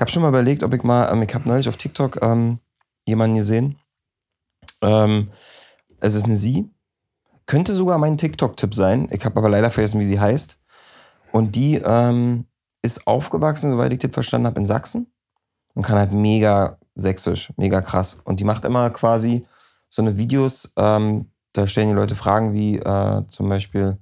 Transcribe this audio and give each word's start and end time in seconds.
Ich 0.00 0.02
habe 0.02 0.12
schon 0.12 0.22
mal 0.22 0.30
überlegt, 0.30 0.62
ob 0.62 0.72
ich 0.72 0.82
mal, 0.82 1.12
ähm, 1.12 1.20
ich 1.20 1.34
habe 1.34 1.46
neulich 1.46 1.68
auf 1.68 1.76
TikTok 1.76 2.22
ähm, 2.22 2.58
jemanden 3.04 3.36
gesehen. 3.36 3.76
Ähm, 4.80 5.30
es 6.00 6.14
ist 6.14 6.24
eine 6.24 6.36
Sie. 6.36 6.70
Könnte 7.44 7.74
sogar 7.74 7.98
mein 7.98 8.16
TikTok-Tipp 8.16 8.74
sein. 8.74 9.10
Ich 9.12 9.22
habe 9.26 9.36
aber 9.36 9.50
leider 9.50 9.70
vergessen, 9.70 10.00
wie 10.00 10.06
sie 10.06 10.18
heißt. 10.18 10.58
Und 11.32 11.54
die 11.54 11.82
ähm, 11.84 12.46
ist 12.80 13.06
aufgewachsen, 13.06 13.72
soweit 13.72 13.92
ich 13.92 13.98
das 13.98 14.14
verstanden 14.14 14.46
habe, 14.46 14.58
in 14.60 14.64
Sachsen. 14.64 15.12
Und 15.74 15.82
kann 15.82 15.98
halt 15.98 16.12
mega 16.12 16.78
sächsisch, 16.94 17.52
mega 17.58 17.82
krass. 17.82 18.20
Und 18.24 18.40
die 18.40 18.44
macht 18.44 18.64
immer 18.64 18.88
quasi 18.88 19.42
so 19.90 20.00
eine 20.00 20.16
Videos, 20.16 20.72
ähm, 20.78 21.30
da 21.52 21.66
stellen 21.66 21.88
die 21.88 21.94
Leute 21.94 22.16
Fragen 22.16 22.54
wie 22.54 22.78
äh, 22.78 23.22
zum 23.28 23.50
Beispiel, 23.50 23.98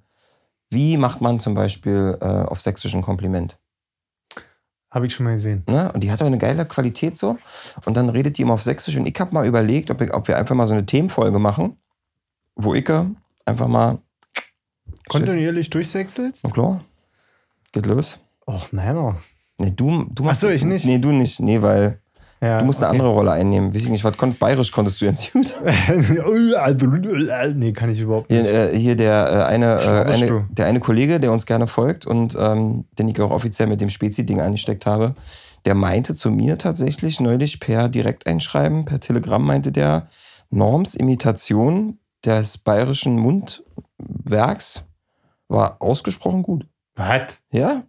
wie 0.70 0.96
macht 0.96 1.20
man 1.20 1.40
zum 1.40 1.54
Beispiel 1.54 2.16
äh, 2.20 2.24
auf 2.24 2.60
sächsisch 2.60 2.94
ein 2.94 3.02
Kompliment? 3.02 3.58
Habe 4.98 5.06
ich 5.06 5.14
schon 5.14 5.22
mal 5.22 5.34
gesehen. 5.34 5.62
Ne? 5.68 5.92
Und 5.92 6.02
die 6.02 6.10
hat 6.10 6.20
auch 6.20 6.26
eine 6.26 6.38
geile 6.38 6.66
Qualität 6.66 7.16
so. 7.16 7.38
Und 7.84 7.96
dann 7.96 8.08
redet 8.08 8.36
die 8.36 8.42
immer 8.42 8.54
auf 8.54 8.62
Sächsisch. 8.62 8.96
Und 8.96 9.06
ich 9.06 9.14
habe 9.20 9.32
mal 9.32 9.46
überlegt, 9.46 9.92
ob, 9.92 10.00
ich, 10.00 10.12
ob 10.12 10.26
wir 10.26 10.36
einfach 10.36 10.56
mal 10.56 10.66
so 10.66 10.74
eine 10.74 10.84
Themenfolge 10.86 11.38
machen, 11.38 11.76
wo 12.56 12.74
ich 12.74 12.90
einfach 13.44 13.68
mal. 13.68 14.00
Kontinuierlich 15.08 15.70
durchsechselst? 15.70 16.42
Na 16.42 16.50
klar. 16.50 16.84
Geht 17.70 17.86
los. 17.86 18.18
Och, 18.44 18.72
Männer. 18.72 19.20
Nee, 19.60 19.70
du, 19.70 20.04
du 20.10 20.24
machst. 20.24 20.42
Ach 20.42 20.48
so, 20.48 20.52
ich 20.52 20.64
nicht? 20.64 20.84
Nee, 20.84 20.98
du 20.98 21.12
nicht. 21.12 21.38
Nee, 21.38 21.62
weil 21.62 22.00
Ja, 22.40 22.58
du 22.58 22.64
musst 22.66 22.78
eine 22.78 22.88
okay. 22.88 22.98
andere 22.98 23.10
Rolle 23.10 23.32
einnehmen. 23.32 23.74
Weiß 23.74 23.82
ich 23.82 23.88
nicht, 23.88 24.04
was 24.04 24.16
konnt, 24.16 24.38
bayerisch 24.38 24.70
konntest 24.70 25.00
du 25.00 25.06
jetzt 25.06 25.32
gut? 25.32 25.54
nee, 27.54 27.72
kann 27.72 27.90
ich 27.90 28.00
überhaupt 28.00 28.30
nicht. 28.30 28.46
Hier, 28.46 28.72
äh, 28.72 28.78
hier 28.78 28.96
der, 28.96 29.28
äh, 29.30 29.44
eine, 29.44 29.74
äh, 29.80 30.12
eine, 30.12 30.46
der 30.50 30.66
eine 30.66 30.80
Kollege, 30.80 31.18
der 31.18 31.32
uns 31.32 31.46
gerne 31.46 31.66
folgt 31.66 32.06
und 32.06 32.36
ähm, 32.38 32.84
den 32.98 33.08
ich 33.08 33.20
auch 33.20 33.30
offiziell 33.30 33.68
mit 33.68 33.80
dem 33.80 33.90
Spezi-Ding 33.90 34.40
angesteckt 34.40 34.86
habe, 34.86 35.14
der 35.64 35.74
meinte 35.74 36.14
zu 36.14 36.30
mir 36.30 36.58
tatsächlich 36.58 37.18
neulich 37.18 37.58
per 37.58 37.88
Direkteinschreiben, 37.88 38.84
per 38.84 39.00
Telegramm 39.00 39.44
meinte 39.44 39.72
der, 39.72 40.06
Norms 40.50 40.94
Imitation 40.94 41.98
des 42.24 42.58
bayerischen 42.58 43.16
Mundwerks 43.16 44.84
war 45.48 45.80
ausgesprochen 45.80 46.42
gut. 46.42 46.66
Was? 46.94 47.38
Ja? 47.50 47.84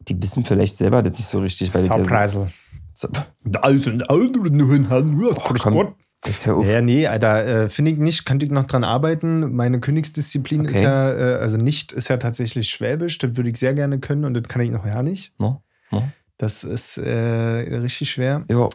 Die 0.00 0.20
wissen 0.20 0.44
vielleicht 0.44 0.76
selber 0.76 1.02
das 1.02 1.12
nicht 1.12 1.26
so 1.26 1.40
richtig, 1.40 1.72
weil 1.74 1.82
Saupreisel. 1.82 2.42
so, 2.42 2.48
Da 3.44 3.70
sind 3.70 4.08
andere 4.10 4.50
nur 4.50 4.88
Hand. 4.88 5.22
Ach, 5.36 5.54
komm, 5.58 5.94
jetzt 6.26 6.46
hör 6.46 6.56
auf. 6.56 6.66
Ja, 6.66 6.80
nee, 6.80 7.06
Alter, 7.06 7.46
äh, 7.46 7.68
finde 7.68 7.90
ich 7.90 7.98
nicht, 7.98 8.24
könnte 8.24 8.46
ich 8.46 8.52
noch 8.52 8.64
dran 8.64 8.84
arbeiten. 8.84 9.54
Meine 9.54 9.80
Königsdisziplin 9.80 10.64
ist 10.64 10.76
Okay. 10.76 10.84
ja, 10.84 11.12
äh, 11.12 11.34
also 11.40 11.56
nicht, 11.56 11.92
ist 11.92 12.08
ja 12.08 12.16
tatsächlich 12.16 12.68
Schwäbisch. 12.68 13.18
Das 13.18 13.36
würde 13.36 13.50
ich 13.50 13.56
sehr 13.56 13.74
gerne 13.74 13.98
können 13.98 14.24
und 14.24 14.34
das 14.34 14.44
kann 14.44 14.60
ich 14.60 14.70
noch 14.70 14.86
ja 14.86 15.02
nicht. 15.02 15.32
No? 15.38 15.62
No? 15.90 16.08
Das 16.38 16.64
ist 16.64 16.98
äh, 16.98 17.10
richtig 17.78 18.10
schwer. 18.10 18.44
Jo. 18.50 18.68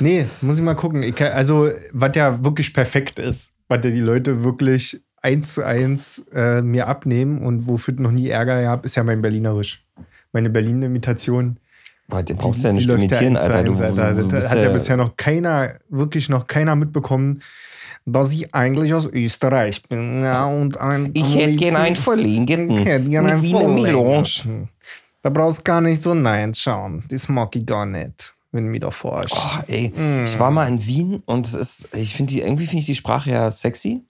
Nee, 0.00 0.26
muss 0.40 0.56
ich 0.56 0.62
mal 0.62 0.74
gucken. 0.74 1.02
Ich 1.02 1.14
kann, 1.16 1.32
also, 1.32 1.70
was 1.92 2.12
ja 2.14 2.44
wirklich 2.44 2.72
perfekt 2.72 3.18
ist, 3.18 3.52
was 3.68 3.80
ja 3.84 3.90
die 3.90 4.00
Leute 4.00 4.44
wirklich 4.44 5.02
eins 5.20 5.54
zu 5.54 5.64
eins 5.64 6.24
äh, 6.32 6.62
mir 6.62 6.86
abnehmen 6.86 7.42
und 7.42 7.66
wofür 7.68 7.94
ich 7.94 8.00
noch 8.00 8.12
nie 8.12 8.28
Ärger 8.28 8.62
gehabt, 8.62 8.84
ist 8.84 8.94
ja 8.94 9.02
mein 9.02 9.20
Berlinerisch. 9.20 9.84
Meine 10.32 10.50
Berlin-Imitation. 10.50 11.58
Boah, 12.08 12.22
den 12.22 12.36
brauchst 12.38 12.62
du 12.64 12.68
ja 12.68 12.72
nicht 12.72 12.88
imitieren, 12.88 13.36
zu 13.36 13.42
Alter. 13.42 13.62
Du, 13.64 13.70
eins, 13.72 13.78
du, 13.78 13.84
Alter. 14.02 14.14
du 14.22 14.28
Das 14.28 14.50
hat 14.50 14.58
ja 14.58 14.70
bisher 14.72 14.96
noch 14.96 15.16
keiner, 15.16 15.74
wirklich 15.90 16.28
noch 16.30 16.46
keiner 16.46 16.74
mitbekommen, 16.74 17.42
dass 18.06 18.32
ich 18.32 18.54
eigentlich 18.54 18.94
aus 18.94 19.06
Österreich 19.06 19.82
bin. 19.82 20.20
Ja, 20.20 20.46
und 20.46 20.78
ein, 20.78 21.10
Ich 21.12 21.22
hätte 21.36 21.50
liebsten- 21.50 21.56
gern 21.58 21.76
einen 21.76 21.96
Verlängerten. 21.96 22.70
Ich 22.78 22.84
hätte 22.86 23.08
gern 23.10 23.26
Eine 23.26 23.34
einen. 23.36 23.44
Verlängerten. 23.44 24.68
Da 25.20 25.28
brauchst 25.30 25.64
gar 25.64 25.82
nicht 25.82 26.00
so 26.02 26.14
nein 26.14 26.54
schauen. 26.54 27.04
Das 27.10 27.28
mag 27.28 27.54
ich 27.54 27.66
gar 27.66 27.84
nicht, 27.84 28.34
wenn 28.52 28.64
du 28.64 28.70
mich 28.70 28.80
da 28.80 28.90
forschst. 28.90 29.36
Oh, 29.36 29.58
ey, 29.66 29.92
Mm. 29.94 30.24
ich 30.24 30.38
war 30.38 30.50
mal 30.50 30.66
in 30.68 30.86
Wien 30.86 31.22
und 31.26 31.46
es 31.46 31.52
ist, 31.54 31.88
ich 31.94 32.14
finde 32.14 32.32
die, 32.32 32.40
irgendwie 32.40 32.64
finde 32.66 32.80
ich 32.80 32.86
die 32.86 32.94
Sprache 32.94 33.30
ja 33.30 33.50
sexy. 33.50 34.02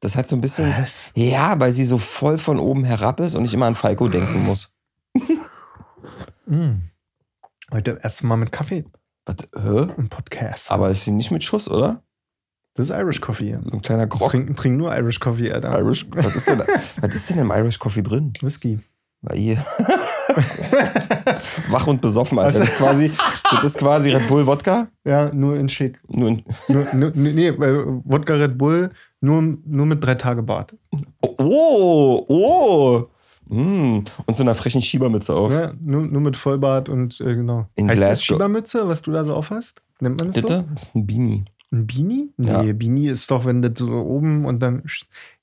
Das 0.00 0.14
hat 0.16 0.28
so 0.28 0.36
ein 0.36 0.42
bisschen, 0.42 0.70
Was? 0.78 1.10
ja, 1.14 1.58
weil 1.58 1.72
sie 1.72 1.84
so 1.86 1.96
voll 1.96 2.36
von 2.36 2.58
oben 2.58 2.84
herab 2.84 3.18
ist 3.20 3.34
und 3.34 3.46
ich 3.46 3.54
immer 3.54 3.64
an 3.66 3.74
Falco 3.76 4.08
denken 4.08 4.44
muss. 4.44 4.74
Mm. 6.46 6.82
Heute 7.72 7.98
erst 8.02 8.22
mal 8.22 8.36
mit 8.36 8.52
Kaffee 8.52 8.84
Was, 9.24 9.36
hä? 9.56 9.88
im 9.96 10.08
Podcast. 10.08 10.70
Aber 10.70 10.90
ist 10.90 11.04
sie 11.04 11.10
nicht 11.10 11.30
mit 11.30 11.42
Schuss, 11.42 11.68
oder? 11.68 12.02
das 12.74 12.90
ist 12.90 12.96
Irish 12.96 13.20
Coffee. 13.22 13.58
So 13.64 13.70
ein 13.72 13.80
kleiner 13.82 14.06
Grog. 14.06 14.30
Trink, 14.30 14.54
trink 14.56 14.76
nur 14.76 14.94
Irish 14.94 15.18
Coffee, 15.18 15.50
Alter. 15.50 15.78
Irish, 15.78 16.06
was, 16.10 16.36
ist 16.36 16.48
denn, 16.48 16.58
was 17.00 17.16
ist 17.16 17.30
denn 17.30 17.38
im 17.38 17.50
Irish 17.50 17.78
Coffee 17.78 18.02
drin? 18.02 18.32
Whisky. 18.42 18.78
Weil 19.22 19.38
hier. 19.38 19.56
Wach 21.70 21.86
und 21.86 22.02
besoffen, 22.02 22.38
Alter. 22.38 22.58
Das 22.58 22.68
ist 22.68 22.76
quasi, 22.76 23.10
das 23.50 23.64
ist 23.64 23.78
quasi 23.78 24.10
Red 24.10 24.28
Bull 24.28 24.46
Wodka. 24.46 24.88
Ja, 25.04 25.32
nur 25.32 25.56
in 25.56 25.68
Schick. 25.70 25.98
Nur 26.06 26.28
in, 26.28 26.44
Nur, 26.68 26.86
nur, 26.94 27.10
nee, 27.14 27.48
äh, 27.48 27.84
Wodka 28.04 28.34
Red 28.34 28.58
Bull, 28.58 28.90
nur, 29.20 29.42
nur 29.42 29.86
mit 29.86 30.04
drei 30.04 30.14
Tage 30.14 30.42
Bart. 30.42 30.76
oh, 31.22 32.24
oh. 32.28 33.06
Mm. 33.48 33.98
Und 34.26 34.36
so 34.36 34.42
einer 34.42 34.54
frechen 34.54 34.82
Schiebermütze 34.82 35.34
auf. 35.34 35.52
Ja, 35.52 35.72
nur, 35.80 36.02
nur 36.02 36.20
mit 36.20 36.36
Vollbart 36.36 36.88
und 36.88 37.20
äh, 37.20 37.34
genau. 37.34 37.66
In 37.76 37.88
heißt 37.88 38.00
das 38.00 38.06
Glasgow. 38.08 38.24
Schiebermütze, 38.24 38.88
was 38.88 39.02
du 39.02 39.12
da 39.12 39.24
so 39.24 39.34
aufhast? 39.34 39.82
Nennt 40.00 40.18
man 40.18 40.28
das 40.28 40.36
so? 40.36 40.42
Bitte? 40.42 40.64
Das 40.72 40.82
ist 40.84 40.94
ein 40.94 41.06
Beanie. 41.06 41.44
Ein 41.72 41.86
Beanie? 41.86 42.32
Nee, 42.36 42.50
Ja. 42.50 42.62
Beanie 42.72 43.08
ist 43.08 43.30
doch, 43.30 43.44
wenn 43.44 43.62
das 43.62 43.72
so 43.76 43.88
oben 43.92 44.44
und 44.44 44.60
dann. 44.60 44.82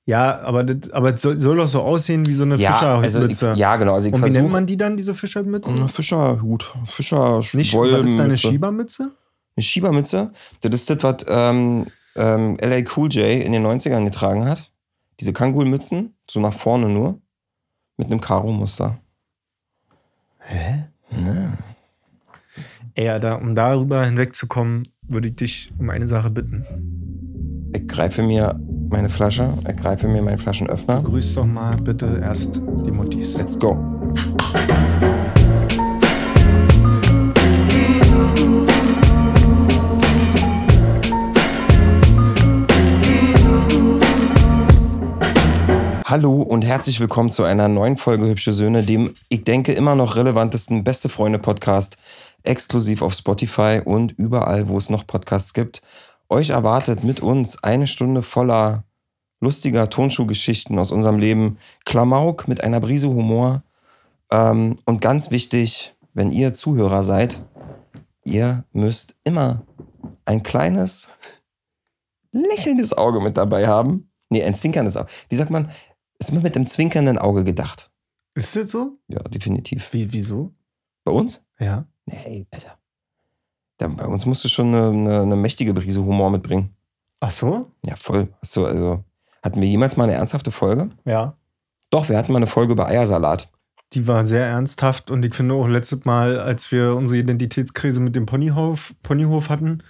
Ja, 0.06 0.42
aber 0.42 0.66
das 0.66 0.92
aber 0.92 1.14
es 1.14 1.22
soll, 1.22 1.40
soll 1.40 1.56
doch 1.58 1.68
so 1.68 1.80
aussehen 1.82 2.26
wie 2.26 2.34
so 2.34 2.44
eine 2.44 2.58
Ja, 2.58 2.98
also 2.98 3.22
ich, 3.22 3.28
Fischermütze. 3.38 3.54
ja, 3.60 3.78
genau. 3.78 3.94
Also 3.94 4.10
und 4.10 4.26
wie 4.26 4.32
nennt 4.32 4.52
man 4.52 4.66
die 4.66 4.76
dann, 4.76 4.98
diese 4.98 5.16
Fischermützen? 5.16 5.78
Eine 5.80 5.88
Fischerhut. 5.88 6.74
Fischer 6.88 7.40
Nicht, 7.54 7.74
was 7.74 8.06
ist 8.06 8.20
deine. 8.20 8.38
Schiebermütze? 8.38 9.12
Eine 9.56 9.64
Schiebermütze. 9.64 10.32
Das 10.62 10.74
ist 10.74 10.90
das, 10.90 10.98
was 11.04 11.26
ähm, 11.30 11.86
ähm, 12.16 12.58
LA 12.62 12.82
Cool 12.96 13.08
J 13.10 13.46
in 13.46 13.54
den 13.54 13.66
90ern 13.66 14.04
getragen 14.04 14.46
hat. 14.46 14.72
Diese 15.20 15.32
Kangol-Mützen, 15.32 16.16
so 16.30 16.40
nach 16.42 16.54
vorne 16.54 16.90
nur. 16.90 17.20
Mit 17.98 18.08
einem 18.08 18.22
Karo-Muster. 18.22 19.00
Hä? 20.40 20.88
Ne? 21.12 21.58
Eher 22.96 23.20
da, 23.20 23.36
um 23.36 23.56
darüber 23.56 24.06
hinwegzukommen, 24.06 24.84
würde 25.08 25.30
ich 25.30 25.36
dich 25.36 25.74
um 25.78 25.90
eine 25.90 26.08
Sache 26.08 26.30
bitten. 26.30 26.66
Ich 27.74 27.88
greife 27.88 28.22
mir 28.24 28.60
meine 28.90 29.10
Flasche, 29.10 29.54
ich 29.68 29.76
greife 29.78 30.08
mir 30.08 30.22
meinen 30.22 30.38
Flaschenöffner. 30.38 31.02
Grüß 31.02 31.36
doch 31.36 31.46
mal 31.46 31.78
bitte 31.78 32.20
erst 32.22 32.62
die 32.86 32.92
Muttis. 32.92 33.38
Let's 33.38 33.58
go. 33.58 33.78
Hallo 46.14 46.44
und 46.44 46.62
herzlich 46.62 47.00
willkommen 47.00 47.32
zu 47.32 47.42
einer 47.42 47.68
neuen 47.68 47.98
Folge 47.98 48.28
Hübsche 48.28 48.54
Söhne, 48.54 48.84
dem, 48.84 49.16
ich 49.30 49.46
denke, 49.46 49.74
immer 49.74 49.96
noch 49.96 50.16
relevantesten 50.16 50.84
Beste 50.84 51.10
Freunde 51.10 51.40
Podcast, 51.40 51.98
exklusiv 52.44 53.02
auf 53.02 53.16
Spotify 53.16 53.82
und 53.84 54.12
überall, 54.12 54.70
wo 54.70 54.78
es 54.78 54.92
noch 54.92 55.08
Podcasts 55.08 55.56
gibt. 55.56 55.82
Euch 56.30 56.52
erwartet 56.52 57.04
mit 57.04 57.22
uns 57.22 57.64
eine 57.64 57.88
Stunde 57.88 58.22
voller 58.22 58.84
lustiger 59.42 59.90
Tonschuhgeschichten 59.90 60.78
aus 60.78 60.92
unserem 60.92 61.18
Leben, 61.18 61.58
Klamauk 61.84 62.48
mit 62.48 62.64
einer 62.64 62.80
Brise 62.80 63.08
Humor 63.08 63.64
ähm, 64.30 64.76
und 64.86 65.02
ganz 65.02 65.32
wichtig, 65.32 65.96
wenn 66.14 66.30
ihr 66.30 66.54
Zuhörer 66.54 67.02
seid, 67.02 67.42
ihr 68.24 68.66
müsst 68.72 69.16
immer 69.24 69.64
ein 70.26 70.44
kleines 70.44 71.10
lächelndes 72.32 72.96
Auge 72.96 73.20
mit 73.20 73.36
dabei 73.36 73.68
haben. 73.68 74.12
Nee, 74.30 74.44
ein 74.44 74.54
zwinkerndes 74.54 74.96
Auge. 74.96 75.10
Wie 75.30 75.36
sagt 75.36 75.50
man? 75.50 75.72
Ist 76.24 76.30
immer 76.30 76.40
mit 76.40 76.56
dem 76.56 76.66
zwinkernden 76.66 77.18
Auge 77.18 77.44
gedacht. 77.44 77.92
Ist 78.34 78.56
das 78.56 78.72
so? 78.72 78.98
Ja, 79.10 79.20
definitiv. 79.24 79.92
Wie, 79.92 80.14
wieso? 80.14 80.54
Bei 81.04 81.12
uns? 81.12 81.44
Ja. 81.60 81.86
Nee, 82.06 82.48
Alter. 82.50 82.78
Da, 83.78 83.90
bei 83.90 84.06
uns 84.06 84.26
musst 84.26 84.46
du 84.46 84.48
schon 84.48 84.74
eine, 84.74 84.88
eine, 84.88 85.22
eine 85.24 85.36
mächtige 85.36 85.74
Brise 85.74 86.02
Humor 86.02 86.32
mitbringen. 86.32 86.74
Ach 87.20 87.30
so? 87.30 87.74
Ja, 87.86 87.98
voll. 87.98 88.30
Hast 88.42 88.56
du, 88.56 88.66
also, 88.66 89.04
hatten 89.44 89.60
wir 89.60 89.68
jemals 89.68 89.98
mal 89.98 90.06
eine 90.06 90.14
ernsthafte 90.14 90.52
Folge? 90.52 90.92
Ja. 91.04 91.36
Doch, 91.90 92.08
wir 92.08 92.16
hatten 92.16 92.32
mal 92.32 92.38
eine 92.38 92.48
Folge 92.48 92.72
über 92.72 92.88
Eiersalat. 92.88 93.52
Die 93.92 94.08
war 94.08 94.26
sehr 94.26 94.46
ernsthaft 94.46 95.12
und 95.12 95.26
ich 95.26 95.36
finde 95.36 95.56
auch 95.56 95.68
letztes 95.68 96.06
Mal, 96.06 96.40
als 96.40 96.72
wir 96.72 96.96
unsere 96.96 97.20
Identitätskrise 97.20 98.00
mit 98.00 98.16
dem 98.16 98.26
Ponyhof, 98.26 98.96
Ponyhof 99.04 99.50
hatten, 99.50 99.84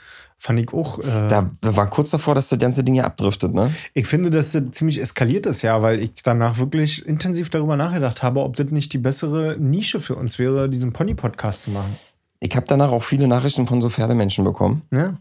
fand 0.44 0.60
ich 0.60 0.74
auch. 0.74 1.00
Äh, 1.00 1.28
Da 1.30 1.50
war 1.62 1.90
kurz 1.90 2.10
davor, 2.12 2.36
dass 2.36 2.50
das 2.50 2.60
ganze 2.60 2.84
Ding 2.84 2.96
ja 2.96 3.06
abdriftet, 3.06 3.54
ne? 3.54 3.74
ich 3.94 4.06
finde, 4.08 4.30
dass 4.30 4.52
das 4.52 4.64
ziemlich 4.72 5.00
eskaliert 5.00 5.46
ist, 5.46 5.62
ja, 5.62 5.82
weil 5.82 6.02
ich 6.02 6.12
danach 6.22 6.58
wirklich 6.58 7.06
intensiv 7.06 7.50
darüber 7.50 7.78
nachgedacht 7.78 8.24
habe, 8.24 8.42
ob 8.42 8.58
das 8.58 8.68
nicht 8.68 8.92
die 8.92 8.98
bessere 8.98 9.56
Nische 9.58 10.02
für 10.02 10.16
uns 10.16 10.38
wäre, 10.40 10.70
diesen 10.70 10.92
Pony-Podcast 10.92 11.62
zu 11.64 11.72
machen. 11.72 11.96
Ich 12.42 12.54
habe 12.58 12.66
danach 12.68 12.92
auch 12.92 13.04
viele 13.06 13.26
Nachrichten 13.28 13.68
von 13.68 13.82
so 13.82 13.90
Pferdemenschen 13.90 14.44
bekommen. 14.44 14.82
Ja? 14.92 15.14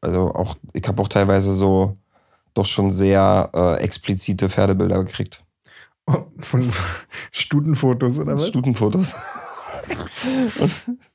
Also 0.00 0.34
auch, 0.34 0.56
ich 0.72 0.86
habe 0.88 1.00
auch 1.00 1.08
teilweise 1.08 1.52
so 1.52 1.96
doch 2.54 2.66
schon 2.66 2.90
sehr 2.90 3.50
äh, 3.54 3.76
explizite 3.76 4.48
Pferdebilder 4.48 5.04
gekriegt. 5.04 5.44
Von 6.40 6.68
Stutenfotos 7.30 8.18
oder 8.18 8.34
was? 8.34 8.48
Stutenfotos. 8.48 9.14
und, 10.58 10.70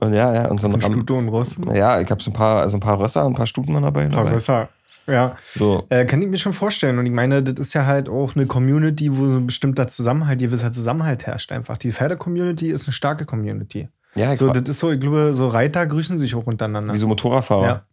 und 0.00 0.12
ja, 0.12 0.34
ja, 0.34 0.48
und 0.48 0.60
so 0.60 0.68
ein 0.68 0.74
Ram 0.74 0.92
Stute 0.92 1.14
und 1.14 1.28
Ross. 1.28 1.58
Ja, 1.72 2.00
ich 2.00 2.10
habe 2.10 2.22
so 2.22 2.30
ein 2.30 2.34
paar, 2.34 2.60
also 2.62 2.76
ein 2.76 2.80
paar 2.80 2.98
Rösser 3.00 3.24
und 3.24 3.32
ein 3.32 3.36
paar 3.36 3.46
Stuten 3.46 3.74
dabei. 3.74 4.04
dabei. 4.04 4.30
Parissa. 4.30 4.68
Ja. 5.06 5.36
So. 5.54 5.86
Äh, 5.88 6.04
kann 6.04 6.20
ich 6.20 6.28
mir 6.28 6.36
schon 6.36 6.52
vorstellen. 6.52 6.98
Und 6.98 7.06
ich 7.06 7.12
meine, 7.12 7.42
das 7.42 7.54
ist 7.58 7.74
ja 7.74 7.86
halt 7.86 8.08
auch 8.08 8.36
eine 8.36 8.46
Community, 8.46 9.16
wo 9.16 9.26
so 9.26 9.36
ein 9.36 9.46
bestimmter 9.46 9.88
Zusammenhalt, 9.88 10.38
gewisser 10.38 10.70
Zusammenhalt 10.70 11.26
herrscht 11.26 11.50
einfach. 11.50 11.78
Die 11.78 11.92
Pferde-Community 11.92 12.70
ist 12.70 12.86
eine 12.86 12.92
starke 12.92 13.24
Community. 13.24 13.88
Ja, 14.14 14.34
so, 14.36 14.50
das 14.50 14.68
ist 14.68 14.78
so, 14.78 14.90
ich 14.90 15.00
glaube, 15.00 15.32
so 15.34 15.48
Reiter 15.48 15.86
grüßen 15.86 16.18
sich 16.18 16.34
auch 16.34 16.46
untereinander. 16.46 16.92
wie 16.92 16.98
so 16.98 17.06
Motorradfahrer. 17.06 17.66
Ja. 17.66 17.84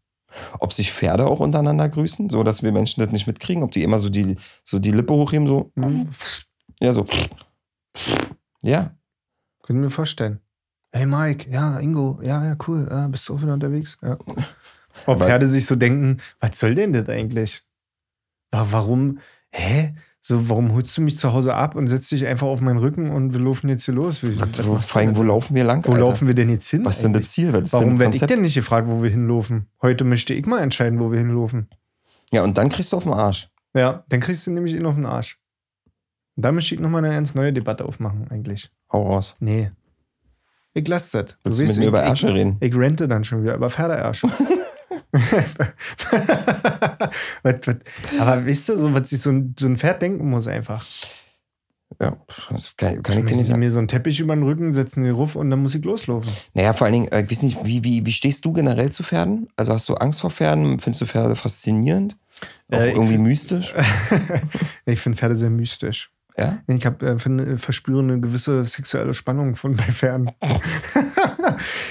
Ob 0.59 0.73
sich 0.73 0.91
Pferde 0.91 1.25
auch 1.27 1.39
untereinander 1.39 1.87
grüßen, 1.87 2.29
so 2.29 2.43
dass 2.43 2.61
wir 2.61 2.71
Menschen 2.73 3.01
das 3.01 3.11
nicht 3.11 3.27
mitkriegen, 3.27 3.63
ob 3.63 3.71
die 3.71 3.83
immer 3.83 3.99
so 3.99 4.09
die, 4.09 4.35
so 4.65 4.79
die 4.79 4.91
Lippe 4.91 5.13
hochheben, 5.13 5.47
so. 5.47 5.71
Mhm. 5.75 6.09
Ja, 6.81 6.91
so. 6.91 7.05
Ja. 8.61 8.91
Können 9.63 9.81
wir 9.81 9.89
vorstellen. 9.89 10.41
Hey 10.95 11.05
Mike, 11.05 11.51
ja, 11.51 11.77
Ingo, 11.79 12.19
ja, 12.23 12.41
ja, 12.45 12.55
cool. 12.69 12.87
Ah, 12.89 13.09
bist 13.09 13.27
du 13.27 13.35
auch 13.35 13.41
wieder 13.41 13.53
unterwegs? 13.53 13.97
Ja. 14.01 14.13
Ob 14.13 14.37
Aber- 15.17 15.25
Pferde 15.25 15.45
sich 15.45 15.65
so 15.65 15.75
denken, 15.75 16.21
was 16.39 16.57
soll 16.57 16.73
denn 16.73 16.93
das 16.93 17.09
eigentlich? 17.09 17.65
Wa- 18.49 18.65
Warum, 18.71 19.19
hä? 19.51 19.93
So, 20.21 20.49
warum 20.49 20.71
holst 20.71 20.95
du 20.97 21.01
mich 21.01 21.17
zu 21.17 21.33
Hause 21.33 21.53
ab 21.53 21.75
und 21.75 21.87
setzt 21.87 22.09
dich 22.13 22.25
einfach 22.25 22.47
auf 22.47 22.61
meinen 22.61 22.77
Rücken 22.79 23.09
und 23.11 23.33
wir 23.33 23.41
laufen 23.41 23.67
jetzt 23.67 23.83
hier 23.83 23.93
los? 23.93 24.23
Wie, 24.23 24.39
Was, 24.39 24.65
was 24.69 24.89
vor 24.89 25.01
allem, 25.01 25.17
wo 25.17 25.23
laufen 25.23 25.53
wir 25.53 25.65
lang? 25.65 25.85
Wo 25.85 25.91
Alter? 25.91 26.05
laufen 26.05 26.27
wir 26.29 26.33
denn 26.33 26.49
jetzt 26.49 26.69
hin? 26.69 26.85
Was 26.85 26.95
ist 26.95 27.03
denn 27.03 27.11
das? 27.11 27.29
Ziel? 27.29 27.51
Was 27.51 27.73
Warum 27.73 27.99
werde 27.99 28.15
ich 28.15 28.21
denn 28.23 28.41
nicht 28.41 28.55
gefragt, 28.55 28.87
wo 28.87 29.03
wir 29.03 29.09
hinlaufen? 29.09 29.67
Heute 29.81 30.05
möchte 30.05 30.33
ich 30.33 30.45
mal 30.45 30.61
entscheiden, 30.61 30.99
wo 31.01 31.11
wir 31.11 31.19
hinlaufen. 31.19 31.67
Ja, 32.31 32.41
und 32.43 32.57
dann 32.57 32.69
kriegst 32.69 32.93
du 32.93 32.97
auf 32.97 33.03
den 33.03 33.11
Arsch. 33.13 33.49
Ja, 33.75 34.05
dann 34.07 34.21
kriegst 34.21 34.47
du 34.47 34.51
nämlich 34.51 34.73
ihn 34.73 34.85
auf 34.85 34.95
den 34.95 35.05
Arsch. 35.05 35.37
Und 36.37 36.45
da 36.45 36.53
möchte 36.53 36.73
ich 36.73 36.79
nochmal 36.79 37.03
eine 37.03 37.13
ganz 37.13 37.35
neue 37.35 37.51
Debatte 37.51 37.83
aufmachen, 37.83 38.27
eigentlich. 38.31 38.71
Hau 38.93 39.05
raus. 39.11 39.35
Nee. 39.41 39.71
Ich 40.77 40.87
lasse 40.87 41.23
das. 41.23 41.37
Willst 41.43 41.59
du 41.59 41.63
mit 41.63 41.75
mir 41.77 41.81
ich, 41.83 41.87
über 41.87 42.03
ich, 42.03 42.09
Ärsche 42.09 42.33
reden? 42.33 42.57
Ich 42.59 42.75
rente 42.75 43.07
dann 43.07 43.23
schon 43.23 43.41
wieder 43.43 43.55
über 43.55 43.69
Pferdeärsche. 43.69 44.27
aber 48.19 48.45
weißt 48.45 48.69
du, 48.69 48.77
so, 48.77 48.93
was 48.93 49.09
sich 49.09 49.21
so 49.21 49.31
ein, 49.31 49.55
so 49.59 49.67
ein 49.67 49.77
Pferd 49.77 50.01
denken 50.01 50.29
muss 50.29 50.47
einfach. 50.47 50.85
Ja, 52.01 52.17
das 52.49 52.75
kann, 52.75 53.01
kann 53.03 53.19
ich 53.19 53.25
dir 53.25 53.37
nicht 53.37 53.47
sagen. 53.47 53.59
mir 53.59 53.71
so 53.71 53.79
einen 53.79 53.87
Teppich 53.87 54.19
über 54.19 54.35
den 54.35 54.43
Rücken, 54.43 54.73
setzen 54.73 55.03
den 55.05 55.13
Ruf 55.13 55.35
und 55.35 55.49
dann 55.49 55.61
muss 55.61 55.75
ich 55.75 55.85
loslaufen. 55.85 56.29
Naja, 56.53 56.73
vor 56.73 56.85
allen 56.85 56.93
Dingen, 56.93 57.07
äh, 57.09 57.21
ich 57.21 57.31
weiß 57.31 57.43
nicht, 57.43 57.63
wie, 57.63 57.83
wie, 57.85 58.05
wie 58.05 58.11
stehst 58.11 58.43
du 58.43 58.51
generell 58.51 58.91
zu 58.91 59.03
Pferden? 59.03 59.47
Also 59.55 59.71
hast 59.71 59.87
du 59.87 59.95
Angst 59.95 60.19
vor 60.19 60.31
Pferden? 60.31 60.79
Findest 60.79 61.01
du 61.01 61.05
Pferde 61.05 61.35
faszinierend? 61.37 62.17
Auch 62.71 62.79
Äh, 62.79 62.89
ich 62.89 62.95
irgendwie 62.95 63.13
find- 63.13 63.27
mystisch? 63.27 63.73
ich 64.85 64.99
finde 64.99 65.17
Pferde 65.17 65.35
sehr 65.37 65.49
mystisch. 65.51 66.11
Ja? 66.37 66.57
Ich 66.67 66.85
hab, 66.85 67.01
äh, 67.01 67.17
finde, 67.17 67.57
verspüre 67.57 67.99
eine 68.01 68.19
gewisse 68.19 68.63
sexuelle 68.65 69.13
Spannung 69.13 69.55
von 69.55 69.75
bei 69.75 69.83
Pferden. 69.85 70.29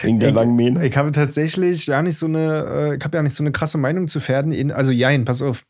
Wegen 0.02 0.20
der 0.20 0.29
Ich- 0.31 0.35
langen 0.35 0.56
Mähne? 0.56 0.87
Ich 0.87 0.96
habe 0.96 1.12
tatsächlich 1.12 1.87
ja 1.87 2.02
nicht 2.02 2.17
so 2.19 2.26
eine, 2.26 2.64
äh, 2.93 2.96
ich 2.96 3.05
habe 3.05 3.17
ja 3.17 3.23
nicht 3.23 3.35
so 3.35 3.43
eine 3.43 3.52
krasse 3.52 3.79
Meinung 3.79 4.06
zu 4.08 4.20
Pferden. 4.20 4.52
In, 4.52 4.70
also 4.70 4.93
jein, 4.93 5.25
pass 5.25 5.41
auf. 5.43 5.64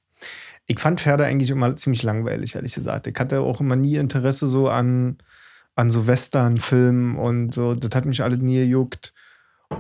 Ich 0.67 0.81
fand 0.81 1.01
Pferde 1.01 1.25
eigentlich 1.25 1.51
immer 1.51 1.77
ziemlich 1.77 2.03
langweilig, 2.03 2.55
ehrlich 2.55 2.75
gesagt. 2.75 3.07
Ich 3.07 3.15
hatte 3.19 3.41
auch 3.41 3.61
immer 3.61 3.77
nie 3.77 3.97
Interesse 3.97 4.47
so 4.47 4.69
an, 4.69 5.19
an 5.77 5.91
so 5.91 6.07
Western-Filmen 6.07 7.17
und 7.17 7.55
so. 7.55 7.75
Das 7.75 7.95
hat 7.95 8.07
mich 8.07 8.23
alles 8.23 8.39
nie 8.39 8.57
gejuckt. 8.57 9.13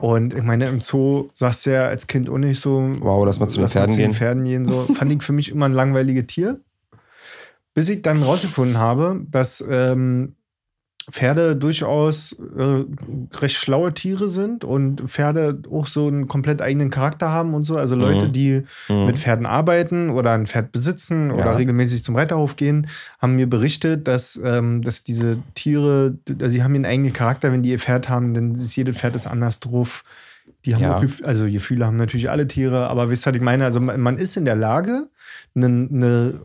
Und 0.00 0.35
ich 0.35 0.43
meine, 0.43 0.67
im 0.69 0.81
Zoo 0.81 1.31
sagst 1.35 1.67
du 1.67 1.70
ja 1.73 1.87
als 1.87 2.06
Kind 2.06 2.29
auch 2.29 2.38
nicht 2.38 2.61
so. 2.61 2.93
Wow, 3.00 3.25
lass 3.25 3.41
mal 3.41 3.49
zu 3.49 3.56
den 3.56 3.62
lass 3.62 3.73
Pferden 3.73 3.96
gehen. 3.96 4.12
Pferden 4.12 4.44
gehen. 4.44 4.64
So. 4.67 4.82
Fand 4.94 5.11
ich 5.11 5.23
für 5.23 5.32
mich 5.32 5.50
immer 5.50 5.67
ein 5.67 5.73
langweiliges 5.73 6.26
Tier. 6.26 6.61
Bis 7.75 7.88
ich 7.88 8.03
dann 8.03 8.23
rausgefunden 8.23 8.79
habe, 8.79 9.21
dass 9.31 9.65
ähm, 9.69 10.37
Pferde 11.11 11.55
durchaus 11.55 12.32
äh, 12.56 12.85
recht 13.37 13.56
schlaue 13.56 13.93
Tiere 13.93 14.31
sind 14.31 14.65
und 14.65 15.03
Pferde 15.03 15.61
auch 15.71 15.87
so 15.87 16.06
einen 16.06 16.29
komplett 16.29 16.62
eigenen 16.62 16.88
Charakter 16.88 17.31
haben 17.31 17.53
und 17.53 17.65
so. 17.65 17.76
Also 17.76 17.94
Leute, 17.94 18.29
Mhm. 18.29 18.32
die 18.32 18.62
Mhm. 18.88 19.05
mit 19.06 19.19
Pferden 19.19 19.44
arbeiten 19.44 20.09
oder 20.09 20.32
ein 20.32 20.47
Pferd 20.47 20.73
besitzen 20.73 21.31
oder 21.31 21.44
Ja. 21.50 21.56
regelmäßig 21.56 22.05
zum 22.05 22.17
Reiterhof 22.17 22.56
gehen, 22.56 22.87
haben 23.19 23.37
mir 23.37 23.47
berichtet, 23.50 24.09
dass, 24.09 24.41
ähm, 24.43 24.81
dass 24.81 25.05
diese 25.05 25.37
Tiere, 25.55 26.17
also 26.41 26.49
sie 26.49 26.62
haben 26.62 26.75
ihren 26.75 26.87
eigenen 26.87 27.12
Charakter, 27.12 27.53
wenn 27.53 27.62
die 27.62 27.70
ihr 27.73 27.79
Pferd 27.79 28.09
haben, 28.09 28.32
dann 28.32 28.55
ist 28.55 28.75
jedes 28.75 28.97
Pferd 28.97 29.15
ist 29.15 29.27
anders 29.27 29.61
drauf. 29.61 30.05
Die 30.65 30.75
haben 30.75 30.82
Ja. 30.85 30.97
auch, 30.97 31.05
also 31.25 31.44
Gefühle 31.44 31.85
haben 31.85 31.99
natürlich 31.99 32.31
alle 32.31 32.49
Tiere, 32.49 32.88
aber 32.88 33.11
wisst 33.11 33.27
ihr, 33.27 33.31
was 33.32 33.37
ich 33.37 33.43
meine? 33.43 33.65
Also 33.67 33.79
man 33.79 34.00
man 34.00 34.17
ist 34.17 34.38
in 34.38 34.47
der 34.47 34.56
Lage, 34.56 35.09
eine, 35.55 35.67
eine, 35.67 36.41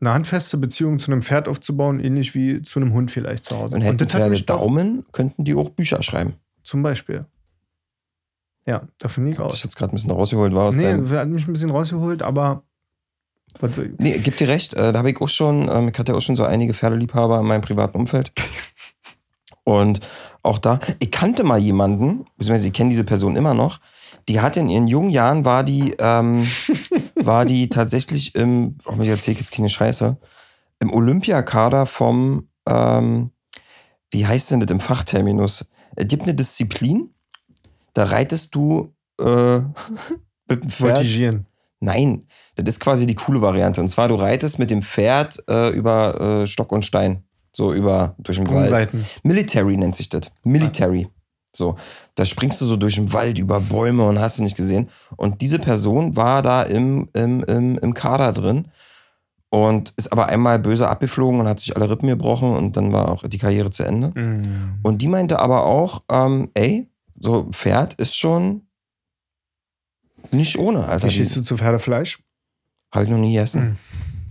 eine 0.00 0.12
handfeste 0.12 0.56
Beziehung 0.58 0.98
zu 0.98 1.10
einem 1.10 1.22
Pferd 1.22 1.48
aufzubauen, 1.48 1.98
ähnlich 2.00 2.34
wie 2.34 2.62
zu 2.62 2.78
einem 2.80 2.92
Hund 2.92 3.10
vielleicht 3.10 3.44
zu 3.44 3.56
Hause. 3.56 3.76
Und 3.76 3.82
hätten 3.82 4.00
hat 4.04 4.10
Pferde 4.12 4.40
Daumen, 4.42 5.04
könnten 5.12 5.44
die 5.44 5.54
auch 5.54 5.70
Bücher 5.70 6.02
schreiben. 6.02 6.34
Zum 6.62 6.82
Beispiel. 6.82 7.26
Ja, 8.66 8.82
da 8.98 9.08
finde 9.08 9.30
ich 9.30 9.38
Hab 9.38 9.52
ich 9.52 9.64
jetzt 9.64 9.76
gerade 9.76 9.92
ein 9.92 9.96
bisschen 9.96 10.10
rausgeholt, 10.10 10.54
war 10.54 10.64
aus 10.66 10.76
Nee, 10.76 10.82
deinem- 10.84 11.08
hat 11.10 11.28
mich 11.28 11.48
ein 11.48 11.52
bisschen 11.52 11.70
rausgeholt, 11.70 12.22
aber 12.22 12.62
was 13.60 13.80
Nee, 13.98 14.18
gib 14.18 14.36
dir 14.36 14.48
recht, 14.48 14.74
äh, 14.74 14.92
da 14.92 14.98
habe 14.98 15.10
ich 15.10 15.20
auch 15.20 15.28
schon, 15.28 15.68
ähm, 15.70 15.88
ich 15.88 15.98
hatte 15.98 16.14
auch 16.14 16.20
schon 16.20 16.36
so 16.36 16.44
einige 16.44 16.74
Pferdeliebhaber 16.74 17.40
in 17.40 17.46
meinem 17.46 17.62
privaten 17.62 17.96
Umfeld. 17.96 18.30
Und 19.64 20.00
auch 20.42 20.58
da, 20.58 20.80
ich 20.98 21.10
kannte 21.10 21.44
mal 21.44 21.58
jemanden, 21.58 22.24
beziehungsweise 22.36 22.68
ich 22.68 22.72
kenne 22.72 22.90
diese 22.90 23.04
Person 23.04 23.36
immer 23.36 23.54
noch, 23.54 23.80
die 24.28 24.40
hatte 24.40 24.60
in 24.60 24.68
ihren 24.68 24.88
jungen 24.88 25.10
Jahren, 25.10 25.44
war 25.44 25.64
die, 25.64 25.94
ähm, 25.98 26.46
war 27.14 27.46
die 27.46 27.68
tatsächlich 27.68 28.34
im, 28.34 28.76
oh, 28.86 29.00
ich 29.00 29.08
erzähle 29.08 29.38
jetzt 29.38 29.52
keine 29.52 29.68
Scheiße, 29.68 30.16
im 30.80 30.92
Olympiakader 30.92 31.86
vom, 31.86 32.48
ähm, 32.66 33.30
wie 34.10 34.26
heißt 34.26 34.50
denn 34.50 34.60
das 34.60 34.70
im 34.70 34.80
Fachterminus? 34.80 35.70
Es 35.96 36.06
gibt 36.06 36.24
eine 36.24 36.34
Disziplin, 36.34 37.10
da 37.94 38.04
reitest 38.04 38.54
du 38.54 38.94
äh, 39.20 39.58
mit 40.48 40.62
dem 40.62 40.70
Pferd. 40.70 40.98
Voltigieren. 40.98 41.46
Nein, 41.80 42.24
das 42.56 42.74
ist 42.74 42.80
quasi 42.80 43.06
die 43.06 43.14
coole 43.14 43.40
Variante. 43.40 43.80
Und 43.80 43.88
zwar, 43.88 44.08
du 44.08 44.16
reitest 44.16 44.58
mit 44.58 44.70
dem 44.70 44.82
Pferd 44.82 45.42
äh, 45.48 45.70
über 45.70 46.20
äh, 46.20 46.46
Stock 46.46 46.72
und 46.72 46.84
Stein. 46.84 47.22
So 47.52 47.72
über 47.72 48.14
durch 48.18 48.38
den 48.38 48.48
Wald. 48.50 48.90
Military 49.22 49.76
nennt 49.76 49.96
sich 49.96 50.08
das. 50.08 50.30
Military. 50.44 51.08
So, 51.58 51.76
da 52.14 52.24
springst 52.24 52.60
du 52.60 52.64
so 52.64 52.76
durch 52.76 52.94
den 52.94 53.12
Wald 53.12 53.38
über 53.38 53.60
Bäume 53.60 54.04
und 54.04 54.18
hast 54.18 54.38
du 54.38 54.42
nicht 54.42 54.56
gesehen. 54.56 54.88
Und 55.16 55.42
diese 55.42 55.58
Person 55.58 56.16
war 56.16 56.40
da 56.40 56.62
im, 56.62 57.08
im, 57.12 57.44
im, 57.44 57.78
im 57.78 57.94
Kader 57.94 58.32
drin 58.32 58.68
und 59.50 59.92
ist 59.96 60.12
aber 60.12 60.26
einmal 60.26 60.58
böse 60.58 60.88
abgeflogen 60.88 61.40
und 61.40 61.48
hat 61.48 61.60
sich 61.60 61.76
alle 61.76 61.90
Rippen 61.90 62.08
gebrochen 62.08 62.54
und 62.54 62.76
dann 62.76 62.92
war 62.92 63.10
auch 63.10 63.26
die 63.26 63.38
Karriere 63.38 63.70
zu 63.70 63.82
Ende. 63.82 64.12
Mhm. 64.14 64.78
Und 64.82 65.02
die 65.02 65.08
meinte 65.08 65.40
aber 65.40 65.64
auch, 65.64 66.02
ähm, 66.10 66.50
ey, 66.54 66.88
so 67.18 67.44
ein 67.44 67.52
Pferd 67.52 67.94
ist 67.94 68.16
schon 68.16 68.62
nicht 70.30 70.58
ohne, 70.58 70.86
Alter. 70.86 71.08
Wie 71.08 71.12
stehst 71.12 71.36
du 71.36 71.42
zu 71.42 71.56
Pferdefleisch? 71.56 72.22
Habe 72.92 73.04
ich 73.04 73.10
noch 73.10 73.18
nie 73.18 73.34
gegessen. 73.34 73.78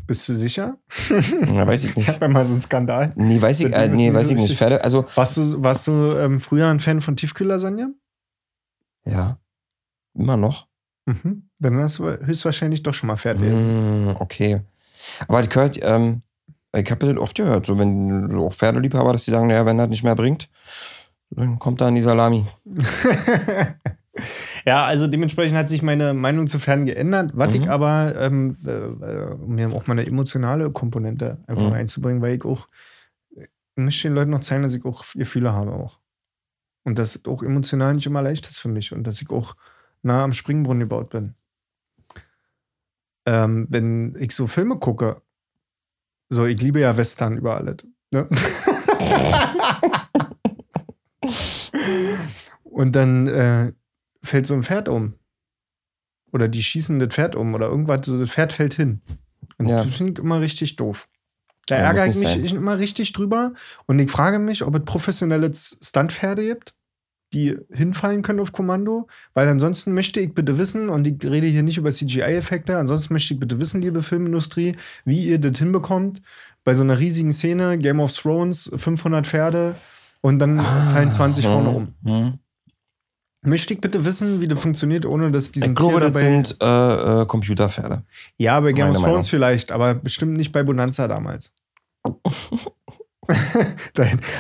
Bist 0.08 0.28
du 0.30 0.36
sicher? 0.36 0.78
Ja, 1.54 1.68
weiß 1.68 1.84
ich 1.84 1.90
Ich 1.92 1.96
nicht. 1.98 2.08
hatte 2.10 2.28
mal 2.30 2.46
so 2.46 2.54
einen 2.54 2.62
Skandal. 2.62 3.12
Nee, 3.16 3.42
weiß 3.42 3.60
ich, 3.60 3.74
äh, 3.74 3.88
nee, 3.90 4.06
nicht 4.08 4.14
weiß 4.14 4.28
so 4.28 4.36
ich 4.36 4.42
nicht. 4.42 4.58
Pferde, 4.58 4.84
also, 4.84 5.06
Warst 5.16 5.38
du, 5.38 5.62
warst 5.62 5.86
du 5.88 5.92
ähm, 6.18 6.40
früher 6.40 6.68
ein 6.70 6.80
Fan 6.80 7.02
von 7.02 7.16
Tiefkühllasagne? 7.16 7.94
ja, 9.06 9.38
immer 10.14 10.36
noch. 10.38 10.68
Mhm. 11.06 11.50
Dann 11.60 11.80
hast 11.80 12.00
du 12.00 12.06
höchstwahrscheinlich 12.06 12.84
doch 12.84 12.94
schon 12.94 13.08
mal 13.08 13.16
Pferd 13.18 13.40
gegessen. 13.40 14.08
Mm, 14.08 14.16
okay. 14.20 14.62
Aber 15.28 15.40
ich 15.42 15.50
gehört, 15.50 15.80
ähm, 15.82 16.22
ich 16.76 16.92
habe 16.92 17.06
das 17.08 17.18
oft 17.18 17.36
gehört, 17.36 17.66
so 17.66 17.80
wenn 17.80 18.30
so 18.30 18.46
auch 18.48 18.54
Pferdeliebhaber, 18.54 19.14
dass 19.14 19.24
die 19.26 19.32
sagen, 19.32 19.48
naja, 19.48 19.66
wenn 19.66 19.78
das 19.78 19.88
nicht 19.90 20.04
mehr 20.04 20.16
bringt, 20.16 20.50
dann 21.30 21.60
kommt 21.60 21.80
da 21.82 21.88
in 21.88 21.96
die 21.96 22.02
Salami. 22.02 22.46
ja, 24.66 24.86
also 24.86 25.08
dementsprechend 25.08 25.58
hat 25.58 25.70
sich 25.70 25.82
meine 25.82 26.14
Meinung 26.14 26.48
zu 26.48 26.60
Pferden 26.60 26.86
geändert. 26.86 27.32
Was 27.36 27.54
Mhm. 27.54 27.62
ich 27.62 27.70
aber, 27.70 28.16
ähm, 28.18 28.58
äh, 28.66 28.70
äh, 28.72 29.34
um 29.36 29.56
mir 29.56 29.70
auch 29.72 29.88
mal 29.88 29.94
eine 29.94 30.06
emotionale 30.08 30.72
Komponente 30.72 31.38
einfach 31.48 31.66
Mhm. 31.68 31.74
einzubringen, 31.74 32.22
weil 32.22 32.36
ich 32.36 32.46
auch, 32.46 32.68
ich 33.36 33.48
möchte 33.76 34.08
den 34.08 34.16
Leuten 34.16 34.32
noch 34.32 34.40
zeigen, 34.40 34.64
dass 34.64 34.74
ich 34.76 34.86
auch 34.86 35.04
Gefühle 35.14 35.54
habe 35.54 35.72
auch. 35.74 36.00
Und 36.84 36.98
dass 36.98 37.16
es 37.16 37.26
auch 37.26 37.44
emotional 37.44 37.94
nicht 37.94 38.06
immer 38.08 38.22
leicht 38.22 38.48
ist 38.48 38.58
für 38.60 38.70
mich 38.70 38.94
und 38.94 39.06
dass 39.06 39.22
ich 39.22 39.30
auch 39.30 39.56
nah 40.04 40.24
am 40.24 40.34
Springbrunnen 40.34 40.82
gebaut 40.84 41.10
bin. 41.10 41.36
Ähm, 43.26 43.68
wenn 43.70 44.16
ich 44.20 44.32
so 44.32 44.48
Filme 44.48 44.78
gucke, 44.78 45.22
so, 46.30 46.46
ich 46.46 46.62
liebe 46.62 46.80
ja 46.80 46.96
Western 46.98 47.38
über 47.38 47.58
alles. 47.58 47.78
Ne? 48.12 48.28
Und 52.64 52.96
dann 52.96 53.28
äh, 53.28 53.74
fällt 54.24 54.46
so 54.46 54.54
ein 54.54 54.64
Pferd 54.64 54.90
um. 54.90 55.14
Oder 56.34 56.48
die 56.48 56.62
schießen 56.64 57.00
das 57.00 57.10
Pferd 57.10 57.36
um 57.36 57.54
oder 57.54 57.68
irgendwas, 57.68 58.02
so 58.06 58.20
das 58.20 58.32
Pferd 58.32 58.54
fällt 58.54 58.74
hin. 58.74 59.02
Und 59.58 59.68
Ja. 59.68 59.84
das 59.84 59.96
finde 59.96 60.14
ich 60.14 60.20
immer 60.20 60.42
richtig 60.42 60.76
doof. 60.76 61.08
Da 61.68 61.78
Ja, 61.78 61.84
ärgere 61.86 62.08
ich 62.08 62.16
mich 62.18 62.30
sein. 62.30 62.46
immer 62.46 62.78
richtig 62.80 63.14
drüber. 63.14 63.54
Und 63.86 64.00
ich 64.00 64.10
frage 64.12 64.40
mich, 64.40 64.64
ob 64.64 64.76
es 64.76 64.84
professionelle 64.86 65.52
Stuntpferde 65.54 66.46
gibt, 66.46 66.74
die 67.34 67.58
hinfallen 67.72 68.22
können 68.22 68.40
auf 68.40 68.52
Kommando. 68.54 69.08
Weil 69.34 69.48
ansonsten 69.50 69.94
möchte 69.94 70.20
ich 70.22 70.34
bitte 70.34 70.58
wissen, 70.58 70.88
und 70.90 71.06
ich 71.08 71.16
rede 71.24 71.48
hier 71.48 71.64
nicht 71.64 71.78
über 71.78 71.92
CGI-Effekte, 71.92 72.78
ansonsten 72.78 73.14
möchte 73.14 73.34
ich 73.34 73.40
bitte 73.40 73.60
wissen, 73.60 73.82
liebe 73.82 74.02
Filmindustrie, 74.04 74.76
wie 75.04 75.24
ihr 75.28 75.40
das 75.40 75.58
hinbekommt. 75.60 76.22
Bei 76.64 76.74
so 76.74 76.84
einer 76.84 77.00
riesigen 77.00 77.32
Szene, 77.32 77.78
Game 77.78 78.00
of 78.00 78.14
Thrones, 78.16 78.70
500 78.76 79.26
Pferde, 79.28 79.76
und 80.22 80.40
dann 80.40 80.60
fallen 80.60 81.12
20 81.12 81.46
vorne 81.46 81.88
Hm, 82.04 82.40
Möchte 83.48 83.74
ich 83.74 83.80
bitte 83.80 84.04
wissen, 84.04 84.42
wie 84.42 84.48
das 84.48 84.60
funktioniert, 84.60 85.06
ohne 85.06 85.32
dass 85.32 85.52
diesen 85.52 85.70
Ich 85.70 85.76
glaube, 85.76 86.02
das 86.02 86.18
sind 86.18 86.58
äh, 86.62 87.22
äh, 87.22 87.26
Computerpferde. 87.26 88.04
Ja, 88.38 88.60
bei 88.60 88.74
Game 88.74 88.90
of 88.90 88.96
Thrones 88.98 89.08
Meinung. 89.08 89.24
vielleicht, 89.24 89.72
aber 89.72 89.94
bestimmt 89.94 90.34
nicht 90.34 90.52
bei 90.52 90.64
Bonanza 90.64 91.08
damals. 91.08 91.54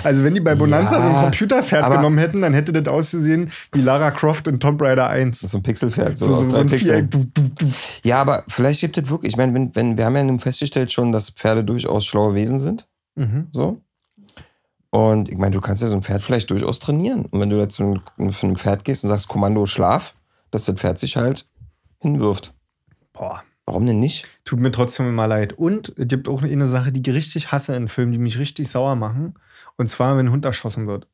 Also 0.04 0.24
wenn 0.24 0.34
die 0.34 0.40
bei 0.40 0.56
Bonanza 0.56 0.96
Ja, 0.96 1.02
so 1.02 1.10
ein 1.10 1.24
Computerpferd 1.26 1.92
genommen 1.92 2.18
hätten, 2.18 2.42
dann 2.42 2.54
hätte 2.54 2.72
das 2.72 2.88
ausgesehen 2.88 3.52
wie 3.74 3.82
Lara 3.82 4.12
Croft 4.12 4.48
in 4.48 4.62
Tomb 4.62 4.82
Raider 4.82 5.10
1. 5.10 5.42
So 5.42 5.58
ein 5.58 5.64
Pixelpferd, 5.64 6.18
so, 6.18 6.28
So, 6.28 6.36
aus 6.36 6.46
so, 6.46 6.52
drei 6.52 6.64
Pixeln. 6.64 7.12
Viereck. 7.12 7.34
Du, 7.34 7.42
du, 7.42 7.66
du. 7.66 7.72
Ja, 8.06 8.22
aber 8.22 8.46
vielleicht 8.48 8.80
gibt 8.80 8.98
es 8.98 9.10
wirklich, 9.10 9.34
ich 9.34 9.38
meine, 9.38 9.54
wenn, 9.54 9.76
wenn, 9.76 9.98
wir 9.98 10.06
haben 10.06 10.16
ja 10.16 10.24
nun 10.24 10.40
festgestellt 10.40 10.94
schon, 10.94 11.12
dass 11.12 11.32
Pferde 11.32 11.66
durchaus 11.66 12.06
schlaue 12.06 12.34
Wesen 12.34 12.60
sind. 12.60 12.88
Mhm. 13.16 13.48
So. 13.52 13.82
Und 14.98 15.30
ich 15.30 15.38
meine, 15.38 15.54
du 15.56 15.62
kannst 15.62 15.84
ja 15.84 15.90
so 15.90 15.96
ein 15.96 16.02
Pferd 16.02 16.24
vielleicht 16.24 16.50
durchaus 16.50 16.80
trainieren. 16.80 17.26
Und 17.26 17.40
wenn 17.40 17.50
du 17.52 17.58
dazu 17.58 18.00
ein- 18.18 18.32
für 18.34 18.48
ein 18.48 18.58
Pferd 18.58 18.84
gehst 18.84 19.04
und 19.04 19.10
sagst, 19.10 19.28
Kommando 19.28 19.66
Schlaf, 19.66 20.16
dass 20.50 20.66
das 20.66 20.80
Pferd 20.80 20.98
sich 20.98 21.18
halt 21.18 21.48
hinwirft. 22.00 22.54
Boah, 23.14 23.44
Warum 23.66 23.86
denn 23.86 24.00
nicht? 24.00 24.26
tut 24.46 24.60
mir 24.60 24.72
trotzdem 24.72 25.08
immer 25.10 25.28
leid. 25.28 25.54
Und 25.54 25.94
es 25.98 26.08
gibt 26.08 26.28
auch 26.30 26.42
eine 26.42 26.68
Sache, 26.68 26.92
die 26.92 27.08
ich 27.08 27.16
richtig 27.16 27.52
hasse 27.52 27.76
in 27.76 27.88
Filmen, 27.90 28.12
die 28.14 28.18
mich 28.18 28.40
richtig 28.40 28.70
sauer 28.70 28.96
machen. 28.96 29.34
Und 29.78 29.88
zwar, 29.90 30.18
wenn 30.18 30.28
ein 30.28 30.32
Hund 30.32 30.46
erschossen 30.46 30.88
wird. 30.88 31.08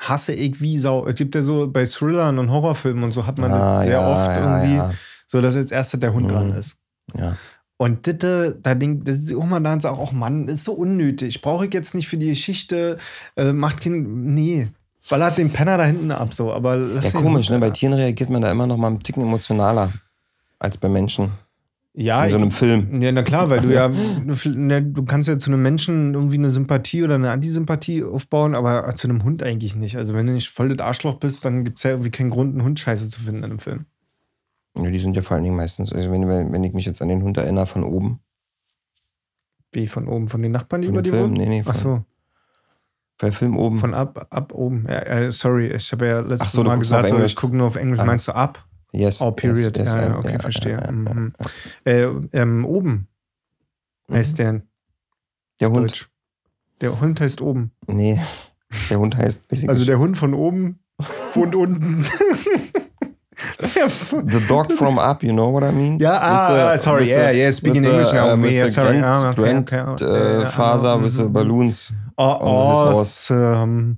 Hasse 0.00 0.32
ich 0.32 0.60
wie 0.60 0.78
Sau. 0.78 1.06
Es 1.06 1.14
gibt 1.16 1.34
ja 1.34 1.42
so 1.42 1.68
bei 1.68 1.84
Thrillern 1.84 2.38
und 2.38 2.50
Horrorfilmen 2.50 3.04
und 3.04 3.12
so 3.12 3.26
hat 3.26 3.38
man 3.38 3.52
Ah, 3.52 3.76
das 3.76 3.84
sehr 3.84 4.00
ja, 4.00 4.06
oft 4.12 4.26
ja, 4.28 4.40
irgendwie, 4.60 4.76
Ja, 4.76 4.92
so 5.26 5.40
dass 5.40 5.56
als 5.56 5.70
erster 5.70 5.98
der 5.98 6.14
Hund 6.14 6.26
Mhm. 6.26 6.30
dran 6.32 6.52
ist. 6.52 6.78
ja. 7.14 7.36
Und 7.80 8.06
ditte, 8.06 8.58
da 8.62 8.74
denk, 8.74 9.04
das 9.04 9.18
ist 9.18 9.34
auch 9.34 9.46
mal 9.46 9.60
dann 9.60 9.82
auch, 9.84 9.98
auch 10.00 10.12
Mann, 10.12 10.48
ist 10.48 10.64
so 10.64 10.72
unnötig. 10.72 11.40
Brauche 11.40 11.66
ich 11.66 11.72
jetzt 11.72 11.94
nicht 11.94 12.08
für 12.08 12.16
die 12.18 12.28
Geschichte, 12.28 12.98
äh, 13.36 13.52
macht 13.52 13.80
kein, 13.80 14.24
nee. 14.34 14.66
Ballert 15.08 15.38
den 15.38 15.50
Penner 15.50 15.78
da 15.78 15.84
hinten 15.84 16.10
ab, 16.10 16.34
so, 16.34 16.52
aber 16.52 16.76
lass 16.76 17.12
Ja, 17.12 17.20
komisch, 17.22 17.48
ne? 17.50 17.58
Bei 17.60 17.70
Tieren 17.70 17.94
reagiert 17.94 18.28
man 18.30 18.42
da 18.42 18.50
immer 18.50 18.66
noch 18.66 18.76
mal 18.76 18.88
einen 18.88 18.98
Ticken 19.00 19.22
emotionaler 19.22 19.90
als 20.58 20.76
bei 20.76 20.88
Menschen. 20.88 21.30
ja, 21.94 22.24
In 22.24 22.30
so 22.32 22.36
ich- 22.36 22.42
einem 22.42 22.50
Film. 22.50 23.00
Ja, 23.00 23.12
na 23.12 23.22
klar, 23.22 23.48
weil 23.48 23.60
du 23.60 23.72
ja, 23.72 23.88
ne, 23.88 24.82
du 24.82 25.04
kannst 25.04 25.28
ja 25.28 25.38
zu 25.38 25.50
einem 25.50 25.62
Menschen 25.62 26.14
irgendwie 26.14 26.36
eine 26.38 26.50
Sympathie 26.50 27.04
oder 27.04 27.14
eine 27.14 27.30
Antisympathie 27.30 28.02
aufbauen, 28.02 28.54
aber 28.56 28.92
zu 28.96 29.08
einem 29.08 29.22
Hund 29.24 29.42
eigentlich 29.44 29.76
nicht. 29.76 29.96
Also 29.96 30.14
wenn 30.14 30.26
du 30.26 30.32
nicht 30.32 30.48
voll 30.48 30.68
das 30.68 30.84
Arschloch 30.84 31.18
bist, 31.20 31.44
dann 31.44 31.62
gibt 31.64 31.78
es 31.78 31.84
ja 31.84 31.90
irgendwie 31.92 32.10
keinen 32.10 32.30
Grund, 32.30 32.54
einen 32.54 32.64
Hund 32.64 32.78
scheiße 32.80 33.06
zu 33.06 33.20
finden 33.20 33.38
in 33.38 33.44
einem 33.44 33.58
Film. 33.60 33.86
Ja, 34.84 34.90
die 34.90 34.98
sind 35.00 35.16
ja 35.16 35.22
vor 35.22 35.34
allen 35.36 35.44
Dingen 35.44 35.56
meistens, 35.56 35.92
also 35.92 36.10
wenn, 36.10 36.26
wenn 36.52 36.64
ich 36.64 36.72
mich 36.72 36.86
jetzt 36.86 37.02
an 37.02 37.08
den 37.08 37.22
Hund 37.22 37.36
erinnere 37.38 37.66
von 37.66 37.82
oben, 37.84 38.20
Wie 39.72 39.86
von 39.88 40.08
oben, 40.08 40.28
von 40.28 40.40
den 40.42 40.52
Nachbarn, 40.52 40.82
die 40.82 40.86
Von 40.88 40.94
über 40.94 41.02
die 41.02 41.10
Film? 41.10 41.22
wohnen? 41.24 41.32
Nee, 41.34 41.46
nee, 41.46 41.62
von- 41.62 41.72
Ach 41.74 41.78
so, 41.78 42.04
bei 43.20 43.32
Film 43.32 43.56
oben. 43.56 43.80
von 43.80 43.94
ab, 43.94 44.28
ab 44.30 44.54
oben. 44.54 44.86
Ja, 44.88 45.00
äh, 45.00 45.32
sorry, 45.32 45.68
ich 45.72 45.90
habe 45.92 46.06
ja 46.06 46.20
letztes 46.20 46.52
so, 46.52 46.62
Mal 46.62 46.78
gesagt, 46.78 47.08
so, 47.08 47.18
ich 47.22 47.34
gucke 47.36 47.56
nur 47.56 47.66
auf 47.66 47.76
Englisch. 47.76 47.98
Ah. 47.98 48.04
Meinst 48.04 48.28
du 48.28 48.32
ab? 48.32 48.64
yes. 48.92 49.20
Oh, 49.20 49.32
period. 49.32 49.76
Yes, 49.76 49.86
yes, 49.86 49.94
ja, 49.94 50.08
ja, 50.08 50.18
okay, 50.18 50.32
ja, 50.34 50.38
verstehe. 50.38 50.92
Mhm. 50.92 51.32
Äh, 51.84 52.06
ähm, 52.32 52.64
oben 52.64 53.08
heißt 54.10 54.38
der 54.38 54.62
Der 55.60 55.68
Hund. 55.70 55.78
Deutsch. 55.90 56.08
Der 56.80 57.00
Hund 57.00 57.20
heißt 57.20 57.40
oben. 57.42 57.72
Nee, 57.88 58.20
der 58.88 58.98
Hund 59.00 59.16
heißt 59.16 59.46
Also 59.68 59.84
der 59.84 59.98
Hund 59.98 60.16
von 60.16 60.32
oben 60.32 60.78
wohnt 61.34 61.54
unten. 61.56 62.06
The 63.60 64.40
dog 64.48 64.72
from 64.72 64.98
up, 64.98 65.22
you 65.22 65.32
know 65.32 65.52
what 65.52 65.64
I 65.64 65.72
mean? 65.72 65.98
Ja, 65.98 66.18
ah, 66.20 66.48
With 66.48 66.56
the- 66.56 66.62
ah, 66.62 66.78
sorry, 66.78 67.00
with 67.02 67.10
yeah, 67.10 67.30
yeah, 67.30 67.50
speaking 67.50 67.82
with 67.82 67.90
English 67.92 68.12
now, 68.12 68.32
uh, 68.32 68.36
with 68.36 68.52
yeah, 68.52 68.64
the 68.64 68.70
sorry, 68.70 68.98
Grand, 69.00 69.72
ah, 69.72 69.92
okay, 69.94 70.40
ja, 70.42 70.48
Faser 70.50 71.02
with 71.02 71.16
the. 71.16 71.24
Balloons. 71.24 71.92
Oh, 72.16 72.38
Und 72.40 72.74
so 72.76 73.02
sieht's 73.02 73.30
awesome. 73.30 73.96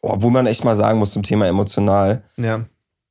Oh, 0.00 0.30
man 0.30 0.46
echt 0.46 0.64
mal 0.64 0.76
sagen 0.76 0.98
muss 0.98 1.12
zum 1.12 1.22
Thema 1.22 1.46
emotional. 1.48 2.22
Ja. 2.36 2.64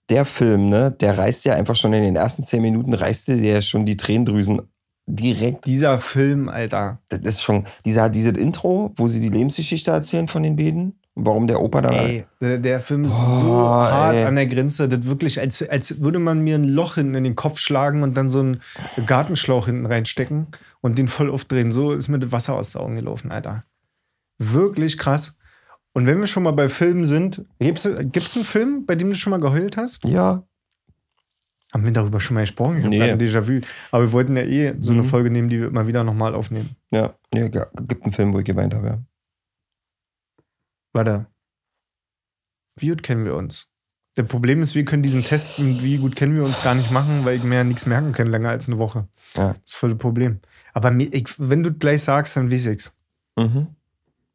Der 0.10 0.24
Film, 0.24 0.70
ne, 0.70 0.92
der 0.92 1.18
reißt 1.18 1.44
ja 1.46 1.56
einfach 1.56 1.76
schon 1.76 1.92
in 1.92 2.04
den 2.04 2.16
ersten 2.16 2.44
zehn 2.44 2.62
Minuten, 2.62 2.94
reißt 2.94 3.28
dir 3.28 3.36
ja 3.36 3.62
schon 3.62 3.86
die 3.86 3.98
Tränendrüsen 3.98 4.62
direkt. 5.06 5.66
Dieser 5.66 5.98
Film, 5.98 6.48
Alter. 6.48 7.00
Das 7.10 7.20
ist 7.22 7.42
schon, 7.44 7.66
dieser, 7.86 8.10
dieses 8.10 8.34
Intro, 8.34 8.92
wo 8.96 9.08
sie 9.08 9.20
die 9.20 9.30
Lebensgeschichte 9.30 9.92
erzählen 9.92 10.28
von 10.30 10.44
den 10.44 10.56
beiden. 10.56 11.00
Warum 11.20 11.48
der 11.48 11.62
Opa 11.62 11.82
dann. 11.82 11.94
Ey, 11.94 12.26
der, 12.40 12.60
der 12.60 12.80
Film 12.80 13.04
ist 13.06 13.16
Boah, 13.16 13.42
so 13.42 13.58
hart 13.58 14.16
ey. 14.16 14.24
an 14.26 14.36
der 14.36 14.46
Grenze. 14.46 14.88
Das 14.88 15.06
wirklich, 15.08 15.40
als, 15.40 15.68
als 15.68 16.02
würde 16.02 16.20
man 16.20 16.42
mir 16.44 16.56
ein 16.56 16.64
Loch 16.66 16.96
hinten 16.96 17.16
in 17.16 17.24
den 17.24 17.34
Kopf 17.36 17.58
schlagen 17.58 18.04
und 18.04 18.16
dann 18.16 18.30
so 18.30 18.40
einen 18.40 18.62
Gartenschlauch 19.06 19.66
hinten 19.66 19.86
reinstecken 19.88 20.48
und 20.82 20.98
den 21.00 21.08
voll 21.08 21.32
aufdrehen. 21.32 21.72
So 21.72 21.92
ist 21.94 22.08
mir 22.08 22.20
das 22.20 22.32
Wasser 22.32 22.54
aus 22.56 22.72
den 22.74 22.82
Augen 22.82 22.96
gelaufen, 22.96 23.32
Alter. 23.32 23.64
Wirklich 24.38 24.98
krass. 24.98 25.38
Und 25.94 26.06
wenn 26.06 26.20
wir 26.20 26.28
schon 26.28 26.44
mal 26.44 26.52
bei 26.52 26.70
Filmen 26.70 27.04
sind, 27.06 27.44
gibt 27.60 27.80
es 27.80 27.88
einen 28.36 28.46
Film, 28.46 28.86
bei 28.86 28.94
dem 28.96 29.10
du 29.10 29.16
schon 29.16 29.32
mal 29.32 29.40
geheult 29.40 29.78
hast? 29.78 30.06
Ja. 30.06 30.44
Haben 31.74 31.84
wir 31.84 31.92
darüber 31.92 32.20
schon 32.20 32.36
mal 32.36 32.42
gesprochen? 32.42 32.78
Ich 32.78 32.86
Nee. 32.86 33.02
ein 33.02 33.20
Déjà-vu. 33.20 33.60
Aber 33.92 34.04
wir 34.04 34.12
wollten 34.14 34.38
ja 34.38 34.44
eh 34.44 34.74
so 34.82 34.94
eine 34.94 35.02
Mhm. 35.02 35.06
Folge 35.08 35.32
nehmen, 35.32 35.50
die 35.50 35.60
wir 35.60 35.68
immer 35.68 35.88
wieder 35.88 36.04
nochmal 36.04 36.36
aufnehmen. 36.36 36.76
Ja. 36.92 37.16
ja. 37.34 37.48
Gibt 37.50 38.04
einen 38.04 38.14
Film, 38.14 38.34
wo 38.34 38.40
ich 38.40 38.46
geweint 38.46 38.74
habe, 38.76 38.88
ja. 38.88 38.98
Warte. 40.98 41.28
Wie 42.76 42.90
gut 42.90 43.04
kennen 43.04 43.24
wir 43.24 43.36
uns? 43.36 43.68
Der 44.18 44.24
Problem 44.24 44.64
ist, 44.64 44.74
wir 44.74 44.84
können 44.84 45.04
diesen 45.04 45.24
Test, 45.24 45.60
wie 45.60 45.98
gut 45.98 46.16
kennen 46.16 46.36
wir 46.36 46.44
uns, 46.44 46.64
gar 46.64 46.74
nicht 46.74 46.90
machen, 46.90 47.24
weil 47.24 47.38
ich 47.38 47.44
mir 47.44 47.58
ja 47.58 47.64
nichts 47.64 47.86
merken 47.86 48.14
kann 48.14 48.26
länger 48.26 48.50
als 48.50 48.68
eine 48.68 48.80
Woche. 48.80 49.08
Ja. 49.36 49.54
Das 49.54 49.62
ist 49.66 49.76
voll 49.76 49.92
das 49.92 50.00
Problem. 50.00 50.40
Aber 50.74 50.90
mir, 50.90 51.14
ich, 51.14 51.28
wenn 51.38 51.62
du 51.62 51.72
gleich 51.72 52.02
sagst, 52.02 52.36
dann 52.36 52.52
weiß 52.52 52.66
ich's. 52.66 52.96
Mhm. 53.36 53.68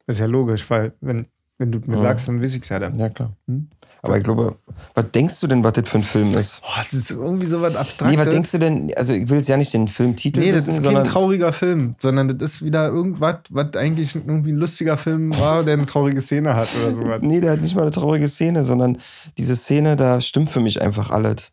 Das 0.05 0.15
ist 0.15 0.19
ja 0.21 0.25
logisch, 0.25 0.69
weil 0.69 0.93
wenn, 1.01 1.27
wenn 1.63 1.71
du 1.71 1.79
mir 1.85 1.95
Ja. 1.95 2.01
sagst, 2.01 2.27
dann 2.27 2.41
weiß 2.43 2.55
ich's 2.55 2.67
ja 2.69 2.77
dann. 2.79 2.93
Ja, 2.95 3.09
klar. 3.09 3.31
Hm? 3.47 3.69
Aber 4.05 4.17
ich 4.17 4.23
glaube, 4.25 4.57
was 4.95 5.05
denkst 5.11 5.39
du 5.39 5.47
denn, 5.47 5.63
was 5.63 5.71
das 5.73 5.87
für 5.87 5.99
ein 5.99 6.03
Film 6.03 6.33
ist? 6.35 6.61
Boah, 6.61 6.83
das 6.83 6.93
ist 6.93 7.11
irgendwie 7.11 7.45
so 7.45 7.61
was 7.61 7.73
Abstraktes. 7.77 8.17
Nee, 8.17 8.21
was 8.21 8.29
denkst 8.33 8.51
du 8.51 8.57
denn? 8.59 8.91
Also, 8.97 9.13
ich 9.13 9.29
will 9.29 9.37
jetzt 9.37 9.47
ja 9.47 9.55
nicht 9.55 9.73
den 9.73 9.87
Filmtitel 9.87 10.41
Nee, 10.41 10.51
das 10.51 10.67
wissen, 10.67 10.83
ist 10.83 10.91
kein 10.93 11.05
trauriger 11.05 11.53
Film, 11.53 11.95
sondern 11.99 12.37
das 12.37 12.55
ist 12.55 12.65
wieder 12.65 12.87
irgendwas, 12.89 13.37
was 13.49 13.73
eigentlich 13.77 14.13
irgendwie 14.15 14.51
ein 14.51 14.57
lustiger 14.57 14.97
Film 14.97 15.33
war, 15.39 15.63
der 15.63 15.75
eine 15.75 15.85
traurige 15.85 16.19
Szene 16.19 16.53
hat 16.53 16.67
oder 16.83 16.93
sowas. 16.93 17.21
Nee, 17.21 17.39
der 17.39 17.53
hat 17.53 17.61
nicht 17.61 17.75
mal 17.75 17.83
eine 17.83 17.91
traurige 17.91 18.27
Szene, 18.27 18.65
sondern 18.65 18.97
diese 19.37 19.55
Szene, 19.55 19.95
da 19.95 20.19
stimmt 20.19 20.49
für 20.49 20.59
mich 20.59 20.81
einfach 20.81 21.09
alles. 21.09 21.51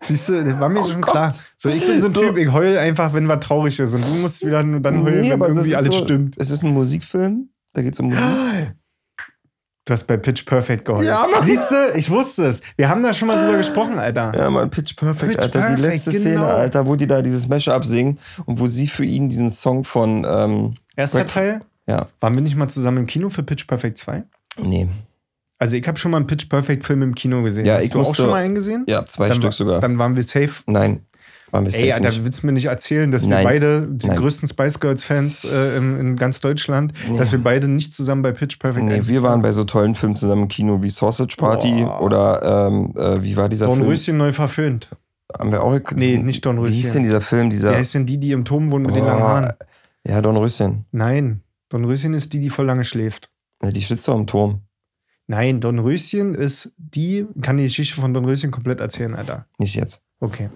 Siehst 0.00 0.28
du, 0.30 0.44
das 0.44 0.58
war 0.60 0.70
mir 0.70 0.80
Oh 0.80 0.88
schon 0.88 1.02
Gott. 1.02 1.12
klar. 1.12 1.34
So, 1.58 1.68
ich 1.68 1.84
bin 1.86 2.00
so 2.00 2.06
ein 2.06 2.12
So. 2.12 2.22
Typ, 2.22 2.38
ich 2.38 2.50
heul 2.52 2.78
einfach, 2.78 3.12
wenn 3.12 3.28
was 3.28 3.40
traurig 3.40 3.78
ist. 3.80 3.94
Und 3.94 4.02
du 4.02 4.14
musst 4.20 4.46
wieder 4.46 4.62
nur 4.62 4.80
dann 4.80 5.02
heulen, 5.02 5.28
wenn 5.28 5.40
das 5.40 5.48
irgendwie 5.48 5.76
alles 5.76 5.94
so, 5.94 6.04
stimmt. 6.04 6.36
Es 6.38 6.50
ist 6.50 6.62
ein 6.62 6.72
Musikfilm, 6.72 7.48
da 7.74 7.82
geht 7.82 7.92
es 7.94 8.00
um 8.00 8.08
Musik. 8.08 8.24
Du 9.86 9.92
hast 9.92 10.04
bei 10.04 10.16
Pitch 10.16 10.46
Perfect 10.46 10.86
geheult. 10.86 11.06
Ja, 11.06 11.26
Mann. 11.30 11.44
Siehst 11.44 11.70
du, 11.70 11.92
ich 11.94 12.08
wusste 12.10 12.46
es. 12.46 12.62
Wir 12.76 12.88
haben 12.88 13.02
da 13.02 13.12
schon 13.12 13.28
mal 13.28 13.44
drüber 13.44 13.58
gesprochen, 13.58 13.98
Alter. 13.98 14.32
Ja, 14.34 14.48
Mann, 14.48 14.70
Pitch 14.70 14.96
Perfect, 14.96 15.32
Pitch 15.32 15.42
Alter. 15.42 15.58
die 15.58 15.64
Perfect, 15.66 15.80
letzte 15.80 16.10
genau. 16.12 16.22
Szene, 16.22 16.44
Alter, 16.46 16.86
wo 16.86 16.96
die 16.96 17.06
da 17.06 17.20
dieses 17.20 17.46
Mashup 17.48 17.84
singen 17.84 18.18
und 18.46 18.60
wo 18.60 18.66
sie 18.66 18.86
für 18.88 19.04
ihn 19.04 19.28
diesen 19.28 19.50
Song 19.50 19.84
von. 19.84 20.24
Ähm, 20.26 20.74
Erster 20.96 21.18
Break- 21.20 21.28
Teil, 21.28 21.60
ja, 21.86 22.06
waren 22.20 22.34
wir 22.34 22.40
nicht 22.40 22.56
mal 22.56 22.68
zusammen 22.68 22.98
im 22.98 23.06
Kino 23.06 23.28
für 23.28 23.42
Pitch 23.42 23.66
Perfect 23.66 23.98
2? 23.98 24.24
nee. 24.62 24.88
Also 25.58 25.76
ich 25.76 25.86
habe 25.86 25.96
schon 25.98 26.10
mal 26.10 26.16
einen 26.18 26.26
Pitch 26.26 26.48
Perfect 26.48 26.84
Film 26.84 27.00
im 27.02 27.14
Kino 27.14 27.42
gesehen. 27.42 27.64
Ja, 27.64 27.76
Hast 27.76 27.84
ich 27.84 27.90
du 27.92 28.00
auch 28.00 28.04
musste- 28.04 28.22
schon 28.22 28.30
mal 28.30 28.42
einen 28.42 28.54
gesehen? 28.56 28.84
Ja, 28.88 29.06
zwei 29.06 29.28
dann, 29.28 29.36
Stück 29.36 29.52
sogar. 29.52 29.80
Dann 29.80 29.98
waren 29.98 30.16
wir 30.16 30.24
safe. 30.24 30.62
Nein. 30.66 31.06
Waren 31.54 31.66
wir 31.66 31.72
Ey, 31.74 31.90
safe 31.90 32.00
da 32.02 32.24
willst 32.24 32.42
du 32.42 32.46
mir 32.48 32.52
nicht 32.52 32.64
erzählen, 32.64 33.12
dass 33.12 33.22
wir 33.22 33.36
Nein. 33.36 33.44
beide, 33.44 33.86
die 33.88 34.08
Nein. 34.08 34.16
größten 34.16 34.48
Spice 34.48 34.80
Girls-Fans 34.80 35.44
äh, 35.44 35.76
in, 35.76 36.00
in 36.00 36.16
ganz 36.16 36.40
Deutschland, 36.40 36.92
Nee. 37.08 37.16
dass 37.16 37.30
wir 37.30 37.38
beide 37.40 37.68
nicht 37.68 37.92
zusammen 37.92 38.22
bei 38.22 38.32
Pitch 38.32 38.58
Perfect 38.58 38.84
Nee, 38.84 38.94
1 38.94 39.06
wir 39.06 39.22
waren 39.22 39.40
bei 39.40 39.52
so 39.52 39.62
tollen 39.62 39.94
Filmen 39.94 40.16
zusammen 40.16 40.42
im 40.42 40.48
Kino 40.48 40.82
wie 40.82 40.88
Sausage 40.88 41.36
Party 41.38 41.84
Boah. 41.84 42.00
oder 42.02 42.66
ähm, 42.68 42.92
äh, 42.96 43.22
wie 43.22 43.36
war 43.36 43.48
dieser 43.48 43.66
Don 43.66 43.76
Film? 43.76 43.88
Röschen 43.88 44.16
neu 44.16 44.32
verfilmt. 44.32 44.88
Haben 45.38 45.52
wir 45.52 45.62
auch 45.62 45.78
Nee, 45.94 46.18
nicht 46.18 46.44
Don 46.44 46.56
Wie 46.64 46.70
hieß 46.70 46.86
Röschen. 46.86 46.92
denn 46.94 47.02
dieser 47.04 47.20
Film? 47.20 47.50
Dieser, 47.50 47.70
Wer 47.70 47.78
ist 47.78 47.94
denn 47.94 48.04
die, 48.04 48.18
die 48.18 48.32
im 48.32 48.44
Turm 48.44 48.72
wohnt 48.72 48.86
mit 48.86 48.96
den 48.96 49.04
Boah, 49.04 49.10
langen 49.10 49.22
Haaren? 49.22 49.52
Ja, 50.06 50.20
Don 50.20 50.36
Röschen. 50.36 50.86
Nein, 50.90 51.40
Don 51.68 51.84
Röschen 51.84 52.14
ist 52.14 52.32
die, 52.32 52.40
die 52.40 52.50
voll 52.50 52.66
lange 52.66 52.82
schläft. 52.82 53.30
Ja, 53.62 53.70
die 53.70 53.78
sitzt 53.80 54.08
doch 54.08 54.16
im 54.18 54.26
Turm. 54.26 54.62
Nein, 55.28 55.60
Don 55.60 55.78
Röschen 55.78 56.34
ist 56.34 56.72
die, 56.78 57.26
kann 57.42 57.58
die 57.58 57.62
Geschichte 57.62 58.00
von 58.00 58.12
Don 58.12 58.24
Röschen 58.24 58.50
komplett 58.50 58.80
erzählen, 58.80 59.14
Alter. 59.14 59.46
Nicht 59.58 59.76
jetzt. 59.76 60.02
Okay. 60.18 60.48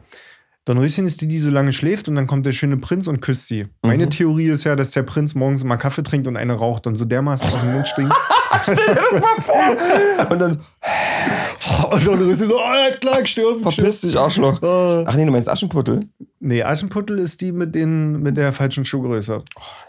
Don 0.69 0.77
Röschen 0.77 1.07
ist 1.07 1.23
die, 1.23 1.29
die 1.29 1.39
so 1.39 1.49
lange 1.49 1.73
schläft 1.73 2.09
und 2.09 2.15
dann 2.15 2.27
kommt 2.27 2.45
der 2.45 2.53
schöne 2.53 2.77
Prinz 2.77 3.07
und 3.07 3.23
küsst 3.23 3.47
sie. 3.49 3.69
Meine 3.81 4.05
Mhm. 4.05 4.11
Theorie 4.11 4.49
ist 4.49 4.65
ja, 4.65 4.77
dass 4.77 4.91
der 4.91 5.03
Prinz 5.03 5.35
morgens 5.35 5.65
mal 5.65 5.79
Kaffee 5.79 6.03
trinkt 6.03 6.27
und 6.27 6.37
eine 6.37 6.53
raucht 6.53 6.87
und 6.87 6.97
so 6.97 7.07
dermaßen 7.07 7.49
aus 7.49 7.61
dem 7.61 7.73
Mund 7.73 7.89
stinkt. 7.89 8.15
Und 10.31 10.41
dann 10.41 10.53
und 11.91 12.07
Don 12.07 12.19
Röschen 12.19 12.49
so, 12.49 12.57
oh, 12.57 12.61
ja, 12.61 12.97
klar, 12.97 13.25
stirbt. 13.25 13.63
verpiss 13.63 14.03
dich 14.03 14.19
Arschloch. 14.19 14.61
Oh. 14.63 15.05
Ach 15.07 15.15
nee, 15.15 15.25
du 15.25 15.31
meinst 15.31 15.49
Aschenputtel? 15.49 16.01
Nee, 16.41 16.63
Aschenputtel 16.63 17.19
ist 17.19 17.41
die 17.41 17.53
mit, 17.53 17.75
den, 17.75 18.21
mit 18.21 18.37
der 18.37 18.53
falschen 18.53 18.85
Schuhgröße. 18.85 19.43
Das 19.45 19.88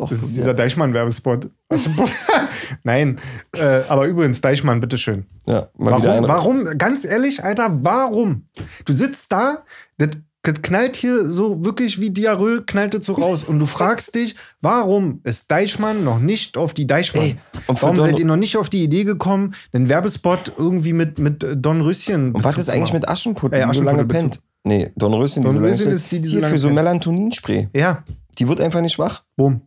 ist 0.00 0.04
auch 0.04 0.08
Das 0.10 0.20
so 0.20 0.26
ist 0.26 0.36
dieser 0.36 0.54
Deichmann-Werbespot. 0.54 1.48
Aschenputtel. 1.68 2.14
Nein, 2.84 3.18
äh, 3.56 3.80
aber 3.88 4.06
übrigens, 4.06 4.40
Deichmann, 4.40 4.80
bitteschön. 4.80 5.26
Ja, 5.46 5.68
Warum, 5.74 6.28
warum, 6.28 6.64
ganz 6.78 7.04
ehrlich, 7.04 7.42
Alter, 7.44 7.68
warum? 7.84 8.44
Du 8.84 8.92
sitzt 8.92 9.30
da, 9.32 9.64
das 9.98 10.10
Das 10.42 10.54
knallt 10.62 10.96
hier 10.96 11.26
so 11.26 11.64
wirklich 11.66 12.00
wie 12.00 12.10
Diarrhoe, 12.10 12.62
knallt 12.64 12.94
es 12.94 13.04
so 13.04 13.12
raus. 13.12 13.44
Und 13.44 13.58
du 13.58 13.66
fragst 13.66 14.14
dich, 14.14 14.36
warum 14.62 15.20
ist 15.24 15.50
Deichmann 15.50 16.02
noch 16.02 16.18
nicht 16.18 16.56
auf 16.56 16.72
die 16.72 16.86
Deichmann? 16.86 17.24
Ey, 17.24 17.36
warum 17.66 17.96
Don- 17.96 18.08
seid 18.08 18.18
ihr 18.18 18.24
noch 18.24 18.36
nicht 18.38 18.56
auf 18.56 18.70
die 18.70 18.82
Idee 18.82 19.04
gekommen, 19.04 19.54
einen 19.74 19.90
Werbespot 19.90 20.52
irgendwie 20.56 20.94
mit, 20.94 21.18
mit 21.18 21.44
Don 21.56 21.82
Rüsschen 21.82 22.32
Und 22.32 22.42
was 22.42 22.56
ist 22.56 22.70
eigentlich 22.70 22.94
mit 22.94 23.06
Aschenputtel, 23.06 23.60
Äh, 23.60 23.66
die 23.68 23.74
so 23.76 23.82
lange 23.82 24.04
Bezug. 24.04 24.22
pennt? 24.22 24.40
Nee, 24.64 24.90
Dornröschen, 24.96 25.42
die 25.42 25.48
so 25.50 25.54
Dornröschen 25.58 25.84
lange 25.86 25.94
ist 25.94 26.12
die, 26.12 26.20
die 26.20 26.28
so 26.28 26.32
Hier 26.32 26.40
lange 26.42 26.52
für 26.54 26.58
so 26.58 26.68
pennt. 26.68 26.76
Melatoninspray. 26.76 27.68
Ja, 27.74 28.02
Die 28.38 28.46
wird 28.48 28.60
einfach 28.60 28.80
nicht 28.82 28.98
wach. 28.98 29.22
bumm. 29.36 29.62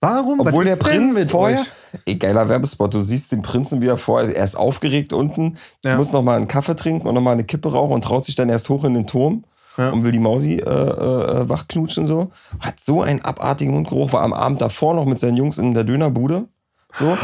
Warum? 0.00 0.40
Obwohl 0.40 0.64
der 0.64 0.76
Prinz 0.76 1.14
mit 1.14 1.30
vorher. 1.30 1.64
Ey, 2.04 2.16
geiler 2.16 2.48
Werbespot. 2.48 2.92
Du 2.92 3.00
siehst 3.00 3.32
den 3.32 3.42
Prinzen 3.42 3.80
wieder 3.80 3.96
vor. 3.96 4.20
Er 4.22 4.44
ist 4.44 4.54
aufgeregt 4.54 5.12
unten, 5.12 5.56
Ja. 5.84 5.96
muss 5.96 6.12
noch 6.12 6.22
mal 6.22 6.36
einen 6.36 6.48
Kaffee 6.48 6.76
trinken 6.76 7.06
und 7.08 7.14
noch 7.14 7.22
mal 7.22 7.32
eine 7.32 7.44
Kippe 7.44 7.72
rauchen 7.72 7.92
und 7.94 8.04
traut 8.04 8.24
sich 8.24 8.34
dann 8.34 8.48
erst 8.50 8.68
hoch 8.68 8.84
in 8.84 8.94
den 8.94 9.06
Turm 9.06 9.44
Ja. 9.78 9.90
und 9.90 10.04
will 10.04 10.12
die 10.12 10.18
Mausi 10.18 10.56
äh, 10.56 10.60
äh, 10.60 11.48
wachknutschen 11.48 12.02
und 12.02 12.06
so. 12.08 12.30
Hat 12.60 12.78
so 12.78 13.00
einen 13.02 13.24
abartigen 13.24 13.72
Mundgeruch, 13.72 14.12
war 14.12 14.22
am 14.22 14.34
Abend 14.34 14.60
davor 14.60 14.94
noch 14.94 15.06
mit 15.06 15.18
seinen 15.18 15.36
Jungs 15.36 15.56
in 15.58 15.72
der 15.74 15.84
Dönerbude. 15.84 16.46
So. 16.92 17.16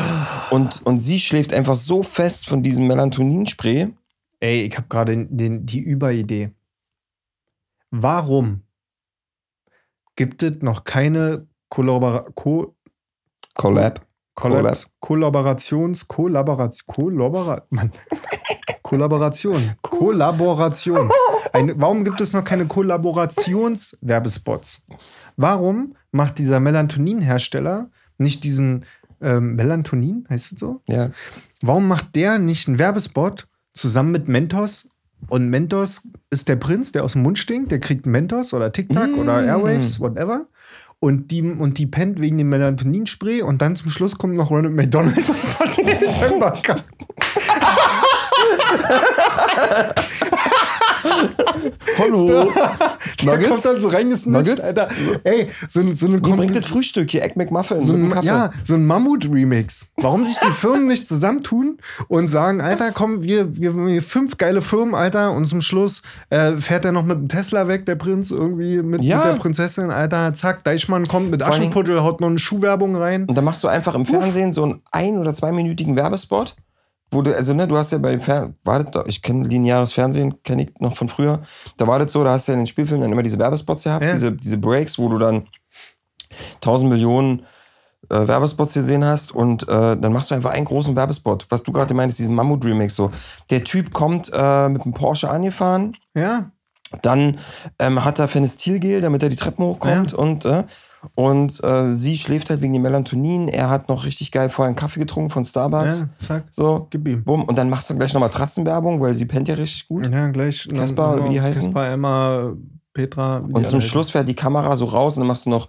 Und, 0.51 0.81
und 0.85 1.01
sie 1.01 1.21
schläft 1.21 1.53
einfach 1.53 1.75
so 1.75 2.03
fest 2.03 2.49
von 2.49 2.63
diesem 2.63 2.87
Melatoninspray. 2.87 3.89
Ey, 4.41 4.63
ich 4.65 4.77
habe 4.77 4.89
gerade 4.89 5.27
die 5.31 5.79
Überidee. 5.81 6.51
Warum 7.91 8.63
gibt 10.17 10.43
es 10.43 10.63
noch 10.63 10.85
keine 10.85 11.47
Kollabora 11.73 12.27
Ko 12.35 12.75
Collab. 13.57 14.03
Kollab 14.35 14.63
Collab. 14.63 14.79
Kollaborations 15.01 16.07
Kollaboration 16.07 16.85
Kollabora 16.87 17.63
Mann. 17.71 17.91
Kollaboration 18.83 19.73
Kollaboration. 19.81 21.09
Ein, 21.55 21.73
warum 21.81 22.05
gibt 22.05 22.21
es 22.21 22.35
noch 22.35 22.45
keine 22.45 22.67
Kollaborationswerbespots? 22.67 24.83
Warum 25.37 25.97
macht 26.11 26.37
dieser 26.39 26.61
Melatonin-Hersteller 26.61 27.89
nicht 28.19 28.45
diesen 28.45 28.85
ähm, 29.23 29.55
Melatonin, 29.57 30.27
heißt 30.29 30.53
es 30.53 30.61
so? 30.61 30.83
Ja. 30.89 31.09
Warum 31.63 31.89
macht 31.89 32.15
der 32.17 32.39
nicht 32.39 32.69
einen 32.69 32.79
Werbespot 32.79 33.49
zusammen 33.73 34.13
mit 34.13 34.29
Mentos? 34.29 34.91
Und 35.29 35.49
Mentos 35.49 36.07
ist 36.31 36.49
der 36.49 36.57
Prinz, 36.57 36.93
der 36.93 37.05
aus 37.05 37.13
dem 37.13 37.23
Mund 37.23 37.39
stinkt, 37.39 37.71
der 37.71 37.79
kriegt 37.81 38.05
Mentos 38.07 38.53
oder 38.53 38.73
TikTok 38.73 39.17
Mm. 39.17 39.21
oder 39.21 39.43
Airwaves, 39.45 40.01
whatever. 40.01 40.47
Und 41.03 41.33
die, 41.33 41.43
und 41.43 41.79
die 41.79 41.87
pennt 41.87 42.21
wegen 42.21 42.39
dem 42.39 42.49
Melatoninspray 42.51 43.43
und 43.43 43.61
dann 43.61 43.75
zum 43.75 43.91
Schluss 43.91 44.19
kommt 44.19 44.37
noch 44.37 44.53
Ronald 44.53 44.73
McDonald 44.73 45.29
und 45.29 45.59
hat 45.59 45.77
den 45.77 45.89
Hallo. 51.99 52.51
Der 53.25 53.39
kommt 53.49 53.65
dann 53.65 53.79
so 53.81 53.89
reingesnitcht, 53.89 54.27
Nuggets? 54.47 54.65
Alter. 54.65 54.89
Ey, 55.25 55.49
so, 55.69 55.81
so 55.93 56.07
eine 56.07 56.25
Wie 56.25 56.33
bringt 56.33 56.57
das 56.57 56.67
Frühstück 56.67 57.11
hier? 57.11 57.23
Egg 57.23 57.35
McMuffin 57.37 57.85
so 57.87 57.93
ein, 57.93 58.13
ja, 58.23 58.51
so 58.65 58.75
ein 58.75 58.87
Mammut-Remix. 58.87 59.93
Warum 59.99 60.25
sich 60.25 60.37
die 60.39 60.51
Firmen 60.53 60.87
nicht 60.87 61.07
zusammentun 61.07 61.79
und 62.09 62.29
sagen, 62.29 62.61
Alter, 62.61 62.93
komm, 62.93 63.23
wir, 63.23 63.57
wir, 63.57 63.75
wir 63.77 64.03
fünf 64.03 64.37
geile 64.39 64.63
Firmen, 64.63 64.95
Alter, 64.95 65.33
und 65.33 65.47
zum 65.47 65.61
Schluss 65.61 66.03
äh, 66.31 66.53
fährt 66.57 66.85
er 66.85 66.93
noch 66.93 67.05
mit 67.05 67.17
dem 67.19 67.29
Tesla 67.29 67.69
weg, 67.69 67.87
der 67.87 67.97
Prinz, 67.97 68.31
irgendwie 68.31 68.83
mit, 68.83 69.03
Ja. 69.03 69.19
mit 69.19 69.25
der 69.27 69.33
Prinzessin, 69.35 69.91
Alter, 69.91 70.33
zack, 70.35 70.65
Deichmann 70.65 71.07
kommt 71.07 71.31
mit 71.31 71.43
Aschenputtel, 71.43 72.03
haut 72.03 72.21
noch 72.21 72.29
eine 72.29 72.39
Schuhwerbung 72.39 72.97
rein. 72.97 73.27
Und 73.29 73.37
dann 73.37 73.45
machst 73.45 73.63
du 73.65 73.69
einfach 73.69 73.95
im 73.95 74.07
Fernsehen 74.07 74.53
so 74.53 74.65
einen 74.65 74.83
ein- 74.91 75.19
oder 75.19 75.33
zweiminütigen 75.35 75.97
Werbespot, 75.97 76.55
wo 77.13 77.23
du, 77.23 77.35
also 77.35 77.55
ne, 77.55 77.67
du 77.69 77.77
hast 77.77 77.93
ja 77.93 77.99
bei 77.99 78.19
Fer 78.19 78.53
war 78.65 78.83
das, 78.83 78.91
doch- 78.93 79.07
ich 79.07 79.23
kenne 79.23 79.47
lineares 79.47 79.93
Fernsehen, 79.93 80.43
kenne 80.43 80.63
ich 80.65 80.71
noch 80.81 80.97
von 80.97 81.09
früher. 81.09 81.41
Da 81.77 81.87
war 81.87 81.99
das 81.99 82.13
so, 82.13 82.25
da 82.25 82.33
hast 82.33 82.49
du 82.49 82.53
ja 82.53 82.55
in 82.55 82.61
den 82.61 82.67
Spielfilmen 82.67 83.03
dann 83.03 83.13
immer 83.13 83.23
diese 83.23 83.39
Werbespots 83.39 83.85
gehabt, 83.85 84.05
Ja. 84.05 84.13
diese, 84.13 84.33
diese 84.33 84.59
Breaks, 84.59 84.99
wo 84.99 85.09
du 85.09 85.19
dann 85.19 85.47
tausend 86.61 86.91
Millionen 86.91 87.43
äh, 88.11 88.27
Werbespots 88.27 88.75
gesehen 88.75 89.05
hast 89.05 89.33
und 89.33 89.63
äh, 89.65 89.97
dann 89.97 90.13
machst 90.13 90.31
du 90.31 90.35
einfach 90.35 90.51
einen 90.51 90.65
großen 90.65 90.97
Werbespot. 90.97 91.47
Was 91.51 91.63
du 91.63 91.73
gerade 91.73 91.95
meinst, 91.95 92.19
diesen 92.19 92.35
Mammut-Remix 92.35 92.97
so. 92.97 93.11
Der 93.51 93.63
Typ 93.65 93.93
kommt 93.93 94.31
äh, 94.35 94.69
mit 94.69 94.85
dem 94.85 94.93
Porsche 94.93 95.31
angefahren, 95.31 95.97
Ja, 96.15 96.51
dann 97.01 97.39
ähm, 97.79 98.05
hat 98.05 98.19
er 98.19 98.29
Phenestilgel, 98.29 99.01
damit 99.01 99.23
er 99.23 99.29
die 99.29 99.37
Treppen 99.37 99.65
hochkommt. 99.65 100.13
Ja. 100.13 100.19
Und, 100.19 100.45
äh, 100.45 100.65
und 101.15 101.63
äh, 101.65 101.85
sie 101.91 102.17
schläft 102.17 102.51
halt 102.51 102.61
wegen 102.61 102.73
dem 102.73 102.83
Melatonin. 102.83 103.49
Er 103.49 103.69
hat 103.71 103.89
noch 103.89 104.05
richtig 104.07 104.31
geil 104.33 104.49
vorher 104.49 104.69
einen 104.69 104.77
Kaffee 104.77 105.01
getrunken 105.01 105.31
von 105.31 105.45
Starbucks. 105.45 106.01
ja, 106.01 106.09
zack, 106.21 106.45
So, 106.51 106.87
gib 106.91 107.07
ihm. 107.09 107.25
bumm. 107.25 107.45
Und 107.45 107.57
dann 107.59 107.69
machst 107.71 107.91
du 107.91 107.97
gleich 107.97 108.13
nochmal 108.15 108.29
Matratzenwerbung, 108.29 109.01
weil 109.01 109.15
sie 109.15 109.25
pennt 109.27 109.49
ja 109.49 109.55
richtig 109.55 109.89
gut. 109.89 110.07
Ja, 110.13 110.29
gleich. 110.29 110.67
Kaspar, 110.75 111.25
wie 111.25 111.31
die 111.31 111.41
heißen? 111.41 111.65
Kaspar, 111.65 111.89
Emma, 111.91 112.53
Petra. 112.95 113.39
Und 113.39 113.69
zum. 113.69 113.81
Schluss 113.81 114.11
fährt 114.11 114.29
die 114.29 114.35
Kamera 114.37 114.77
so 114.77 114.85
raus 114.85 115.17
und 115.17 115.21
dann 115.23 115.29
machst 115.29 115.47
du 115.47 115.51
noch, 115.51 115.69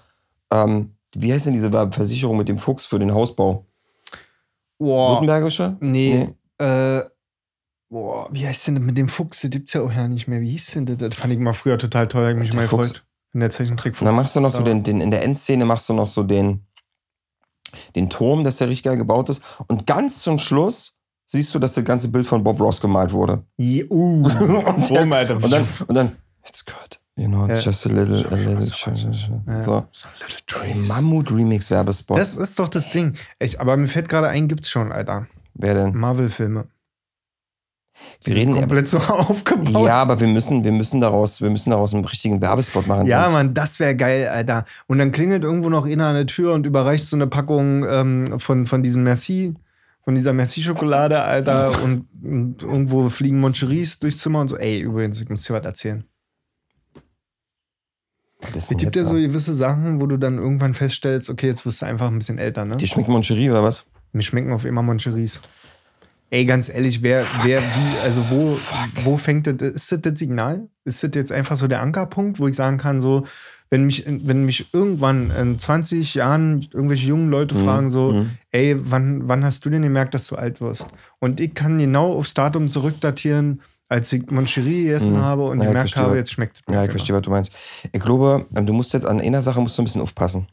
ähm, 0.52 0.92
wie 1.16 1.32
heißt 1.34 1.46
denn 1.48 1.54
diese 1.54 1.72
Versicherung 1.72 2.38
mit 2.38 2.48
dem 2.50 2.58
Fuchs 2.58 2.86
für 2.86 3.00
den 3.00 3.14
Hausbau? 3.14 3.66
Boah, 4.80 5.12
Württembergische? 5.14 5.78
nee, 5.80 6.30
äh, 6.58 7.02
boah, 7.90 8.28
wie 8.32 8.46
heißt 8.46 8.68
denn 8.68 8.76
das 8.76 8.84
mit 8.84 8.98
dem 8.98 9.08
Fuchs? 9.08 9.42
Das 9.42 9.52
gibt's 9.52 9.74
ja 9.74 9.82
auch 9.82 9.92
ja 9.92 10.08
nicht 10.08 10.28
mehr. 10.28 10.42
Wie 10.42 10.50
hieß 10.50 10.72
denn 10.72 10.86
das? 10.86 10.98
Das 10.98 11.18
fand 11.18 11.32
ich 11.34 11.40
mal 11.40 11.54
früher 11.54 11.78
total 11.78 12.08
toll, 12.08 12.32
ich 12.32 12.38
mich 12.38 12.54
mal 12.54 12.64
gefreut. 12.64 13.04
In 13.34 13.40
der 13.40 13.50
Zeichentrick 13.50 14.00
Und 14.00 14.06
dann 14.06 14.16
machst 14.16 14.36
du 14.36 14.40
noch 14.40 14.52
so 14.52 14.62
den, 14.62 14.84
den, 14.84 15.02
in 15.02 15.10
der 15.12 15.24
Endszene 15.24 15.66
machst 15.66 15.90
du 15.90 15.94
noch 15.94 16.08
so 16.08 16.24
den, 16.24 16.66
den 17.96 18.10
Turm, 18.10 18.44
dass 18.44 18.58
der 18.58 18.70
richtig 18.70 18.84
geil 18.84 18.98
gebaut 18.98 19.30
ist. 19.30 19.44
Und 19.68 19.88
ganz 19.88 20.22
zum 20.22 20.38
Schluss 20.38 20.96
siehst 21.26 21.54
du, 21.56 21.60
dass 21.60 21.74
das 21.74 21.84
ganze 21.84 22.10
Bild 22.10 22.28
von 22.28 22.44
Bob 22.44 22.60
Ross 22.60 22.80
gemalt 22.80 23.12
wurde. 23.12 23.44
Ja, 23.58 23.86
uh, 23.90 24.24
und, 24.68 24.90
der, 24.90 25.12
Alter. 25.12 25.36
und 25.36 25.52
dann, 25.52 25.68
und 25.88 25.96
dann, 25.96 26.16
it's 26.46 26.64
good. 26.64 27.00
You 27.16 27.28
know, 27.28 27.48
Ja. 27.48 27.60
just 27.60 27.86
a 27.86 27.90
little, 27.90 28.26
a 28.32 28.36
little. 28.36 29.42
Ja. 29.48 29.62
So. 29.62 29.86
Mammut-Remix-Werbespot. 30.88 32.18
Das 32.18 32.36
ist 32.36 32.58
doch 32.58 32.68
das 32.70 32.90
Ding. 32.90 33.16
Echt, 33.38 33.60
aber 33.60 33.78
mir 33.78 33.88
fällt 33.88 34.10
gerade 34.10 34.30
ein, 34.30 34.48
gibt's 34.48 34.70
schon, 34.70 34.92
Alter. 34.92 35.28
Wer 35.54 35.76
denn? 35.76 35.96
Marvel-Filme. 35.96 36.68
Die 38.26 38.32
Wir 38.32 38.38
reden 38.38 38.56
komplett 38.56 38.88
so 38.88 38.98
aufgebaut. 39.08 39.86
Ja, 39.86 39.96
aber 39.96 40.20
wir 40.20 40.28
müssen, 40.28 40.64
wir 40.64 40.72
müssen 40.72 41.00
daraus, 41.00 41.42
wir 41.42 41.50
müssen 41.50 41.70
daraus 41.70 41.94
einen 41.94 42.06
richtigen 42.06 42.42
Werbespot 42.42 42.88
machen. 42.88 43.08
Ja, 43.08 43.30
Mann, 43.30 43.54
das 43.54 43.80
wäre 43.80 43.96
geil, 43.96 44.28
Alter. 44.28 44.66
Und 44.88 44.98
dann 44.98 45.12
klingelt 45.12 45.44
irgendwo 45.44 45.70
noch 45.70 45.86
einer 45.86 46.08
an 46.08 46.16
der 46.16 46.26
Tür 46.26 46.54
und 46.54 46.66
überreicht 46.66 47.06
so 47.06 47.16
eine 47.16 47.28
Packung 47.28 47.86
ähm, 47.88 48.40
von, 48.40 48.66
von 48.66 48.84
diesem 48.84 49.04
Merci, 49.04 49.54
von 50.04 50.16
dieser 50.16 50.34
Merci-Schokolade, 50.34 51.22
Alter. 51.22 51.72
und, 51.84 52.08
und 52.24 52.64
irgendwo 52.64 53.10
fliegen 53.10 53.40
Moncheries 53.40 54.00
durchs 54.00 54.20
Zimmer 54.20 54.42
und 54.42 54.48
so. 54.50 54.58
Ey, 54.58 54.80
übrigens, 54.80 55.22
ich 55.22 55.30
muss 55.30 55.44
dir 55.44 55.54
was 55.54 55.66
erzählen. 55.66 56.04
Es 58.56 58.68
gibt 58.70 58.96
ja 58.96 59.06
so 59.06 59.14
gewisse 59.14 59.54
Sachen, 59.54 60.02
wo 60.02 60.08
du 60.08 60.18
dann 60.18 60.38
irgendwann 60.38 60.74
feststellst, 60.74 61.30
okay, 61.30 61.48
jetzt 61.48 61.66
wirst 61.66 61.82
du 61.82 61.86
einfach 61.86 62.08
ein 62.08 62.18
bisschen 62.18 62.38
älter, 62.38 62.66
ne? 62.66 62.76
Die 62.76 62.88
schmecken 62.88 63.14
Moncherie 63.14 63.50
oder 63.50 63.64
was? 63.64 63.86
Mir 64.12 64.24
schmecken 64.24 64.52
auf 64.52 64.66
immer 64.66 64.84
Moncheries. 64.84 65.42
Ey, 66.34 66.46
ganz 66.46 66.68
ehrlich, 66.68 67.04
wer, 67.04 67.24
wer, 67.44 67.62
wie, 67.62 68.00
also 68.04 68.28
wo, 68.32 68.58
wo 69.04 69.18
fängt 69.18 69.46
das, 69.46 69.54
ist 69.62 69.92
das 69.92 70.02
das 70.02 70.18
Signal? 70.18 70.68
Ist 70.84 71.04
das 71.04 71.12
jetzt 71.14 71.32
einfach 71.32 71.58
so 71.58 71.68
der 71.68 71.80
Ankerpunkt, 71.80 72.40
wo 72.40 72.48
ich 72.48 72.56
sagen 72.56 72.78
kann, 72.78 73.00
so, 73.00 73.26
wenn 73.70 73.86
mich, 73.86 74.04
wenn 74.08 74.44
mich 74.44 74.74
irgendwann 74.74 75.30
in 75.30 75.60
20 75.60 76.16
Jahren 76.16 76.68
irgendwelche 76.74 77.08
jungen 77.10 77.30
Leute 77.30 77.54
fragen, 77.54 77.92
so, 77.92 78.14
mhm. 78.14 78.32
ey, 78.50 78.76
wann, 78.80 79.28
wann 79.28 79.46
hast 79.46 79.64
du 79.64 79.70
denn 79.70 79.84
gemerkt, 79.84 80.16
dass 80.16 80.26
du 80.26 80.36
alt 80.36 80.60
wirst? 80.60 80.88
Und 81.20 81.40
ich 81.40 81.54
kann 81.54 81.78
genau 81.78 82.14
aufs 82.14 82.34
Datum 82.34 82.68
zurückdatieren, 82.68 83.62
als 83.88 84.12
ich 84.12 84.32
Moncherie 84.32 84.86
gegessen 84.86 85.14
Mhm. 85.14 85.22
habe 85.22 85.44
und 85.44 85.58
Ja, 85.58 85.66
ich 85.66 85.68
gemerkt 85.68 85.90
verstehe, 85.92 86.04
habe, 86.04 86.18
jetzt 86.18 86.32
schmeckt 86.32 86.64
es 86.66 86.74
Ja, 86.74 86.84
ich 86.84 86.90
verstehe, 86.90 87.16
was 87.16 87.22
du 87.22 87.30
meinst. 87.30 87.54
Ich 87.92 88.02
glaube, 88.02 88.48
ähm, 88.56 88.66
du 88.66 88.74
musst 88.74 88.92
jetzt 88.94 89.06
an 89.06 89.22
einer 89.22 89.44
Sache 89.44 89.62
musst 89.62 89.78
du 89.78 89.84
ein 89.84 89.86
bisschen 89.86 90.02
aufpassen. 90.02 90.48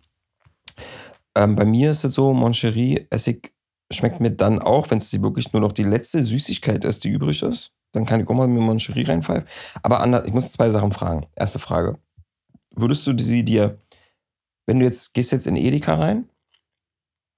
Ähm, 1.35 1.57
bei 1.57 1.64
mir 1.64 1.90
ist 1.90 2.05
es 2.05 2.12
so, 2.12 2.35
Moncherie, 2.35 3.07
Essig 3.09 3.55
schmeckt 3.92 4.20
mir 4.20 4.31
dann 4.31 4.59
auch, 4.61 4.90
wenn 4.90 4.98
es 4.98 5.20
wirklich 5.22 5.53
nur 5.53 5.61
noch 5.62 5.72
die 5.72 5.83
letzte 5.83 6.22
Süßigkeit 6.22 6.85
ist, 6.85 7.05
die 7.05 7.09
übrig 7.11 7.42
ist. 7.42 7.72
Dann 7.92 8.05
kann 8.07 8.20
ich 8.20 8.29
auch 8.29 8.35
mal 8.35 8.46
mir 8.46 8.61
Moncherie 8.61 9.03
reinpfeifen. 9.05 9.48
Aber 9.83 10.00
ander- 10.00 10.24
ich 10.24 10.33
muss 10.33 10.53
zwei 10.53 10.70
Sachen 10.70 10.92
fragen. 10.92 11.26
Erste 11.35 11.59
Frage. 11.59 11.98
Würdest 12.74 13.05
du 13.07 13.18
sie 13.18 13.44
dir, 13.44 13.79
wenn 14.66 14.79
du 14.79 14.85
jetzt, 14.85 15.12
gehst 15.12 15.33
jetzt 15.33 15.48
in 15.48 15.57
Edeka 15.57 15.96
rein, 15.96 16.29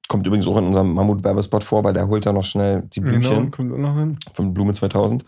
kommt 0.09 0.27
übrigens 0.27 0.47
auch 0.47 0.59
in 0.59 0.67
unserem 0.67 0.93
Mammut-Werbespot 0.93 1.65
vor, 1.65 1.85
weil 1.85 1.95
der 1.95 2.07
holt 2.07 2.27
da 2.27 2.35
noch 2.35 2.45
schnell 2.45 2.83
die 2.93 3.01
Blümchen 3.01 3.35
Genau, 3.35 3.51
kommt 3.51 3.73
auch 3.73 3.79
noch 3.79 3.97
hin. 3.97 4.19
von 4.35 4.53
Blume 4.53 4.75
2000. 4.75 5.25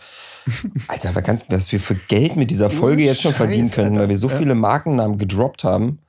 Alter, 0.88 1.14
was, 1.14 1.50
was 1.50 1.72
wir 1.72 1.80
für 1.80 1.94
Geld 1.94 2.36
mit 2.36 2.50
dieser 2.50 2.68
Folge 2.68 3.02
Oh, 3.04 3.06
jetzt 3.06 3.22
schon 3.22 3.30
Scheiß, 3.30 3.38
verdienen 3.38 3.70
können, 3.70 3.92
Alter. 3.92 4.00
weil 4.00 4.08
wir 4.10 4.18
so 4.18 4.28
Ja. 4.28 4.36
viele 4.36 4.54
Markennamen 4.54 5.16
gedroppt 5.16 5.64
haben. 5.64 6.00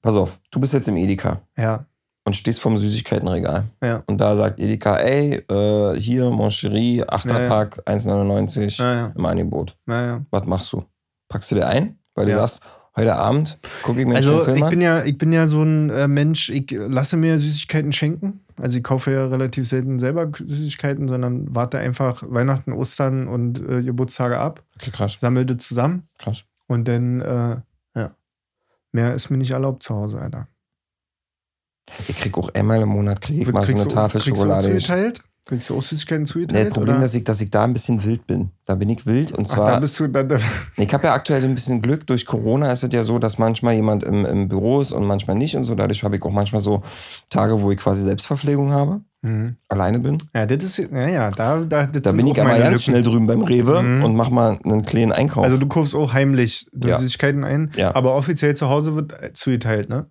Pass 0.00 0.14
auf, 0.16 0.38
du 0.52 0.60
bist 0.60 0.74
jetzt 0.74 0.86
im 0.88 0.96
Edeka 0.96 1.42
Ja, 1.56 1.86
und 2.24 2.34
stehst 2.36 2.60
vorm 2.60 2.76
Süßigkeitenregal. 2.78 3.64
ja. 3.82 4.02
Und 4.06 4.20
da 4.20 4.36
sagt 4.36 4.60
Edeka, 4.60 4.96
ey, 4.96 5.42
äh, 5.50 6.00
hier, 6.00 6.30
Moncherie, 6.30 6.98
Ja, 6.98 7.04
ja. 7.04 7.08
Achterpack, 7.12 7.82
1,99 7.86 8.80
Naja, 8.82 9.12
im 9.16 9.26
Angebot. 9.26 9.76
Was 9.86 10.46
machst 10.46 10.72
du? 10.72 10.84
Packst 11.28 11.50
du 11.50 11.56
dir 11.56 11.66
ein? 11.66 11.98
Weil 12.14 12.26
du 12.26 12.32
Ja. 12.32 12.38
sagst, 12.46 12.62
heute 12.94 13.14
Abend 13.16 13.58
gucke 13.82 14.00
ich 14.00 14.06
mir 14.06 14.16
einen 14.16 14.16
Also 14.16 14.32
schönen 14.32 14.44
Film 14.44 14.56
ich 14.58 14.62
an? 14.64 14.70
bin 14.70 14.80
ja, 14.82 15.02
ich 15.04 15.18
bin 15.18 15.32
ja 15.32 15.46
so 15.46 15.62
ein 15.62 15.90
äh, 15.90 16.06
Mensch, 16.08 16.50
ich 16.50 16.70
lasse 16.70 17.16
mir 17.16 17.38
Süßigkeiten 17.38 17.90
schenken. 17.92 18.40
Also 18.60 18.76
ich 18.78 18.84
kaufe 18.84 19.10
ja 19.10 19.26
relativ 19.26 19.66
selten 19.66 19.98
selber 19.98 20.30
Süßigkeiten, 20.38 21.08
sondern 21.08 21.46
warte 21.54 21.78
einfach 21.78 22.22
Weihnachten, 22.28 22.72
Ostern 22.72 23.26
und 23.28 23.58
äh, 23.66 23.82
Geburtstage 23.82 24.38
ab, 24.38 24.62
Okay, 24.76 24.90
krass, 24.90 25.16
sammle 25.18 25.46
das 25.46 25.66
zusammen 25.66 26.04
krass. 26.18 26.44
Und 26.68 26.86
dann, 26.86 27.20
äh, 27.22 27.56
ja. 27.98 28.14
Mehr 28.92 29.14
ist 29.14 29.30
mir 29.30 29.38
nicht 29.38 29.50
erlaubt 29.52 29.82
zu 29.82 29.94
Hause, 29.94 30.18
Alter. 30.20 30.46
Ich 32.08 32.16
krieg 32.16 32.36
auch 32.38 32.48
einmal 32.54 32.80
im 32.80 32.88
Monat 32.88 33.20
krieg 33.20 33.40
ich 33.40 33.52
mal 33.52 33.64
so 33.66 33.72
eine 33.74 33.82
du- 33.84 33.88
Tafel 33.88 34.20
kriegst 34.20 34.36
Schokolade. 34.36 34.68
Du 34.68 34.78
zugeteilt? 34.78 35.20
Kriegst 35.44 35.70
du 35.70 35.76
auch 35.76 35.82
Süßigkeiten 35.82 36.22
Nee, 36.22 36.28
zugeteilt? 36.30 36.66
das 36.68 36.74
Problem 36.74 37.02
ist, 37.02 37.28
dass 37.28 37.40
ich 37.40 37.50
da 37.50 37.64
ein 37.64 37.72
bisschen 37.72 38.04
wild 38.04 38.28
bin. 38.28 38.50
Da 38.64 38.76
bin 38.76 38.88
ich 38.88 39.04
wild 39.06 39.32
und 39.32 39.48
Ach, 39.50 39.54
zwar. 39.56 39.70
da 39.72 39.80
bist 39.80 39.98
du 39.98 40.06
dann. 40.06 40.38
Ich 40.76 40.94
habe 40.94 41.08
ja 41.08 41.14
aktuell 41.14 41.40
so 41.40 41.48
ein 41.48 41.54
bisschen 41.56 41.82
Glück. 41.82 42.06
Durch 42.06 42.26
Corona 42.26 42.70
ist 42.70 42.84
es 42.84 42.90
ja 42.92 43.02
so, 43.02 43.18
dass 43.18 43.38
manchmal 43.38 43.74
jemand 43.74 44.04
im, 44.04 44.24
im 44.24 44.48
Büro 44.48 44.80
ist 44.80 44.92
und 44.92 45.04
manchmal 45.04 45.34
nicht 45.36 45.56
und 45.56 45.64
so. 45.64 45.74
Dadurch 45.74 46.04
habe 46.04 46.14
ich 46.14 46.22
auch 46.22 46.30
manchmal 46.30 46.62
so 46.62 46.82
Tage, 47.28 47.60
wo 47.60 47.72
ich 47.72 47.78
quasi 47.78 48.04
Selbstverpflegung 48.04 48.70
habe, 48.70 49.00
Mhm. 49.22 49.56
alleine 49.68 49.98
bin. 49.98 50.18
Ja, 50.32 50.46
das 50.46 50.62
ist, 50.62 50.78
ja, 50.78 51.08
ja, 51.08 51.30
da, 51.32 51.60
da, 51.60 51.86
Da 51.86 52.12
bin 52.12 52.28
ich 52.28 52.40
aber 52.40 52.50
ganz 52.50 52.62
Lücken. 52.70 52.78
schnell 52.78 53.02
drüben 53.02 53.26
beim 53.26 53.42
Rewe 53.42 53.82
Mhm. 53.82 54.04
und 54.04 54.14
mach 54.14 54.30
mal 54.30 54.60
einen 54.64 54.82
kleinen 54.82 55.10
Einkauf. 55.10 55.42
Also 55.42 55.56
du 55.56 55.66
kaufst 55.66 55.96
auch 55.96 56.12
heimlich 56.12 56.66
Ja. 56.84 56.98
Süßigkeiten 56.98 57.42
ein, 57.42 57.72
Ja. 57.76 57.94
aber 57.96 58.14
offiziell 58.14 58.54
zu 58.54 58.68
Hause 58.68 58.94
wird 58.94 59.12
zugeteilt, 59.36 59.88
ne? 59.88 60.06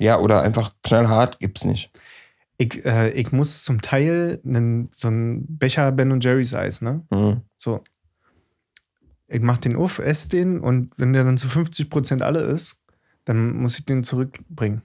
Ja, 0.00 0.18
oder 0.18 0.42
einfach 0.42 0.72
knallhart 0.82 1.38
gibt's 1.38 1.64
nicht. 1.64 1.90
Ich, 2.58 2.84
äh, 2.84 3.10
ich 3.10 3.32
muss 3.32 3.64
zum 3.64 3.82
Teil 3.82 4.40
einen, 4.44 4.90
so 4.94 5.08
einen 5.08 5.58
Becher 5.58 5.92
Ben 5.92 6.20
Jerry's 6.20 6.54
Eis, 6.54 6.80
ne? 6.80 7.02
Mhm. 7.10 7.42
So. 7.58 7.82
Ich 9.28 9.40
mach 9.42 9.58
den 9.58 9.76
auf, 9.76 9.98
esse 9.98 10.28
den 10.28 10.60
und 10.60 10.92
wenn 10.96 11.12
der 11.12 11.24
dann 11.24 11.36
zu 11.36 11.48
50% 11.48 12.22
alle 12.22 12.40
ist, 12.40 12.82
dann 13.24 13.56
muss 13.56 13.78
ich 13.78 13.84
den 13.84 14.04
zurückbringen. 14.04 14.82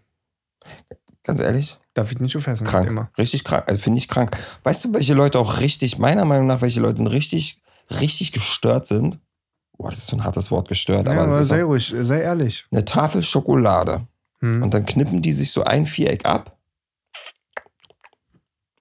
Ganz 1.24 1.39
ehrlich, 1.39 1.80
Darf 1.93 2.12
ich 2.12 2.19
nicht 2.19 2.36
aufessen. 2.36 2.65
krank. 2.65 2.89
Immer. 2.89 3.12
Richtig 3.17 3.43
krank. 3.43 3.65
Also 3.67 3.82
finde 3.82 4.00
ich 4.00 4.08
krank. 4.08 4.36
Weißt 4.63 4.86
du, 4.86 4.93
welche 4.93 5.13
Leute 5.13 5.38
auch 5.39 5.60
richtig, 5.60 6.00
meiner 6.00 6.26
Meinung 6.26 6.47
nach, 6.47 6.62
welche 6.62 6.80
Leute 6.80 7.10
richtig, 7.12 7.62
richtig 8.00 8.32
gestört 8.32 8.88
sind? 8.88 9.19
Boah, 9.78 9.89
das 9.89 10.00
ist 10.00 10.08
so 10.08 10.17
ein 10.17 10.24
hartes 10.24 10.50
Wort, 10.52 10.67
gestört. 10.67 11.06
Ja, 11.06 11.12
aber 11.13 11.24
aber 11.24 11.43
sei 11.43 11.63
ruhig, 11.63 11.93
sei 12.02 12.21
ehrlich. 12.21 12.65
eine 12.71 12.86
Tafel 12.86 13.21
Schokolade. 13.24 14.08
Hm. 14.41 14.63
Und 14.63 14.73
dann 14.73 14.86
knippen 14.86 15.21
die 15.21 15.32
sich 15.32 15.51
so 15.51 15.63
ein 15.63 15.86
Viereck 15.86 16.25
ab, 16.25 16.58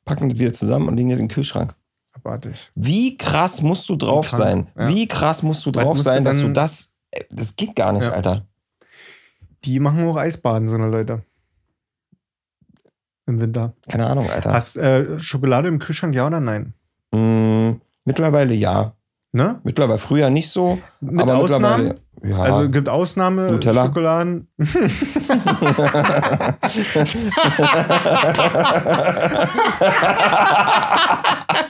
packen 0.05 0.29
das 0.31 0.39
wieder 0.39 0.53
zusammen 0.53 0.89
und 0.89 0.97
legen 0.97 1.11
in 1.11 1.19
den 1.19 1.29
Kühlschrank. 1.29 1.75
Abartig. 2.13 2.71
Wie 2.75 3.17
krass 3.17 3.63
musst 3.63 3.89
du 3.89 3.97
drauf 3.97 4.29
sein? 4.31 4.69
ja. 4.77 4.89
Wie 4.89 5.07
krass 5.07 5.43
musst 5.43 5.65
du 5.65 5.71
drauf 5.71 5.95
musst 5.95 6.01
du 6.07 6.11
sein, 6.11 6.25
dass 6.25 6.41
du 6.41 6.49
das. 6.49 6.93
ey, 7.13 7.25
Das 7.31 7.55
geht 7.57 7.77
gar 7.77 7.93
nicht, 7.93 8.07
Ja. 8.07 8.13
Alter. 8.13 8.47
Die 9.65 9.79
machen 9.79 10.07
auch 10.09 10.17
Eisbaden, 10.17 10.69
so 10.69 10.75
eine 10.77 10.89
Leute. 10.89 11.23
Im 13.27 13.41
Winter. 13.41 13.75
Keine 13.89 14.07
Ahnung, 14.07 14.29
Alter. 14.31 14.53
Hast 14.53 14.77
äh, 14.77 15.21
Schokolade 15.21 15.69
im 15.69 15.79
Kühlschrank, 15.79 16.15
ja 16.15 16.27
oder 16.27 16.41
nein? 16.41 16.75
Mm, 17.13 17.81
mittlerweile 18.05 18.55
ja. 18.55 18.95
Ne? 19.33 19.61
Mittlerweile 19.63 19.99
früher 19.99 20.31
nicht 20.31 20.49
so. 20.51 20.79
Mit 21.01 21.21
aber 21.21 21.37
Ausnahmen? 21.37 22.01
Ja. 22.23 22.39
Also 22.39 22.69
gibt 22.69 22.89
Ausnahme 22.89 23.51
Nutella. 23.51 23.87
Schokoladen. 23.87 24.49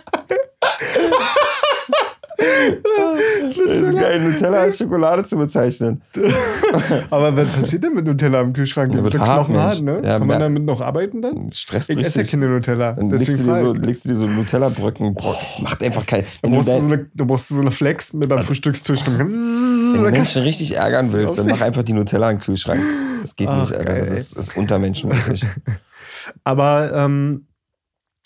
Nutella. 3.56 4.00
Geil, 4.00 4.20
Nutella 4.20 4.58
als 4.58 4.78
Schokolade 4.78 5.22
zu 5.24 5.36
bezeichnen. 5.36 6.02
Aber 7.10 7.36
was 7.36 7.48
passiert 7.48 7.84
denn 7.84 7.94
mit 7.94 8.04
Nutella 8.04 8.40
im 8.40 8.52
Kühlschrank? 8.52 8.92
Der 8.92 9.04
wird 9.04 9.18
hart, 9.18 9.46
knochenhart, 9.46 9.82
ne? 9.82 10.00
Ja, 10.04 10.18
Kann 10.18 10.26
man 10.26 10.40
damit 10.40 10.64
noch 10.64 10.80
arbeiten 10.80 11.22
dann? 11.22 11.48
Das 11.48 11.60
stresst 11.60 11.90
Ich 11.90 11.98
esse 11.98 12.22
ja 12.22 12.26
keine 12.28 12.48
Nutella. 12.48 12.92
Dann 12.92 13.10
legst 13.10 13.28
du, 13.28 13.44
dir 13.44 13.56
so, 13.56 13.72
legst 13.72 14.04
du 14.04 14.08
dir 14.08 14.16
so 14.16 14.26
Nutella-Bröcken. 14.26 15.16
Macht 15.62 15.82
einfach 15.82 16.06
kein. 16.06 16.24
Da 16.42 16.48
du, 16.48 16.54
brauchst, 16.54 16.68
du 16.68 16.80
so 16.80 16.86
eine, 16.86 17.06
da 17.14 17.24
brauchst 17.24 17.50
du 17.50 17.54
so 17.54 17.60
eine 17.60 17.70
Flex 17.70 18.12
mit 18.12 18.32
am 18.32 18.42
Frühstückstisch. 18.42 19.02
Dann 19.02 19.18
wenn 19.18 20.02
du 20.04 20.10
Menschen 20.10 20.42
richtig 20.42 20.76
ärgern 20.76 21.12
willst, 21.12 21.38
dann 21.38 21.46
mach 21.46 21.60
einfach 21.60 21.82
die 21.82 21.92
Nutella 21.92 22.30
den 22.30 22.40
Kühlschrank. 22.40 22.80
Das 23.20 23.36
geht 23.36 23.48
Ach, 23.48 23.60
nicht, 23.60 23.72
Alter. 23.72 23.94
Das 23.96 24.08
geil. 24.08 24.18
ist, 24.18 24.36
das 24.36 24.48
ist 24.48 24.56
untermenschenmäßig. 24.56 25.46
Aber 26.44 26.92
ähm, 26.94 27.46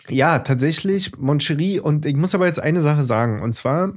ja, 0.08 0.38
tatsächlich 0.40 1.16
Moncherie. 1.16 1.80
Und 1.80 2.06
ich 2.06 2.16
muss 2.16 2.34
aber 2.34 2.46
jetzt 2.46 2.60
eine 2.60 2.80
Sache 2.80 3.02
sagen. 3.02 3.40
Und 3.40 3.54
zwar, 3.54 3.94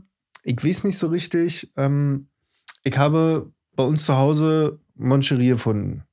ich 0.47 0.63
weiß 0.63 0.85
nicht 0.85 0.97
so 0.97 1.07
richtig, 1.07 1.71
ähm, 1.75 2.29
ich 2.83 2.97
habe 2.97 3.51
bei 3.75 3.83
uns 3.83 4.05
zu 4.05 4.15
Hause 4.15 4.79
Moncherie 4.95 5.49
gefunden. 5.49 6.03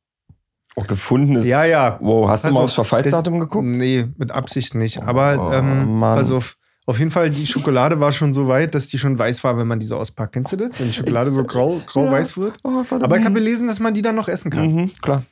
Auch 0.74 0.88
gefunden 0.88 1.36
ist. 1.36 1.46
Ja, 1.46 1.64
ja. 1.64 1.98
Wow, 2.00 2.28
hast 2.28 2.44
du 2.44 2.48
Pass 2.48 2.54
mal 2.54 2.60
auf, 2.60 2.64
aufs 2.64 2.74
Verfallsdatum 2.74 3.38
geguckt? 3.38 3.64
Nee, 3.64 4.08
mit 4.16 4.32
Absicht 4.32 4.74
nicht. 4.74 5.02
Aber 5.02 5.50
Oh, 5.50 5.52
ähm, 5.52 6.00
pass 6.00 6.32
auf. 6.32 6.56
Auf 6.86 6.98
jeden 6.98 7.12
Fall, 7.12 7.30
die 7.30 7.46
Schokolade 7.46 8.00
war 8.00 8.12
schon 8.12 8.34
so 8.34 8.48
weit, 8.48 8.74
dass 8.74 8.88
die 8.88 8.98
schon 8.98 9.18
weiß 9.18 9.42
war, 9.44 9.56
wenn 9.56 9.66
man 9.68 9.78
die 9.78 9.86
so 9.86 9.96
auspackt. 9.96 10.34
Kennst 10.34 10.52
du 10.52 10.56
das? 10.56 10.78
Wenn 10.78 10.88
die 10.88 10.92
Schokolade 10.92 11.30
so 11.30 11.42
grau, 11.44 11.80
grau-weiß 11.86 12.36
wird. 12.36 12.58
Oh. 12.62 12.82
Aber 12.90 13.16
ich 13.16 13.24
habe 13.24 13.34
gelesen, 13.36 13.68
dass 13.68 13.78
man 13.78 13.94
die 13.94 14.02
dann 14.02 14.16
noch 14.16 14.28
essen 14.28 14.50
kann. 14.50 14.74
Mhm, 14.74 14.92
klar. 15.00 15.22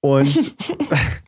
Und 0.00 0.26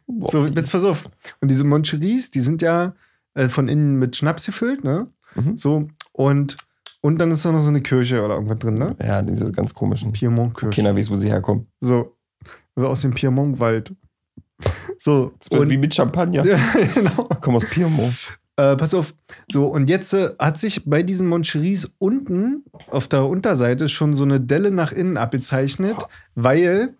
so, 0.30 0.46
jetzt 0.46 0.72
pass 0.72 0.82
auf. 0.82 1.08
Und 1.40 1.50
diese 1.50 1.64
Moncheries, 1.64 2.30
die 2.32 2.40
sind 2.40 2.62
ja 2.62 2.94
äh, 3.34 3.48
von 3.48 3.68
innen 3.68 3.96
mit 3.98 4.16
Schnaps 4.16 4.46
gefüllt, 4.46 4.82
ne? 4.82 5.06
Mhm. 5.34 5.58
So. 5.58 5.88
Und, 6.12 6.56
und 7.00 7.18
dann 7.18 7.30
ist 7.30 7.44
da 7.44 7.52
noch 7.52 7.60
so 7.60 7.68
eine 7.68 7.80
Kirche 7.80 8.24
oder 8.24 8.34
irgendwas 8.34 8.58
drin, 8.58 8.74
ne? 8.74 8.96
Ja, 9.00 9.22
diese 9.22 9.52
ganz 9.52 9.72
komischen. 9.74 10.12
Piemont-Kirche. 10.12 10.82
Keiner 10.82 10.96
weiß, 10.96 11.10
wo 11.10 11.16
sie 11.16 11.30
herkommen. 11.30 11.66
So. 11.80 12.16
Aus 12.74 13.02
dem 13.02 13.12
Piemont-Wald. 13.12 13.94
So. 14.98 15.32
Und, 15.50 15.70
wie 15.70 15.78
mit 15.78 15.94
Champagner. 15.94 16.44
ja, 16.44 16.58
genau. 16.94 17.28
Komm 17.40 17.56
aus 17.56 17.64
Piemont. 17.64 18.38
Äh, 18.56 18.76
pass 18.76 18.92
auf. 18.92 19.14
So, 19.50 19.66
und 19.66 19.88
jetzt 19.88 20.12
äh, 20.14 20.30
hat 20.38 20.58
sich 20.58 20.84
bei 20.84 21.04
diesen 21.04 21.28
Moncheries 21.28 21.92
unten 21.98 22.64
auf 22.90 23.06
der 23.06 23.24
Unterseite 23.26 23.88
schon 23.88 24.14
so 24.14 24.24
eine 24.24 24.40
Delle 24.40 24.72
nach 24.72 24.90
innen 24.90 25.16
abgezeichnet, 25.16 25.96
weil 26.34 26.96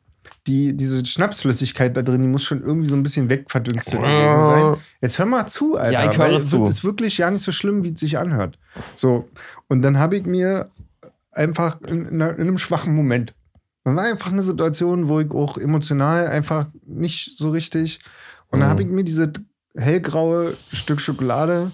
die, 0.46 0.76
diese 0.76 1.04
Schnapsflüssigkeit 1.04 1.96
da 1.96 2.02
drin, 2.02 2.22
die 2.22 2.28
muss 2.28 2.42
schon 2.42 2.62
irgendwie 2.62 2.88
so 2.88 2.96
ein 2.96 3.02
bisschen 3.02 3.28
wegverdünstet 3.30 4.00
gewesen 4.00 4.44
sein. 4.46 4.76
Jetzt 5.00 5.18
hör 5.18 5.26
mal 5.26 5.46
zu, 5.46 5.76
Alter. 5.76 6.04
Ja, 6.04 6.10
ich 6.10 6.18
höre 6.18 6.42
zu. 6.42 6.64
Das 6.64 6.76
ist 6.76 6.84
wirklich 6.84 7.18
ja 7.18 7.30
nicht 7.30 7.42
so 7.42 7.52
schlimm, 7.52 7.84
wie 7.84 7.92
es 7.92 8.00
sich 8.00 8.18
anhört. 8.18 8.58
So, 8.96 9.28
und 9.68 9.82
dann 9.82 9.98
habe 9.98 10.16
ich 10.16 10.26
mir 10.26 10.70
einfach 11.32 11.80
in, 11.82 12.06
in, 12.06 12.22
einem 12.22 12.58
schwachen 12.58 12.94
Moment. 12.94 13.34
Das 13.84 13.94
war 13.96 14.04
einfach 14.04 14.32
eine 14.32 14.42
Situation, 14.42 15.08
wo 15.08 15.20
ich 15.20 15.30
auch 15.30 15.56
emotional 15.56 16.26
einfach 16.26 16.66
nicht 16.86 17.38
so 17.38 17.50
richtig. 17.50 18.00
Und 18.50 18.60
dann 18.60 18.68
Mhm. 18.68 18.72
habe 18.72 18.82
ich 18.82 18.88
mir 18.88 19.04
diese 19.04 19.32
hellgraue 19.76 20.56
Stück 20.72 21.00
Schokolade 21.00 21.70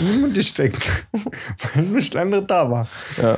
in 0.00 0.06
den 0.06 0.20
Mund 0.22 0.34
gesteckt, 0.34 1.06
weil 1.74 1.84
nichts 1.84 2.14
anderes 2.16 2.46
da 2.46 2.70
war. 2.70 2.88
Ja. 3.20 3.36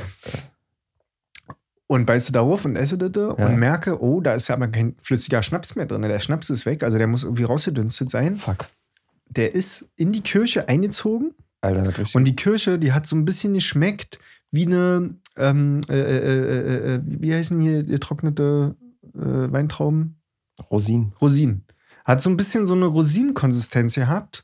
Und 1.91 2.05
beiße 2.05 2.31
darauf 2.31 2.65
und 2.65 2.75
esse 2.75 2.99
das 2.99 3.11
Ja. 3.15 3.47
und 3.47 3.57
merke, 3.57 3.99
oh, 3.99 4.21
da 4.21 4.35
ist 4.35 4.47
ja 4.47 4.53
aber 4.53 4.67
kein 4.67 4.95
flüssiger 5.01 5.41
Schnaps 5.41 5.75
mehr 5.75 5.87
drin. 5.87 6.03
Der 6.03 6.19
Schnaps 6.19 6.51
ist 6.51 6.67
weg, 6.67 6.83
also 6.83 6.99
der 6.99 7.07
muss 7.07 7.23
irgendwie 7.23 7.45
rausgedünstet 7.45 8.11
sein. 8.11 8.35
Fuck. 8.35 8.67
Der 9.27 9.55
ist 9.55 9.89
in 9.95 10.11
die 10.11 10.21
Kirche 10.21 10.69
eingezogen 10.69 11.33
Alter, 11.61 11.87
richtig. 11.87 12.15
und 12.15 12.25
die 12.25 12.35
Kirche, 12.35 12.77
die 12.77 12.93
hat 12.93 13.07
so 13.07 13.15
ein 13.15 13.25
bisschen 13.25 13.55
geschmeckt 13.55 14.19
wie 14.51 14.67
eine, 14.67 15.15
ähm, 15.35 15.81
äh, 15.89 15.99
äh, 15.99 16.17
äh, 16.17 16.95
äh, 16.95 17.01
wie 17.03 17.33
heißen 17.33 17.59
hier 17.59 17.83
getrocknete 17.83 18.75
äh, 19.15 19.19
Weintrauben? 19.51 20.21
Rosinen. 20.69 21.13
Rosinen. 21.19 21.65
Hat 22.05 22.21
so 22.21 22.29
ein 22.29 22.37
bisschen 22.37 22.67
so 22.67 22.75
eine 22.75 22.85
Rosinenkonsistenz 22.85 23.95
gehabt. 23.95 24.43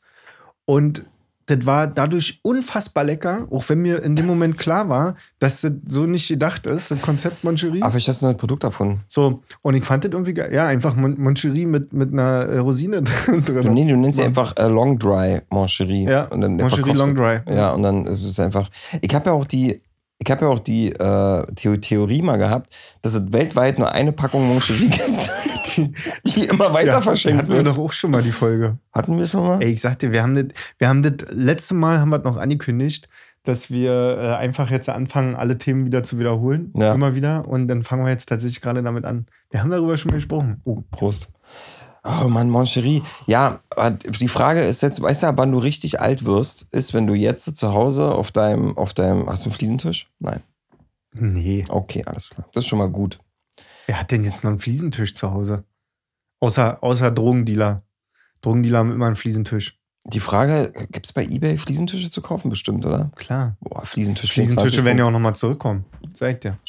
Und 0.66 1.06
das 1.48 1.66
war 1.66 1.86
dadurch 1.88 2.40
unfassbar 2.42 3.04
lecker, 3.04 3.48
auch 3.52 3.64
wenn 3.70 3.80
mir 3.82 4.02
in 4.04 4.16
dem 4.16 4.26
Moment 4.26 4.58
klar 4.58 4.90
war, 4.90 5.16
dass 5.40 5.62
das 5.62 5.74
so 5.86 6.06
nicht 6.06 6.28
gedacht 6.28 6.66
ist, 6.66 6.90
das 6.90 7.02
Konzept 7.02 7.44
Moncherie. 7.44 7.84
Aber 7.84 7.94
hast 7.94 8.08
du 8.08 8.12
ein 8.12 8.30
neues 8.32 8.38
Produkt 8.38 8.64
erfunden. 8.64 9.02
So, 9.08 9.42
und 9.62 9.76
ich 9.76 9.84
fand 9.84 10.04
das 10.04 10.12
irgendwie 10.12 10.34
geil. 10.34 10.52
Ja, 10.54 10.66
einfach 10.68 10.96
Mon 10.96 11.20
Moncherie 11.22 11.66
mit, 11.68 11.94
mit 11.94 12.12
einer 12.12 12.46
äh, 12.46 12.58
Rosine 12.58 13.02
drin. 13.44 13.44
Nee, 13.74 13.88
du 13.88 13.96
nennst 13.96 14.16
sie 14.18 14.22
Ja. 14.24 14.28
einfach 14.28 14.56
äh, 14.58 14.68
Long 14.68 14.98
Dry 14.98 15.42
Mancherie. 15.52 16.06
Ja, 16.06 16.24
und 16.26 16.42
dann 16.42 16.56
Moncherie 16.58 16.94
Long 16.94 17.14
Dry. 17.16 17.40
Ja, 17.48 17.72
und 17.74 17.84
dann 17.84 18.06
ist 18.08 18.24
es 18.24 18.40
einfach. 18.40 18.70
Ich 19.02 19.14
habe 19.14 19.28
ja 19.30 19.34
auch 19.34 19.46
die. 19.46 19.82
Ich 20.18 20.32
habe 20.32 20.46
ja 20.46 20.48
auch 20.52 20.60
die 20.60 20.92
äh, 20.92 21.46
Theo 21.56 21.76
Theorie 21.78 22.22
mal 22.22 22.38
gehabt, 22.38 22.76
dass 23.02 23.14
es 23.16 23.34
weltweit 23.34 23.78
nur 23.80 23.92
eine 23.92 24.12
Packung 24.14 24.48
Moncherie 24.48 24.90
gibt, 24.90 25.32
die, 25.76 25.94
die 26.26 26.46
immer 26.46 26.74
weiter 26.74 26.88
Ja, 26.92 27.02
verschenkt 27.02 27.40
hatten 27.40 27.50
wir 27.50 27.58
wird. 27.58 27.68
doch 27.68 27.78
auch 27.78 27.92
schon 27.92 28.12
mal 28.12 28.22
die 28.24 28.32
Folge. 28.32 28.78
Hatten 28.94 29.18
wir 29.18 29.24
es 29.24 29.32
schon 29.32 29.44
mal? 29.44 29.62
Ey, 29.62 29.72
ich 29.72 29.82
sag 29.82 30.00
dir, 30.00 30.14
wir 30.14 30.24
haben 30.24 30.36
das, 30.36 30.46
wir 30.78 30.88
haben 30.88 31.04
das 31.04 31.28
letzte 31.32 31.74
Mal 31.74 32.00
haben 32.00 32.10
wir 32.10 32.20
das 32.20 32.32
noch 32.32 32.38
angekündigt, 32.42 33.10
dass 33.44 33.70
wir 33.70 33.92
äh, 34.20 34.36
einfach 34.36 34.72
jetzt 34.72 34.90
anfangen, 34.90 35.36
alle 35.36 35.58
Themen 35.58 35.86
wieder 35.86 36.02
zu 36.04 36.18
wiederholen. 36.18 36.72
Ja. 36.76 36.94
Immer 36.94 37.14
wieder. 37.14 37.48
Und 37.48 37.68
dann 37.68 37.84
fangen 37.84 38.04
wir 38.06 38.12
jetzt 38.12 38.28
tatsächlich 38.28 38.62
gerade 38.62 38.82
damit 38.82 39.06
an. 39.06 39.28
Wir 39.52 39.62
haben 39.62 39.70
darüber 39.70 39.98
schon 39.98 40.12
mal 40.12 40.16
gesprochen. 40.16 40.62
Oh, 40.64 40.82
Prost. 40.92 41.30
Oh 42.06 42.28
Mann, 42.28 42.50
Moncherie. 42.50 43.02
Ja, 43.26 43.60
die 44.20 44.28
Frage 44.28 44.62
ist 44.62 44.82
jetzt, 44.82 45.02
weißt 45.02 45.24
du, 45.24 45.38
wann 45.38 45.52
du 45.52 45.58
richtig 45.58 46.00
alt 46.00 46.24
wirst, 46.24 46.68
ist, 46.72 46.94
wenn 46.94 47.08
du 47.08 47.16
jetzt 47.16 47.56
zu 47.56 47.74
Hause 47.74 48.12
auf 48.12 48.32
deinem, 48.32 48.78
auf 48.78 48.94
deinem, 48.94 49.28
hast 49.28 49.44
du 49.44 49.50
einen 49.50 49.56
Fliesentisch? 49.56 50.08
Nein. 50.20 50.42
nee. 51.14 51.64
Okay, 51.68 52.04
alles 52.06 52.30
klar. 52.30 52.48
Das 52.54 52.64
ist 52.64 52.68
schon 52.68 52.80
mal 52.80 52.90
gut. 52.90 53.18
Wer 53.88 54.00
hat 54.00 54.12
denn 54.12 54.24
jetzt 54.24 54.44
noch 54.44 54.52
einen 54.52 54.60
Fliesentisch 54.60 55.16
zu 55.16 55.32
Hause? 55.32 55.64
Außer, 56.40 56.84
außer 56.84 57.10
Drogendealer. 57.10 57.82
Drogendealer 58.42 58.80
haben 58.80 58.92
immer 58.92 59.08
einen 59.08 59.16
Fliesentisch. 59.16 59.80
Die 60.06 60.20
Frage, 60.20 60.72
gibt 60.92 61.08
es 61.08 61.14
bei 61.14 61.24
Ebay 61.24 61.58
Fliesentische 61.58 62.12
zu 62.12 62.22
kaufen? 62.22 62.50
Bestimmt, 62.50 62.86
oder? 62.86 63.12
Klar. 63.16 63.58
Boah, 63.62 63.84
Fliesentisch. 63.84 64.32
Fliesentische 64.32 64.82
24 64.82 64.86
werden 64.86 65.00
ja 65.00 65.06
auch 65.06 65.12
nochmal 65.12 65.36
zurückkommen. 65.36 65.86
Zeig 66.14 66.42
dir. 66.42 66.60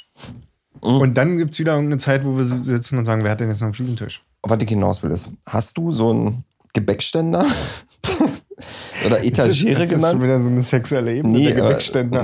Mhm. 0.82 1.00
Und 1.00 1.14
dann 1.18 1.36
gibt 1.36 1.52
es 1.52 1.58
wieder 1.58 1.74
irgendeine 1.74 1.98
Zeit, 1.98 2.24
wo 2.24 2.38
wir 2.38 2.44
sitzen 2.44 2.96
und 2.96 3.04
sagen, 3.04 3.22
wer 3.22 3.32
hat 3.32 3.40
denn 3.40 3.50
jetzt 3.50 3.60
noch 3.60 3.66
einen 3.66 3.74
Fliesentisch? 3.74 4.24
Was 4.48 4.58
ich 4.62 4.68
hinaus 4.68 5.02
will 5.02 5.10
ist, 5.10 5.30
hast 5.46 5.76
du 5.76 5.90
so 5.90 6.10
einen 6.10 6.44
Gebäckständer? 6.72 7.44
Oder 9.04 9.24
Etagere 9.24 9.74
das 9.74 9.90
ist 9.90 9.94
genannt? 9.94 10.12
schon 10.12 10.22
wieder 10.22 10.40
so 10.40 10.46
eine 10.48 10.62
sexuelle 10.62 11.14
Ebene, 11.14 11.36
Nee, 11.36 11.46
der 11.46 11.54
Gebäckständer. 11.56 12.22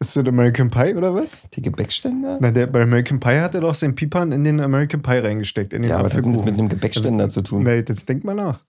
Ist 0.00 0.16
das 0.16 0.26
American 0.26 0.70
Pie 0.70 0.94
oder 0.94 1.14
was? 1.14 1.26
Die 1.54 1.62
Gebäckständer? 1.62 2.38
Na, 2.40 2.50
der, 2.50 2.66
bei 2.66 2.82
American 2.82 3.20
Pie 3.20 3.40
hat 3.40 3.54
er 3.54 3.60
doch 3.60 3.74
seinen 3.74 3.94
Pipan 3.94 4.32
in 4.32 4.42
den 4.44 4.60
American 4.60 5.02
Pie 5.02 5.18
reingesteckt, 5.18 5.72
in 5.72 5.82
den 5.82 5.90
Ja, 5.90 5.98
aber 5.98 6.08
das 6.08 6.16
hat 6.16 6.24
nichts 6.26 6.44
mit 6.44 6.54
einem 6.54 6.68
Gebäckständer 6.68 7.28
zu 7.28 7.42
tun. 7.42 7.62
Na, 7.62 7.74
jetzt 7.74 8.08
denk 8.08 8.24
mal 8.24 8.34
nach. 8.34 8.60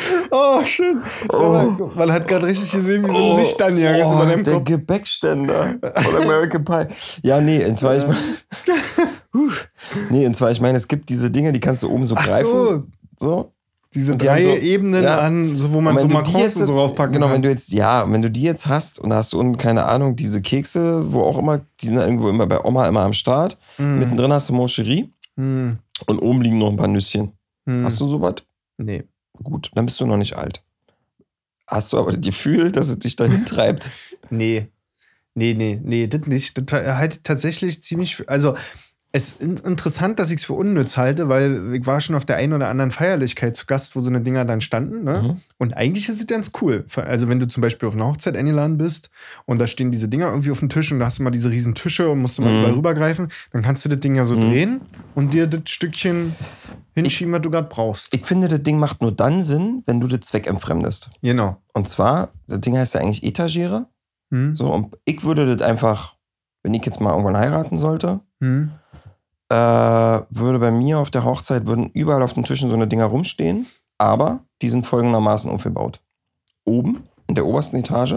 oh, 0.30 0.64
schön. 0.64 1.02
So, 1.30 1.48
man, 1.52 1.90
man 1.94 2.12
hat 2.12 2.26
gerade 2.28 2.46
richtig 2.46 2.70
gesehen, 2.72 3.04
wie 3.04 3.12
so 3.12 3.32
ein 3.34 3.40
Licht 3.40 3.60
angegangen 3.62 4.00
ist 4.00 4.12
über 4.12 4.24
deinem 4.26 4.40
Oh, 4.40 4.42
der 4.44 4.54
Kopf. 4.54 4.64
Gebäckständer 4.64 5.74
von 5.80 6.22
American 6.22 6.64
Pie. 6.64 6.86
Ja, 7.22 7.40
nee, 7.40 7.64
und 7.64 7.78
zwar, 7.78 7.96
ich 7.96 8.04
meine, 8.06 8.18
nee, 10.10 10.26
und 10.26 10.34
zwar, 10.36 10.50
ich 10.50 10.60
meine, 10.60 10.76
es 10.76 10.88
gibt 10.88 11.08
diese 11.08 11.30
Dinge, 11.30 11.52
die 11.52 11.60
kannst 11.60 11.82
du 11.82 11.90
oben 11.90 12.06
so 12.06 12.14
Ach 12.16 12.24
greifen. 12.24 12.48
so, 12.50 12.84
So. 13.18 13.52
diese 13.94 14.16
die 14.16 14.24
drei 14.26 14.42
so- 14.42 14.48
Ebenen 14.50 15.04
ja. 15.04 15.18
an, 15.18 15.56
so, 15.56 15.72
wo 15.72 15.80
man 15.80 15.96
so 15.98 16.04
und 16.04 16.50
so 16.50 16.74
raufpacken 16.78 17.14
Genau, 17.14 17.26
kann. 17.26 17.36
wenn 17.36 17.42
du 17.42 17.48
jetzt, 17.48 17.72
ja, 17.72 18.10
wenn 18.10 18.22
du 18.22 18.30
die 18.30 18.42
jetzt 18.42 18.66
hast 18.66 18.98
und 18.98 19.12
hast 19.12 19.32
du 19.32 19.40
unten, 19.40 19.56
keine 19.58 19.84
Ahnung, 19.86 20.16
diese 20.16 20.40
Kekse, 20.42 21.12
wo 21.12 21.22
auch 21.22 21.38
immer, 21.38 21.60
die 21.80 21.86
sind 21.86 21.96
irgendwo 21.98 22.28
immer 22.28 22.46
bei 22.46 22.62
Oma 22.64 22.88
immer 22.88 23.00
am 23.02 23.12
Start. 23.12 23.58
Mm. 23.78 23.98
Mittendrin 23.98 24.32
hast 24.32 24.48
du 24.48 24.54
Moncherie 24.54 25.12
Hm. 25.36 25.78
und 26.06 26.18
oben 26.18 26.42
liegen 26.42 26.58
noch 26.58 26.68
ein 26.70 26.76
paar 26.76 26.88
Nüsschen. 26.88 27.32
Hm. 27.66 27.84
Hast 27.84 27.98
du 28.00 28.06
sowas? 28.06 28.34
Nee. 28.76 29.04
Gut, 29.42 29.70
dann 29.74 29.86
bist 29.86 30.00
du 30.00 30.06
noch 30.06 30.16
nicht 30.16 30.36
alt. 30.36 30.62
Hast 31.66 31.92
du 31.92 31.98
aber 31.98 32.12
das 32.12 32.20
Gefühl, 32.20 32.70
dass 32.72 32.88
es 32.88 32.98
dich 32.98 33.16
dahin 33.16 33.44
treibt? 33.44 33.90
Nee. 34.30 34.68
Nee, 35.34 35.52
nee, 35.52 35.78
nee, 35.82 36.06
das 36.06 36.26
nicht. 36.26 36.56
Das 36.56 36.82
halt 36.96 37.22
tatsächlich 37.22 37.82
ziemlich. 37.82 38.28
Also, 38.30 38.56
es 39.14 39.30
ist 39.32 39.42
in- 39.42 39.56
interessant, 39.58 40.18
dass 40.18 40.30
ich 40.30 40.38
es 40.38 40.44
für 40.44 40.54
unnütz 40.54 40.96
halte, 40.96 41.28
weil 41.28 41.74
ich 41.74 41.86
war 41.86 42.00
schon 42.00 42.16
auf 42.16 42.24
der 42.24 42.36
einen 42.36 42.54
oder 42.54 42.68
anderen 42.68 42.90
Feierlichkeit 42.90 43.54
zu 43.54 43.66
Gast, 43.66 43.94
wo 43.94 44.00
so 44.00 44.08
eine 44.08 44.22
Dinger 44.22 44.46
dann 44.46 44.62
standen. 44.62 45.04
Ne? 45.04 45.22
Mhm. 45.22 45.40
Und 45.58 45.76
eigentlich 45.76 46.08
ist 46.08 46.18
es 46.20 46.26
ganz 46.26 46.50
cool. 46.62 46.86
Also, 46.96 47.28
wenn 47.28 47.38
du 47.38 47.46
zum 47.46 47.60
Beispiel 47.60 47.86
auf 47.88 47.94
einer 47.94 48.06
Hochzeit 48.06 48.36
eingeladen 48.38 48.78
bist 48.78 49.10
und 49.44 49.58
da 49.58 49.66
stehen 49.66 49.90
diese 49.92 50.08
Dinger 50.08 50.28
irgendwie 50.30 50.50
auf 50.50 50.60
dem 50.60 50.70
Tisch 50.70 50.90
und 50.92 50.98
da 50.98 51.04
hast 51.06 51.18
du 51.18 51.24
mal 51.24 51.30
diese 51.30 51.50
riesen 51.50 51.74
Tische 51.74 52.08
und 52.08 52.20
musst 52.20 52.38
du 52.38 52.42
mal 52.42 52.52
Mhm. 52.52 52.58
überall 52.60 52.74
rübergreifen, 52.74 53.28
dann 53.52 53.60
kannst 53.62 53.84
du 53.84 53.90
das 53.90 54.00
Ding 54.00 54.14
ja 54.14 54.24
so 54.24 54.34
Mhm. 54.34 54.40
drehen 54.40 54.80
und 55.14 55.34
dir 55.34 55.46
das 55.46 55.60
Stückchen 55.70 56.34
hinschieben, 56.94 57.32
was 57.34 57.42
du 57.42 57.50
gerade 57.50 57.68
brauchst. 57.68 58.14
Ich 58.14 58.24
finde, 58.24 58.48
das 58.48 58.62
Ding 58.62 58.78
macht 58.78 59.02
nur 59.02 59.12
dann 59.12 59.40
Sinn, 59.42 59.82
wenn 59.86 60.00
du 60.00 60.06
das 60.06 60.20
zweckentfremdest. 60.20 61.10
Genau. 61.22 61.58
Und 61.74 61.86
zwar, 61.86 62.32
das 62.46 62.60
Ding 62.62 62.76
heißt 62.78 62.94
ja 62.94 63.00
eigentlich 63.02 63.22
Etagere. 63.24 63.86
Hm? 64.30 64.54
So, 64.54 64.72
und 64.72 64.96
ich 65.04 65.22
würde 65.22 65.54
das 65.54 65.66
einfach, 65.66 66.16
wenn 66.62 66.72
ich 66.74 66.84
jetzt 66.86 67.00
mal 67.00 67.10
irgendwann 67.10 67.36
heiraten 67.36 67.76
sollte, 67.76 68.20
Hm? 68.40 68.70
Äh, 69.52 70.22
würde 70.30 70.58
bei 70.58 70.70
mir 70.70 70.98
auf 70.98 71.10
der 71.10 71.24
Hochzeit, 71.24 71.66
würden 71.66 71.90
überall 71.92 72.22
auf 72.22 72.32
den 72.32 72.44
Tischen 72.44 72.68
so 72.70 72.74
eine 72.76 72.88
Dinger 72.88 73.04
rumstehen, 73.06 73.66
aber 73.98 74.40
die 74.62 74.70
sind 74.70 74.86
folgendermaßen 74.86 75.50
aufgebaut. 75.50 76.00
Oben, 76.64 77.02
in 77.26 77.34
der 77.34 77.46
obersten 77.46 77.76
Etage, 77.76 78.16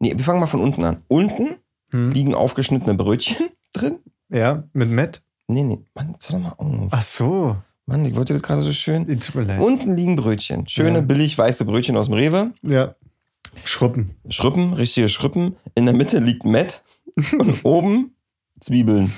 nee, 0.00 0.12
wir 0.16 0.24
fangen 0.24 0.40
mal 0.40 0.46
von 0.46 0.60
unten 0.60 0.84
an. 0.84 1.02
Unten 1.08 1.56
Hm? 1.90 2.10
liegen 2.10 2.34
aufgeschnittene 2.34 2.94
Brötchen 2.94 3.48
drin. 3.72 3.98
Ja, 4.28 4.64
mit 4.74 4.90
Matt. 4.90 5.22
Nee, 5.46 5.62
nee, 5.62 5.78
Mann, 5.94 6.10
jetzt 6.12 6.30
hör 6.30 6.38
doch 6.38 6.44
mal 6.44 6.52
auf. 6.82 6.88
Ach 6.90 7.00
so. 7.02 7.56
Mann, 7.86 8.04
ich 8.04 8.14
wollte 8.14 8.34
das 8.34 8.42
gerade 8.42 8.62
so 8.62 8.72
schön. 8.72 9.06
Tut 9.06 9.34
mir 9.34 9.44
leid. 9.44 9.60
Unten 9.62 9.96
liegen 9.96 10.14
Brötchen. 10.16 10.68
Schöne, 10.68 10.98
Ja. 10.98 11.00
billig 11.00 11.38
weiße 11.38 11.64
Brötchen 11.64 11.96
aus 11.96 12.06
dem 12.08 12.14
Rewe. 12.16 12.52
Ja. 12.60 12.94
Schruppen. 13.64 14.16
Schrippen, 14.28 14.74
richtige 14.74 15.08
Schrippen. 15.08 15.56
In 15.74 15.86
der 15.86 15.94
Mitte 15.94 16.18
liegt 16.18 16.44
Mett 16.44 16.82
und 17.38 17.64
oben 17.64 18.14
Zwiebeln. 18.60 19.12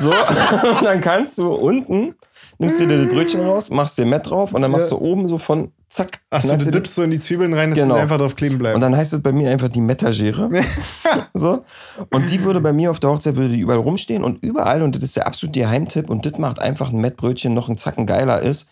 So, 0.00 0.10
und 0.10 0.14
dann 0.84 1.00
kannst 1.00 1.38
du 1.38 1.52
unten, 1.52 2.14
nimmst 2.58 2.80
dir 2.80 2.88
das 2.88 3.06
Brötchen 3.06 3.40
raus, 3.42 3.70
machst 3.70 3.96
dir 3.98 4.04
Mett 4.06 4.28
drauf 4.30 4.54
und 4.54 4.62
dann 4.62 4.70
machst 4.70 4.90
du 4.90 4.96
oben 4.96 5.28
so 5.28 5.38
von 5.38 5.72
zack. 5.88 6.20
Achso, 6.30 6.56
du 6.56 6.70
dippst 6.70 6.94
so 6.94 7.02
in 7.02 7.10
die 7.10 7.18
Zwiebeln 7.18 7.54
rein, 7.54 7.70
dass 7.70 7.78
Genau. 7.78 7.94
sie 7.94 8.00
einfach 8.00 8.18
drauf 8.18 8.36
kleben 8.36 8.58
bleiben. 8.58 8.74
Und 8.74 8.80
dann 8.80 8.96
heißt 8.96 9.12
es 9.12 9.22
bei 9.22 9.32
mir 9.32 9.50
einfach 9.50 9.68
die 9.68 9.80
Metagere. 9.80 10.50
so. 11.34 11.64
Und 12.10 12.30
die 12.30 12.42
würde 12.42 12.60
bei 12.60 12.72
mir 12.72 12.90
auf 12.90 13.00
der 13.00 13.10
Hochzeit 13.10 13.36
würde 13.36 13.54
die 13.54 13.60
überall 13.60 13.78
rumstehen 13.78 14.24
und 14.24 14.44
überall, 14.44 14.82
und 14.82 14.96
das 14.96 15.02
ist 15.04 15.16
der 15.16 15.26
absolute 15.26 15.60
Geheimtipp, 15.60 16.10
und 16.10 16.26
das 16.26 16.38
macht 16.38 16.58
einfach 16.58 16.90
ein 16.90 17.00
Mettbrötchen 17.00 17.54
noch 17.54 17.68
einen 17.68 17.78
Zacken 17.78 18.06
geiler 18.06 18.40
ist, 18.42 18.68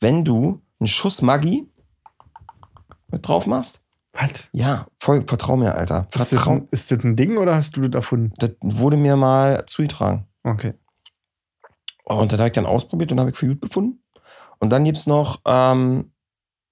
wenn 0.00 0.24
du 0.24 0.60
einen 0.80 0.88
Schuss 0.88 1.22
Maggi 1.22 1.66
mit 3.10 3.26
drauf 3.26 3.46
machst. 3.46 3.80
Was? 4.20 4.48
Ja, 4.52 4.86
voll, 4.98 5.22
vertrau 5.26 5.56
mir, 5.56 5.74
Alter. 5.76 6.06
Ist 6.10 6.18
das, 6.20 6.28
Vertrau. 6.30 6.52
ein, 6.52 6.68
ist 6.70 6.90
das 6.90 7.04
ein 7.04 7.14
Ding 7.16 7.36
oder 7.36 7.54
hast 7.54 7.76
du 7.76 7.82
das 7.82 7.94
erfunden? 7.94 8.32
Das 8.38 8.50
wurde 8.60 8.96
mir 8.96 9.16
mal 9.16 9.64
zugetragen. 9.66 10.26
Okay. 10.42 10.72
Und 12.04 12.32
das 12.32 12.38
habe 12.38 12.48
ich 12.48 12.54
dann 12.54 12.66
ausprobiert 12.66 13.12
und 13.12 13.20
habe 13.20 13.30
ich 13.30 13.36
für 13.36 13.46
gut 13.48 13.60
befunden. 13.60 14.02
Und 14.58 14.70
dann 14.70 14.84
gibt's 14.84 15.06
noch, 15.06 15.40
ähm, 15.46 16.10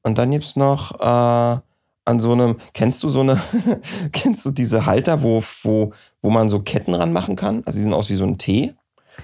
und 0.03 0.19
dann 0.19 0.31
gibt's 0.31 0.57
noch 0.57 0.99
äh, 1.01 1.61
an 2.05 2.21
so 2.21 2.33
einem, 2.33 2.57
kennst 2.73 3.03
du 3.03 3.09
so 3.09 3.21
eine, 3.21 3.39
kennst 4.13 4.45
du 4.47 4.51
diese 4.51 4.87
Halter, 4.87 5.23
wo, 5.23 5.41
wo, 5.63 5.93
wo 6.23 6.31
man 6.31 6.49
so 6.49 6.61
Ketten 6.61 6.95
ranmachen 6.95 7.37
kann? 7.37 7.63
Also 7.67 7.79
die 7.79 7.83
sehen 7.85 7.95
aus 7.95 8.09
wie 8.11 8.15
so 8.15 8.25
ein 8.25 8.39
T, 8.39 8.75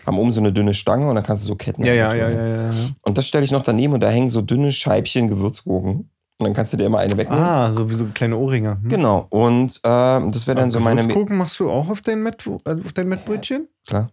haben 0.06 0.18
oben 0.18 0.30
so 0.32 0.40
eine 0.40 0.52
dünne 0.52 0.74
Stange 0.74 1.08
und 1.08 1.14
dann 1.16 1.24
kannst 1.24 1.42
du 1.44 1.48
so 1.48 1.56
Ketten 1.56 1.84
Ja, 1.84 1.92
ja, 1.94 2.08
ranmachen. 2.08 2.34
ja, 2.36 2.46
ja, 2.46 2.70
ja. 2.72 2.90
Und 3.02 3.18
das 3.18 3.26
stelle 3.26 3.44
ich 3.44 3.50
noch 3.50 3.62
daneben 3.62 3.94
und 3.94 4.00
da 4.00 4.10
hängen 4.10 4.30
so 4.30 4.42
dünne 4.42 4.70
Scheibchen 4.70 5.28
Gewürzgurken. 5.28 6.10
Und 6.42 6.48
dann 6.48 6.54
kannst 6.54 6.72
du 6.72 6.76
dir 6.76 6.86
immer 6.86 6.98
eine 6.98 7.16
wegnehmen. 7.16 7.44
Ah, 7.44 7.72
so 7.72 7.88
wie 7.88 7.94
so 7.94 8.06
kleine 8.06 8.36
Ohrringe. 8.36 8.80
Hm? 8.82 8.88
Genau. 8.88 9.26
Und 9.30 9.80
ähm, 9.84 10.32
das 10.32 10.48
wäre 10.48 10.56
dann 10.56 10.70
so 10.70 10.80
meine. 10.80 11.02
Gewürzgurken 11.02 11.36
machst 11.36 11.60
du 11.60 11.70
auch 11.70 11.88
auf 11.88 12.02
dein, 12.02 12.22
Met, 12.22 12.44
äh, 12.46 12.72
auf 12.72 12.92
dein 12.92 13.08
Mettbrötchen? 13.08 13.68
Klar. 13.86 14.08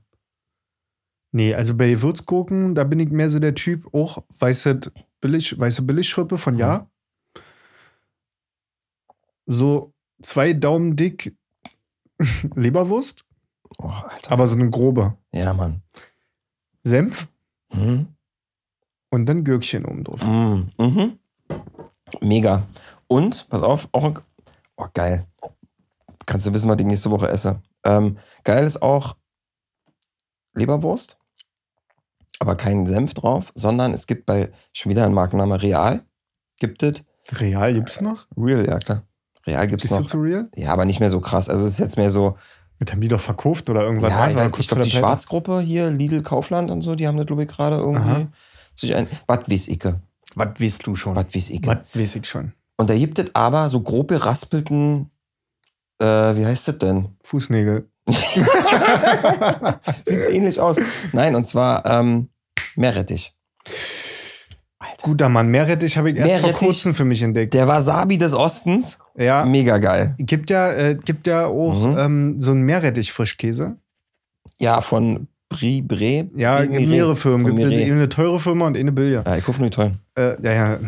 Nee, 1.32 1.56
also 1.56 1.76
bei 1.76 1.90
Gewürzgurken, 1.90 2.76
da 2.76 2.84
bin 2.84 3.00
ich 3.00 3.10
mehr 3.10 3.30
so 3.30 3.40
der 3.40 3.56
Typ, 3.56 3.94
auch 3.94 4.24
weiße, 4.40 4.80
Billig, 5.22 5.60
weiße 5.60 5.82
Billigschrippe 5.82 6.38
von 6.38 6.56
Ja. 6.56 6.88
So 9.46 9.94
zwei 10.22 10.54
Daumen 10.54 10.96
dick 10.96 11.36
Leberwurst, 12.56 13.26
Oh, 13.78 13.92
aber 14.28 14.48
so 14.48 14.56
eine 14.56 14.70
grobe. 14.70 15.16
Ja, 15.34 15.54
Mann. 15.54 15.82
Senf 16.84 17.28
Hm? 17.72 18.08
und 19.12 19.26
dann 19.28 19.44
Gürkchen 19.44 19.86
oben 19.86 20.04
drauf. 20.04 20.24
Mm, 20.24 20.70
mhm. 20.78 21.19
Mega. 22.22 22.64
Und, 23.08 23.48
pass 23.50 23.62
auf, 23.62 23.88
auch 23.92 24.12
oh, 24.78 24.86
geil. 24.94 25.26
Kannst 26.26 26.46
du 26.46 26.54
wissen, 26.54 26.70
was 26.70 26.78
ich 26.80 26.86
nächste 26.86 27.12
Woche 27.12 27.28
esse. 27.28 27.62
Ähm, 27.84 28.18
geil 28.44 28.66
ist 28.66 28.82
auch 28.82 29.16
Leberwurst, 30.54 31.18
aber 32.40 32.56
keinen 32.56 32.86
Senf 32.86 33.14
drauf, 33.14 33.52
sondern 33.56 33.94
es 33.94 34.08
gibt 34.08 34.26
bei, 34.26 34.52
schon 34.74 34.90
wieder 34.90 35.06
ein 35.06 35.14
Markenname 35.14 35.62
Real, 35.62 36.04
gibt 36.60 36.84
es. 36.84 37.04
Real 37.32 37.74
gibt's 37.74 38.02
noch? 38.02 38.28
Real, 38.38 38.66
ja 38.66 38.80
klar. 38.80 39.04
Real 39.46 39.68
gibt 39.68 39.84
es 39.84 39.90
Bist 39.90 40.00
du 40.00 40.04
noch. 40.04 40.10
zu 40.10 40.18
real? 40.20 40.50
Ja, 40.56 40.74
aber 40.74 40.86
nicht 40.86 41.00
mehr 41.00 41.10
so 41.10 41.20
krass. 41.20 41.50
Also 41.50 41.66
es 41.66 41.74
ist 41.74 41.80
jetzt 41.80 41.98
mehr 41.98 42.10
so, 42.10 42.38
Mit 42.80 42.92
haben 42.92 43.02
die 43.02 43.08
doch 43.08 43.20
verkauft 43.20 43.70
oder 43.70 43.84
irgendwas? 43.84 44.10
ja, 44.10 44.28
ich, 44.30 44.36
weiß, 44.36 44.52
ich 44.58 44.68
glaube, 44.68 44.84
die? 44.84 44.92
Schwarzgruppe 44.92 45.60
hier, 45.62 45.90
Lidl, 45.90 46.22
Kaufland 46.22 46.72
und 46.72 46.82
so, 46.82 46.96
die 46.96 47.08
haben 47.08 47.18
das, 47.18 47.26
glaube 47.26 47.44
ich, 47.44 47.50
gerade 47.50 47.78
irgendwie 47.78 48.12
Aha. 48.12 48.28
sich 48.76 48.96
ein, 48.96 49.08
was 49.28 49.50
weiß 49.50 49.68
ich, 49.68 49.80
Was 50.36 50.50
weißt 50.60 50.86
du 50.88 50.96
schon? 50.96 51.16
was 51.16 51.34
weiß 51.34 51.50
ich. 51.50 51.66
Was 51.66 51.78
weiß 51.94 52.16
ich 52.16 52.26
schon? 52.28 52.54
Und 52.78 52.90
da 52.90 52.96
gibt 52.98 53.20
es 53.20 53.34
aber 53.36 53.68
so 53.70 53.82
grob 53.82 54.10
geraspelten, 54.10 55.10
äh, 56.00 56.06
wie 56.06 56.46
heißt 56.46 56.68
das 56.70 56.78
denn? 56.78 57.10
Fußnägel. 57.24 57.90
Sieht 60.06 60.30
ähnlich 60.30 60.60
aus. 60.60 60.78
Nein, 61.14 61.36
und 61.36 61.46
zwar 61.46 61.86
ähm, 61.86 62.30
Meerrettich. 62.76 63.34
Guter 65.02 65.30
Mann, 65.30 65.48
Meerrettich 65.48 65.98
habe 65.98 66.12
ich 66.12 66.18
erst 66.18 66.32
vor 66.32 66.42
Meerrettich? 66.42 66.68
kurzem 66.68 66.94
für 66.96 67.06
mich 67.06 67.22
entdeckt. 67.22 67.54
Der 67.54 67.68
Wasabi 67.68 68.18
des 68.18 68.34
Ostens, 68.34 69.00
Ja, 69.16 69.46
mega 69.46 69.78
geil. 69.78 70.16
gibt 70.18 70.50
ja, 70.50 70.72
äh, 70.74 70.96
gibt 70.96 71.26
ja 71.28 71.48
auch 71.48 71.86
Mhm. 71.86 71.98
ähm, 71.98 72.42
so 72.42 72.52
einen 72.52 72.64
Meerrettich-Frischkäse. 72.64 73.78
Ja, 74.58 74.82
von 74.82 75.28
Brie 75.50 75.82
Bre. 75.82 76.30
Ja, 76.36 76.64
Brie 76.66 76.88
mehrere 76.88 77.16
Firmen. 77.16 77.46
Gibt 77.46 77.58
Mireille. 77.58 77.92
eine 77.92 78.10
teure 78.10 78.40
Firma 78.40 78.68
und 78.68 78.78
eine 78.78 78.92
billige. 78.92 79.24
Ja, 79.26 79.38
ich 79.38 79.44
kaufe 79.44 79.60
nur 79.60 79.70
die 79.70 79.76
teuren. 79.76 80.00
Äh, 80.16 80.42
ja, 80.42 80.54
ja. 80.54 80.80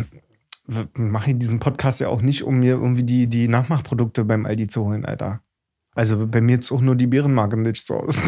Mache 0.93 1.31
ich 1.31 1.39
diesen 1.39 1.59
Podcast 1.59 1.99
ja 1.99 2.07
auch 2.07 2.21
nicht, 2.21 2.43
um 2.43 2.59
mir 2.59 2.73
irgendwie 2.73 3.03
die, 3.03 3.27
die 3.27 3.47
Nachmachprodukte 3.47 4.23
beim 4.23 4.45
Aldi 4.45 4.67
zu 4.67 4.85
holen, 4.85 5.05
Alter. 5.05 5.41
Also 5.93 6.25
bei 6.25 6.39
mir 6.39 6.55
jetzt 6.55 6.71
auch 6.71 6.79
nur 6.79 6.95
die 6.95 7.07
Bärenmarke 7.07 7.57
Milch 7.57 7.83
zu 7.83 7.95
Hause. 7.95 8.19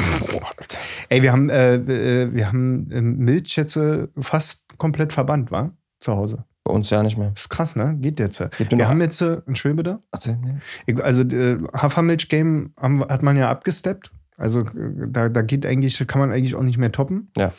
Ey, 1.07 1.21
wir 1.21 1.31
haben, 1.31 1.49
äh, 1.49 1.75
äh, 1.75 2.33
wir 2.33 2.47
haben 2.47 2.91
äh, 2.91 3.01
Milch 3.01 3.55
jetzt 3.55 3.79
fast 4.19 4.65
komplett 4.77 5.13
verbannt, 5.13 5.51
war? 5.51 5.71
Zu 5.99 6.13
Hause. 6.13 6.43
Bei 6.65 6.73
uns 6.73 6.89
ja 6.89 7.03
nicht 7.03 7.17
mehr. 7.17 7.31
ist 7.35 7.49
krass, 7.49 7.75
ne? 7.75 7.97
Geht 7.99 8.19
jetzt. 8.19 8.39
Nur 8.39 8.49
Wir 8.71 8.87
haben 8.87 9.01
jetzt, 9.01 9.21
äh, 9.21 9.41
Entschuldigung 9.45 9.83
bitte. 9.83 9.99
Erzähl, 10.11 10.37
nee. 10.37 11.01
Also 11.01 11.23
äh, 11.23 11.59
Hafermilch-Game 11.73 12.73
hat 12.77 13.23
man 13.23 13.37
ja 13.37 13.49
abgesteppt. 13.49 14.11
Also 14.43 14.59
äh, 14.61 15.07
da, 15.07 15.29
da 15.29 15.41
geht 15.41 15.65
eigentlich, 15.65 16.05
kann 16.07 16.19
man 16.19 16.31
eigentlich 16.31 16.55
auch 16.55 16.61
nicht 16.63 16.77
mehr 16.77 16.91
toppen. 16.91 17.31
Ja. 17.37 17.51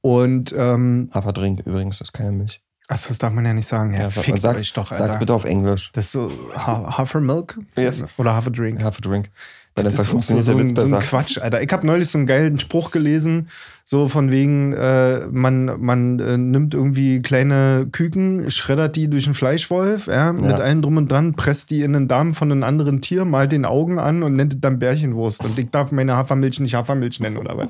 Und 0.00 0.54
ähm, 0.56 1.10
Haferdrink 1.12 1.60
übrigens, 1.66 1.98
das 1.98 2.08
ist 2.08 2.12
keine 2.12 2.32
Milch. 2.32 2.62
achso, 2.88 3.08
das 3.08 3.18
darf 3.18 3.32
man 3.32 3.44
ja 3.44 3.52
nicht 3.54 3.66
sagen. 3.66 3.94
Ja, 3.94 4.02
Ja, 4.02 4.10
fickt 4.10 4.40
sag's, 4.40 4.72
doch, 4.72 4.86
sag's 4.86 5.00
Alter. 5.00 5.18
bitte 5.18 5.34
auf 5.34 5.44
Englisch. 5.44 5.92
Das 5.92 6.06
ist 6.06 6.12
so 6.12 6.30
ha 6.56 6.96
Hafermilk 6.98 7.58
Yes. 7.76 8.04
oder 8.18 8.34
Haferdrink. 8.34 8.82
Haferdrink. 8.82 9.30
Weil 9.74 9.84
Das 9.84 9.94
ist 9.94 10.14
auch 10.14 10.22
so, 10.22 10.40
so, 10.40 10.56
ein, 10.56 10.66
so 10.66 10.96
ein 10.96 11.02
Quatsch, 11.02 11.38
Alter. 11.38 11.62
Ich 11.62 11.72
habe 11.72 11.86
neulich 11.86 12.08
so 12.08 12.18
einen 12.18 12.26
geilen 12.26 12.58
Spruch 12.58 12.90
gelesen, 12.90 13.48
so 13.84 14.06
von 14.08 14.30
wegen, 14.30 14.74
äh, 14.74 15.26
man, 15.30 15.80
man 15.80 16.18
äh, 16.18 16.36
nimmt 16.36 16.74
irgendwie 16.74 17.22
kleine 17.22 17.88
Küken, 17.90 18.50
schreddert 18.50 18.96
die 18.96 19.08
durch 19.08 19.24
einen 19.26 19.34
Fleischwolf, 19.34 20.08
ja, 20.08 20.32
mit 20.32 20.52
allem 20.52 20.82
drum 20.82 20.98
und 20.98 21.10
dran, 21.10 21.34
presst 21.34 21.70
die 21.70 21.82
in 21.82 21.94
den 21.94 22.06
Darm 22.06 22.34
von 22.34 22.52
einem 22.52 22.62
anderen 22.64 23.00
Tier, 23.00 23.24
malt 23.24 23.52
den 23.52 23.64
Augen 23.64 23.98
an 23.98 24.22
und 24.22 24.36
nennt 24.36 24.52
es 24.54 24.60
dann 24.60 24.78
Bärchenwurst. 24.78 25.42
Und 25.42 25.58
ich 25.58 25.70
darf 25.70 25.90
meine 25.90 26.16
Hafermilch 26.16 26.60
nicht 26.60 26.74
Hafermilch 26.74 27.20
nennen 27.20 27.38
oder 27.38 27.56
was. 27.56 27.68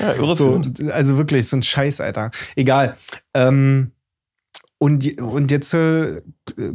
ja, 0.00 0.14
So, 0.14 0.24
irreführend. 0.24 0.92
also 0.92 1.16
wirklich, 1.16 1.48
so 1.48 1.56
ein 1.56 1.62
Scheiß, 1.62 2.00
Alter. 2.00 2.32
Egal. 2.56 2.96
Ähm, 3.32 3.92
und, 4.84 5.18
und 5.18 5.50
jetzt 5.50 5.72
äh, 5.72 6.20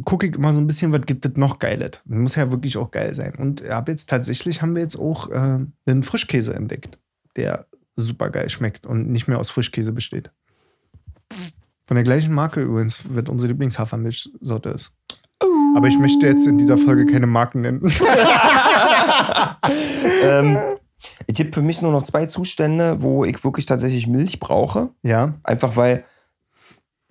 gucke 0.04 0.26
ich 0.26 0.34
immer 0.34 0.52
so 0.52 0.60
ein 0.60 0.66
bisschen, 0.66 0.92
was 0.92 1.02
gibt 1.02 1.24
es 1.24 1.36
noch 1.36 1.60
Geiles. 1.60 2.02
Muss 2.06 2.34
ja 2.34 2.50
wirklich 2.50 2.76
auch 2.76 2.90
geil 2.90 3.14
sein. 3.14 3.36
Und 3.36 3.62
hab 3.68 3.88
jetzt 3.88 4.10
tatsächlich 4.10 4.62
haben 4.62 4.74
wir 4.74 4.82
jetzt 4.82 4.98
auch 4.98 5.30
äh, 5.30 5.60
einen 5.86 6.02
Frischkäse 6.02 6.52
entdeckt, 6.52 6.98
der 7.36 7.66
super 7.94 8.30
geil 8.30 8.48
schmeckt 8.48 8.84
und 8.84 9.12
nicht 9.12 9.28
mehr 9.28 9.38
aus 9.38 9.50
Frischkäse 9.50 9.92
besteht. 9.92 10.32
Von 11.86 11.94
der 11.94 12.02
gleichen 12.02 12.34
Marke 12.34 12.62
übrigens 12.62 13.14
wird 13.14 13.28
unsere 13.28 13.52
Lieblingshafermilchsorte 13.52 14.70
ist. 14.70 14.90
Aber 15.76 15.86
ich 15.86 16.00
möchte 16.00 16.26
jetzt 16.26 16.48
in 16.48 16.58
dieser 16.58 16.78
Folge 16.78 17.06
keine 17.06 17.28
Marken 17.28 17.60
nennen. 17.60 17.80
ähm, 20.24 20.58
ich 21.28 21.38
habe 21.38 21.52
für 21.52 21.62
mich 21.62 21.80
nur 21.80 21.92
noch 21.92 22.02
zwei 22.02 22.26
Zustände, 22.26 23.02
wo 23.02 23.24
ich 23.24 23.44
wirklich 23.44 23.66
tatsächlich 23.66 24.08
Milch 24.08 24.40
brauche. 24.40 24.90
ja. 25.04 25.34
Einfach 25.44 25.76
weil 25.76 26.04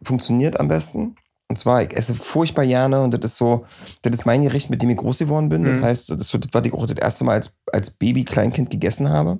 funktioniert 0.03 0.59
am 0.59 0.67
besten. 0.67 1.15
Und 1.47 1.57
zwar, 1.57 1.81
ich 1.81 1.95
esse 1.95 2.13
furchtbar 2.13 2.65
gerne 2.65 3.01
und 3.01 3.11
das 3.11 3.31
ist 3.31 3.37
so, 3.37 3.65
das 4.03 4.13
ist 4.15 4.25
mein 4.25 4.43
Gericht, 4.43 4.69
mit 4.69 4.81
dem 4.83 4.91
ich 4.91 4.97
groß 4.97 5.17
geworden 5.19 5.49
bin. 5.49 5.63
Das 5.63 5.77
Mhm. 5.77 5.83
heißt, 5.83 6.09
das 6.11 6.17
ist 6.21 6.29
so 6.29 6.37
das, 6.37 6.49
was 6.53 6.63
ich 6.65 6.73
auch 6.73 6.85
das 6.85 6.97
erste 6.97 7.23
Mal 7.23 7.33
als, 7.33 7.55
als 7.71 7.89
Baby, 7.89 8.23
Kleinkind 8.23 8.69
gegessen 8.69 9.09
habe. 9.09 9.39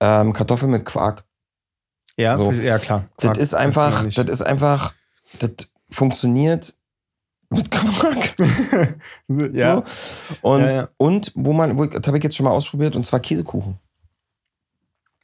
Ähm, 0.00 0.32
Kartoffeln 0.32 0.70
mit 0.70 0.84
Quark. 0.84 1.24
Ja, 2.16 2.36
So. 2.36 2.50
ja 2.52 2.78
klar. 2.78 3.04
Das 3.18 3.24
Quark 3.26 3.36
ist 3.38 3.50
kannst 3.52 3.76
du 3.76 3.80
einfach, 3.80 4.04
das 4.14 4.28
ist 4.30 4.42
einfach, 4.42 4.94
das 5.38 5.50
funktioniert 5.90 6.74
mit 7.50 7.70
Quark. 7.70 8.34
ja. 9.52 9.82
So. 9.84 10.48
Und, 10.48 10.60
Ja, 10.62 10.70
ja. 10.70 10.88
und 10.96 11.30
wo 11.34 11.52
man, 11.52 11.76
wo 11.76 11.84
ich, 11.84 11.90
das 11.90 12.06
habe 12.06 12.16
ich 12.18 12.24
jetzt 12.24 12.36
schon 12.36 12.44
mal 12.44 12.52
ausprobiert, 12.52 12.96
und 12.96 13.04
zwar 13.04 13.20
Käsekuchen. 13.20 13.78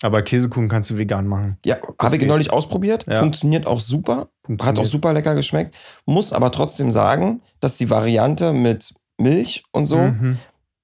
Aber 0.03 0.23
Käsekuchen 0.23 0.69
kannst 0.69 0.91
du 0.91 0.97
vegan 0.97 1.27
machen. 1.27 1.59
Ja, 1.65 1.77
habe 2.01 2.17
ich 2.17 2.25
neulich 2.25 2.53
ausprobiert. 2.53 3.05
Ja. 3.09 3.21
Funktioniert 3.21 3.67
auch 3.67 3.81
super. 3.81 4.13
Hat 4.17 4.29
auch 4.29 4.49
Funktioniert. 4.49 4.87
super 4.89 5.13
lecker 5.13 5.35
geschmeckt. 5.35 5.75
Muss 6.07 6.33
aber 6.33 6.51
trotzdem 6.53 6.91
sagen, 6.91 7.43
dass 7.61 7.77
die 7.77 7.91
Variante 7.91 8.53
mit 8.53 8.95
Milch 9.19 9.65
und 9.73 9.87
so 9.87 9.99
Mhm. 9.99 10.39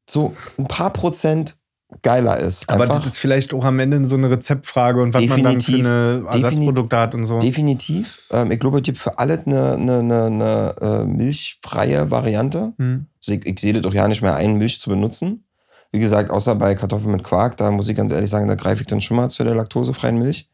so 0.08 0.34
ein 0.58 0.68
paar 0.68 0.92
Prozent 0.92 1.56
geiler 2.02 2.36
ist. 2.38 2.68
Aber 2.68 2.82
Einfach. 2.82 2.98
das 2.98 3.06
ist 3.06 3.18
vielleicht 3.18 3.54
auch 3.54 3.64
am 3.64 3.78
Ende 3.78 4.04
so 4.04 4.16
eine 4.16 4.28
Rezeptfrage 4.28 5.00
und 5.00 5.14
was 5.14 5.24
man 5.26 5.42
dann 5.44 5.60
für 5.60 5.70
Definitiv. 5.72 5.86
eine 5.86 6.24
Ersatzprodukte 6.30 6.96
hat 6.98 7.14
und 7.14 7.24
so. 7.26 7.38
Definitiv. 7.38 8.22
Ähm, 8.32 8.50
ich 8.50 8.58
glaube, 8.60 8.78
es 8.78 8.82
gibt 8.82 8.98
für 8.98 9.18
alles 9.18 9.46
eine, 9.46 9.74
eine, 9.74 9.98
eine, 10.00 10.24
eine 10.24 10.74
äh, 10.80 11.04
milchfreie 11.04 12.10
Variante. 12.10 12.72
Hm. 12.78 13.06
Also 13.20 13.32
ich, 13.38 13.46
ich 13.46 13.58
sehe 13.60 13.72
das 13.72 13.82
doch 13.82 13.94
ja 13.94 14.06
nicht 14.08 14.20
mehr 14.20 14.34
ein, 14.34 14.56
Milch 14.58 14.80
zu 14.80 14.90
benutzen. 14.90 15.44
Wie 15.92 15.98
gesagt, 16.00 16.30
außer 16.30 16.54
bei 16.56 16.74
Kartoffeln 16.74 17.12
mit 17.12 17.24
Quark, 17.24 17.56
da 17.56 17.70
muss 17.70 17.88
ich 17.88 17.96
ganz 17.96 18.12
ehrlich 18.12 18.30
sagen, 18.30 18.48
da 18.48 18.54
greife 18.54 18.82
ich 18.82 18.86
dann 18.86 19.00
schon 19.00 19.16
mal 19.16 19.28
zu 19.30 19.44
der 19.44 19.54
laktosefreien 19.54 20.18
Milch. 20.18 20.50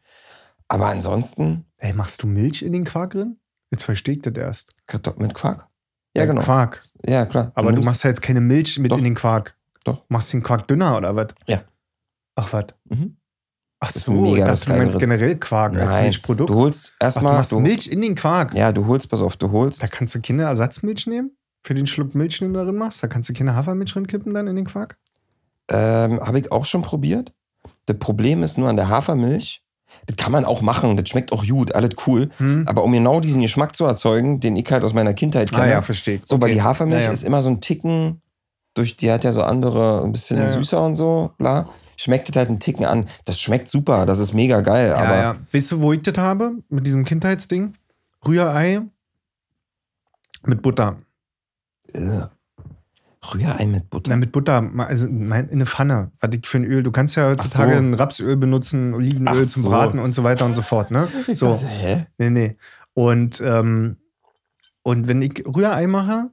Aber 0.67 0.87
ansonsten, 0.87 1.65
Ey, 1.77 1.93
machst 1.93 2.23
du 2.23 2.27
Milch 2.27 2.61
in 2.63 2.73
den 2.73 2.83
Quark 2.85 3.11
drin? 3.11 3.37
Jetzt 3.71 3.83
verstehe 3.83 4.15
ich 4.15 4.21
das 4.21 4.33
erst. 4.35 4.71
Kartoffeln 4.87 5.27
mit 5.27 5.33
Quark? 5.35 5.67
Ja, 6.15 6.25
genau. 6.25 6.41
Quark. 6.41 6.81
Ja, 7.05 7.25
klar. 7.25 7.51
Aber 7.55 7.69
du 7.69 7.73
nimmst- 7.75 7.87
machst 7.89 8.03
ja 8.03 8.09
jetzt 8.09 8.21
keine 8.21 8.39
Milch 8.41 8.77
mit 8.79 8.91
Doch. 8.91 8.97
in 8.99 9.03
den 9.03 9.15
Quark. 9.15 9.57
Doch. 9.83 10.03
Machst 10.09 10.31
den 10.31 10.43
Quark 10.43 10.67
dünner 10.67 10.95
oder 10.97 11.15
was? 11.15 11.29
Ja. 11.47 11.63
Ach, 12.35 12.53
was? 12.53 12.65
Mhm. 12.85 13.17
Ach 13.79 13.89
so, 13.89 14.11
mega 14.13 14.37
ich 14.37 14.43
dachte, 14.59 14.71
du 14.71 14.77
meinst 14.79 14.97
generell 14.99 15.35
Quark 15.37 15.75
als 15.75 15.85
Nein, 15.93 16.03
Milchprodukt. 16.05 16.49
Du 16.49 16.55
holst 16.55 16.93
Ach, 16.93 16.99
du 16.99 17.05
erstmal. 17.05 17.33
machst 17.33 17.51
Du 17.51 17.59
Milch 17.59 17.87
in 17.91 18.01
den 18.01 18.15
Quark. 18.15 18.53
Ja, 18.53 18.71
du 18.71 18.85
holst, 18.85 19.09
pass 19.09 19.21
auf, 19.21 19.35
du 19.35 19.51
holst. 19.51 19.83
Da 19.83 19.87
kannst 19.87 20.15
du 20.15 20.21
keine 20.21 20.43
Ersatzmilch 20.43 21.05
nehmen? 21.07 21.35
Für 21.65 21.73
den 21.73 21.85
Schluck 21.87 22.15
Milch, 22.15 22.39
den 22.39 22.53
du 22.53 22.59
darin 22.59 22.77
machst? 22.77 23.03
Da 23.03 23.07
kannst 23.07 23.27
du 23.27 23.33
keine 23.33 23.55
Hafermilch 23.55 23.93
reinkippen 23.95 24.33
dann 24.33 24.47
in 24.47 24.55
den 24.55 24.65
Quark? 24.65 24.97
Ähm, 25.69 26.19
Habe 26.21 26.39
ich 26.39 26.51
auch 26.51 26.65
schon 26.65 26.81
probiert. 26.81 27.31
Das 27.85 27.97
Problem 27.99 28.43
ist 28.43 28.57
nur 28.57 28.69
an 28.69 28.75
der 28.75 28.89
Hafermilch. 28.89 29.61
Das 30.07 30.17
kann 30.17 30.31
man 30.31 30.43
auch 30.43 30.61
machen, 30.63 30.97
das 30.97 31.07
schmeckt 31.07 31.31
auch 31.31 31.45
gut, 31.45 31.75
alles 31.75 31.91
cool. 32.07 32.29
Hm? 32.37 32.63
Aber 32.67 32.83
um 32.83 32.91
genau 32.91 33.19
diesen 33.19 33.41
Geschmack 33.41 33.75
zu 33.75 33.85
erzeugen, 33.85 34.39
den 34.39 34.55
ich 34.55 34.69
halt 34.71 34.83
aus 34.83 34.93
meiner 34.93 35.13
Kindheit 35.13 35.51
kenne, 35.51 35.81
verstehe. 35.83 36.19
so, 36.25 36.37
weil 36.41 36.45
Okay. 36.49 36.53
die 36.55 36.61
Hafermilch 36.63 37.01
Ja, 37.03 37.07
ja. 37.09 37.13
ist 37.13 37.23
immer 37.23 37.41
so 37.43 37.49
ein 37.51 37.61
Ticken, 37.61 38.21
durch 38.73 38.97
die 38.97 39.11
hat 39.11 39.23
ja 39.23 39.31
so 39.31 39.43
andere, 39.43 40.01
ein 40.03 40.11
bisschen 40.11 40.37
Ja, 40.37 40.43
ja. 40.45 40.49
süßer 40.49 40.83
und 40.83 40.95
so, 40.95 41.31
bla. 41.37 41.69
Schmeckt 41.95 42.27
das 42.29 42.35
halt 42.37 42.49
einen 42.49 42.59
Ticken 42.59 42.85
an. 42.85 43.07
Das 43.25 43.39
schmeckt 43.39 43.69
super, 43.69 44.07
das 44.07 44.17
ist 44.17 44.33
mega 44.33 44.61
geil, 44.61 44.89
Ja, 44.89 44.95
aber 44.95 45.15
ja. 45.17 45.35
Weißt 45.51 45.71
du, 45.73 45.81
wo 45.81 45.93
ich 45.93 46.01
das 46.01 46.17
habe? 46.17 46.53
Mit 46.69 46.87
diesem 46.87 47.05
Kindheitsding? 47.05 47.73
Rührei 48.25 48.81
mit 50.45 50.61
Butter. 50.63 50.97
äh, 51.93 52.21
Rührei 53.23 53.65
mit 53.65 53.89
Butter. 53.89 54.09
Na, 54.09 54.17
mit 54.17 54.31
Butter, 54.31 54.69
also 54.77 55.07
in 55.07 55.31
eine 55.31 55.65
Pfanne. 55.65 56.11
Was 56.19 56.31
ich 56.33 56.47
für 56.47 56.57
ein 56.57 56.65
Öl. 56.65 56.83
Du 56.83 56.91
kannst 56.91 57.15
ja 57.15 57.29
heutzutage 57.29 57.73
so. 57.73 57.77
ein 57.77 57.93
Rapsöl 57.93 58.35
benutzen, 58.35 58.93
Olivenöl 58.93 59.41
Ach 59.41 59.45
zum 59.45 59.63
so. 59.63 59.69
Braten 59.69 59.99
und 59.99 60.13
so 60.13 60.23
weiter 60.23 60.45
und 60.45 60.55
so 60.55 60.61
fort. 60.61 60.91
Ne? 60.91 61.07
So. 61.33 61.53
dachte, 61.53 61.67
hä? 61.67 62.05
Nee, 62.17 62.29
nee. 62.29 62.57
Und, 62.93 63.41
ähm, 63.43 63.97
und 64.83 65.07
wenn 65.07 65.21
ich 65.21 65.43
Rührei 65.45 65.87
mache, 65.87 66.29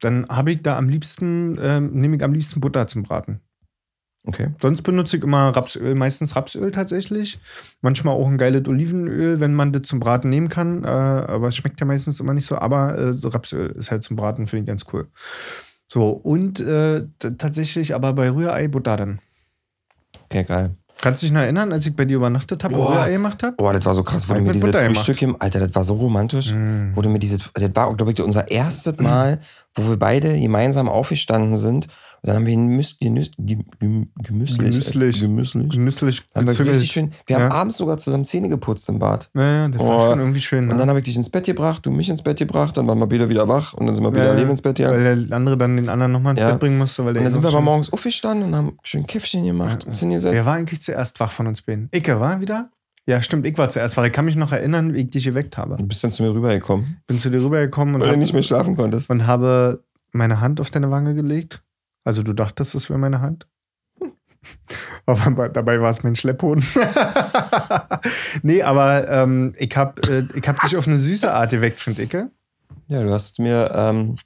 dann 0.00 0.26
habe 0.28 0.52
ich 0.52 0.62
da 0.62 0.76
am 0.76 0.88
liebsten, 0.88 1.58
ähm, 1.60 1.92
nehme 1.92 2.16
ich 2.16 2.24
am 2.24 2.32
liebsten 2.32 2.60
Butter 2.60 2.86
zum 2.86 3.02
Braten. 3.02 3.40
Okay. 4.24 4.50
Sonst 4.60 4.82
benutze 4.82 5.16
ich 5.16 5.22
immer 5.22 5.56
Rapsöl, 5.56 5.94
meistens 5.94 6.36
Rapsöl 6.36 6.70
tatsächlich. 6.70 7.38
Manchmal 7.80 8.14
auch 8.14 8.28
ein 8.28 8.36
geiles 8.36 8.66
Olivenöl, 8.66 9.40
wenn 9.40 9.54
man 9.54 9.72
das 9.72 9.82
zum 9.82 10.00
Braten 10.00 10.28
nehmen 10.28 10.48
kann. 10.48 10.84
Äh, 10.84 10.88
aber 10.88 11.48
es 11.48 11.56
schmeckt 11.56 11.80
ja 11.80 11.86
meistens 11.86 12.20
immer 12.20 12.34
nicht 12.34 12.44
so. 12.44 12.58
Aber 12.58 12.98
äh, 12.98 13.12
so 13.12 13.28
Rapsöl 13.28 13.70
ist 13.70 13.90
halt 13.90 14.02
zum 14.02 14.16
Braten, 14.16 14.46
finde 14.46 14.62
ich 14.62 14.66
ganz 14.66 14.84
cool. 14.92 15.08
So, 15.90 16.10
und 16.10 16.60
äh, 16.60 17.06
tatsächlich 17.18 17.94
aber 17.94 18.12
bei 18.12 18.30
Rührei 18.30 18.68
Butter 18.68 18.96
dann. 18.96 19.20
Okay, 20.26 20.44
geil. 20.44 20.76
Kannst 21.00 21.22
du 21.22 21.26
dich 21.26 21.32
noch 21.32 21.40
erinnern, 21.40 21.72
als 21.72 21.86
ich 21.86 21.94
bei 21.94 22.04
dir 22.04 22.16
übernachtet 22.16 22.64
habe 22.64 22.74
und 22.74 22.80
Boah. 22.80 22.92
Rührei 22.92 23.12
gemacht 23.12 23.42
habe? 23.42 23.54
Oh, 23.58 23.72
das 23.72 23.84
war 23.86 23.94
so 23.94 24.02
krass, 24.02 24.28
wo 24.28 24.34
du 24.34 24.40
mir 24.40 24.52
dieses 24.52 24.66
Butter 24.66 24.82
gemacht. 24.82 24.96
Frühstück 24.96 25.22
im, 25.22 25.40
Alter, 25.40 25.60
das 25.60 25.74
war 25.74 25.84
so 25.84 25.94
romantisch. 25.94 26.52
Mm. 26.52 26.90
Wo 26.94 27.02
du 27.02 27.08
mir 27.08 27.20
dieses, 27.20 27.50
das 27.54 27.70
war, 27.74 27.94
glaube 27.94 28.12
ich, 28.12 28.20
unser 28.20 28.50
erstes 28.50 28.98
Mal, 28.98 29.38
wo 29.74 29.88
wir 29.88 29.96
beide 29.96 30.38
gemeinsam 30.38 30.88
aufgestanden 30.88 31.56
sind. 31.56 31.86
Und 32.20 32.26
dann 32.28 32.36
haben 32.36 32.46
wir 32.46 32.56
ein 32.56 32.66
Müs 32.66 32.98
Genüs 33.00 33.30
Gem- 33.38 33.64
Gem- 33.78 34.08
Gemüslich. 34.22 34.70
Gemüslich. 34.70 35.18
Äh, 35.18 35.26
gemüslich. 35.26 35.68
Genüsslich, 35.70 36.22
Haben 36.34 36.46
wir 36.46 36.58
richtig 36.58 36.90
schön, 36.90 37.12
wir 37.26 37.36
haben 37.36 37.42
Ja. 37.44 37.50
abends 37.52 37.76
sogar 37.76 37.96
zusammen 37.98 38.24
Zähne 38.24 38.48
geputzt 38.48 38.88
im 38.88 38.98
Bad. 38.98 39.30
Ja, 39.34 39.42
ja, 39.42 39.68
das 39.68 39.80
Oh. 39.80 39.86
war 39.88 40.10
schon 40.10 40.18
irgendwie 40.18 40.40
schön. 40.40 40.66
Ne? 40.66 40.72
Und 40.72 40.78
dann 40.78 40.88
habe 40.88 40.98
ich 40.98 41.04
dich 41.04 41.16
ins 41.16 41.30
Bett 41.30 41.46
gebracht, 41.46 41.86
du 41.86 41.90
mich 41.92 42.08
ins 42.10 42.22
Bett 42.22 42.38
gebracht, 42.38 42.76
dann 42.76 42.88
waren 42.88 42.98
wir 42.98 43.06
beide 43.06 43.28
wieder 43.28 43.46
wach 43.46 43.72
und 43.74 43.86
dann 43.86 43.94
sind 43.94 44.02
wir 44.04 44.12
wieder 44.12 44.24
Ja, 44.24 44.30
alleine 44.32 44.50
ins 44.50 44.62
Bett, 44.62 44.78
ja. 44.80 44.90
Weil 44.90 45.24
der 45.26 45.36
andere 45.36 45.56
dann 45.56 45.76
den 45.76 45.88
anderen 45.88 46.10
nochmal 46.12 46.32
ins. 46.32 46.40
Bett 46.40 46.58
bringen 46.58 46.78
musste. 46.78 47.04
Weil 47.04 47.14
der 47.14 47.20
Und 47.20 47.24
dann 47.26 47.32
sind 47.34 47.42
wir 47.42 47.48
aber 47.50 47.60
morgens 47.60 47.92
aufgestanden 47.92 48.48
und 48.48 48.56
haben 48.56 48.78
schön 48.82 49.06
Käffchen 49.06 49.44
gemacht 49.44 49.86
und 49.86 49.94
sind 49.94 50.10
gesetzt. 50.10 50.34
Wer 50.34 50.44
war 50.46 50.54
eigentlich 50.54 50.80
zuerst 50.82 51.20
wach 51.20 51.30
von 51.30 51.46
uns 51.46 51.62
beiden? 51.62 51.88
Icke, 51.94 52.18
war 52.18 52.40
wieder? 52.40 52.70
Ja, 53.06 53.22
stimmt, 53.22 53.46
ich 53.46 53.56
war 53.56 53.68
zuerst 53.68 53.96
wach. 53.96 54.04
Ich 54.04 54.12
kann 54.12 54.24
mich 54.24 54.36
noch 54.36 54.52
erinnern, 54.52 54.92
wie 54.92 54.98
ich 54.98 55.10
dich 55.10 55.24
geweckt 55.24 55.56
habe. 55.56 55.76
Du 55.76 55.86
bist 55.86 56.02
dann 56.04 56.12
zu 56.12 56.22
mir 56.24 56.34
rübergekommen, 56.34 56.98
Bin 57.06 57.18
zu 57.18 57.30
dir 57.30 57.42
rübergekommen 57.42 57.98
weil 58.00 58.10
du 58.10 58.16
nicht 58.18 58.32
mehr 58.34 58.42
schlafen 58.42 58.76
konntest. 58.76 59.08
und 59.08 59.26
habe 59.26 59.82
meine 60.12 60.40
Hand 60.40 60.60
auf 60.60 60.70
deine 60.70 60.90
Wange 60.90 61.14
gelegt. 61.14 61.62
Also 62.08 62.22
du 62.22 62.32
dachtest, 62.32 62.74
es 62.74 62.88
wäre 62.88 62.98
meine 62.98 63.20
Hand. 63.20 63.46
Aber 65.04 65.50
dabei 65.50 65.82
war 65.82 65.90
es 65.90 66.02
mein 66.04 66.16
Schlepphoden. 66.16 66.64
nee, 68.42 68.62
aber 68.62 69.06
ähm, 69.08 69.52
ich 69.58 69.76
habe 69.76 70.00
äh, 70.10 70.24
ich 70.34 70.48
hab 70.48 70.58
dich 70.62 70.78
auf 70.78 70.86
eine 70.86 70.98
süße 70.98 71.30
Art 71.30 71.50
geweckt, 71.50 71.80
finde 71.80 72.02
ich. 72.02 72.12
Ja, 72.12 73.02
du 73.02 73.12
hast 73.12 73.38
mir 73.38 73.70
ähm, 73.74 74.16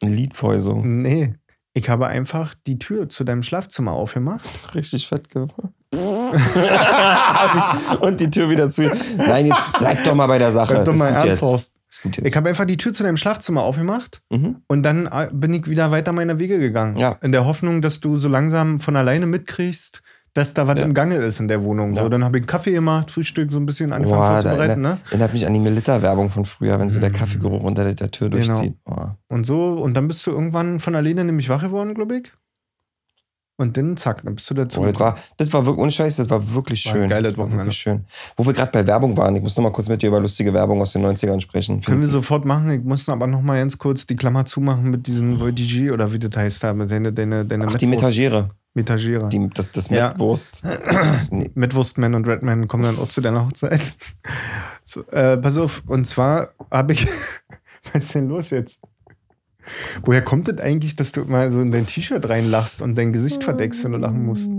ein 0.00 0.14
Lied 0.14 0.34
vorgesungen. 0.34 1.02
Nee. 1.02 1.34
Ich 1.74 1.90
habe 1.90 2.06
einfach 2.06 2.54
die 2.66 2.78
Tür 2.78 3.10
zu 3.10 3.24
deinem 3.24 3.42
Schlafzimmer 3.42 3.92
aufgemacht. 3.92 4.74
Richtig 4.74 5.08
fett 5.08 5.28
geworden. 5.28 5.74
und 8.00 8.18
die 8.18 8.30
Tür 8.30 8.48
wieder 8.48 8.70
zu. 8.70 8.90
Nein, 9.18 9.46
jetzt 9.46 9.60
bleib 9.78 10.02
doch 10.04 10.14
mal 10.14 10.26
bei 10.26 10.38
der 10.38 10.52
Sache. 10.52 10.72
Bleib 10.72 10.86
doch 10.86 10.96
mal 10.96 11.22
gut 11.22 11.38
Ich 12.22 12.36
habe 12.36 12.48
einfach 12.48 12.64
die 12.64 12.76
Tür 12.76 12.92
zu 12.92 13.02
deinem 13.02 13.16
Schlafzimmer 13.16 13.62
aufgemacht 13.62 14.22
mhm. 14.30 14.56
und 14.68 14.82
dann 14.82 15.06
äh, 15.06 15.28
bin 15.32 15.52
ich 15.52 15.68
wieder 15.68 15.90
weiter 15.90 16.12
meine 16.12 16.38
Wege 16.38 16.58
gegangen. 16.58 16.96
Ja. 16.96 17.18
In 17.22 17.32
der 17.32 17.44
Hoffnung, 17.44 17.82
dass 17.82 18.00
du 18.00 18.16
so 18.16 18.28
langsam 18.28 18.80
von 18.80 18.96
alleine 18.96 19.26
mitkriegst, 19.26 20.02
dass 20.34 20.54
da 20.54 20.66
was 20.66 20.78
Ja. 20.78 20.84
im 20.86 20.94
Gange 20.94 21.16
ist 21.16 21.40
in 21.40 21.48
der 21.48 21.62
Wohnung. 21.62 21.92
Ja. 21.94 22.02
So, 22.02 22.08
dann 22.08 22.24
habe 22.24 22.38
ich 22.38 22.42
einen 22.42 22.46
Kaffee 22.46 22.72
gemacht, 22.72 23.10
Frühstück 23.10 23.52
so 23.52 23.58
ein 23.60 23.66
bisschen 23.66 23.92
angefangen 23.92 24.18
Boah, 24.20 24.32
vorzubereiten. 24.40 24.70
erinnert, 24.84 24.98
Ne? 25.00 25.10
erinnert 25.10 25.32
mich 25.34 25.46
an 25.46 25.52
die 25.52 25.60
Melitta-Werbung 25.60 26.30
von 26.30 26.46
früher, 26.46 26.78
wenn 26.78 26.88
so 26.88 26.98
der 27.00 27.10
Mhm. 27.10 27.14
Kaffeegeruch 27.14 27.62
unter 27.62 27.84
der, 27.84 27.94
der 27.94 28.10
Tür 28.10 28.30
Genau. 28.30 28.46
durchzieht. 28.46 28.74
Und 29.28 29.44
so, 29.44 29.74
und 29.74 29.92
dann 29.94 30.08
bist 30.08 30.26
du 30.26 30.30
irgendwann 30.30 30.80
von 30.80 30.94
alleine 30.96 31.24
nämlich 31.24 31.50
wach 31.50 31.60
geworden, 31.62 31.92
glaube 31.94 32.16
ich. 32.16 32.32
Und 33.56 33.76
dann 33.76 33.96
zack, 33.96 34.22
dann 34.24 34.34
bist 34.34 34.48
du 34.50 34.54
dazu. 34.54 34.80
Oh, 34.80 34.86
das, 34.86 34.98
war, 34.98 35.14
das 35.36 35.52
war 35.52 35.66
wirklich, 35.66 35.82
ohne 35.82 35.92
Scheiß, 35.92 36.16
das 36.16 36.30
war 36.30 36.54
wirklich 36.54 36.84
War 36.86 36.92
schön. 36.94 37.08
geiles 37.08 37.32
Das 37.32 37.38
war 37.38 37.44
Wochenende. 37.44 37.66
Wirklich 37.66 37.78
schön. 37.78 38.04
Wo 38.36 38.46
wir 38.46 38.52
gerade 38.54 38.72
bei 38.72 38.86
Werbung 38.86 39.16
waren, 39.16 39.36
ich 39.36 39.42
muss 39.42 39.56
noch 39.56 39.62
mal 39.62 39.70
kurz 39.72 39.88
mit 39.88 40.00
dir 40.02 40.08
über 40.08 40.20
lustige 40.20 40.52
Werbung 40.54 40.80
aus 40.80 40.92
den 40.94 41.04
90ern 41.04 41.40
sprechen. 41.40 41.80
Können 41.82 42.00
wir 42.00 42.08
sofort 42.08 42.44
machen. 42.44 42.70
Ich 42.70 42.82
muss 42.82 43.08
aber 43.08 43.26
noch 43.26 43.42
mal 43.42 43.58
ganz 43.58 43.76
kurz 43.78 44.06
die 44.06 44.16
Klammer 44.16 44.46
zumachen 44.46 44.90
mit 44.90 45.06
diesem 45.06 45.38
Voidige 45.38 45.92
oder 45.92 46.12
wie 46.12 46.18
das 46.18 46.34
heißt 46.34 46.64
da, 46.64 46.72
mit 46.72 46.90
deine, 46.90 47.12
deine, 47.12 47.44
deine 47.44 47.66
Ach, 47.68 47.74
die 47.76 47.86
Metagere. 47.86 48.50
Metagere. 48.74 49.28
Die, 49.28 49.50
das 49.50 49.70
das 49.70 49.90
Ja. 49.90 50.08
Metwurst. 50.08 50.64
nee. 51.30 51.50
Metwurstman 51.54 52.14
und 52.14 52.26
Redman 52.26 52.66
kommen 52.68 52.84
dann 52.84 52.98
auch 52.98 53.08
zu 53.08 53.20
deiner 53.20 53.46
Hochzeit. 53.46 53.94
So, 54.84 55.02
äh, 55.12 55.36
pass 55.36 55.56
auf, 55.58 55.82
und 55.86 56.06
zwar 56.06 56.48
habe 56.70 56.92
ich. 56.94 57.06
Was 57.92 58.04
ist 58.04 58.14
denn 58.16 58.28
los 58.28 58.50
jetzt? 58.50 58.80
Woher 60.04 60.22
kommt 60.22 60.48
das 60.48 60.58
eigentlich, 60.58 60.96
dass 60.96 61.12
du 61.12 61.24
mal 61.24 61.50
so 61.52 61.60
in 61.60 61.70
dein 61.70 61.86
T-Shirt 61.86 62.28
reinlachst 62.28 62.82
und 62.82 62.96
dein 62.96 63.12
Gesicht 63.12 63.44
verdeckst, 63.44 63.84
wenn 63.84 63.92
du 63.92 63.98
lachen 63.98 64.24
musst? 64.24 64.50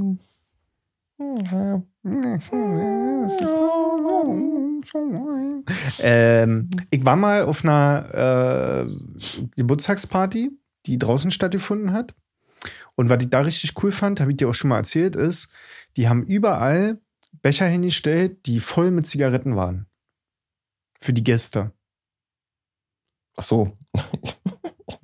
Ähm, 5.99 6.69
ich 6.89 7.05
war 7.05 7.15
mal 7.15 7.43
auf 7.45 7.63
einer 7.63 8.85
äh, 8.85 9.41
Geburtstagsparty, 9.55 10.51
die 10.85 10.99
draußen 10.99 11.31
stattgefunden 11.31 11.93
hat. 11.93 12.13
Und 12.95 13.09
was 13.09 13.23
ich 13.23 13.29
da 13.29 13.41
richtig 13.41 13.81
cool 13.83 13.91
fand, 13.91 14.19
habe 14.19 14.31
ich 14.31 14.37
dir 14.37 14.49
auch 14.49 14.53
schon 14.53 14.69
mal 14.69 14.77
erzählt, 14.77 15.15
ist, 15.15 15.49
die 15.97 16.07
haben 16.07 16.23
überall 16.23 16.99
Becher 17.41 17.65
hingestellt, 17.65 18.45
die 18.45 18.59
voll 18.59 18.91
mit 18.91 19.07
Zigaretten 19.07 19.55
waren. 19.55 19.87
Für 20.99 21.13
die 21.13 21.23
Gäste. 21.23 21.71
Ach 23.35 23.43
so. 23.43 23.77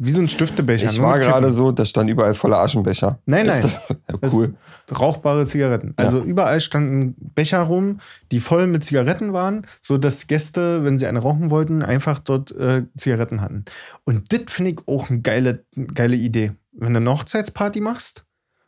Wie 0.01 0.11
so 0.11 0.21
ein 0.21 0.29
Stiftebecher. 0.29 0.89
Ich 0.89 1.01
war 1.01 1.19
gerade 1.19 1.51
so, 1.51 1.73
da 1.73 1.83
stand 1.83 2.09
überall 2.09 2.33
voller 2.33 2.59
Aschenbecher. 2.59 3.19
Nein, 3.25 3.47
nein. 3.47 3.61
Das, 3.61 3.89
ja, 3.89 3.95
Das- 4.21 4.33
cool. 4.33 4.53
Rauchbare 4.97 5.45
Zigaretten. 5.45 5.93
Ja. 5.99 6.05
Also 6.05 6.21
überall 6.21 6.61
standen 6.61 7.15
Becher 7.35 7.59
rum, 7.63 7.99
die 8.31 8.39
voll 8.39 8.67
mit 8.67 8.83
Zigaretten 8.83 9.33
waren, 9.33 9.67
sodass 9.81 10.27
Gäste, 10.27 10.85
wenn 10.85 10.97
sie 10.97 11.05
eine 11.05 11.19
rauchen 11.19 11.49
wollten, 11.49 11.83
einfach 11.83 12.19
dort 12.19 12.51
äh, 12.53 12.83
Zigaretten 12.97 13.41
hatten. 13.41 13.65
Und 14.05 14.31
das 14.31 14.41
finde 14.47 14.71
ich 14.71 14.77
auch 14.87 15.09
eine 15.09 15.19
geile, 15.19 15.65
geile 15.93 16.15
Idee. 16.15 16.53
Wenn 16.71 16.93
du 16.93 16.99
eine 17.01 17.11
Hochzeitsparty 17.11 17.81
machst 17.81 18.23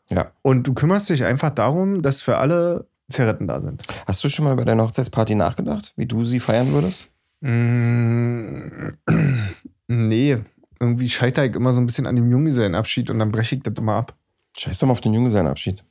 Ja. 0.09 0.31
und 0.41 0.67
du 0.67 0.73
kümmerst 0.73 1.09
dich 1.09 1.23
einfach 1.23 1.51
darum, 1.51 2.01
dass 2.01 2.21
für 2.21 2.37
alle 2.37 2.87
Zigaretten 3.09 3.47
da 3.47 3.61
sind. 3.61 3.83
Hast 4.05 4.21
du 4.23 4.27
schon 4.29 4.43
mal 4.45 4.55
bei 4.57 4.65
deiner 4.65 4.83
Hochzeitsparty 4.83 5.35
nachgedacht, 5.35 5.93
wie 5.95 6.05
du 6.05 6.25
sie 6.25 6.41
feiern 6.41 6.73
würdest? 6.73 7.07
Mm, 7.39 8.89
nee, 9.87 10.37
irgendwie 10.81 11.09
scheitere 11.09 11.45
ich 11.45 11.55
immer 11.55 11.73
so 11.73 11.79
ein 11.79 11.85
bisschen 11.85 12.07
an 12.07 12.15
dem 12.15 12.29
Junggesellenabschied 12.29 13.09
und 13.09 13.19
dann 13.19 13.31
breche 13.31 13.55
ich 13.55 13.63
das 13.63 13.75
immer 13.77 13.93
ab. 13.93 14.15
Scheiß 14.57 14.79
doch 14.79 14.87
mal 14.87 14.93
auf 14.93 15.01
den 15.01 15.13
Junggesellenabschied. 15.13 15.83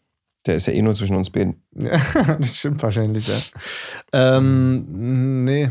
Der 0.47 0.57
ist 0.57 0.67
ja 0.67 0.73
eh 0.73 0.83
nur 0.83 0.95
zwischen 0.95 1.17
uns 1.17 1.31
beiden. 1.31 1.63
Das 1.73 2.59
stimmt 2.59 2.83
wahrscheinlich, 2.83 3.29
ja. 3.29 3.39
Ähm, 4.13 5.45
nee. 5.45 5.71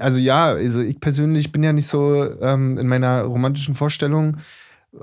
Also 0.00 0.18
ja, 0.18 0.46
also 0.46 0.80
ich 0.80 0.98
persönlich 1.00 1.52
bin 1.52 1.62
ja 1.62 1.72
nicht 1.72 1.86
so 1.86 2.38
ähm, 2.40 2.78
in 2.78 2.88
meiner 2.88 3.22
romantischen 3.22 3.74
Vorstellung, 3.74 4.38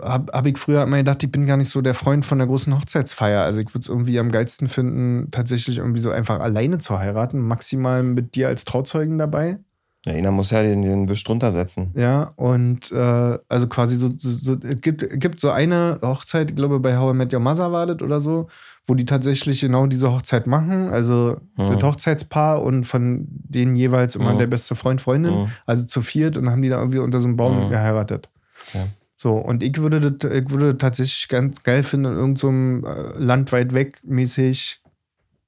habe 0.02 0.34
hab 0.34 0.46
ich 0.46 0.58
früher 0.58 0.84
immer 0.84 0.98
gedacht, 0.98 1.24
ich 1.24 1.32
bin 1.32 1.46
gar 1.46 1.58
nicht 1.58 1.70
so 1.70 1.82
der 1.82 1.94
Freund 1.94 2.26
von 2.26 2.40
der 2.40 2.48
großen 2.48 2.76
Hochzeitsfeier. 2.76 3.44
Also 3.44 3.60
ich 3.62 3.68
würde 3.68 3.80
es 3.80 3.90
irgendwie 3.90 4.20
am 4.20 4.32
geilsten 4.32 4.68
finden, 4.68 5.30
tatsächlich 5.32 5.78
irgendwie 5.78 6.00
so 6.00 6.12
einfach 6.12 6.40
alleine 6.40 6.80
zu 6.80 6.98
heiraten, 6.98 7.40
maximal 7.40 8.04
mit 8.04 8.36
dir 8.36 8.48
als 8.48 8.66
Trauzeugen 8.66 9.18
dabei. 9.18 9.60
Ja, 10.08 10.14
einer 10.14 10.32
muss 10.32 10.52
ja 10.52 10.64
den, 10.64 10.82
den 10.82 11.10
Wisch 11.10 11.24
drunter 11.24 11.52
setzen. 11.52 11.92
Ja, 11.96 12.32
und 12.36 12.92
äh, 12.92 13.38
also 13.50 13.68
quasi 13.68 13.98
so, 13.98 14.10
so, 14.18 14.32
so 14.32 14.58
es 14.68 14.82
gibt, 14.82 15.04
es 15.04 15.20
gibt 15.20 15.40
so 15.40 15.50
eine 15.50 16.00
Hochzeit, 16.02 16.50
ich 16.52 16.56
glaube 16.56 16.80
bei 16.80 16.98
How 16.98 17.14
I 17.14 17.18
Met 17.18 17.34
Your 17.34 17.40
Mother 17.42 17.72
war 17.72 17.86
das 17.86 18.02
oder 18.02 18.20
so, 18.22 18.48
wo 18.88 18.94
die 18.96 19.06
tatsächlich 19.06 19.62
genau 19.62 19.86
diese 19.86 20.12
Hochzeit 20.12 20.48
machen. 20.48 20.90
Also 20.90 21.38
Mhm. 21.58 21.68
das 21.80 21.84
Hochzeitspaar 21.84 22.64
und 22.64 22.86
von 22.86 23.28
denen 23.30 23.76
jeweils 23.76 24.16
immer 24.16 24.34
Mhm. 24.34 24.38
der 24.40 24.48
beste 24.48 24.76
Freund, 24.76 25.02
Freundin, 25.02 25.34
Mhm. 25.42 25.48
also 25.66 25.86
zu 25.86 26.02
viert 26.02 26.38
und 26.38 26.50
haben 26.50 26.62
die 26.62 26.70
da 26.70 26.78
irgendwie 26.80 27.00
unter 27.00 27.20
so 27.20 27.28
einem 27.28 27.36
Baum 27.36 27.66
Mhm. 27.66 27.70
geheiratet. 27.70 28.30
Ja. 28.74 28.88
So, 29.20 29.34
und 29.34 29.64
ich 29.64 29.78
würde 29.82 30.00
das, 30.12 30.32
ich 30.32 30.50
würde 30.52 30.74
das 30.74 30.78
tatsächlich 30.78 31.28
ganz 31.28 31.64
geil 31.64 31.84
finden, 31.84 32.14
in 32.14 32.18
irgendeinem 32.18 32.86
äh, 32.86 33.18
Land 33.18 33.52
weit 33.52 33.74
weg 33.74 34.00
mäßig, 34.04 34.80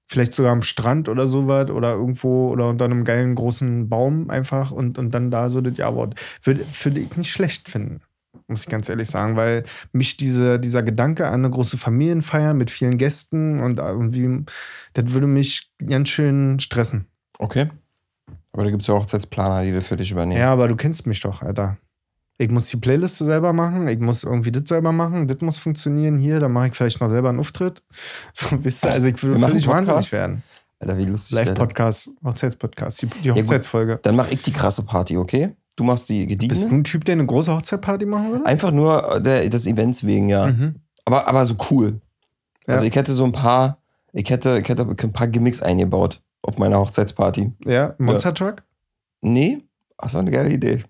vielleicht 0.10 0.34
sogar 0.34 0.52
am 0.52 0.64
Strand 0.64 1.08
oder 1.08 1.28
sowas 1.28 1.70
oder 1.70 1.94
irgendwo 1.94 2.50
oder 2.50 2.70
unter 2.70 2.86
einem 2.86 3.04
geilen 3.04 3.36
großen 3.36 3.90
Baum 3.90 4.30
einfach 4.30 4.72
und, 4.72 4.98
und 4.98 5.14
dann 5.14 5.32
da 5.32 5.50
so 5.50 5.62
das 5.62 5.78
Ja-Wort. 5.78 6.16
Würde, 6.44 6.66
würde 6.84 7.00
ich 7.00 7.16
nicht 7.16 7.32
schlecht 7.32 7.70
finden, 7.70 8.02
muss 8.48 8.64
ich 8.64 8.70
ganz 8.70 8.90
ehrlich 8.90 9.08
sagen, 9.08 9.36
weil 9.36 9.64
mich 9.92 10.18
diese, 10.18 10.60
dieser 10.60 10.82
Gedanke 10.82 11.28
an 11.28 11.46
eine 11.46 11.52
große 11.52 11.78
Familienfeier 11.78 12.56
mit 12.56 12.72
vielen 12.72 12.98
Gästen 12.98 13.60
und 13.60 13.78
irgendwie, 13.78 14.46
das 14.94 15.14
würde 15.14 15.28
mich 15.28 15.72
ganz 15.86 16.10
schön 16.10 16.60
stressen. 16.60 17.06
Okay. 17.38 17.70
Aber 18.52 18.64
da 18.64 18.72
gibt 18.72 18.82
es 18.82 18.88
ja 18.88 18.96
Hochzeitsplaner, 18.96 19.64
die 19.64 19.74
das 19.74 19.88
für 19.88 19.96
dich 19.96 20.12
übernehmen. 20.12 20.42
Ja, 20.42 20.52
aber 20.52 20.68
du 20.68 20.76
kennst 20.76 21.06
mich 21.06 21.22
doch, 21.22 21.44
Alter. 21.44 21.78
Ich 22.42 22.50
muss 22.50 22.68
die 22.68 22.78
Playliste 22.78 23.26
selber 23.26 23.52
machen, 23.52 23.90
ich 23.90 24.00
muss 24.00 24.24
irgendwie 24.24 24.52
das 24.52 24.64
selber 24.70 24.94
machen, 24.94 25.28
das 25.28 25.42
muss 25.42 25.58
funktionieren 25.58 26.18
hier, 26.18 26.40
dann 26.40 26.54
mache 26.54 26.68
ich 26.68 26.74
vielleicht 26.74 27.02
mal 27.02 27.10
selber 27.10 27.30
einen 27.30 27.40
Auftritt. 27.40 27.84
So, 28.34 28.48
wisst 28.64 28.86
ihr, 28.86 28.92
also 28.92 29.10
ich 29.10 29.22
machen 29.22 29.42
völlig 29.42 29.68
wahnsinnig 29.68 30.12
werden. 30.14 30.42
Alter, 30.80 30.98
wie 30.98 31.06
lustig. 31.06 31.36
Live-Podcast, 31.36 32.12
Hochzeitspodcast, 32.24 33.02
die, 33.02 33.08
die. 33.08 33.32
Hochzeitsfolge. 33.34 34.00
Dann 34.02 34.16
mache 34.16 34.34
ich 34.34 34.42
die 34.42 34.54
krasse 34.54 34.84
Party, 34.84 35.18
okay? 35.18 35.54
Du 35.76 35.84
machst 35.84 36.10
die 36.10 36.26
Bist 36.26 36.72
du 36.72 36.76
ein 36.76 36.84
Typ, 36.86 37.04
der 37.04 37.14
eine 37.14 37.26
große 37.26 37.54
Hochzeitparty 37.54 38.06
machen 38.06 38.32
würde? 38.32 38.46
Einfach 38.46 38.72
nur 38.72 39.20
der, 39.20 39.50
des 39.50 39.68
Events 39.68 40.06
wegen, 40.06 40.30
ja. 40.30 40.48
Mhm. 40.48 40.76
Aber, 41.04 41.28
aber 41.28 41.46
so 41.46 41.56
cool. 41.70 42.00
Ja. 42.68 42.76
Also 42.76 42.86
ich 42.86 42.96
hätte 42.96 43.12
so 43.12 43.26
ein 43.26 43.34
paar, 43.34 43.82
ich 44.14 44.30
hätte, 44.30 44.58
ich 44.58 44.70
hätte 44.70 44.84
ein 44.84 45.12
paar 45.12 45.28
Gimmicks 45.28 45.62
eingebaut 45.62 46.22
auf 46.42 46.58
meiner 46.58 46.80
Hochzeitsparty. 46.80 47.52
Ja, 47.66 47.96
Monster 47.98 48.34
Truck? 48.34 48.64
Nee, 49.22 49.64
ach 50.02 50.10
so 50.10 50.20
eine 50.20 50.32
geile 50.32 50.50
Idee. 50.50 50.84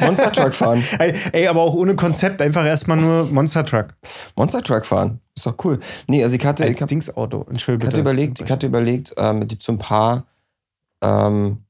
Monster 0.00 0.32
Truck 0.32 0.54
fahren. 0.54 0.82
Ey, 0.98 1.14
ey, 1.32 1.46
aber 1.48 1.62
auch 1.62 1.74
ohne 1.74 1.94
Konzept, 1.94 2.40
einfach 2.40 2.64
erstmal 2.64 2.96
nur 2.96 3.24
Monster 3.26 3.64
Truck. 3.64 3.94
Monster 4.36 4.62
Truck 4.62 4.86
fahren. 4.86 5.20
Ist 5.34 5.46
doch 5.46 5.56
cool. 5.64 5.80
Nee, 6.06 6.22
also 6.22 6.36
ich 6.36 6.44
hatte, 6.44 6.64
ich 6.64 6.70
Als 6.70 6.80
hab, 6.82 6.88
Dingsauto. 6.88 7.42
ich 7.42 7.48
Entschuldigung. 7.50 7.90
hatte 7.90 8.00
überlegt, 8.00 8.40
ich 8.40 8.50
hatte 8.50 8.66
überlegt, 8.66 9.14
ähm, 9.16 9.40
mit 9.40 9.60
so 9.60 9.72
ein 9.72 9.78
paar, 9.78 10.26
ähm, 11.00 11.64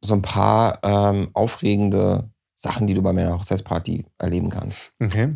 so 0.00 0.14
ein 0.14 0.22
paar 0.22 0.78
ähm, 0.82 1.30
aufregende 1.32 2.30
Sachen, 2.54 2.86
die 2.86 2.94
du 2.94 3.02
bei 3.02 3.12
meiner 3.12 3.32
Hochzeitsparty 3.34 4.04
erleben 4.18 4.50
kannst. 4.50 4.92
Okay. 5.00 5.34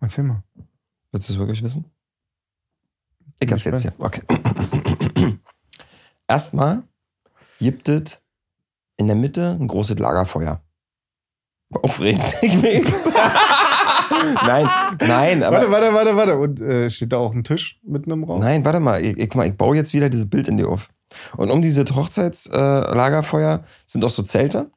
Erzähl 0.00 0.24
mal. 0.24 0.42
Willst 1.10 1.28
du 1.28 1.32
es 1.32 1.38
wirklich 1.38 1.62
wissen? 1.62 1.84
Ich 3.40 3.46
Bin 3.46 3.50
erzähl's 3.50 3.82
dir. 3.82 3.92
Okay. 3.98 4.22
Erstmal 6.28 6.82
gibt 7.58 7.88
es 7.88 8.22
in 8.96 9.06
der 9.06 9.16
Mitte 9.16 9.56
ein 9.60 9.68
großes 9.68 9.98
Lagerfeuer. 9.98 10.62
Aufregend. 11.70 12.24
Nein, 14.44 14.68
nein, 15.00 15.42
aber. 15.42 15.70
Warte, 15.70 15.70
warte, 15.70 15.94
warte, 15.94 16.16
warte. 16.16 16.38
Und 16.38 16.60
äh, 16.60 16.90
steht 16.90 17.12
da 17.12 17.18
auch 17.18 17.34
ein 17.34 17.44
Tisch 17.44 17.78
mitten 17.84 18.10
im 18.10 18.24
Raum? 18.24 18.40
Nein, 18.40 18.64
warte 18.64 18.80
mal. 18.80 19.00
Ich, 19.00 19.16
ich, 19.18 19.28
guck 19.28 19.36
mal, 19.36 19.46
ich 19.46 19.56
baue 19.56 19.76
jetzt 19.76 19.92
wieder 19.92 20.08
dieses 20.08 20.28
Bild 20.28 20.48
in 20.48 20.56
dir 20.56 20.68
auf. 20.68 20.88
Und 21.36 21.50
um 21.50 21.62
dieses 21.62 21.94
Hochzeitslagerfeuer 21.94 23.54
äh, 23.54 23.66
sind 23.86 24.04
auch 24.04 24.10
so 24.10 24.22
Zelte. 24.22 24.70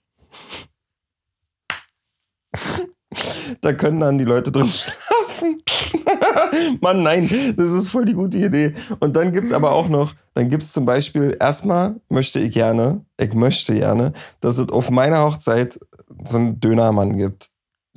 da 3.62 3.74
können 3.74 4.00
dann 4.00 4.18
die 4.18 4.26
Leute 4.26 4.52
drin 4.52 4.68
schlafen. 4.68 5.11
Mann, 6.82 7.04
nein, 7.04 7.30
das 7.58 7.72
ist 7.72 7.88
voll 7.90 8.06
die 8.06 8.14
gute 8.14 8.38
Idee. 8.38 8.74
Und 9.00 9.16
dann 9.16 9.32
gibt 9.32 9.48
es 9.48 9.54
aber 9.54 9.72
auch 9.72 9.90
noch, 9.90 10.14
dann 10.34 10.50
gibt 10.50 10.64
es 10.64 10.72
zum 10.72 10.86
Beispiel, 10.86 11.36
erstmal 11.40 11.96
möchte 12.10 12.40
ich 12.40 12.54
gerne, 12.54 13.02
ich 13.20 13.34
möchte 13.34 13.74
gerne, 13.76 14.14
dass 14.40 14.58
es 14.58 14.70
auf 14.70 14.90
meiner 14.90 15.22
Hochzeit 15.24 15.80
so 16.26 16.38
einen 16.38 16.60
Dönermann 16.60 17.18
gibt, 17.18 17.48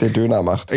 der 0.00 0.10
Döner 0.10 0.42
macht. 0.42 0.72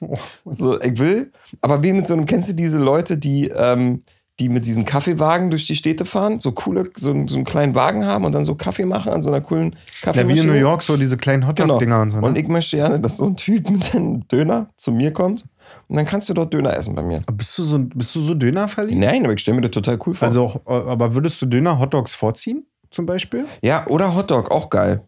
Oh, 0.00 0.16
So, 0.56 0.80
ich 0.80 0.98
will, 0.98 1.30
aber 1.60 1.82
wie 1.82 1.92
mit 1.92 2.06
so 2.06 2.14
einem, 2.14 2.26
kennst 2.26 2.50
du 2.50 2.54
diese 2.54 2.78
Leute, 2.78 3.16
die, 3.18 3.48
ähm, 3.48 4.02
die 4.40 4.48
mit 4.48 4.66
diesen 4.66 4.84
Kaffeewagen 4.84 5.50
durch 5.50 5.66
die 5.68 5.76
Städte 5.76 6.04
fahren, 6.04 6.40
so 6.40 6.50
coole, 6.52 6.90
so, 6.96 7.10
einen- 7.10 7.28
so 7.28 7.36
einen 7.36 7.44
kleinen 7.44 7.76
Wagen 7.76 8.04
haben 8.04 8.24
und 8.24 8.32
dann 8.32 8.44
so 8.44 8.56
Kaffee 8.56 8.84
machen 8.84 9.12
an 9.12 9.22
so 9.22 9.28
einer 9.28 9.40
coolen 9.40 9.70
ja, 9.72 9.78
Kaffeemaschine. 10.02 10.42
wie 10.42 10.46
in 10.48 10.52
New 10.52 10.58
York, 10.60 10.82
so 10.82 10.96
diese 10.96 11.16
kleinen 11.16 11.46
Hotdog-Dinger 11.46 12.02
und 12.02 12.10
so. 12.10 12.20
Ne? 12.20 12.26
Und 12.26 12.36
ich 12.36 12.48
möchte 12.48 12.76
gerne, 12.76 12.98
dass 12.98 13.16
so 13.16 13.26
ein 13.26 13.36
Typ 13.36 13.70
mit 13.70 13.94
einem 13.94 14.26
Döner 14.26 14.70
zu 14.76 14.90
mir 14.90 15.12
kommt 15.12 15.44
und 15.88 15.96
dann 15.96 16.04
kannst 16.04 16.28
du 16.28 16.34
dort 16.34 16.52
Döner 16.52 16.76
essen 16.76 16.94
bei 16.94 17.02
mir. 17.02 17.20
Bist, 17.32 17.56
du 17.58 17.62
so, 17.62 17.78
bist 17.78 18.14
du 18.14 18.20
so 18.20 18.34
Döner 18.34 18.68
verliebt? 18.68 18.98
Nein, 18.98 19.24
aber 19.24 19.34
ich 19.34 19.40
stelle 19.40 19.56
mir 19.56 19.62
das 19.62 19.72
total 19.72 19.98
cool 20.06 20.14
vor. 20.14 20.26
Also, 20.26 20.60
äh, 20.66 20.72
aber 20.72 21.14
würdest 21.14 21.40
du 21.42 21.46
Döner 21.46 21.78
Hotdogs 21.78 22.14
vorziehen, 22.14 22.66
zum 22.90 23.06
Beispiel? 23.06 23.46
ja, 23.62 23.86
oder 23.86 24.14
Hotdog, 24.14 24.50
auch 24.50 24.70
geil. 24.70 25.02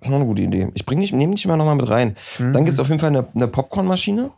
Ist 0.00 0.10
noch 0.10 0.16
eine 0.16 0.26
gute 0.26 0.42
Idee. 0.42 0.68
Ich 0.74 0.86
nehme 1.12 1.34
dich 1.34 1.46
mal 1.46 1.56
nochmal 1.56 1.76
mit 1.76 1.88
rein. 1.88 2.16
Mhm. 2.38 2.52
Dann 2.52 2.64
gibt 2.64 2.74
es 2.74 2.80
auf 2.80 2.88
jeden 2.88 3.00
Fall 3.00 3.10
eine, 3.10 3.26
eine 3.34 3.48
Popcornmaschine. 3.48 4.30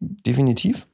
Definitiv. 0.00 0.88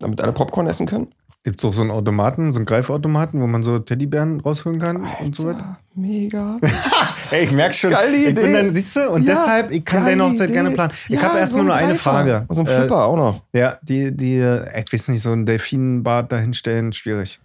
Damit 0.00 0.20
alle 0.20 0.32
Popcorn 0.32 0.66
essen 0.66 0.86
können. 0.86 1.14
Gibt 1.42 1.58
es 1.60 1.64
auch 1.64 1.72
so 1.72 1.80
einen 1.80 1.90
Automaten, 1.90 2.52
so 2.52 2.58
einen 2.58 2.66
Greifautomaten, 2.66 3.40
wo 3.40 3.46
man 3.46 3.62
so 3.62 3.78
Teddybären 3.78 4.40
rausholen 4.40 4.78
kann 4.78 5.06
und 5.20 5.34
so 5.36 5.46
weiter? 5.46 5.78
Mega. 5.94 6.58
Ey, 7.30 7.44
ich 7.44 7.52
merke 7.52 7.72
schon. 7.74 7.90
Geile 7.90 8.14
Ich 8.14 8.28
Idee. 8.28 8.42
bin 8.42 8.52
dann, 8.52 8.74
siehst 8.74 8.94
du, 8.96 9.08
und 9.10 9.22
Ja, 9.24 9.34
deshalb, 9.34 9.70
ich 9.70 9.82
kann 9.84 10.04
deine 10.04 10.24
Hochzeit 10.24 10.50
Idee. 10.50 10.52
gerne 10.52 10.70
planen. 10.72 10.92
Ich 11.08 11.14
Ja, 11.14 11.22
habe 11.22 11.38
erstmal 11.38 11.62
so 11.62 11.66
nur 11.68 11.74
ein 11.74 11.84
eine. 11.86 11.94
Frage. 11.94 12.44
So 12.50 12.60
ein 12.60 12.66
Äh, 12.66 12.78
Flipper 12.80 13.06
auch 13.06 13.16
noch. 13.16 13.42
Ja, 13.54 13.78
die, 13.82 14.14
die, 14.14 14.36
äh, 14.36 14.80
ich 14.84 14.92
weiß 14.92 15.08
nicht, 15.08 15.22
so 15.22 15.32
ein 15.32 15.46
Delfinbad 15.46 16.30
dahinstellen, 16.30 16.92
schwierig. 16.92 17.40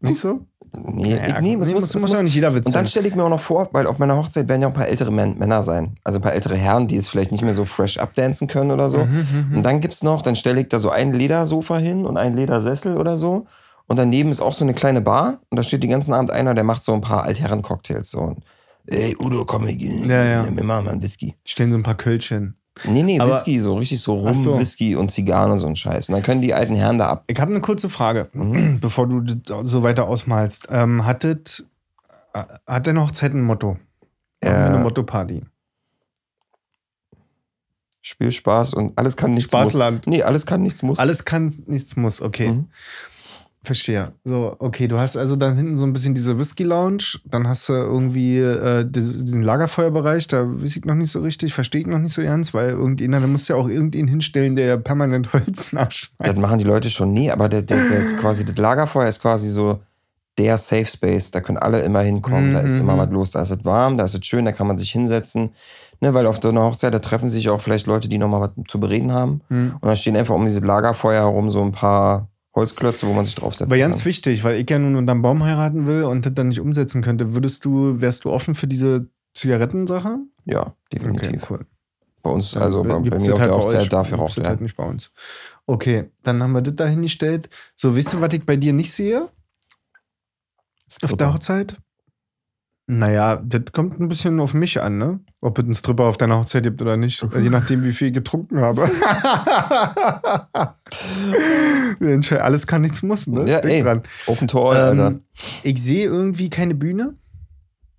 Nicht 0.00 0.18
so? 0.20 0.46
Nee, 0.72 1.16
Ja, 1.16 1.16
ich, 1.16 1.32
nee, 1.32 1.38
es 1.38 1.40
Nee, 1.42 1.56
muss, 1.56 1.70
muss- 1.72 1.84
es 1.84 1.92
muss 1.94 2.02
muss 2.02 2.12
ja 2.12 2.22
nicht 2.22 2.34
jeder 2.34 2.54
Witz 2.54 2.66
Und 2.66 2.74
dann 2.76 2.86
stelle 2.86 3.08
ich 3.08 3.14
mir 3.14 3.24
auch 3.24 3.28
noch 3.28 3.40
vor, 3.40 3.68
weil 3.72 3.86
auf 3.86 3.98
meiner 3.98 4.16
Hochzeit 4.16 4.48
werden 4.48 4.62
ja 4.62 4.68
auch 4.68 4.72
ein 4.72 4.76
paar 4.76 4.86
ältere 4.88 5.10
Män 5.10 5.36
Männer 5.38 5.62
sein. 5.62 5.96
Also 6.04 6.18
ein 6.18 6.22
paar 6.22 6.32
ältere 6.34 6.56
Herren, 6.56 6.86
die 6.86 6.96
es 6.96 7.08
vielleicht 7.08 7.32
nicht 7.32 7.42
mehr 7.42 7.54
so 7.54 7.64
fresh 7.64 7.98
updancen 7.98 8.46
können 8.48 8.70
oder 8.70 8.88
so. 8.88 9.04
Mhm, 9.04 9.52
Und 9.56 9.66
dann 9.66 9.80
gibt's 9.80 10.02
noch, 10.02 10.22
dann 10.22 10.36
stelle 10.36 10.60
ich 10.60 10.68
da 10.68 10.78
so 10.78 10.90
ein 10.90 11.12
Ledersofa 11.12 11.78
hin 11.78 12.06
und 12.06 12.16
einen 12.16 12.36
Ledersessel 12.36 12.96
oder 12.96 13.16
so. 13.16 13.46
Und 13.88 13.98
daneben 13.98 14.30
ist 14.30 14.40
auch 14.40 14.52
so 14.52 14.64
eine 14.64 14.72
kleine 14.74 15.00
Bar. 15.00 15.40
Und 15.50 15.56
da 15.56 15.62
steht 15.64 15.82
den 15.82 15.90
ganzen 15.90 16.14
Abend 16.14 16.30
einer, 16.30 16.54
der 16.54 16.62
macht 16.62 16.84
so 16.84 16.92
ein 16.94 17.00
paar 17.00 17.24
Altherren-Cocktails. 17.24 18.10
So. 18.10 18.20
Und, 18.20 18.44
Ey, 18.86 19.16
Udo, 19.20 19.44
komm, 19.44 19.66
ich, 19.66 19.80
Ja, 19.82 20.24
ja. 20.24 20.46
nimm 20.50 20.66
mal 20.66 20.86
einen 20.88 21.02
Whisky. 21.02 21.34
Stellen 21.44 21.72
so 21.72 21.78
ein 21.78 21.82
paar 21.82 21.96
Kölchen. 21.96 22.54
Nee, 22.84 23.02
nee, 23.02 23.20
Aber- 23.20 23.32
Whisky, 23.34 23.58
so 23.60 23.76
richtig 23.76 24.00
so 24.00 24.14
Rum, 24.14 24.32
so. 24.34 24.58
Whisky 24.58 24.96
und 24.96 25.10
Zigarren 25.10 25.50
und 25.52 25.58
so 25.58 25.66
ein 25.66 25.76
Scheiß. 25.76 26.08
Und 26.08 26.14
dann 26.14 26.22
können 26.22 26.40
die 26.42 26.54
alten 26.54 26.74
Herren 26.74 26.98
da 26.98 27.08
ab. 27.08 27.24
Ich 27.26 27.38
habe 27.40 27.50
eine 27.50 27.60
kurze 27.60 27.88
Frage, 27.88 28.28
Mhm. 28.32 28.78
bevor 28.80 29.06
du 29.08 29.22
so 29.64 29.82
weiter 29.82 30.08
ausmalst. 30.08 30.68
Ähm, 30.70 31.04
hattet, 31.04 31.64
äh, 32.32 32.44
hat 32.66 32.86
deine 32.86 33.02
Hochzeit 33.02 33.32
ein 33.34 33.42
Motto? 33.42 33.76
Äh, 34.40 34.48
eine 34.50 34.78
Motto-Party. 34.78 35.42
Spielspaß 38.02 38.72
und 38.74 38.96
alles 38.98 39.14
kann 39.16 39.34
nichts 39.34 39.50
Spaßland. 39.50 40.06
muss. 40.06 40.16
Nee, 40.16 40.22
alles 40.22 40.46
kann 40.46 40.62
nichts 40.62 40.82
muss. 40.82 40.98
Alles 40.98 41.26
kann, 41.26 41.54
nichts 41.66 41.96
muss, 41.96 42.22
okay. 42.22 42.48
Mhm. 42.48 42.68
Verstehe. 43.62 44.12
So, 44.24 44.56
okay, 44.58 44.88
du 44.88 44.98
hast 44.98 45.18
also 45.18 45.36
dann 45.36 45.54
hinten 45.54 45.76
so 45.76 45.84
ein 45.84 45.92
bisschen 45.92 46.14
diese 46.14 46.38
Whisky-Lounge, 46.38 47.18
dann 47.26 47.46
hast 47.46 47.68
du 47.68 47.74
irgendwie 47.74 48.38
äh, 48.38 48.86
diesen 48.88 49.42
Lagerfeuerbereich, 49.42 50.26
da 50.28 50.46
weiß 50.46 50.76
ich 50.76 50.84
noch 50.86 50.94
nicht 50.94 51.12
so 51.12 51.20
richtig, 51.20 51.52
verstehe 51.52 51.82
ich 51.82 51.86
noch 51.86 51.98
nicht 51.98 52.14
so 52.14 52.22
ernst, 52.22 52.54
weil 52.54 52.70
irgendjemand, 52.70 53.22
da 53.22 53.26
muss 53.28 53.48
ja 53.48 53.56
auch 53.56 53.68
irgendwen 53.68 54.08
hinstellen, 54.08 54.56
der 54.56 54.78
permanent 54.78 55.32
Holz 55.34 55.72
nachschmeißt. 55.74 56.32
Das 56.32 56.38
machen 56.38 56.58
die 56.58 56.64
Leute 56.64 56.88
schon 56.88 57.12
nie, 57.12 57.30
aber 57.30 57.50
der, 57.50 57.60
der, 57.60 57.86
der, 57.86 58.06
quasi 58.16 58.46
das 58.46 58.56
Lagerfeuer 58.56 59.08
ist 59.08 59.20
quasi 59.20 59.48
so 59.50 59.80
der 60.38 60.56
Safe 60.56 60.86
Space. 60.86 61.30
Da 61.30 61.42
können 61.42 61.58
alle 61.58 61.80
immer 61.82 62.00
hinkommen. 62.00 62.54
Da 62.54 62.60
ist 62.60 62.76
Mhm. 62.76 62.80
immer 62.82 62.96
was 62.96 63.10
los. 63.10 63.30
Da 63.32 63.42
ist 63.42 63.50
es 63.50 63.62
warm, 63.64 63.98
da 63.98 64.04
ist 64.04 64.14
es 64.14 64.24
schön, 64.24 64.46
da 64.46 64.52
kann 64.52 64.68
man 64.68 64.78
sich 64.78 64.90
hinsetzen. 64.90 65.50
Ne, 66.00 66.14
weil 66.14 66.24
auf 66.24 66.38
so 66.40 66.48
einer 66.48 66.62
Hochzeit, 66.62 66.94
da 66.94 66.98
treffen 66.98 67.28
sich 67.28 67.50
auch 67.50 67.60
vielleicht 67.60 67.86
Leute, 67.86 68.08
die 68.08 68.16
nochmal 68.16 68.40
was 68.40 68.50
zu 68.68 68.80
bereden 68.80 69.12
haben. 69.12 69.42
Mhm. 69.50 69.74
Und 69.82 69.86
da 69.86 69.94
stehen 69.94 70.16
einfach 70.16 70.34
um 70.34 70.46
dieses 70.46 70.62
Lagerfeuer 70.62 71.24
herum 71.24 71.50
so 71.50 71.60
ein 71.62 71.72
paar 71.72 72.29
Holzklötze, 72.60 73.06
wo 73.06 73.12
man 73.12 73.24
sich 73.24 73.34
draufsetzen 73.34 73.72
Aber 73.72 73.78
ganz 73.78 73.98
kann. 73.98 74.06
wichtig, 74.06 74.44
weil 74.44 74.60
ich 74.60 74.68
ja 74.70 74.78
nun 74.78 74.96
unterm 74.96 75.22
Baum 75.22 75.42
heiraten 75.42 75.86
will 75.86 76.04
und 76.04 76.24
das 76.26 76.34
dann 76.34 76.48
nicht 76.48 76.60
umsetzen 76.60 77.02
könnte, 77.02 77.34
würdest 77.34 77.64
du, 77.64 78.00
wärst 78.00 78.24
du 78.24 78.30
offen 78.30 78.54
für 78.54 78.66
diese 78.66 79.08
Zigarettensache? 79.34 80.18
Ja, 80.44 80.74
definitiv. 80.92 81.50
cool. 81.50 81.66
Bei 82.22 82.30
uns, 82.30 82.50
Dann 82.52 82.62
also 82.62 82.82
bei, 82.82 82.88
bei 82.90 83.00
mir 83.00 83.12
auf 83.14 83.24
der 83.24 83.38
halt 83.38 83.50
bei 83.50 83.56
Hochzeit 83.56 83.92
darf 83.92 84.10
geraucht 84.10 84.36
das 84.36 84.44
halt 84.44 84.46
werden. 84.58 84.62
nicht 84.64 84.76
bei 84.76 84.84
uns. 84.84 85.10
Okay, 85.66 86.10
dann 86.22 86.42
haben 86.42 86.52
wir 86.52 86.60
das 86.62 86.76
da 86.76 86.86
hingestellt. 86.86 87.48
So, 87.76 87.96
weißt 87.96 88.12
du, 88.12 88.20
was 88.20 88.34
ich 88.34 88.44
bei 88.44 88.56
dir 88.56 88.72
nicht 88.72 88.92
sehe? 88.92 89.28
Auf 91.02 91.16
der 91.16 91.32
Hochzeit? 91.32 91.76
Naja, 92.92 93.36
das 93.36 93.62
kommt 93.72 94.00
ein 94.00 94.08
bisschen 94.08 94.40
auf 94.40 94.52
mich 94.52 94.80
an, 94.82 94.98
ne? 94.98 95.20
Ob 95.40 95.58
es 95.58 95.64
einen 95.64 95.74
Stripper 95.74 96.04
auf 96.06 96.18
deiner 96.18 96.38
Hochzeit 96.38 96.64
gibt 96.64 96.82
oder 96.82 96.96
nicht. 96.96 97.24
Je 97.40 97.48
nachdem, 97.48 97.84
wie 97.84 97.92
viel 97.92 98.08
ich 98.08 98.14
getrunken 98.14 98.58
habe. 98.58 98.84
Alles 102.40 102.66
kann, 102.66 102.82
nichts 102.82 103.02
muss, 103.02 103.26
ne? 103.28 103.48
Ja, 103.48 103.60
Denk 103.60 103.74
ey, 103.74 103.82
dran. 103.82 104.02
Open 104.26 104.48
Tour, 104.48 104.72
Alter. 104.72 105.06
Ähm, 105.08 105.20
ich 105.62 105.80
sehe 105.80 106.06
irgendwie 106.06 106.50
keine 106.50 106.74
Bühne 106.74 107.14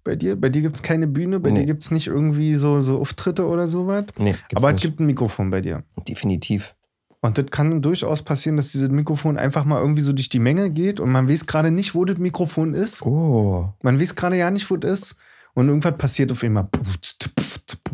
bei 0.03 0.15
dir. 0.17 0.35
Bei 0.35 0.49
dir 0.49 0.61
gibt 0.61 0.75
es 0.75 0.83
keine 0.83 1.07
Bühne, 1.07 1.39
bei 1.39 1.51
Nee. 1.51 1.61
dir 1.61 1.65
gibt 1.67 1.83
es 1.83 1.91
nicht 1.91 2.07
irgendwie 2.07 2.55
so, 2.55 2.81
so 2.81 2.99
Auftritte 2.99 3.47
oder 3.47 3.67
sowas. 3.69 4.05
Nee, 4.19 4.35
Aber 4.55 4.67
es 4.69 4.73
nicht. 4.73 4.83
gibt 4.83 4.99
ein 4.99 5.05
Mikrofon 5.05 5.49
bei 5.51 5.61
dir. 5.61 5.83
Definitiv. 6.07 6.75
Und 7.23 7.37
das 7.37 7.45
kann 7.51 7.81
durchaus 7.83 8.23
passieren, 8.23 8.57
dass 8.57 8.71
dieses 8.71 8.89
Mikrofon 8.89 9.37
einfach 9.37 9.63
mal 9.63 9.79
irgendwie 9.79 10.01
so 10.01 10.11
durch 10.11 10.29
die 10.29 10.39
Menge 10.39 10.71
geht 10.71 10.99
und 10.99 11.11
man 11.11 11.29
weiß 11.29 11.45
gerade 11.45 11.69
nicht, 11.69 11.93
wo 11.93 12.03
das 12.03 12.17
Mikrofon 12.17 12.73
ist. 12.73 13.03
Oh. 13.05 13.69
Man 13.83 13.99
weiß 13.99 14.15
gerade 14.15 14.37
ja 14.37 14.49
nicht, 14.49 14.69
wo 14.71 14.75
das 14.77 14.91
ist. 15.11 15.15
Und 15.53 15.67
irgendwas 15.67 15.97
passiert 15.97 16.31
auf 16.31 16.43
einmal. 16.43 16.67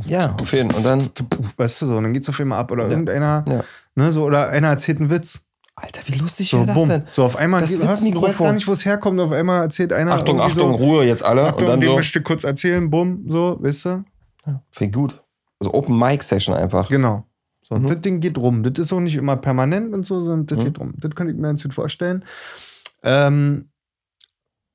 Ja, 0.05 0.36
auf 0.39 0.53
jeden 0.53 0.69
Fall. 0.71 0.78
Und 0.80 0.86
dann, 0.86 1.09
Weißt 1.57 1.82
du 1.82 1.88
so, 1.88 1.97
und 1.97 2.03
dann 2.03 2.13
geht 2.13 2.23
es 2.23 2.30
auf 2.30 2.39
einmal 2.39 2.59
ab. 2.59 2.71
Oder 2.71 2.84
Ja. 2.86 2.89
irgendeiner, 2.91 3.43
ja. 3.47 3.63
ne, 3.95 4.11
so, 4.11 4.23
oder 4.23 4.49
einer 4.49 4.67
erzählt 4.69 4.99
einen 4.99 5.09
Witz. 5.09 5.41
Alter, 5.75 6.01
wie 6.05 6.17
lustig 6.19 6.49
So, 6.49 6.57
wäre 6.57 6.67
das 6.67 6.75
bumm. 6.75 6.89
denn? 6.89 7.03
So, 7.11 7.23
auf 7.25 7.36
einmal, 7.36 7.61
Das 7.61 7.69
geht- 7.71 7.86
hast- 7.88 8.01
du 8.03 8.21
weißt 8.21 8.39
gar 8.39 8.53
nicht, 8.53 8.67
wo 8.67 8.71
es 8.71 8.86
herkommt. 8.86 9.19
Auf 9.19 9.32
einmal 9.32 9.61
erzählt 9.63 9.91
einer. 9.93 10.13
Achtung, 10.13 10.39
Achtung, 10.41 10.71
so, 10.71 10.75
Ruhe 10.86 11.03
jetzt 11.05 11.23
alle. 11.23 11.47
Achtung, 11.47 11.59
und 11.61 11.65
dann 11.67 11.82
den 11.82 11.89
so. 11.89 11.95
möchte 11.97 12.21
kurz 12.21 12.43
erzählen, 12.43 12.89
bumm, 12.89 13.25
so, 13.28 13.57
weißt 13.59 13.86
du? 13.86 14.03
Finde 14.71 14.97
gut. 14.97 15.21
Also 15.59 15.73
Open 15.73 15.97
Mic 15.99 16.23
Session 16.23 16.55
einfach. 16.55 16.88
Genau. 16.89 17.25
So, 17.68 17.76
Mhm. 17.76 17.88
das 17.88 17.99
Ding 18.01 18.20
geht 18.22 18.38
rum. 18.38 18.63
Das 18.63 18.74
ist 18.80 18.93
auch 18.93 18.99
nicht 19.01 19.15
immer 19.15 19.36
permanent 19.36 19.93
und 19.93 20.05
so, 20.05 20.24
sondern 20.24 20.45
das 20.45 20.59
Mhm. 20.59 20.63
geht 20.63 20.80
rum. 20.80 20.93
Das 20.97 21.11
könnte 21.15 21.34
ich 21.34 21.38
mir 21.38 21.47
ganz 21.47 21.63
gut 21.63 21.74
vorstellen. 21.74 22.24
Ähm, 23.03 23.70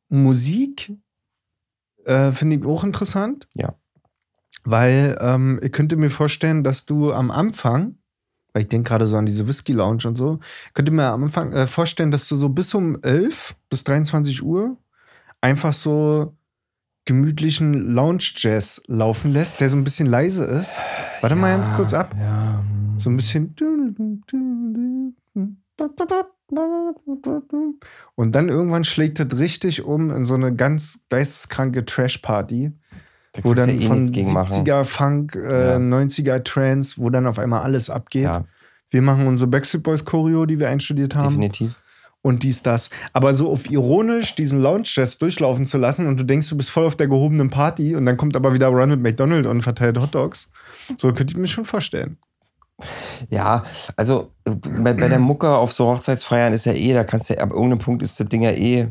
Musik 0.09 0.93
äh, 2.05 2.32
finde 2.32 2.57
ich 2.57 2.64
auch 2.66 2.84
interessant. 2.84 3.49
Ja. 3.55 3.74
Weil 4.64 5.16
ähm, 5.20 5.59
ich 5.62 5.72
könnte 5.72 5.97
mir 5.97 6.11
vorstellen, 6.11 6.62
dass 6.64 6.84
du 6.84 7.12
am 7.12 7.30
Anfang, 7.30 7.97
weil 8.53 8.62
ich 8.64 8.68
denke 8.68 8.88
gerade 8.88 9.07
so 9.07 9.16
an 9.16 9.24
diese 9.26 9.47
Whisky 9.49 9.72
Lounge 9.72 10.07
und 10.07 10.16
so, 10.16 10.40
könnte 10.74 10.93
mir 10.93 11.07
am 11.07 11.24
Anfang 11.24 11.53
äh, 11.53 11.66
vorstellen, 11.66 12.11
dass 12.11 12.28
du 12.28 12.36
so 12.36 12.49
bis 12.51 12.74
um 12.74 12.99
11 13.03 13.57
bis 13.70 13.84
23 13.84 14.43
Uhr 14.43 14.76
einfach 15.40 15.72
so 15.72 16.36
gemütlichen 17.05 17.94
Lounge-Jazz 17.94 18.82
laufen 18.86 19.32
lässt, 19.32 19.61
der 19.61 19.68
so 19.68 19.76
ein 19.76 19.84
bisschen 19.84 20.07
leise 20.07 20.44
ist. 20.44 20.78
Warte 21.20 21.36
mal 21.36 21.53
ganz 21.53 21.72
kurz 21.74 21.92
ab. 21.92 22.14
Ja. 22.18 22.62
So 22.98 23.11
ein 23.11 23.16
bisschen. 23.16 23.55
Und 28.14 28.34
dann 28.34 28.48
irgendwann 28.48 28.84
schlägt 28.84 29.18
das 29.18 29.38
richtig 29.38 29.84
um 29.84 30.11
in 30.11 30.24
so 30.24 30.34
eine 30.34 30.55
ganz 30.55 31.00
geisteskranke 31.09 31.84
Trash-Party, 31.84 32.72
Da 33.32 33.44
wo 33.44 33.55
dann 33.55 33.68
ja 33.70 33.74
eh 33.76 33.86
von 33.86 33.96
nichts 33.96 34.12
gegen 34.12 34.32
machen. 34.32 34.64
70er 34.64 34.84
Funk, 34.84 35.34
äh, 35.36 35.72
Ja. 35.72 35.76
90er 35.78 36.44
Trance, 36.44 36.96
wo 36.98 37.11
dann 37.11 37.26
auf 37.26 37.38
einmal 37.38 37.62
alles 37.62 37.90
abgeht. 37.90 38.24
Ja, 38.24 38.44
Wir 38.90 39.03
machen 39.03 39.26
unsere 39.26 39.48
Backstreet 39.48 39.82
Boys 39.82 40.05
Choreo, 40.05 40.44
die 40.44 40.59
wir 40.59 40.68
einstudiert 40.68 41.14
haben 41.14 41.28
definitiv. 41.40 41.82
Und 42.23 42.45
dies, 42.45 42.62
das. 42.62 42.91
Aber 43.12 43.35
so 43.35 43.51
auf 43.51 43.70
ironisch 43.70 44.35
diesen 44.35 44.61
Lounge-Jazz 44.61 45.18
durchlaufen 45.18 45.64
zu 45.64 45.77
lassen 45.77 46.07
und 46.07 46.18
du 46.18 46.25
denkst, 46.25 46.49
du 46.49 46.57
bist 46.57 46.70
voll 46.70 46.87
auf 46.87 46.97
der 46.97 47.09
gehobenen 47.09 47.51
Party 47.51 47.95
und 47.97 48.07
dann 48.07 48.16
kommt 48.16 48.37
aber 48.37 48.55
wieder 48.55 48.68
Ronald 48.68 49.01
McDonald 49.01 49.47
und 49.47 49.62
verteilt 49.62 49.99
Hotdogs. 49.99 50.51
So 50.99 51.12
könnte 51.12 51.33
ich 51.33 51.37
mir 51.37 51.49
schon 51.49 51.64
vorstellen. 51.64 52.16
Ja, 53.29 53.62
also 53.97 54.33
äh, 54.45 54.55
bei, 54.55 54.93
bei 54.93 55.09
der 55.09 55.18
Mucke 55.18 55.49
auf 55.49 55.73
so 55.73 55.87
Hochzeitsfeiern 55.87 56.53
ist 56.53 56.64
ja 56.64 56.73
eh, 56.73 56.93
da 56.95 57.05
kannst 57.05 57.31
du 57.31 57.35
ja, 57.35 57.41
ab 57.41 57.51
irgendeinem 57.51 57.79
Punkt 57.79 58.03
ist 58.03 58.18
das 58.18 58.27
Ding 58.29 58.43
ja 58.43 58.51
eh, 58.51 58.89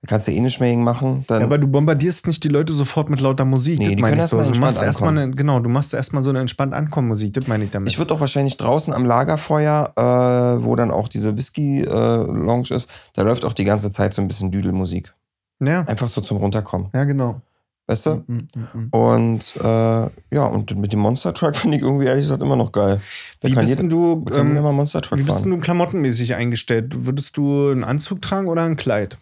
da 0.00 0.06
kannst 0.06 0.28
du 0.28 0.32
eh 0.32 0.40
nicht 0.40 0.60
mehr 0.60 0.76
machen. 0.76 1.24
Dann, 1.26 1.40
Ja, 1.40 1.46
aber 1.46 1.58
du 1.58 1.66
bombardierst 1.66 2.28
nicht 2.28 2.44
die 2.44 2.48
Leute 2.48 2.72
sofort 2.72 3.10
mit 3.10 3.20
lauter 3.20 3.44
Musik. 3.44 3.80
Nee, 3.80 3.86
das 3.86 3.96
die 3.96 4.02
meine 4.02 4.16
können 4.16 4.24
ich 4.24 4.30
so. 4.30 4.36
Du 4.36 4.44
entspannt 4.44 4.74
machst 4.74 4.82
erstmal 4.82 5.18
eine, 5.18 5.30
genau, 5.32 5.58
du 5.58 5.68
machst 5.68 5.92
erstmal 5.92 6.22
so 6.22 6.30
eine 6.30 6.38
entspannt 6.38 6.72
ankommen 6.72 7.08
Musik, 7.08 7.34
das 7.34 7.48
meine 7.48 7.64
ich 7.64 7.70
damit. 7.70 7.88
ich 7.88 7.98
würde 7.98 8.14
auch 8.14 8.20
wahrscheinlich 8.20 8.56
draußen 8.56 8.94
am 8.94 9.04
Lagerfeuer, 9.04 9.92
äh, 9.96 10.64
wo 10.64 10.76
dann 10.76 10.92
auch 10.92 11.08
diese 11.08 11.36
Whisky-Lounge 11.36 12.68
ist, 12.70 12.88
da 13.14 13.22
läuft 13.22 13.44
auch 13.44 13.52
die 13.52 13.64
ganze 13.64 13.90
Zeit 13.90 14.14
so 14.14 14.22
ein 14.22 14.28
bisschen 14.28 14.52
Düdelmusik. 14.52 15.12
ja, 15.60 15.80
Einfach 15.80 16.06
so 16.08 16.20
zum 16.20 16.36
Runterkommen. 16.36 16.90
ja, 16.94 17.02
genau. 17.04 17.40
Weißt 17.88 18.04
du? 18.04 18.22
Mm, 18.26 18.46
mm, 18.54 18.68
mm. 18.74 18.88
Und 18.90 19.56
äh, 19.56 19.64
ja, 19.64 20.44
und 20.44 20.78
mit 20.78 20.92
dem 20.92 21.00
Monster 21.00 21.32
Truck 21.32 21.56
finde 21.56 21.78
ich 21.78 21.82
irgendwie 21.82 22.04
ehrlich 22.04 22.24
gesagt 22.24 22.42
immer 22.42 22.54
noch 22.54 22.70
geil. 22.70 23.00
Da 23.40 23.48
Wie 23.48 23.54
kann 23.54 23.64
bist 23.64 23.76
jeder, 23.76 23.88
du, 23.88 24.26
ähm, 24.32 24.54
wie 24.54 25.22
bist 25.22 25.44
du 25.46 25.58
klamottenmäßig 25.58 26.34
eingestellt? 26.34 27.06
Würdest 27.06 27.36
du 27.38 27.70
einen 27.70 27.84
Anzug 27.84 28.20
tragen 28.20 28.46
oder 28.46 28.62
ein 28.62 28.76
Kleid? 28.76 29.16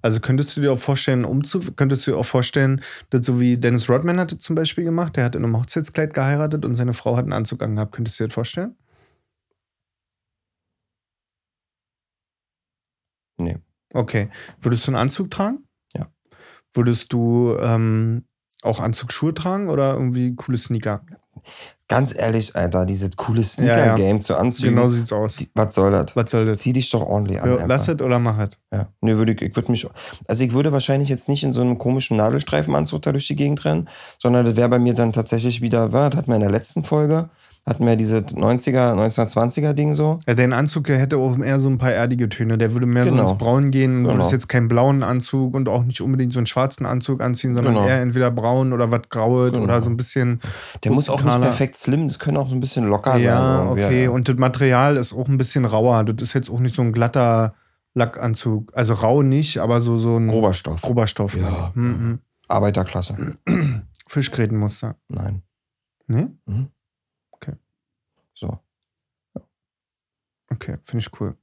Also 0.00 0.20
könntest 0.20 0.56
du 0.56 0.60
dir 0.60 0.72
auch 0.72 0.78
vorstellen, 0.78 1.24
umzu 1.24 1.60
könntest 1.76 2.06
du 2.06 2.12
dir 2.12 2.16
auch 2.18 2.26
vorstellen, 2.26 2.82
dass 3.10 3.26
so 3.26 3.40
wie 3.40 3.56
Dennis 3.56 3.88
Rodman 3.88 4.20
hat 4.20 4.32
das 4.32 4.38
zum 4.40 4.56
Beispiel 4.56 4.84
gemacht, 4.84 5.16
der 5.16 5.24
hat 5.24 5.34
in 5.34 5.44
einem 5.44 5.56
Hochzeitskleid 5.56 6.14
geheiratet 6.14 6.64
und 6.64 6.74
seine 6.74 6.94
Frau 6.94 7.16
hat 7.16 7.24
einen 7.24 7.32
Anzug 7.32 7.62
angehabt. 7.62 7.92
Könntest 7.92 8.18
du 8.18 8.24
dir 8.24 8.28
das 8.28 8.34
vorstellen? 8.34 8.76
Nee. 13.38 13.58
Okay. 13.94 14.30
Würdest 14.60 14.86
du 14.86 14.90
einen 14.92 15.00
Anzug 15.00 15.30
tragen? 15.30 15.66
Ja. 15.94 16.10
Würdest 16.74 17.12
du 17.12 17.56
ähm, 17.60 18.26
auch 18.62 18.80
Anzugsschuhe 18.80 19.34
tragen 19.34 19.68
oder 19.68 19.94
irgendwie 19.94 20.34
coole 20.36 20.58
Sneaker? 20.58 21.04
Ganz 21.88 22.14
ehrlich, 22.14 22.56
Alter, 22.56 22.86
dieses 22.86 23.10
coole 23.16 23.40
Ja, 23.40 23.46
Sneaker-Game 23.46 24.20
zu 24.20 24.34
anziehen. 24.36 24.74
Genau 24.74 24.88
sieht's 24.88 25.12
aus. 25.12 25.36
die, 25.36 25.50
was 25.54 25.74
soll 25.74 25.90
das? 25.92 26.16
Was 26.16 26.30
soll 26.30 26.46
das? 26.46 26.60
Zieh 26.60 26.72
dich 26.72 26.88
doch 26.90 27.02
ordentlich 27.02 27.42
an. 27.42 27.54
Ja, 27.54 27.66
lass 27.66 27.86
es 27.86 28.00
oder 28.00 28.18
mach 28.18 28.38
es. 28.38 28.50
Ja. 28.72 28.88
Nö, 29.02 29.18
würde 29.18 29.32
ich, 29.32 29.42
ich 29.42 29.54
würde 29.54 29.70
mich, 29.70 29.86
also 30.26 30.44
ich 30.44 30.52
würde 30.54 30.72
wahrscheinlich 30.72 31.10
jetzt 31.10 31.28
nicht 31.28 31.44
in 31.44 31.52
so 31.52 31.60
einem 31.60 31.76
komischen 31.76 32.16
Nadelstreifenanzug 32.16 33.02
da 33.02 33.12
durch 33.12 33.26
die 33.26 33.36
Gegend 33.36 33.64
rennen, 33.66 33.88
sondern 34.18 34.46
das 34.46 34.56
wäre 34.56 34.70
bei 34.70 34.78
mir 34.78 34.94
dann 34.94 35.12
tatsächlich 35.12 35.60
wieder, 35.60 35.92
was 35.92 36.16
hatten 36.16 36.28
wir 36.30 36.36
in 36.36 36.40
der 36.40 36.50
letzten 36.50 36.82
Folge, 36.82 37.28
hatten 37.64 37.86
wir 37.86 37.94
diese 37.96 38.18
90er, 38.18 38.92
1920er 38.94 39.72
Ding 39.72 39.94
so. 39.94 40.18
Ja, 40.26 40.34
dein 40.34 40.52
Anzug, 40.52 40.84
der 40.84 40.98
hätte 40.98 41.16
auch 41.18 41.38
eher 41.38 41.60
so 41.60 41.68
ein 41.68 41.78
paar 41.78 41.92
erdige 41.92 42.28
Töne. 42.28 42.58
Der 42.58 42.72
würde 42.72 42.86
mehr 42.86 43.04
Genau. 43.04 43.24
so 43.24 43.32
ins 43.34 43.38
Braun 43.38 43.70
gehen. 43.70 44.02
Du 44.02 44.08
Genau. 44.08 44.14
würdest 44.18 44.32
jetzt 44.32 44.48
keinen 44.48 44.66
blauen 44.66 45.02
Anzug 45.04 45.54
und 45.54 45.68
auch 45.68 45.84
nicht 45.84 46.00
unbedingt 46.00 46.32
so 46.32 46.40
einen 46.40 46.46
schwarzen 46.46 46.86
Anzug 46.86 47.20
anziehen, 47.20 47.54
sondern 47.54 47.74
Genau. 47.74 47.86
eher 47.86 48.00
entweder 48.00 48.30
braun 48.32 48.72
oder 48.72 48.90
was 48.90 49.02
graues 49.10 49.52
Genau. 49.52 49.64
oder 49.64 49.80
so 49.80 49.90
ein 49.90 49.96
bisschen. 49.96 50.40
Der 50.82 50.90
muss 50.92 51.08
auch 51.08 51.22
nicht 51.22 51.40
perfekt 51.40 51.76
slim, 51.76 52.08
das 52.08 52.18
können 52.18 52.36
auch 52.36 52.48
so 52.48 52.54
ein 52.56 52.60
bisschen 52.60 52.84
locker 52.86 53.12
sein. 53.12 53.22
Ja, 53.22 53.62
irgendwie. 53.64 53.84
okay. 53.84 54.08
Und 54.08 54.28
das 54.28 54.36
Material 54.38 54.96
ist 54.96 55.12
auch 55.12 55.28
ein 55.28 55.38
bisschen 55.38 55.64
rauer. 55.64 56.02
Das 56.04 56.20
ist 56.20 56.34
jetzt 56.34 56.50
auch 56.50 56.58
nicht 56.58 56.74
so 56.74 56.82
ein 56.82 56.92
glatter 56.92 57.54
Lackanzug. 57.94 58.72
Also 58.74 58.94
rau 58.94 59.22
nicht, 59.22 59.58
aber 59.58 59.80
so, 59.80 59.98
so 59.98 60.16
ein 60.16 60.26
Grober 60.26 60.52
Stoff. 60.54 60.82
grober 60.82 61.06
Stoff. 61.06 61.36
Ja. 61.36 61.70
Mhm. 61.74 62.18
Arbeiterklasse. 62.48 63.36
Fischgrätenmuster. 64.08 64.96
Nein. 65.08 65.42
Ne? 66.08 66.32
So. 66.46 66.54
Okay, 70.52 70.76
finde 70.84 71.04
ich 71.06 71.20
cool. 71.20 71.36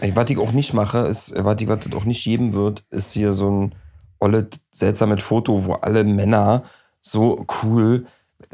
Ey, 0.00 0.14
was 0.16 0.30
ich 0.30 0.38
auch 0.38 0.52
nicht 0.52 0.72
mache, 0.72 1.00
ist, 1.00 1.34
was 1.36 1.60
ich 1.60 1.68
was 1.68 1.80
das 1.84 1.92
auch 1.94 2.04
nicht 2.04 2.24
geben 2.24 2.52
wird, 2.54 2.84
ist 2.90 3.12
hier 3.12 3.32
so 3.32 3.50
ein 3.50 3.74
olle, 4.18 4.48
seltsames 4.70 5.22
Foto, 5.22 5.64
wo 5.66 5.72
alle 5.74 6.04
Männer 6.04 6.62
so 7.00 7.44
cool. 7.62 8.06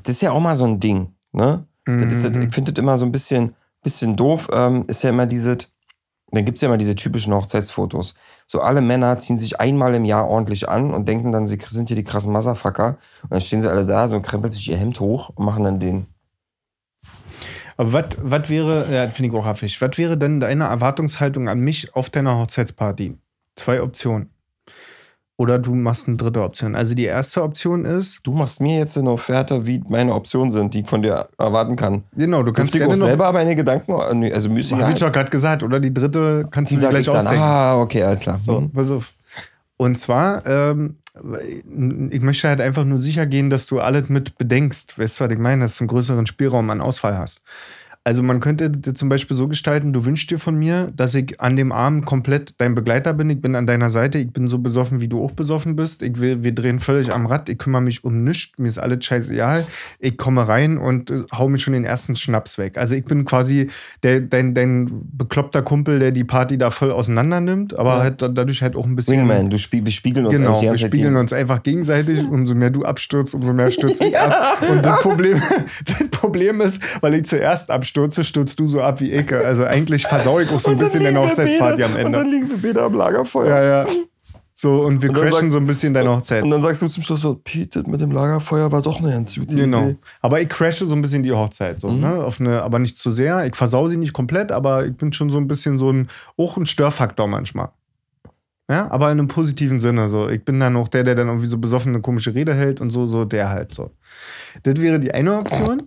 Das 0.02 0.16
ist 0.16 0.22
ja 0.22 0.32
auch 0.32 0.40
mal 0.40 0.56
so 0.56 0.64
ein 0.64 0.80
Ding, 0.80 1.14
ne? 1.32 1.66
Das 1.84 2.12
ist, 2.24 2.34
Mhm. 2.34 2.42
ich 2.42 2.54
finde 2.54 2.72
das 2.72 2.82
immer 2.82 2.96
so 2.96 3.06
ein 3.06 3.12
bisschen, 3.12 3.54
bisschen 3.82 4.16
doof. 4.16 4.48
Ähm, 4.52 4.84
ist 4.88 5.02
ja 5.04 5.10
immer 5.10 5.26
diese, 5.26 5.56
dann 6.32 6.44
gibt 6.44 6.58
es 6.58 6.62
ja 6.62 6.66
immer 6.68 6.78
diese 6.78 6.96
typischen 6.96 7.32
Hochzeitsfotos. 7.32 8.16
So 8.48 8.60
alle 8.60 8.80
Männer 8.80 9.16
ziehen 9.18 9.38
sich 9.38 9.60
einmal 9.60 9.94
im 9.94 10.04
Jahr 10.04 10.26
ordentlich 10.28 10.68
an 10.68 10.92
und 10.92 11.06
denken 11.06 11.30
dann, 11.30 11.46
sie 11.46 11.58
sind 11.68 11.88
hier 11.88 11.96
die 11.96 12.02
krassen 12.02 12.32
Motherfucker. 12.32 12.98
Und 13.22 13.32
dann 13.32 13.40
stehen 13.40 13.62
sie 13.62 13.70
alle 13.70 13.86
da, 13.86 14.08
so 14.08 14.20
krempelt 14.20 14.52
sich 14.52 14.68
ihr 14.68 14.76
Hemd 14.76 14.98
hoch 14.98 15.28
und 15.36 15.44
machen 15.44 15.62
dann 15.62 15.78
den. 15.78 16.06
Aber 17.76 18.04
was 18.22 18.48
wäre, 18.48 18.92
ja, 18.92 19.10
finde 19.10 19.30
ich 19.30 19.34
auch 19.36 19.46
affig, 19.46 19.80
was 19.82 19.98
wäre 19.98 20.16
denn 20.16 20.40
deine 20.40 20.64
Erwartungshaltung 20.64 21.48
an 21.48 21.60
mich 21.60 21.94
auf 21.94 22.08
deiner 22.10 22.38
Hochzeitsparty? 22.38 23.16
Zwei 23.54 23.82
Optionen. 23.82 24.30
Oder 25.38 25.58
du 25.58 25.74
machst 25.74 26.08
eine 26.08 26.16
dritte 26.16 26.42
Option. 26.42 26.74
Also 26.74 26.94
die 26.94 27.04
erste 27.04 27.42
Option 27.42 27.84
ist, 27.84 28.26
Du 28.26 28.32
machst 28.32 28.58
mir 28.62 28.78
jetzt 28.78 28.96
eine 28.96 29.10
Offerte, 29.10 29.66
wie 29.66 29.82
meine 29.86 30.14
Optionen 30.14 30.50
sind, 30.50 30.72
die 30.72 30.80
ich 30.80 30.86
von 30.88 31.02
dir 31.02 31.28
erwarten 31.36 31.76
kann. 31.76 32.04
genau, 32.16 32.42
du 32.42 32.54
Kannst 32.54 32.72
du 32.74 32.78
gerne 32.78 32.94
auch 32.94 32.96
selber 32.96 33.30
meine 33.34 33.54
Gedanken, 33.54 33.92
nee, 34.18 34.32
also 34.32 34.48
müssen 34.48 34.80
hab 34.80 34.88
ich 34.94 34.98
doch 35.00 35.12
gerade 35.12 35.28
gesagt, 35.28 35.62
oder 35.62 35.78
die 35.78 35.92
dritte 35.92 36.46
kannst 36.50 36.72
du 36.72 36.76
die 36.76 36.80
dir 36.80 36.86
sage 36.86 36.98
ich 37.00 37.04
gleich 37.04 37.14
dann. 37.14 37.26
ausdenken. 37.26 37.44
Ah, 37.44 37.76
okay, 37.76 38.02
alles 38.02 38.20
klar. 38.20 38.38
So, 38.38 38.60
Mhm. 38.62 38.70
pass 38.70 38.90
auf. 38.90 39.12
Und 39.76 39.96
zwar, 39.96 40.46
ähm, 40.46 40.96
ich 42.10 42.20
möchte 42.20 42.48
halt 42.48 42.60
einfach 42.60 42.84
nur 42.84 42.98
sicher 42.98 43.26
gehen, 43.26 43.50
dass 43.50 43.66
du 43.66 43.80
alles 43.80 44.08
mit 44.08 44.36
bedenkst. 44.38 44.98
Weißt 44.98 45.20
du, 45.20 45.24
was 45.24 45.32
ich 45.32 45.38
meine? 45.38 45.62
Dass 45.62 45.76
du 45.76 45.84
einen 45.84 45.88
größeren 45.88 46.26
Spielraum 46.26 46.68
an 46.70 46.80
Ausfall 46.80 47.16
hast. 47.16 47.42
Also 48.06 48.22
man 48.22 48.38
könnte 48.38 48.70
zum 48.94 49.08
Beispiel 49.08 49.36
so 49.36 49.48
gestalten, 49.48 49.92
du 49.92 50.06
wünschst 50.06 50.30
dir 50.30 50.38
von 50.38 50.54
mir, 50.54 50.92
dass 50.96 51.12
ich 51.16 51.40
an 51.40 51.56
dem 51.56 51.72
Abend 51.72 52.06
komplett 52.06 52.54
dein 52.58 52.76
Begleiter 52.76 53.12
bin, 53.14 53.28
ich 53.30 53.40
bin 53.40 53.56
an 53.56 53.66
deiner 53.66 53.90
Seite, 53.90 54.18
ich 54.18 54.32
bin 54.32 54.46
so 54.46 54.58
besoffen, 54.60 55.00
wie 55.00 55.08
du 55.08 55.24
auch 55.24 55.32
besoffen 55.32 55.74
bist, 55.74 56.02
ich 56.02 56.20
will, 56.20 56.44
wir 56.44 56.54
drehen 56.54 56.78
völlig 56.78 57.12
am 57.12 57.26
Rad, 57.26 57.48
ich 57.48 57.58
kümmere 57.58 57.82
mich 57.82 58.04
um 58.04 58.22
nichts, 58.22 58.56
mir 58.60 58.68
ist 58.68 58.78
alles 58.78 59.04
scheißegal, 59.04 59.66
ich 59.98 60.16
komme 60.16 60.46
rein 60.46 60.78
und 60.78 61.10
äh, 61.10 61.24
hau 61.34 61.48
mir 61.48 61.58
schon 61.58 61.72
den 61.72 61.82
ersten 61.82 62.14
Schnaps 62.14 62.58
weg. 62.58 62.78
Also 62.78 62.94
ich 62.94 63.04
bin 63.04 63.24
quasi 63.24 63.70
der, 64.04 64.20
dein, 64.20 64.54
dein 64.54 64.88
bekloppter 65.12 65.62
Kumpel, 65.62 65.98
der 65.98 66.12
die 66.12 66.22
Party 66.22 66.58
da 66.58 66.70
voll 66.70 66.92
auseinander 66.92 67.40
nimmt, 67.40 67.76
aber 67.76 67.96
Ja. 67.96 68.02
halt 68.04 68.22
da- 68.22 68.28
dadurch 68.28 68.62
halt 68.62 68.76
auch 68.76 68.86
ein 68.86 68.94
bisschen... 68.94 69.16
Wingman, 69.18 69.50
du 69.50 69.58
spiel, 69.58 69.84
wir 69.84 69.90
spiegeln 69.90 70.26
uns 70.26 70.36
Genau, 70.38 70.62
wir 70.62 70.78
spiegeln 70.78 71.16
uns 71.16 71.32
einfach 71.32 71.64
gegenseitig. 71.64 72.20
Umso 72.20 72.54
mehr 72.54 72.70
du 72.70 72.84
abstürzt, 72.84 73.34
umso 73.34 73.52
mehr 73.52 73.72
stürzt 73.72 74.00
ich 74.04 74.16
ab. 74.16 74.58
Und 74.70 74.86
das 74.86 75.00
Problem, 75.02 75.42
das 75.86 76.08
Problem 76.12 76.60
ist, 76.60 76.80
weil 77.02 77.14
ich 77.14 77.24
zuerst 77.24 77.68
abstürze, 77.68 77.95
stürzt 78.04 78.58
du 78.60 78.68
so 78.68 78.80
ab 78.80 79.00
wie 79.00 79.12
ich. 79.12 79.32
Also 79.32 79.64
eigentlich 79.64 80.06
versau 80.06 80.40
ich 80.40 80.50
auch 80.50 80.60
so 80.60 80.70
ein 80.70 80.78
bisschen 80.78 81.02
deine 81.04 81.20
Hochzeitsparty 81.20 81.82
am 81.84 81.92
Und 81.96 82.12
dann 82.12 82.14
Ende. 82.26 82.30
liegen 82.36 82.48
wir 82.50 82.58
beide 82.72 82.82
am 82.84 82.94
Lagerfeuer. 82.94 83.48
Ja, 83.48 83.82
ja. 83.82 83.86
So, 84.58 84.84
und 84.86 85.02
wir 85.02 85.10
Und 85.10 85.16
crashen 85.16 85.32
sagst- 85.32 85.52
so 85.52 85.58
ein 85.58 85.66
bisschen 85.66 85.92
deine 85.92 86.10
Hochzeit. 86.10 86.42
Und 86.42 86.48
dann 86.50 86.62
sagst 86.62 86.80
du 86.80 86.88
zum 86.88 87.02
Schluss 87.02 87.20
so, 87.20 87.34
Pete, 87.34 87.82
das 87.82 87.90
mit 87.90 88.00
dem 88.00 88.10
Lagerfeuer 88.10 88.72
war 88.72 88.80
doch 88.80 89.00
eine 89.00 89.10
ganz 89.10 89.34
gute 89.34 89.54
Genau. 89.54 89.82
Idee. 89.82 89.96
Aber 90.22 90.40
ich 90.40 90.48
crashe 90.48 90.86
so 90.86 90.94
ein 90.94 91.02
bisschen 91.02 91.22
die 91.22 91.32
Hochzeit. 91.32 91.78
So, 91.78 91.90
Mhm. 91.90 92.00
ne? 92.00 92.24
Auf 92.24 92.40
eine, 92.40 92.62
aber 92.62 92.78
nicht 92.78 92.96
zu 92.96 93.10
sehr. 93.10 93.44
Ich 93.46 93.54
versau 93.54 93.88
sie 93.88 93.98
nicht 93.98 94.14
komplett, 94.14 94.52
aber 94.52 94.86
ich 94.86 94.96
bin 94.96 95.12
schon 95.12 95.28
so 95.28 95.36
ein 95.36 95.46
bisschen 95.46 95.76
so 95.76 95.90
ein, 95.92 96.08
auch 96.38 96.56
ein 96.56 96.64
Störfaktor 96.64 97.26
manchmal. 97.28 97.68
Ja, 98.70 98.90
aber 98.90 99.12
in 99.12 99.18
einem 99.18 99.28
positiven 99.28 99.78
Sinne. 99.78 100.08
So. 100.08 100.28
Ich 100.30 100.42
bin 100.44 100.58
dann 100.58 100.74
auch 100.76 100.88
der, 100.88 101.04
der 101.04 101.14
dann 101.14 101.28
irgendwie 101.28 101.46
so 101.46 101.58
besoffen 101.58 101.92
eine 101.92 102.00
komische 102.00 102.34
Rede 102.34 102.54
hält 102.54 102.80
und 102.80 102.88
so, 102.90 103.06
so 103.06 103.24
der 103.26 103.50
halt 103.50 103.74
so. 103.74 103.90
Das 104.62 104.80
wäre 104.80 104.98
die 104.98 105.12
eine 105.12 105.36
Option. 105.38 105.82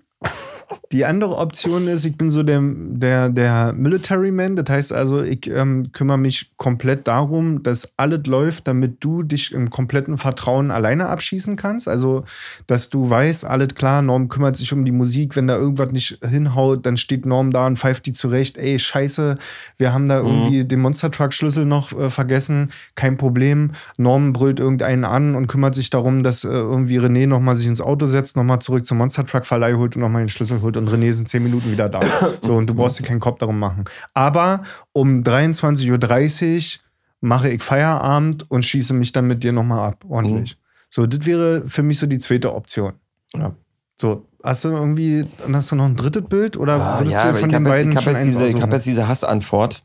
Die 0.92 1.06
andere 1.06 1.38
Option 1.38 1.88
ist, 1.88 2.06
ich 2.06 2.18
bin 2.18 2.30
so 2.30 2.44
der, 2.44 2.62
der, 2.64 3.30
der 3.30 3.74
Military 3.74 4.32
Man. 4.32 4.56
Das 4.56 4.70
heißt 4.70 4.94
also, 4.94 5.22
ich 5.22 5.48
ähm, 5.50 5.92
kümmere 5.92 6.18
mich 6.18 6.52
komplett 6.58 7.08
darum, 7.08 7.64
dass 7.64 7.94
alles 7.98 8.26
läuft, 8.26 8.68
damit 8.68 9.04
du 9.04 9.24
dich 9.24 9.52
im 9.52 9.70
kompletten 9.70 10.18
Vertrauen 10.18 10.72
alleine 10.72 11.08
abschießen 11.08 11.56
kannst. 11.56 11.88
Also, 11.88 12.24
dass 12.68 12.90
du 12.90 13.10
weißt, 13.10 13.46
alles 13.46 13.70
klar, 13.76 14.02
Norm 14.02 14.30
kümmert 14.30 14.56
sich 14.56 14.74
um 14.74 14.86
die 14.86 14.92
Musik. 14.92 15.36
Wenn 15.36 15.48
da 15.48 15.58
irgendwas 15.58 15.92
nicht 15.92 16.20
hinhaut, 16.28 16.86
dann 16.86 16.98
steht 16.98 17.26
Norm 17.26 17.52
da 17.52 17.68
und 17.68 17.78
pfeift 17.78 18.06
die 18.06 18.14
zurecht. 18.14 18.58
Ey, 18.58 18.80
scheiße, 18.80 19.38
wir 19.78 19.94
haben 19.94 20.08
da 20.08 20.18
irgendwie 20.18 20.66
den 20.66 20.80
Monster 20.80 21.12
Truck 21.12 21.34
Schlüssel 21.34 21.66
noch 21.66 21.94
äh, 21.94 22.10
vergessen. 22.10 22.72
Kein 22.96 23.18
Problem. 23.18 23.72
Norm 23.98 24.34
brüllt 24.34 24.60
irgendeinen 24.60 25.04
an 25.04 25.36
und 25.36 25.48
kümmert 25.48 25.76
sich 25.76 25.90
darum, 25.90 26.24
dass 26.24 26.44
äh, 26.44 26.50
irgendwie 26.50 27.00
René 27.00 27.28
nochmal 27.28 27.56
sich 27.56 27.68
ins 27.68 27.82
Auto 27.82 28.08
setzt, 28.08 28.36
nochmal 28.36 28.60
zurück 28.60 28.86
zum 28.86 28.98
Monster 28.98 29.26
Truck 29.26 29.46
Verleih 29.46 29.76
holt 29.76 29.96
und 29.96 30.02
nochmal 30.02 30.24
den 30.24 30.30
Schlüssel 30.30 30.59
holt 30.62 30.78
und 30.78 30.90
René 30.90 31.08
ist 31.10 31.20
in 31.20 31.26
10 31.26 31.44
Minuten 31.44 31.72
wieder 31.72 31.90
da. 31.90 32.00
So, 32.42 32.56
und 32.56 32.68
du 32.68 32.74
brauchst 32.74 33.00
dir 33.00 33.06
keinen 33.06 33.20
Kopf 33.20 33.40
darum 33.40 33.60
machen. 33.60 33.86
Aber 34.14 34.64
um 34.94 35.22
23.30 35.24 36.76
Uhr 36.78 36.80
mache 37.22 37.50
ich 37.50 37.62
Feierabend 37.64 38.50
und 38.50 38.64
schieße 38.64 38.94
mich 38.94 39.12
dann 39.12 39.28
mit 39.28 39.44
dir 39.44 39.52
nochmal 39.52 39.90
ab. 39.90 40.06
Ordentlich. 40.08 40.58
So, 40.90 41.06
das 41.06 41.26
wäre 41.26 41.68
für 41.68 41.84
mich 41.84 42.00
so 42.00 42.08
die 42.08 42.18
zweite 42.18 42.54
Option. 42.54 42.94
Ja. 43.36 43.54
So, 44.00 44.26
hast 44.44 44.64
du 44.64 44.70
irgendwie, 44.70 45.26
hast 45.54 45.72
du 45.72 45.76
noch 45.76 45.86
ein 45.86 45.96
drittes 45.96 46.24
Bild 46.24 46.56
oder 46.58 46.76
Ah, 46.82 47.00
würdest 47.00 47.14
ja, 47.16 47.32
du 47.32 47.38
von 47.38 47.50
ich 47.50 47.56
den 47.56 47.68
habe 47.68 47.70
jetzt, 47.70 47.76
beiden 47.78 47.92
ich 47.92 47.98
hab 47.98 48.04
schon 48.04 48.14
jetzt, 48.14 48.26
diese, 48.26 48.48
ich 48.48 48.62
hab 48.62 48.72
jetzt 48.72 48.86
diese 48.88 49.08
Hassantwort. 49.08 49.84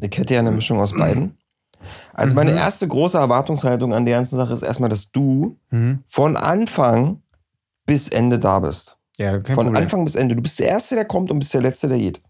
Ich 0.00 0.16
hätte 0.18 0.34
ja 0.34 0.40
eine 0.40 0.50
Mischung 0.52 0.78
aus 0.78 0.92
beiden. 0.92 1.36
Also 2.12 2.34
meine 2.34 2.50
Mhm. 2.50 2.58
erste 2.58 2.86
große 2.86 3.16
Erwartungshaltung 3.16 3.94
an 3.94 4.04
der 4.04 4.16
ganzen 4.16 4.36
Sache 4.36 4.52
ist 4.52 4.62
erstmal, 4.62 4.90
dass 4.90 5.10
du 5.10 5.58
Mhm. 5.70 6.00
von 6.06 6.36
Anfang 6.36 7.22
bis 7.86 8.08
Ende 8.08 8.38
da 8.38 8.58
bist. 8.58 8.98
Ja, 9.18 9.38
kein 9.40 9.54
von 9.54 9.66
Problem. 9.66 9.82
Anfang 9.82 10.04
bis 10.04 10.14
Ende. 10.14 10.36
Du 10.36 10.42
bist 10.42 10.58
der 10.58 10.68
Erste, 10.68 10.94
der 10.94 11.04
kommt 11.04 11.30
und 11.30 11.38
bist 11.38 11.52
der 11.54 11.62
Letzte, 11.62 11.88
der 11.88 11.98
geht. 11.98 12.20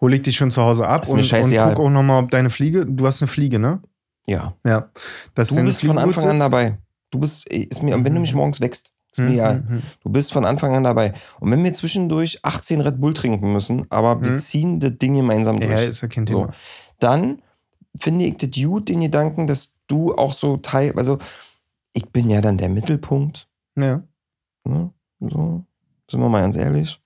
Hol 0.00 0.14
ich 0.14 0.22
dich 0.22 0.36
schon 0.36 0.50
zu 0.50 0.62
Hause 0.62 0.86
ab 0.88 1.06
und, 1.08 1.18
und 1.20 1.50
guck 1.74 1.78
auch 1.78 1.90
nochmal, 1.90 2.22
ob 2.24 2.30
deine 2.30 2.48
Fliege, 2.48 2.86
du 2.86 3.06
hast 3.06 3.20
eine 3.20 3.28
Fliege, 3.28 3.58
ne? 3.58 3.80
Ja. 4.26 4.54
Ja. 4.64 4.90
Dass 5.34 5.48
Du 5.48 5.62
bist 5.62 5.84
von 5.84 5.98
Anfang 5.98 6.26
an 6.28 6.38
dabei. 6.38 6.78
Du 7.10 7.18
bist, 7.18 7.46
ist 7.52 7.82
mir, 7.82 7.94
und 7.96 8.04
wenn 8.04 8.14
du 8.14 8.20
mich 8.20 8.34
morgens 8.34 8.60
wächst, 8.60 8.92
ist 9.12 9.18
mir 9.20 9.26
Mhm, 9.26 9.32
egal. 9.34 9.64
mhm. 9.68 9.82
Du 10.02 10.10
bist 10.10 10.32
von 10.32 10.44
Anfang 10.46 10.74
an 10.74 10.84
dabei. 10.84 11.12
Und 11.40 11.50
wenn 11.50 11.62
wir 11.64 11.74
zwischendurch 11.74 12.38
18 12.44 12.80
Red 12.80 13.00
Bull 13.00 13.12
trinken 13.12 13.52
müssen, 13.52 13.86
aber 13.90 14.22
wir 14.22 14.32
Mhm. 14.32 14.38
ziehen 14.38 14.80
das 14.80 14.92
Ding 14.98 15.14
gemeinsam 15.16 15.58
Ja, 15.60 15.66
durch. 15.66 15.86
ist 15.88 16.00
ja 16.00 16.08
kein 16.08 16.26
So. 16.26 16.42
Thema. 16.42 16.52
dann 17.00 17.42
finde 17.96 18.24
ich 18.26 18.36
das 18.36 18.50
gut, 18.52 18.88
den 18.88 19.00
Gedanken, 19.00 19.46
dass 19.48 19.74
du 19.88 20.14
auch 20.14 20.32
so 20.32 20.56
teil, 20.58 20.92
also 20.96 21.18
ich 21.92 22.06
bin 22.10 22.30
ja 22.30 22.40
dann 22.40 22.56
der 22.56 22.68
Mittelpunkt, 22.68 23.48
Ja. 23.76 24.02
ne? 24.64 24.90
so, 25.18 25.64
sind 26.10 26.20
wir 26.20 26.28
mal 26.28 26.40
ganz 26.42 26.56
ehrlich. 26.56 27.00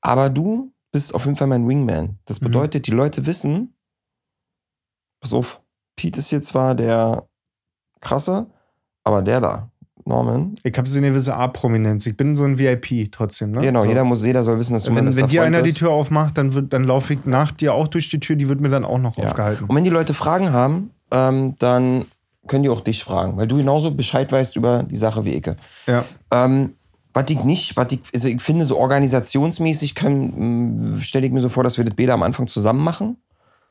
Aber 0.00 0.28
du 0.30 0.72
bist 0.92 1.14
auf 1.14 1.24
jeden 1.24 1.36
Fall 1.36 1.46
mein 1.48 1.66
Wingman. 1.68 2.18
Das 2.26 2.40
Mhm. 2.40 2.46
bedeutet, 2.46 2.86
die 2.86 2.90
Leute 2.92 3.26
wissen, 3.26 3.74
pass 5.20 5.32
auf, 5.32 5.60
Pete 5.96 6.18
ist 6.18 6.28
hier 6.28 6.42
zwar 6.42 6.74
der 6.74 7.26
krasse, 8.00 8.46
aber 9.04 9.22
der 9.22 9.40
da, 9.40 9.70
Norman, 10.04 10.56
Ich 10.62 10.76
habe 10.78 10.88
so 10.88 10.98
eine 10.98 11.08
gewisse 11.08 11.34
A-Prominenz. 11.34 12.06
Ich 12.06 12.16
bin 12.16 12.36
so 12.36 12.44
ein 12.44 12.58
VIP 12.58 13.10
trotzdem, 13.10 13.50
ne? 13.52 13.60
genau, 13.60 13.82
so. 13.82 13.88
jeder 13.88 14.04
muss, 14.04 14.24
jeder 14.24 14.44
soll 14.44 14.58
wissen, 14.58 14.74
dass 14.74 14.84
du 14.84 14.90
mein 14.92 14.98
Wenn, 14.98 15.04
bester 15.06 15.22
wenn 15.22 15.28
dir 15.30 15.40
Freund 15.42 15.54
einer 15.54 15.62
die 15.62 15.68
bist. 15.70 15.78
Tür 15.78 15.90
aufmacht, 15.90 16.38
dann, 16.38 16.54
wird- 16.54 16.72
dann 16.72 16.84
laufe 16.84 17.14
ich 17.14 17.24
nach 17.24 17.50
dir 17.50 17.74
auch 17.74 17.88
durch 17.88 18.08
die 18.08 18.20
Tür, 18.20 18.36
die 18.36 18.48
wird 18.48 18.60
mir 18.60 18.68
dann 18.68 18.84
auch 18.84 18.98
noch 18.98 19.16
Ja. 19.16 19.24
aufgehalten. 19.24 19.64
Und 19.64 19.74
wenn 19.74 19.82
die 19.84 19.90
Leute 19.90 20.14
Fragen 20.14 20.52
haben, 20.52 20.90
ähm, 21.10 21.56
dann 21.58 22.04
können 22.46 22.62
die 22.62 22.68
auch 22.68 22.82
dich 22.82 23.02
fragen, 23.02 23.36
weil 23.36 23.48
du 23.48 23.56
genauso 23.56 23.90
Bescheid 23.90 24.30
weißt 24.30 24.54
über 24.54 24.84
die 24.84 24.96
Sache 24.96 25.24
wie 25.24 25.34
Icke. 25.34 25.56
Ja. 25.88 26.04
Ähm, 26.32 26.74
was 27.16 27.30
ich 27.30 27.42
nicht, 27.44 27.76
was 27.78 27.86
ich, 27.92 28.00
also 28.12 28.28
ich 28.28 28.42
finde, 28.42 28.66
so 28.66 28.76
organisationsmäßig 28.76 29.94
stelle 29.98 31.26
ich 31.26 31.32
mir 31.32 31.40
so 31.40 31.48
vor, 31.48 31.64
dass 31.64 31.78
wir 31.78 31.84
das 31.86 31.94
beide 31.94 32.12
am 32.12 32.22
Anfang 32.22 32.46
zusammen 32.46 32.84
machen. 32.84 33.16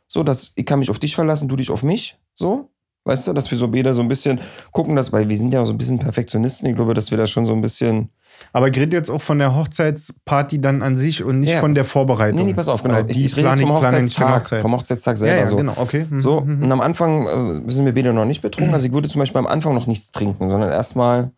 So, 0.08 0.24
dass 0.24 0.52
ich 0.56 0.66
kann 0.66 0.80
mich 0.80 0.90
auf 0.90 0.98
dich 0.98 1.14
verlassen, 1.14 1.48
du 1.48 1.56
dich 1.56 1.70
auf 1.70 1.84
mich. 1.84 2.18
So, 2.34 2.70
weißt 3.04 3.28
du, 3.28 3.34
dass 3.34 3.52
wir 3.52 3.58
so 3.60 3.68
beide 3.68 3.94
so 3.94 4.02
ein 4.02 4.08
bisschen 4.08 4.40
gucken, 4.72 4.96
dass, 4.96 5.14
weil 5.14 5.30
wir 5.30 5.38
sind 5.38 5.54
ja 5.54 5.64
so 5.64 5.74
ein 5.74 5.78
bisschen 5.78 6.00
Perfektionisten. 6.00 6.68
Ich 6.68 6.76
glaube, 6.76 6.96
dass 6.96 7.12
wir 7.12 7.20
da 7.20 7.28
schon 7.28 7.46
so 7.46 7.54
ein 7.54 7.62
bisschen. 7.62 8.10
Aber 8.52 8.68
ich 8.68 8.76
rede 8.76 8.98
jetzt 8.98 9.12
auch 9.12 9.22
von 9.22 9.38
der 9.38 9.56
Hochzeitsparty 9.56 10.60
dann 10.60 10.82
an 10.82 10.96
sich 10.96 11.24
und 11.24 11.42
nicht 11.42 11.52
Ja, 11.52 11.60
von 11.60 11.76
der 11.76 11.86
Vorbereitung. 11.86 12.40
Nee, 12.40 12.46
nee, 12.46 12.54
pass 12.56 12.68
auf, 12.68 12.82
genau. 12.82 13.04
Ich, 13.08 13.24
ich 13.24 13.38
rede 13.38 13.48
jetzt 13.50 13.62
vom 13.62 13.74
Hochzeitstag. 13.74 14.36
Hochzeit. 14.42 14.62
Vom 14.64 14.74
Hochzeitstag 14.74 15.14
Ja, 15.14 15.18
selber 15.18 15.40
ja, 15.42 15.48
so. 15.48 15.56
genau, 15.58 15.74
okay. 15.78 16.08
Mhm, 16.10 16.20
So, 16.20 16.42
mhm. 16.42 16.64
und 16.64 16.72
am 16.72 16.82
Anfang 16.82 17.28
äh, 17.68 17.72
sind 17.72 17.86
wir 17.86 17.94
beide 17.94 18.12
noch 18.12 18.26
nicht 18.26 18.42
betrunken. 18.42 18.74
Also 18.74 18.88
ich 18.88 18.94
würde 18.94 19.08
zum 19.08 19.20
Beispiel 19.20 19.38
am 19.38 19.48
Anfang 19.48 19.76
noch 19.76 19.86
nichts 19.86 20.12
trinken, 20.12 20.50
sondern 20.50 20.72
erstmal 20.72 21.32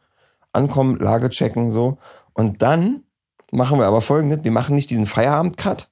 ankommen, 0.57 0.97
Lage 0.99 1.29
checken, 1.29 1.71
so. 1.71 1.97
Und 2.33 2.61
dann 2.61 3.03
machen 3.51 3.79
wir 3.79 3.85
aber 3.85 4.01
folgendes: 4.01 4.39
Wir 4.43 4.51
machen 4.51 4.75
nicht 4.75 4.89
diesen 4.89 5.05
Feierabend-Cut, 5.05 5.89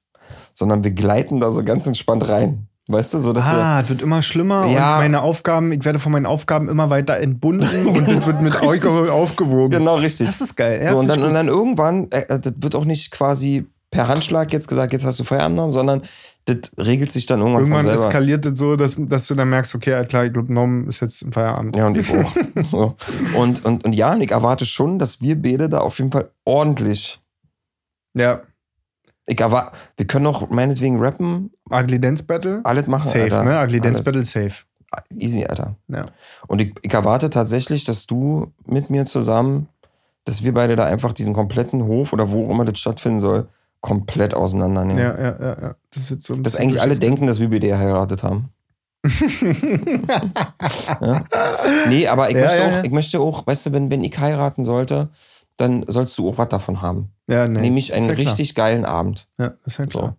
sondern 0.52 0.84
wir 0.84 0.90
gleiten 0.90 1.40
da 1.40 1.50
so 1.50 1.64
ganz 1.64 1.86
entspannt 1.86 2.28
rein. 2.28 2.68
Weißt 2.88 3.14
du, 3.14 3.18
so 3.18 3.32
dass 3.32 3.44
ah, 3.44 3.80
es 3.80 3.88
wird 3.88 4.00
immer 4.00 4.22
schlimmer 4.22 4.64
Ja. 4.66 4.94
und 4.94 5.02
meine 5.02 5.22
Aufgaben, 5.22 5.72
ich 5.72 5.84
werde 5.84 5.98
von 5.98 6.12
meinen 6.12 6.26
Aufgaben 6.26 6.68
immer 6.68 6.88
weiter 6.88 7.16
entbunden 7.16 7.86
und 7.88 8.08
es 8.08 8.26
wird 8.26 8.40
mit 8.40 8.54
Richtig. 8.54 8.84
Alkohol 8.84 9.10
aufgewogen. 9.10 9.70
Genau, 9.70 9.96
richtig. 9.96 10.28
Das 10.28 10.40
ist 10.40 10.54
geil. 10.54 10.80
Ja, 10.82 10.90
so, 10.90 10.98
und 10.98 11.08
dann, 11.08 11.24
und 11.24 11.34
dann 11.34 11.48
irgendwann, 11.48 12.08
äh, 12.12 12.20
äh, 12.28 12.38
das 12.38 12.52
wird 12.58 12.76
auch 12.76 12.84
nicht 12.84 13.10
quasi 13.10 13.66
per 13.90 14.06
Handschlag 14.06 14.52
jetzt 14.52 14.68
gesagt, 14.68 14.92
jetzt 14.92 15.04
hast 15.04 15.18
du 15.18 15.24
Feierabend 15.24 15.56
genommen, 15.56 15.72
sondern 15.72 16.02
das 16.46 16.70
regelt 16.78 17.10
sich 17.12 17.26
dann 17.26 17.40
irgendwann, 17.40 17.62
Irgendwann 17.62 17.82
von 17.84 17.90
selber. 17.90 18.08
eskaliert 18.08 18.46
es 18.46 18.58
so, 18.58 18.76
dass, 18.76 18.96
dass 18.98 19.26
du 19.26 19.34
dann 19.34 19.50
merkst, 19.50 19.74
okay, 19.74 20.04
klar, 20.06 20.24
ich 20.24 20.32
glaube, 20.32 20.52
Norm 20.52 20.88
ist 20.88 21.00
jetzt 21.00 21.22
im 21.22 21.32
Feierabend. 21.32 21.76
Ja, 21.76 21.88
und 21.88 21.98
ich 21.98 22.08
auch. 22.14 22.32
so. 22.66 22.96
und, 23.36 23.64
und, 23.64 23.84
und 23.84 23.94
ja, 23.96 24.12
und 24.12 24.20
ich 24.22 24.30
erwarte 24.30 24.64
schon, 24.64 24.98
dass 24.98 25.20
wir 25.20 25.40
beide 25.40 25.68
da 25.68 25.80
auf 25.80 25.98
jeden 25.98 26.12
Fall 26.12 26.30
ordentlich. 26.44 27.20
Ja. 28.14 28.42
Ich 29.26 29.40
erwarte, 29.40 29.76
wir 29.96 30.06
können 30.06 30.26
auch 30.26 30.48
meinetwegen 30.50 31.00
rappen, 31.00 31.50
Ugly 31.68 32.00
Dance 32.00 32.22
Battle? 32.22 32.60
alles 32.62 32.86
machen. 32.86 33.08
Safe, 33.08 33.22
Alter. 33.24 33.44
ne? 33.44 33.60
Ugly 33.64 33.80
Dance. 33.80 34.02
Battle 34.04 34.24
safe. 34.24 34.64
Easy, 35.10 35.44
Alter. 35.44 35.74
Ja. 35.88 36.04
Und 36.46 36.60
ich, 36.62 36.74
ich 36.82 36.94
erwarte 36.94 37.28
tatsächlich, 37.28 37.82
dass 37.82 38.06
du 38.06 38.52
mit 38.66 38.88
mir 38.88 39.04
zusammen, 39.04 39.68
dass 40.24 40.44
wir 40.44 40.54
beide 40.54 40.76
da 40.76 40.84
einfach 40.86 41.12
diesen 41.12 41.34
kompletten 41.34 41.84
Hof 41.84 42.12
oder 42.12 42.30
wo 42.30 42.46
auch 42.46 42.50
immer 42.50 42.64
das 42.64 42.78
stattfinden 42.78 43.18
soll, 43.18 43.48
komplett 43.80 44.34
auseinandernehmen. 44.34 45.02
Ja, 45.02 45.18
ja, 45.18 45.36
ja, 45.38 45.60
ja. 45.60 45.74
Das 45.90 46.02
ist 46.04 46.10
jetzt 46.10 46.24
so 46.26 46.34
Dass 46.34 46.56
eigentlich 46.56 46.80
alle 46.80 46.98
denken, 46.98 47.26
dass 47.26 47.40
wir 47.40 47.48
BD 47.48 47.74
heiratet 47.74 48.22
haben. 48.22 48.50
ja? 51.00 51.24
Nee, 51.88 52.08
aber 52.08 52.28
ich, 52.28 52.34
Ja, 52.34 52.42
möchte 52.42 52.58
ja, 52.58 52.80
auch, 52.80 52.84
ich 52.84 52.90
möchte 52.90 53.20
auch, 53.20 53.46
weißt 53.46 53.66
du, 53.66 53.72
wenn, 53.72 53.90
wenn 53.90 54.02
ich 54.02 54.18
heiraten 54.18 54.64
sollte, 54.64 55.08
dann 55.56 55.84
sollst 55.86 56.18
du 56.18 56.28
auch 56.28 56.38
was 56.38 56.48
davon 56.48 56.82
haben. 56.82 57.12
Ja, 57.28 57.48
nee. 57.48 57.60
Nämlich 57.60 57.94
einen 57.94 58.08
ja 58.08 58.14
klar. 58.14 58.26
richtig 58.26 58.54
geilen 58.54 58.84
Abend. 58.84 59.28
Ja, 59.38 59.54
ist 59.64 59.78
ja 59.78 59.86
klar. 59.86 60.16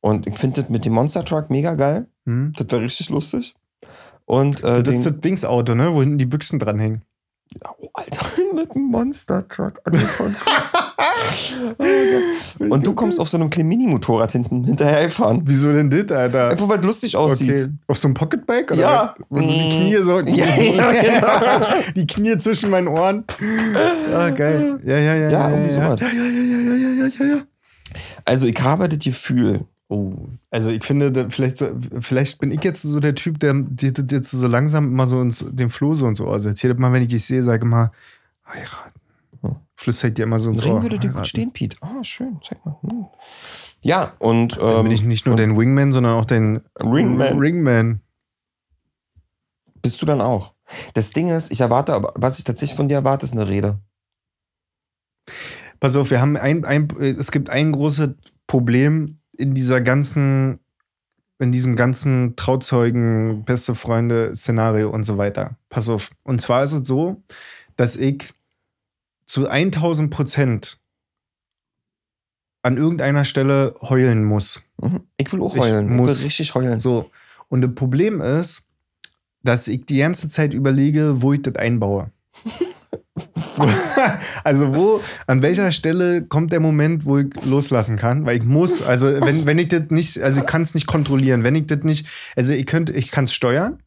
Und 0.00 0.26
ich 0.26 0.38
finde 0.38 0.62
das 0.62 0.70
mit 0.70 0.84
dem 0.84 0.94
Monster 0.94 1.24
Truck 1.24 1.50
mega 1.50 1.74
geil. 1.74 2.06
Hm. 2.26 2.52
Das 2.56 2.66
wäre 2.70 2.82
richtig 2.82 3.10
lustig. 3.10 3.54
Und 4.24 4.62
äh, 4.64 4.82
Das 4.82 4.94
ist 4.94 5.06
das 5.06 5.20
Dingsauto, 5.20 5.74
ne? 5.74 5.92
Wo 5.94 6.00
hinten 6.00 6.18
die 6.18 6.26
Büchsen 6.26 6.58
dranhängen. 6.58 7.02
oh, 7.78 7.88
Alter, 7.94 8.26
mit 8.54 8.74
dem 8.74 8.82
Monster 8.84 9.46
Truck 9.48 9.80
angefangen. 9.84 10.36
Und 12.58 12.86
du 12.86 12.94
kommst 12.94 13.18
auf 13.20 13.28
so 13.28 13.36
einem 13.38 13.50
kleinen 13.50 13.68
Mini-Motorrad 13.68 14.32
hinten 14.32 14.64
hinterhergefahren. 14.64 15.42
Wieso 15.44 15.72
denn 15.72 15.90
das, 15.90 16.10
Alter? 16.10 16.50
Einfach 16.50 16.68
weil 16.68 16.78
es 16.80 16.84
lustig 16.84 17.16
aussieht. 17.16 17.50
Okay. 17.52 17.68
Auf 17.88 17.98
so 17.98 18.08
einem 18.08 18.14
Pocketbike? 18.14 18.70
Oder 18.72 18.80
Ja. 18.80 19.14
was? 19.28 19.42
Die 19.42 19.46
Knie 19.70 19.96
so. 20.02 20.20
Ja, 20.20 20.46
ja, 20.56 21.66
die 21.96 22.06
Knie 22.06 22.36
zwischen 22.38 22.70
meinen 22.70 22.88
Ohren. 22.88 23.24
Ah, 24.14 24.30
geil. 24.30 24.78
Ja, 24.84 24.98
ja, 24.98 25.14
ja. 25.14 25.30
Ja, 25.30 25.50
irgendwie 25.50 25.74
ja, 25.74 25.96
sowas. 25.96 26.00
ja, 26.00 26.08
ja, 26.08 26.12
ja, 26.12 26.28
ja, 26.30 26.74
ja, 26.74 26.88
ja, 26.88 27.06
ja, 27.06 27.36
ja. 27.36 27.42
Also 28.24 28.46
ich 28.46 28.60
habe 28.62 28.88
das 28.88 28.98
Gefühl, 29.00 29.60
Oh, 29.88 30.14
also 30.50 30.70
ich 30.70 30.82
finde, 30.86 31.26
vielleicht, 31.28 31.58
so, 31.58 31.66
vielleicht 32.00 32.38
bin 32.38 32.50
ich 32.50 32.64
jetzt 32.64 32.80
so 32.80 32.98
der 32.98 33.14
Typ, 33.14 33.38
der, 33.40 33.52
der, 33.54 33.90
der 33.92 34.18
jetzt 34.18 34.30
so 34.30 34.46
langsam 34.46 34.86
immer 34.86 35.06
so 35.06 35.20
ins, 35.20 35.44
den 35.52 35.68
Floh 35.68 35.94
so 35.94 36.06
und 36.06 36.14
so 36.14 36.28
also 36.28 36.48
erzählt 36.48 36.78
mal, 36.78 36.94
wenn 36.94 37.02
ich 37.02 37.08
dich 37.08 37.26
sehe, 37.26 37.42
sage 37.42 37.66
immer, 37.66 37.92
heiraten. 38.50 38.91
Hm. 39.42 39.56
Flüstert 39.76 40.18
dir 40.18 40.24
immer 40.24 40.38
so 40.38 40.50
ein 40.50 40.58
Ring 40.58 40.74
Ohr, 40.74 40.82
würde 40.82 40.98
dir 40.98 41.10
gut 41.10 41.26
stehen, 41.26 41.52
Pete. 41.52 41.76
Ah, 41.80 42.02
schön, 42.02 42.38
zeig 42.42 42.64
mal. 42.64 42.76
Hm. 42.82 43.06
Ja, 43.80 44.12
und 44.18 44.58
Dann 44.58 44.76
ähm, 44.76 44.82
bin 44.84 44.92
ich 44.92 45.02
nicht 45.02 45.26
nur 45.26 45.36
dein 45.36 45.56
Wingman, 45.56 45.92
sondern 45.92 46.14
auch 46.14 46.24
dein 46.24 46.62
Ringman. 46.78 47.38
Ringman. 47.38 48.00
bist 49.82 50.00
du 50.00 50.06
dann 50.06 50.20
auch. 50.20 50.54
Das 50.94 51.10
Ding 51.10 51.28
ist, 51.28 51.50
ich 51.50 51.60
erwarte, 51.60 51.92
aber 51.92 52.12
was 52.16 52.38
ich 52.38 52.44
tatsächlich 52.44 52.76
von 52.76 52.88
dir 52.88 52.94
erwarte, 52.94 53.26
ist 53.26 53.32
eine 53.32 53.48
Rede. 53.48 53.78
Pass 55.80 55.96
auf, 55.96 56.10
wir 56.10 56.20
haben 56.20 56.36
ein, 56.36 56.64
ein, 56.64 56.88
es 57.00 57.32
gibt 57.32 57.50
ein 57.50 57.72
großes 57.72 58.10
Problem 58.46 59.18
in 59.36 59.54
dieser 59.54 59.80
ganzen, 59.80 60.60
in 61.38 61.50
diesem 61.50 61.74
ganzen 61.74 62.36
Trauzeugen, 62.36 63.44
beste 63.44 63.74
Freunde, 63.74 64.36
Szenario 64.36 64.90
und 64.90 65.02
so 65.02 65.18
weiter. 65.18 65.56
Pass 65.68 65.88
auf. 65.88 66.10
Und 66.22 66.40
zwar 66.40 66.62
ist 66.62 66.72
es 66.72 66.86
so, 66.86 67.22
dass 67.76 67.96
ich 67.96 68.32
zu 69.26 69.48
1000 69.48 70.10
Prozent 70.10 70.78
an 72.62 72.76
irgendeiner 72.76 73.24
Stelle 73.24 73.74
heulen 73.82 74.24
muss. 74.24 74.62
Mhm. 74.80 75.00
Ich 75.16 75.32
will 75.32 75.42
auch 75.42 75.54
Ich 75.54 75.60
heulen. 75.60 75.86
Ich, 75.86 75.92
muss- 75.92 76.18
will 76.18 76.24
richtig 76.26 76.54
heulen. 76.54 76.80
So. 76.80 77.10
Und 77.48 77.62
das 77.62 77.74
Problem 77.74 78.20
ist, 78.20 78.68
dass 79.42 79.66
ich 79.68 79.84
die 79.86 79.98
ganze 79.98 80.28
Zeit 80.28 80.54
überlege, 80.54 81.20
wo 81.22 81.32
ich 81.32 81.42
das 81.42 81.56
einbaue. 81.56 82.10
also 84.44 84.74
wo, 84.74 85.00
an 85.26 85.42
welcher 85.42 85.72
Stelle 85.72 86.22
kommt 86.24 86.52
der 86.52 86.60
Moment, 86.60 87.04
wo 87.04 87.18
ich 87.18 87.26
loslassen 87.44 87.96
kann? 87.96 88.24
Weil 88.24 88.38
ich 88.38 88.44
muss, 88.44 88.82
also 88.82 89.06
wenn, 89.06 89.44
wenn 89.46 89.58
ich 89.58 89.68
das 89.68 89.90
nicht, 89.90 90.18
also 90.20 90.40
ich 90.40 90.46
kann 90.46 90.62
es 90.62 90.74
nicht 90.74 90.86
kontrollieren, 90.86 91.44
wenn 91.44 91.54
ich 91.54 91.66
das 91.66 91.82
nicht, 91.82 92.06
also 92.36 92.54
ich 92.54 92.66
könnte, 92.66 92.92
ich 92.92 93.10
kann 93.10 93.24
es 93.24 93.32
steuern. 93.32 93.82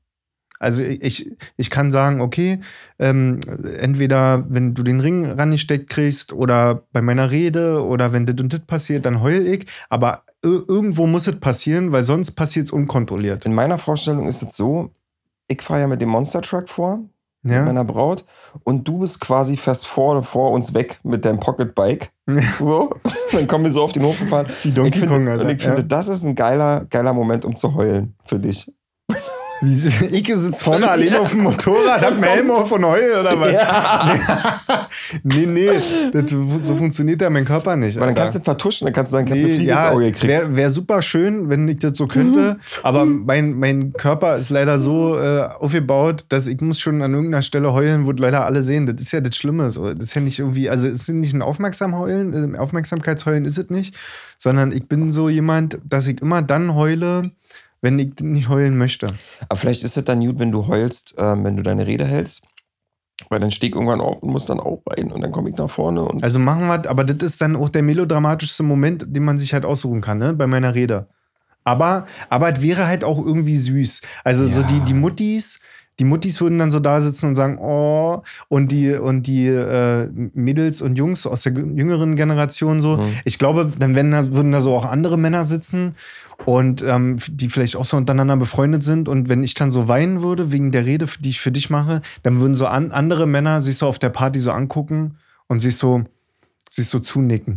Also 0.60 0.84
ich, 0.84 1.30
ich 1.58 1.70
kann 1.70 1.92
sagen, 1.92 2.22
okay, 2.22 2.60
ähm, 3.00 3.40
entweder 3.80 4.46
wenn 4.50 4.74
du 4.74 4.84
den 4.84 5.00
Ring 5.02 5.26
rangesteckt 5.26 5.90
kriegst 5.90 6.32
oder 6.34 6.84
bei 6.94 7.02
meiner 7.02 7.30
Rede 7.32 7.84
oder 7.86 8.14
wenn 8.14 8.26
das 8.26 8.36
und 8.40 8.54
das 8.54 8.62
passiert, 8.62 9.06
dann 9.06 9.22
heul 9.22 9.46
ich. 9.48 9.66
Aber 9.90 10.24
ir- 10.44 10.64
irgendwo 10.68 11.08
muss 11.08 11.28
es 11.28 11.40
passieren, 11.40 11.92
weil 11.92 12.04
sonst 12.04 12.32
passiert 12.32 12.66
es 12.66 12.72
unkontrolliert. 12.72 13.46
In 13.46 13.54
meiner 13.54 13.78
Vorstellung 13.78 14.28
ist 14.28 14.42
es 14.44 14.56
so, 14.56 14.92
ich 15.48 15.62
fahre 15.62 15.82
ja 15.82 15.88
mit 15.88 16.02
dem 16.02 16.10
Monster 16.10 16.42
Truck 16.42 16.70
vor, 16.70 17.02
mit 17.44 17.54
Ja? 17.54 17.64
meiner 17.66 17.84
Braut, 17.86 18.26
und 18.64 18.88
du 18.88 19.00
bist 19.00 19.20
quasi 19.20 19.58
fest 19.58 19.86
vor, 19.86 20.24
vor 20.24 20.52
uns 20.52 20.74
weg 20.74 21.00
mit 21.04 21.26
deinem 21.26 21.40
Pocketbike. 21.40 22.12
So, 22.60 22.96
dann 23.34 23.46
kommen 23.48 23.66
wir 23.66 23.72
so 23.72 23.84
auf 23.84 23.92
den 23.92 24.04
Hof 24.04 24.20
gefahren. 24.20 24.48
Wie 24.64 24.72
Donkey 24.72 24.90
ich 24.90 25.00
finde, 25.00 25.16
Kong, 25.16 25.28
Alter. 25.28 25.44
Und 25.44 25.52
ich 25.52 25.62
finde, 25.62 25.82
Ja. 25.82 25.88
das 25.88 26.08
ist 26.08 26.24
ein 26.24 26.34
geiler, 26.34 26.86
geiler 26.90 27.14
Moment, 27.14 27.46
um 27.46 27.56
zu 27.56 27.76
heulen 27.76 28.16
für 28.24 28.40
dich. 28.40 28.72
Ich 30.12 30.28
sitze 30.36 30.64
vorne 30.64 30.90
alleine 30.90 31.20
auf 31.20 31.32
dem 31.32 31.44
Motorrad, 31.44 32.02
hab 32.02 32.14
einen 32.14 32.24
Helm 32.24 32.52
auf 32.52 32.72
und 32.72 32.86
heul 32.86 33.20
oder 33.20 33.40
was? 33.40 33.52
Ja. 33.52 34.62
Nee, 35.24 35.46
nee, 35.46 35.70
das, 36.14 36.32
so 36.32 36.76
funktioniert 36.76 37.22
ja 37.22 37.30
mein 37.30 37.46
Körper 37.46 37.76
nicht. 37.76 37.98
Aber 37.98 38.06
dann 38.06 38.16
kannst 38.16 38.36
du 38.36 38.40
das 38.40 38.46
vertuschen, 38.46 38.86
dann 38.86 38.94
kannst 38.94 39.12
du 39.12 39.18
sagen, 39.18 39.28
ich 39.28 39.34
eine 39.34 39.42
Nee, 39.44 39.56
Fliege 39.56 39.70
ja, 39.70 39.88
ins 39.88 39.96
Auge 39.96 40.06
gekriegt. 40.06 40.28
wäre 40.28 40.56
wär 40.56 40.72
super 40.72 41.02
schön, 41.02 41.50
wenn 41.50 41.68
ich 41.68 41.80
das 41.80 41.98
so 41.98 42.06
könnte. 42.06 42.58
Aber 42.84 43.06
mein, 43.06 43.54
mein 43.58 43.94
Körper 43.94 44.36
ist 44.38 44.50
leider 44.50 44.78
so 44.78 45.18
äh, 45.18 45.42
aufgebaut, 45.60 46.26
dass 46.30 46.48
ich 46.48 46.62
muss 46.62 46.80
schon 46.80 47.02
an 47.02 47.14
irgendeiner 47.14 47.42
Stelle 47.42 47.74
heulen, 47.74 48.06
wo 48.06 48.12
leider 48.12 48.46
alle 48.46 48.64
sehen. 48.64 48.86
Das 48.86 49.02
ist 49.02 49.12
ja 49.12 49.22
das 49.22 49.36
Schlimme. 49.36 49.70
So. 49.70 49.94
Das 49.94 50.04
ist 50.06 50.14
ja 50.14 50.22
nicht 50.22 50.40
irgendwie, 50.40 50.70
also 50.70 50.88
es 50.88 51.02
ist 51.02 51.10
nicht 51.10 51.34
ein 51.34 51.42
Aufmerksam 51.42 51.96
heulen, 51.98 52.56
äh, 52.56 52.58
Aufmerksamkeitsheulen 52.58 53.46
ist 53.46 53.58
es 53.58 53.70
nicht, 53.70 53.96
sondern 54.38 54.72
ich 54.72 54.88
bin 54.88 55.12
so 55.12 55.30
jemand, 55.30 55.78
dass 55.84 56.08
ich 56.08 56.22
immer 56.22 56.42
dann 56.42 56.76
heule, 56.76 57.32
wenn 57.82 58.00
ich 58.00 58.20
nicht 58.22 58.50
heulen 58.50 58.78
möchte. 58.78 59.14
Aber 59.50 59.58
vielleicht 59.58 59.84
ist 59.84 59.98
es 59.98 60.04
dann 60.06 60.20
gut, 60.26 60.40
wenn 60.40 60.52
du 60.52 60.68
heulst, 60.68 61.16
ähm, 61.18 61.44
wenn 61.44 61.58
du 61.58 61.64
deine 61.64 61.86
Rede 61.86 62.06
hältst. 62.06 62.44
Weil 63.30 63.40
dann 63.40 63.50
stehe 63.52 63.70
ich 63.70 63.76
irgendwann 63.76 64.02
auf 64.02 64.22
und 64.22 64.30
muss 64.32 64.46
dann 64.46 64.60
auch 64.60 64.82
rein 64.88 65.10
und 65.12 65.22
dann 65.22 65.32
komme 65.32 65.50
ich 65.50 65.56
nach 65.56 65.70
vorne 65.70 66.04
und 66.04 66.22
Also 66.22 66.38
machen 66.38 66.68
wir, 66.68 66.90
aber 66.90 67.06
das 67.06 67.32
ist 67.32 67.42
dann 67.42 67.56
auch 67.56 67.70
der 67.70 67.82
melodramatischste 67.82 68.62
Moment, 68.64 69.06
den 69.08 69.24
man 69.24 69.38
sich 69.38 69.54
halt 69.54 69.64
aussuchen 69.66 70.02
kann, 70.02 70.18
ne, 70.18 70.34
bei 70.34 70.48
meiner 70.48 70.76
Rede. 70.76 71.08
Aber, 71.64 72.06
aber 72.30 72.54
es 72.54 72.62
wäre 72.62 72.88
halt 72.88 73.04
auch 73.04 73.18
irgendwie 73.18 73.58
süß. 73.58 74.02
Also 74.24 74.48
so 74.48 74.62
Ja. 74.62 74.68
die, 74.68 74.82
die 74.82 74.94
Muttis, 74.94 75.62
die 76.00 76.04
Muttis 76.04 76.42
würden 76.42 76.58
dann 76.58 76.72
so 76.72 76.80
da 76.80 77.00
sitzen 77.00 77.28
und 77.28 77.36
sagen, 77.36 77.58
oh, 77.58 78.22
und 78.50 78.72
die, 78.72 78.94
und 78.94 79.24
die 79.24 79.48
äh, 79.48 80.10
Mädels 80.34 80.82
und 80.82 80.98
Jungs 80.98 81.26
aus 81.26 81.44
der 81.44 81.54
jüngeren 81.54 82.16
Generation 82.16 82.80
so. 82.82 82.98
Mhm. 82.98 83.14
Ich 83.24 83.40
glaube, 83.40 83.72
dann 83.80 83.94
da, 83.94 84.32
würden 84.32 84.52
da 84.52 84.60
so 84.60 84.76
auch 84.76 84.86
andere 84.86 85.18
Männer 85.18 85.44
sitzen 85.44 85.96
und 86.46 86.82
ähm, 86.82 87.18
die 87.30 87.48
vielleicht 87.48 87.78
auch 87.78 87.86
so 87.86 87.96
untereinander 87.96 88.36
befreundet 88.36 88.84
sind. 88.84 89.08
Und 89.08 89.30
wenn 89.30 89.44
ich 89.44 89.54
dann 89.54 89.72
so 89.72 89.88
weinen 89.88 90.22
würde 90.22 90.52
wegen 90.52 90.72
der 90.72 90.86
Rede, 90.86 91.06
die 91.20 91.30
ich 91.30 91.40
für 91.40 91.52
dich 91.52 91.70
mache, 91.70 92.02
dann 92.24 92.42
würden 92.42 92.56
so 92.56 92.68
an, 92.68 92.92
andere 92.92 93.26
Männer 93.26 93.62
sich 93.62 93.78
so 93.78 93.88
auf 93.88 93.98
der 93.98 94.10
Party 94.10 94.42
so 94.42 94.52
angucken 94.52 95.16
und 95.48 95.62
sich 95.62 95.78
so, 95.78 96.04
sich 96.70 96.88
so 96.90 97.00
zunicken. 97.00 97.56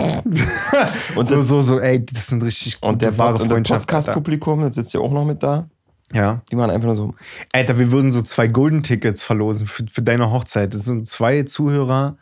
Und 1.16 1.28
so, 1.28 1.36
das- 1.36 1.49
so, 1.49 1.61
so, 1.62 1.80
ey, 1.80 2.05
das 2.07 2.28
sind 2.28 2.45
richtig 2.45 2.78
Und 2.82 3.03
der, 3.03 3.18
wahre 3.18 3.32
und 3.32 3.41
das 3.41 3.49
Freundschaft. 3.49 3.80
Alter. 3.80 3.86
Podcast-Publikum, 3.97 4.61
das 4.61 4.76
sitzt 4.76 4.95
ja 4.95 5.01
auch 5.01 5.11
noch 5.11 5.24
mit 5.24 5.43
da. 5.43 5.68
Ja. 6.13 6.43
Die 6.51 6.57
machen 6.57 6.71
einfach 6.71 6.87
nur 6.87 6.97
so. 6.97 7.15
Alter, 7.53 7.79
wir 7.79 7.93
würden 7.93 8.11
so 8.11 8.23
zwei 8.23 8.47
Golden-Tickets 8.47 9.23
verlosen 9.23 9.67
für, 9.67 9.85
für 9.91 10.03
deine 10.03 10.31
Hochzeit. 10.33 10.73
Das 10.75 10.85
sind 10.85 11.07
zwei 11.07 11.43
Zuhörer 11.43 12.17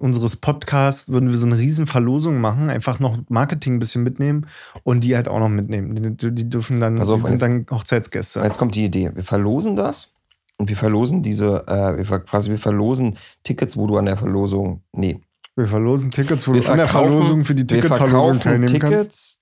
unseres 0.00 0.34
Podcasts, 0.36 1.08
würden 1.08 1.30
wir 1.30 1.38
so 1.38 1.46
eine 1.46 1.58
riesen 1.58 1.86
Verlosung 1.86 2.40
machen, 2.40 2.70
einfach 2.70 2.98
noch 2.98 3.18
Marketing 3.28 3.74
ein 3.76 3.78
bisschen 3.78 4.02
mitnehmen 4.02 4.46
und 4.82 5.04
die 5.04 5.14
halt 5.14 5.28
auch 5.28 5.38
noch 5.38 5.48
mitnehmen. 5.48 6.16
Die, 6.16 6.32
die 6.34 6.48
dürfen 6.50 6.80
dann, 6.80 6.98
auf, 7.00 7.06
die 7.06 7.22
sind 7.22 7.30
jetzt- 7.34 7.42
dann 7.42 7.66
Hochzeitsgäste. 7.70 8.40
Jetzt 8.40 8.58
kommt 8.58 8.74
die 8.74 8.84
Idee. 8.84 9.12
Wir 9.14 9.22
verlosen 9.22 9.76
das 9.76 10.12
und 10.58 10.68
wir 10.68 10.76
verlosen 10.76 11.22
diese, 11.22 11.68
äh, 11.68 11.96
wir, 12.08 12.18
quasi 12.20 12.50
wir 12.50 12.58
verlosen 12.58 13.16
Tickets, 13.44 13.76
wo 13.76 13.86
du 13.86 13.96
an 13.96 14.06
der 14.06 14.16
Verlosung, 14.16 14.82
nee, 14.92 15.20
Wir 15.54 15.68
verlosen 15.68 16.10
Tickets, 16.10 16.48
wo 16.48 16.54
wir 16.54 16.62
du 16.62 16.68
an 16.68 16.78
der 16.78 16.88
Verlosung 16.88 17.44
für 17.44 17.54
die 17.54 17.64
Ticketverlosung 17.66 18.40
teilnehmen 18.40 18.78
kannst. 18.80 18.90
Tickets, 18.92 19.40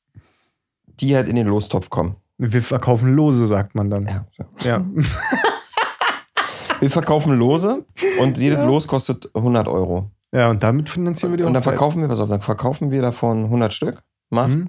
die 1.01 1.17
halt 1.17 1.29
in 1.31 1.37
den 1.37 1.47
Lostopf 1.47 1.89
kommen. 1.89 2.17
Wir 2.39 2.63
verkaufen 2.63 3.15
Lose, 3.15 3.47
sagt 3.47 3.75
man 3.75 3.91
dann. 3.91 4.07
Ja. 4.07 4.27
Ja. 4.61 4.85
Wir 6.81 6.91
verkaufen 6.91 7.35
Lose 7.35 7.87
und 8.21 8.37
jedes 8.39 8.59
Los 8.59 8.87
kostet 8.89 9.35
100 9.35 9.69
Euro. 9.69 10.11
Ja, 10.33 10.51
und 10.51 10.63
damit 10.63 10.89
finanzieren 10.89 11.33
wir 11.33 11.37
die 11.39 11.45
Und 11.45 11.55
dann 11.55 11.61
Hochzeit. 11.63 11.75
verkaufen 11.75 12.01
wir, 12.03 12.09
pass 12.09 12.19
auf, 12.21 12.29
dann 12.29 12.41
verkaufen 12.41 12.91
wir 12.91 13.01
davon 13.01 13.45
100 13.45 13.73
Stück, 13.73 14.03
macht 14.31 14.49
Mhm. 14.51 14.69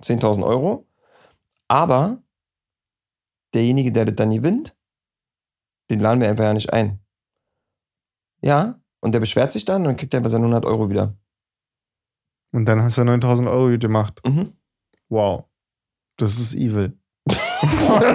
10.000 0.00 0.42
Euro. 0.44 0.88
Aber 1.68 2.22
derjenige, 3.54 3.92
der 3.92 4.06
das 4.06 4.14
dann 4.16 4.30
gewinnt, 4.30 4.74
den 5.90 6.00
laden 6.00 6.20
wir 6.22 6.28
einfach 6.30 6.44
ja 6.44 6.54
nicht 6.54 6.72
ein. 6.72 6.98
Ja, 8.42 8.80
und 9.00 9.12
der 9.12 9.20
beschwert 9.20 9.52
sich 9.52 9.64
dann 9.66 9.82
und 9.82 9.88
dann 9.88 9.96
kriegt 9.96 10.14
er 10.14 10.18
einfach 10.18 10.30
seine 10.30 10.44
100 10.46 10.64
Euro 10.64 10.88
wieder. 10.88 11.14
Und 12.52 12.64
dann 12.64 12.82
hast 12.82 12.96
du 12.98 13.04
9000 13.04 13.48
Euro 13.48 13.78
gemacht. 13.78 14.20
Mhm. 14.26 14.54
Wow. 15.10 15.44
Das 16.16 16.38
ist 16.38 16.54
evil. 16.54 16.98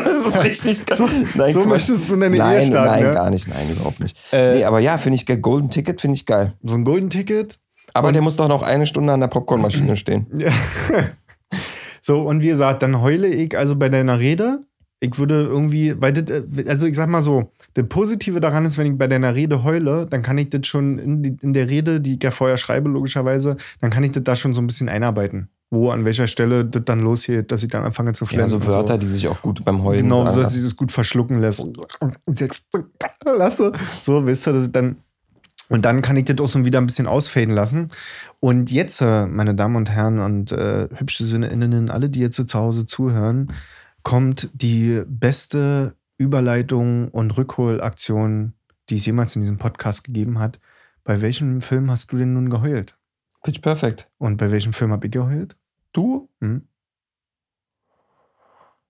Das 0.03 0.25
ist 0.27 0.43
richtig 0.43 0.85
geil. 0.85 0.97
Nein, 1.35 1.53
so 1.53 1.65
möchtest 1.65 2.09
du 2.09 2.13
in 2.15 2.19
deine 2.21 2.35
Ehe 2.35 2.41
Nein, 2.41 2.63
starten, 2.63 2.91
nein, 2.91 3.03
ne? 3.03 3.11
gar 3.11 3.29
nicht. 3.29 3.47
Nein, 3.47 3.69
überhaupt 3.71 3.99
nicht. 3.99 4.17
Äh, 4.31 4.55
Nee, 4.55 4.63
aber 4.65 4.79
ja, 4.79 4.97
finde 4.97 5.15
ich 5.15 5.25
geil. 5.25 5.37
Golden 5.37 5.69
Ticket 5.69 6.01
finde 6.01 6.15
ich 6.15 6.25
geil. 6.25 6.53
so 6.63 6.75
ein 6.75 6.83
Golden 6.83 7.09
Ticket. 7.09 7.59
Aber 7.93 8.09
Und- 8.09 8.13
der 8.13 8.21
muss 8.21 8.35
doch 8.35 8.47
noch 8.47 8.63
eine 8.63 8.85
Stunde 8.85 9.13
an 9.13 9.19
der 9.21 9.27
Popcornmaschine 9.27 9.95
stehen. 9.95 10.27
Ja. 10.37 10.51
so, 12.01 12.21
und 12.21 12.41
wie 12.41 12.47
gesagt, 12.47 12.83
dann 12.83 13.01
heule 13.01 13.27
ich 13.27 13.57
also 13.57 13.75
bei 13.75 13.89
deiner 13.89 14.19
Rede. 14.19 14.59
Ich 14.99 15.19
würde 15.19 15.43
irgendwie, 15.43 15.93
weil 16.01 16.11
das, 16.11 16.23
äh, 16.41 16.67
also 16.67 16.87
ich 16.87 16.95
sag 16.95 17.07
mal 17.07 17.21
so, 17.21 17.51
das 17.75 17.85
Positive 17.87 18.39
daran 18.39 18.65
ist, 18.65 18.79
wenn 18.79 18.87
ich 18.91 18.97
bei 18.97 19.07
deiner 19.07 19.35
Rede 19.35 19.63
heule, 19.63 20.07
dann 20.09 20.23
kann 20.23 20.39
ich 20.39 20.49
das 20.49 20.65
schon 20.65 20.97
in, 20.97 21.21
die, 21.21 21.37
in 21.43 21.53
der 21.53 21.69
Rede, 21.69 22.01
die 22.01 22.15
ich 22.15 22.23
ja 22.23 22.31
vorher 22.31 22.57
schreibe, 22.57 22.89
logischerweise, 22.89 23.57
dann 23.79 23.91
kann 23.91 24.03
ich 24.03 24.11
das 24.13 24.23
da 24.23 24.35
schon 24.35 24.55
so 24.55 24.61
ein 24.61 24.65
bisschen 24.67 24.89
einarbeiten. 24.89 25.49
Wo, 25.69 25.89
an 25.89 26.05
welcher 26.05 26.27
Stelle 26.27 26.63
das 26.63 26.85
dann 26.85 27.01
losgeht, 27.01 27.51
dass 27.51 27.61
ich 27.61 27.69
dann 27.69 27.83
anfange 27.83 28.13
zu 28.13 28.23
Ja, 28.23 28.29
flennen. 28.29 28.47
so 28.47 28.55
und 28.57 28.67
Wörter, 28.67 28.97
die 28.97 29.07
sich 29.07 29.27
auch 29.27 29.41
gut 29.41 29.65
beim 29.65 29.83
Heulen 29.83 30.03
Genau, 30.03 30.25
so 30.29 30.39
dass 30.41 30.53
sie 30.53 30.63
das 30.63 30.75
gut 30.75 30.91
verschlucken 30.93 31.39
lässt. 31.41 31.61
Lasse. 33.25 33.71
So, 34.01 34.25
weißt 34.25 34.47
du, 34.47 34.51
das 34.53 34.63
ist 34.63 34.75
dann. 34.75 34.97
Und 35.69 35.83
dann 35.83 36.01
kann 36.01 36.15
ich 36.15 36.23
das 36.23 36.37
auch 36.39 36.47
so 36.47 36.63
wieder 36.63 36.79
ein 36.79 36.85
bisschen 36.87 37.07
ausfaden 37.07 37.53
lassen. 37.53 37.89
Und 38.39 38.71
jetzt, 38.71 39.01
äh, 39.01 39.25
meine 39.27 39.53
Damen 39.53 39.75
und 39.75 39.89
Herren 39.89 40.19
und 40.19 40.53
äh, 40.53 40.87
hübsche 40.95 41.25
SöhneInnen, 41.25 41.89
alle, 41.89 42.09
die 42.09 42.21
jetzt 42.21 42.37
so 42.37 42.45
zu 42.45 42.57
Hause 42.57 42.85
zuhören, 42.85 43.51
kommt 44.03 44.49
die 44.53 45.01
beste 45.05 45.95
Überleitung 46.17 47.09
und 47.09 47.35
Rückholaktion, 47.37 48.53
die 48.89 48.95
es 48.95 49.05
jemals 49.05 49.35
in 49.35 49.41
diesem 49.41 49.57
Podcast 49.57 50.05
gegeben 50.05 50.39
hat. 50.39 50.59
Bei 51.03 51.19
welchem 51.19 51.59
Film 51.59 51.91
hast 51.91 52.13
du 52.13 52.17
denn 52.17 52.31
nun 52.33 52.49
geheult? 52.49 52.96
Pitch 53.47 53.61
Perfect. 53.61 54.09
Und 54.17 54.35
bei 54.35 54.51
welchem 54.51 54.73
Film 54.73 54.91
habe 54.91 55.05
ich 55.07 55.11
geheult? 55.13 55.55
Du? 55.93 56.27
Hm? 56.41 56.67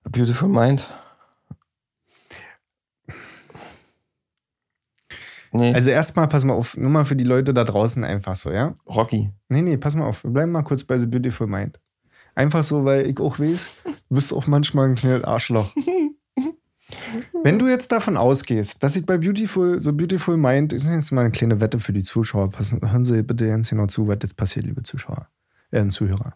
A 0.04 0.10
Beautiful 0.10 0.50
Mind. 0.50 0.92
Nee, 5.52 5.76
Also 5.76 5.92
erstmal, 5.92 6.28
pass 6.28 6.44
mal 6.44 6.56
auf, 6.56 6.76
nur 6.76 6.90
mal 6.90 7.06
für 7.06 7.16
die 7.16 7.24
Leute 7.24 7.54
da 7.54 7.66
draußen 7.66 8.04
einfach 8.04 8.36
so, 8.36 8.50
ja? 8.50 8.74
Rocky. 8.88 9.32
Nee, 9.48 9.62
nee, 9.62 9.78
pass 9.78 9.96
mal 9.96 10.08
auf. 10.08 10.24
Wir 10.24 10.32
bleiben 10.32 10.52
mal 10.52 10.64
kurz 10.64 10.84
bei 10.84 10.98
The 10.98 11.06
Beautiful 11.06 11.46
Mind. 11.46 11.80
Einfach 12.34 12.64
so, 12.64 12.84
weil 12.84 13.08
ich 13.08 13.20
auch 13.20 13.38
weiß, 13.38 13.70
du 14.10 14.16
bist 14.16 14.34
auch 14.34 14.48
manchmal 14.48 14.90
ein 14.90 14.96
kleines 14.96 15.24
Arschloch. 15.24 15.72
Wenn 17.44 17.60
du 17.60 17.68
jetzt 17.68 17.92
davon 17.92 18.18
ausgehst, 18.18 18.84
dass 18.84 18.96
ich 18.96 19.06
bei 19.06 19.18
Beautiful, 19.18 19.80
so 19.82 19.94
Beautiful 19.94 20.38
Mind, 20.38 20.74
das 20.74 20.84
ist 20.84 20.90
jetzt 20.90 21.12
mal 21.12 21.22
eine 21.22 21.32
kleine 21.32 21.60
Wette 21.60 21.80
für 21.80 21.94
die 21.94 22.04
Zuschauer. 22.04 22.50
Passen, 22.50 22.80
hören 22.82 23.06
Sie 23.06 23.24
bitte 23.24 23.48
ganz 23.48 23.70
genau 23.70 23.88
zu, 23.88 24.08
was 24.08 24.18
jetzt 24.22 24.36
passiert, 24.36 24.66
liebe 24.66 24.84
Zuschauer, 24.84 25.30
äh, 25.72 25.88
Zuhörer. 25.88 26.34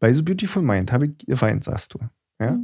Bei 0.00 0.12
The 0.12 0.22
Beautiful 0.22 0.62
Mind 0.62 0.92
habe 0.92 1.06
ich 1.06 1.26
geweint, 1.26 1.64
sagst 1.64 1.94
du. 1.94 1.98
Ja? 2.40 2.56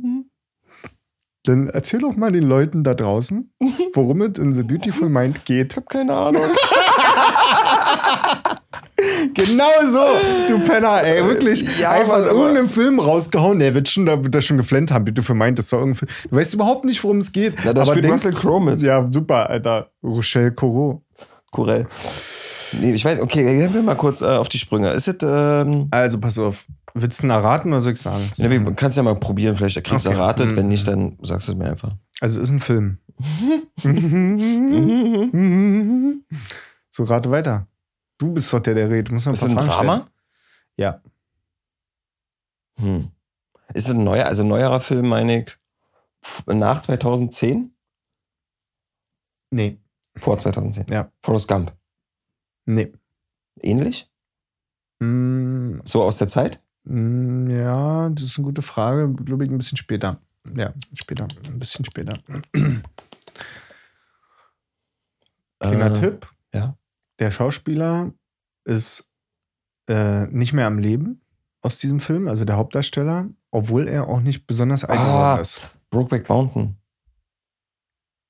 Dann 1.44 1.68
erzähl 1.68 2.00
doch 2.00 2.16
mal 2.16 2.32
den 2.32 2.44
Leuten 2.44 2.84
da 2.84 2.94
draußen, 2.94 3.52
worum 3.94 4.22
es 4.22 4.38
in 4.38 4.52
The 4.52 4.62
Beautiful 4.62 5.08
Mind 5.08 5.44
geht. 5.44 5.72
Ich 5.72 5.76
hab 5.76 5.88
keine 5.88 6.14
Ahnung. 6.14 6.42
Genau 9.34 9.64
so, 9.86 10.04
du 10.48 10.58
Penner, 10.64 11.02
ey, 11.04 11.24
wirklich. 11.24 11.78
Ja, 11.78 11.92
einfach 11.92 12.14
aber- 12.14 12.30
irgendeinem 12.30 12.68
Film 12.68 12.98
rausgehauen, 13.00 13.58
der 13.58 13.74
wird 13.74 13.88
schon, 13.88 14.06
da 14.06 14.22
wird 14.22 14.34
das 14.34 14.44
schon 14.44 14.56
geflennt 14.56 14.90
haben, 14.92 15.04
bitte 15.04 15.22
für 15.22 15.34
meint, 15.34 15.58
das 15.58 15.70
war 15.72 15.80
irgendwie. 15.80 16.06
Du 16.30 16.36
weißt 16.36 16.54
überhaupt 16.54 16.84
nicht, 16.84 17.02
worum 17.04 17.18
es 17.18 17.32
geht. 17.32 17.54
Na, 17.64 17.72
da 17.72 17.82
aber 17.82 17.92
spielt 17.92 18.04
denkst- 18.04 18.24
Russell 18.26 18.34
Crowe 18.34 18.64
mit. 18.64 18.80
Ja, 18.82 19.06
super, 19.10 19.50
Alter. 19.50 19.90
Rochelle 20.02 20.52
Corot. 20.52 21.02
Corell. 21.50 21.86
Nee, 22.80 22.92
ich 22.92 23.04
weiß, 23.04 23.20
okay, 23.20 23.44
gehen 23.44 23.72
wir 23.72 23.82
mal 23.82 23.94
kurz 23.94 24.20
äh, 24.20 24.24
auf 24.26 24.48
die 24.48 24.58
Sprünge. 24.58 24.90
Ist 24.90 25.06
es, 25.06 25.16
ähm, 25.22 25.86
Also, 25.92 26.18
pass 26.18 26.38
auf. 26.38 26.64
Willst 26.94 27.22
du 27.22 27.26
ihn 27.26 27.30
erraten 27.30 27.72
oder 27.72 27.80
soll 27.80 27.92
ich 27.92 28.00
sagen? 28.00 28.30
ja, 28.36 28.50
wir- 28.50 28.60
kannst 28.74 28.96
ja 28.96 29.02
mal 29.02 29.14
probieren, 29.16 29.56
vielleicht 29.56 29.82
kriegst 29.84 30.06
du 30.06 30.10
Okay. 30.10 30.18
erratet. 30.18 30.50
Mhm. 30.52 30.56
Wenn 30.56 30.68
nicht, 30.68 30.86
dann 30.88 31.18
sagst 31.22 31.48
du 31.48 31.52
es 31.52 31.58
mir 31.58 31.70
einfach. 31.70 31.92
Also, 32.20 32.40
ist 32.40 32.50
ein 32.50 32.60
Film. 32.60 32.98
so, 36.90 37.04
rate 37.04 37.30
weiter. 37.30 37.66
Du 38.18 38.32
bist 38.32 38.52
doch 38.52 38.60
der, 38.60 38.74
der 38.74 38.88
redet. 38.90 39.08
Du 39.08 39.14
musst 39.14 39.26
noch 39.26 39.32
Ist 39.34 39.42
es 39.42 39.48
ein 39.48 39.54
Fragen 39.56 39.68
Drama? 39.68 39.94
stellen. 39.96 40.10
Ja. 40.76 41.02
Hm. 42.76 43.10
Ist 43.74 43.84
es 43.88 43.94
ein 43.94 44.04
neuer, 44.04 44.26
also 44.26 44.42
ein 44.42 44.48
neuerer 44.48 44.80
Film, 44.80 45.08
meine 45.08 45.42
ich, 45.42 45.56
nach 46.46 46.80
2010? 46.80 47.74
Nee. 49.50 49.78
Vor 50.16 50.36
2010. 50.38 50.86
Ja. 50.90 51.10
Forrest 51.22 51.48
Gump. 51.48 51.72
Nee. 52.66 52.92
Ähnlich? 53.60 54.10
Mm, 55.00 55.78
So 55.84 56.02
aus 56.02 56.18
der 56.18 56.28
Zeit? 56.28 56.60
Mm, 56.84 57.48
Ja, 57.50 58.08
das 58.10 58.24
ist 58.24 58.38
eine 58.38 58.46
gute 58.46 58.62
Frage. 58.62 59.12
Glaube 59.12 59.44
ich, 59.44 59.50
ein 59.50 59.58
bisschen 59.58 59.76
später. 59.76 60.20
Ja, 60.56 60.72
später. 60.94 61.26
Ein 61.46 61.58
bisschen 61.58 61.84
später. 61.84 62.18
Kleiner 65.60 65.86
Äh, 65.86 65.92
Tipp. 66.00 66.28
Der 67.20 67.30
Schauspieler 67.30 68.12
ist 68.64 69.10
äh, 69.88 70.26
nicht 70.26 70.52
mehr 70.52 70.66
am 70.66 70.78
Leben 70.78 71.20
aus 71.62 71.78
diesem 71.78 72.00
Film, 72.00 72.28
also 72.28 72.44
der 72.44 72.56
Hauptdarsteller, 72.56 73.28
obwohl 73.50 73.88
er 73.88 74.08
auch 74.08 74.20
nicht 74.20 74.46
besonders 74.46 74.84
alt 74.84 74.98
Ah. 74.98 75.38
ist. 75.40 75.60
Brokeback 75.90 76.28
Mountain. 76.28 76.76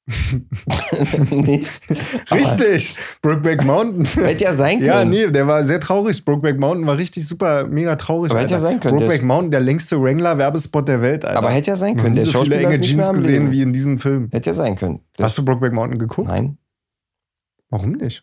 nicht. 1.30 1.80
Richtig! 2.30 2.94
Brokeback 3.22 3.64
Mountain. 3.64 4.04
Hätte 4.26 4.44
ja 4.44 4.52
sein 4.52 4.78
können. 4.80 4.86
Ja, 4.86 5.04
nee, 5.04 5.30
der 5.30 5.46
war 5.46 5.64
sehr 5.64 5.80
traurig. 5.80 6.22
Brokeback 6.24 6.58
Mountain 6.58 6.86
war 6.86 6.98
richtig 6.98 7.26
super, 7.26 7.66
mega 7.66 7.96
traurig. 7.96 8.30
Aber 8.30 8.40
hätte 8.40 8.52
ja 8.52 8.58
sein 8.60 8.80
können, 8.80 8.98
Brokeback 8.98 9.22
Mountain, 9.22 9.50
der 9.50 9.60
längste 9.60 10.00
Wrangler-Werbespot 10.00 10.86
der 10.88 11.00
Welt, 11.00 11.24
Alter. 11.24 11.38
Aber 11.38 11.50
hätte 11.50 11.70
ja 11.70 11.76
sein 11.76 11.96
können. 11.96 12.16
Der 12.16 12.24
so 12.26 12.32
viele 12.32 12.38
Schauspieler 12.56 12.68
enge 12.68 12.78
nicht 12.80 12.96
mehr 12.96 13.06
Jeans 13.06 13.18
gesehen 13.18 13.50
wie 13.50 13.62
in 13.62 13.72
diesem 13.72 13.98
Film. 13.98 14.28
Hätte 14.30 14.50
ja 14.50 14.54
sein 14.54 14.76
können. 14.76 15.00
Das, 15.16 15.24
Hast 15.24 15.38
du 15.38 15.44
Brokeback 15.46 15.72
Mountain 15.72 15.98
geguckt? 15.98 16.28
Nein. 16.28 16.58
Warum 17.70 17.92
nicht? 17.92 18.22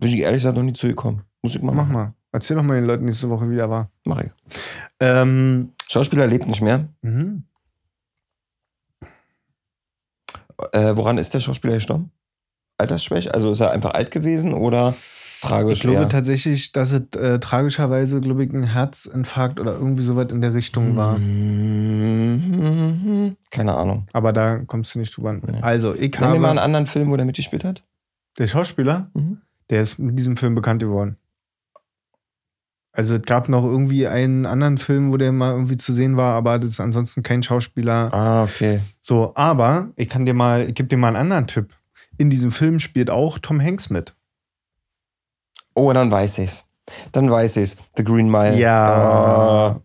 Bin 0.00 0.08
ich 0.10 0.18
ehrlich 0.18 0.38
gesagt 0.40 0.56
noch 0.56 0.62
nie 0.62 0.72
zugekommen. 0.72 1.22
Muss 1.42 1.54
ich 1.56 1.62
mal 1.62 1.72
Mach 1.72 1.84
machen. 1.84 1.92
mal. 1.92 2.14
Erzähl 2.32 2.56
doch 2.56 2.62
mal 2.62 2.74
den 2.76 2.84
Leuten 2.86 3.04
nächste 3.06 3.28
Woche, 3.30 3.48
wie 3.50 3.56
der 3.56 3.70
war. 3.70 3.90
Mach 4.04 4.20
ich. 4.20 4.30
Ähm, 5.00 5.72
Schauspieler 5.88 6.26
lebt 6.26 6.46
nicht 6.46 6.60
mehr. 6.62 6.88
mhm. 7.02 7.44
Äh, 10.72 10.96
woran 10.96 11.18
ist 11.18 11.32
der 11.34 11.40
Schauspieler 11.40 11.74
gestorben? 11.74 12.10
Altersschwäche? 12.78 13.32
Also 13.32 13.52
ist 13.52 13.60
er 13.60 13.70
einfach 13.70 13.92
alt 13.94 14.10
gewesen 14.10 14.54
oder 14.54 14.92
tragisch? 15.40 15.74
Ich 15.74 15.82
glaube 15.82 16.00
eher? 16.00 16.08
tatsächlich, 16.08 16.72
dass 16.72 16.90
es 16.92 17.02
äh, 17.16 17.38
tragischerweise, 17.38 18.20
glaube 18.20 18.44
ich, 18.44 18.52
ein 18.52 18.64
Herzinfarkt 18.64 19.60
oder 19.60 19.72
irgendwie 19.74 20.02
so 20.02 20.16
weit 20.16 20.32
in 20.32 20.40
der 20.40 20.54
Richtung 20.54 20.96
war. 20.96 21.16
Mhm. 22.38 23.36
Keine 23.50 23.74
Ahnung. 23.76 24.08
Aber 24.12 24.32
da 24.32 24.58
kommst 24.58 24.94
du 24.94 24.98
nicht 24.98 25.16
drüber. 25.16 25.32
Nee. 25.32 25.60
Also, 25.62 25.94
ich 25.94 26.18
Nenn 26.18 26.30
mir 26.32 26.38
mal 26.40 26.48
einen 26.50 26.58
habe. 26.58 26.62
anderen 26.62 26.86
Film, 26.88 27.10
wo 27.10 27.16
der 27.16 27.26
mitgespielt 27.26 27.62
hat. 27.64 27.84
Der 28.38 28.46
Schauspieler, 28.48 29.10
Mhm. 29.14 29.40
Der 29.70 29.82
ist 29.82 29.98
mit 29.98 30.18
diesem 30.18 30.36
Film 30.36 30.54
bekannt 30.54 30.80
geworden. 30.82 31.16
Also, 32.92 33.14
es 33.16 33.22
gab 33.22 33.48
noch 33.48 33.62
irgendwie 33.64 34.08
einen 34.08 34.44
anderen 34.44 34.76
Film, 34.78 35.12
wo 35.12 35.16
der 35.16 35.30
mal 35.30 35.52
irgendwie 35.52 35.76
zu 35.76 35.92
sehen 35.92 36.16
war, 36.16 36.34
aber 36.34 36.58
das 36.58 36.70
ist 36.70 36.80
ansonsten 36.80 37.22
kein 37.22 37.42
Schauspieler. 37.42 38.12
Ah, 38.12 38.42
okay. 38.42 38.80
So, 39.02 39.32
aber 39.36 39.90
ich 39.94 40.08
kann 40.08 40.26
dir 40.26 40.34
mal, 40.34 40.68
ich 40.68 40.74
gebe 40.74 40.88
dir 40.88 40.96
mal 40.96 41.08
einen 41.08 41.16
anderen 41.16 41.46
Tipp. 41.46 41.74
In 42.16 42.28
diesem 42.30 42.50
Film 42.50 42.80
spielt 42.80 43.10
auch 43.10 43.38
Tom 43.38 43.60
Hanks 43.62 43.88
mit. 43.90 44.16
Oh, 45.74 45.92
dann 45.92 46.10
weiß 46.10 46.38
ich's. 46.38 46.66
Dann 47.12 47.30
weiß 47.30 47.58
ich's. 47.58 47.76
The 47.96 48.02
Green 48.02 48.28
Mile. 48.30 48.58
Ja. 48.58 49.76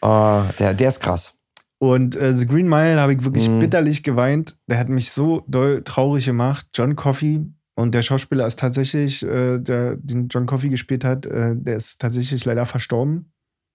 Oh, 0.00 0.06
oh, 0.06 0.42
der, 0.58 0.72
der 0.72 0.88
ist 0.88 1.00
krass. 1.00 1.34
Und 1.78 2.16
äh, 2.16 2.32
The 2.32 2.46
Green 2.46 2.68
Mile 2.68 2.98
habe 2.98 3.12
ich 3.12 3.24
wirklich 3.24 3.48
Mhm. 3.50 3.58
bitterlich 3.60 4.02
geweint. 4.02 4.56
Der 4.68 4.78
hat 4.78 4.88
mich 4.88 5.12
so 5.12 5.44
doll 5.48 5.82
traurig 5.84 6.24
gemacht. 6.24 6.66
John 6.72 6.96
Coffey. 6.96 7.44
Und 7.82 7.96
der 7.96 8.02
Schauspieler 8.02 8.46
ist 8.46 8.60
tatsächlich, 8.60 9.24
äh, 9.24 9.58
der 9.58 9.96
den 9.96 10.28
John 10.28 10.46
Coffey 10.46 10.68
gespielt 10.68 11.04
hat, 11.04 11.26
äh, 11.26 11.56
der 11.56 11.76
ist 11.76 12.00
tatsächlich 12.00 12.44
leider 12.44 12.64
verstorben. 12.64 13.32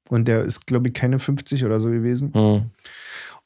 Und 0.08 0.30
der 0.30 0.44
ist, 0.44 0.66
glaube 0.66 0.88
ich, 0.88 0.94
keine 0.94 1.20
50 1.20 1.66
oder 1.66 1.82
so 1.82 1.90
gewesen. 1.90 2.34
Hm. 2.34 2.72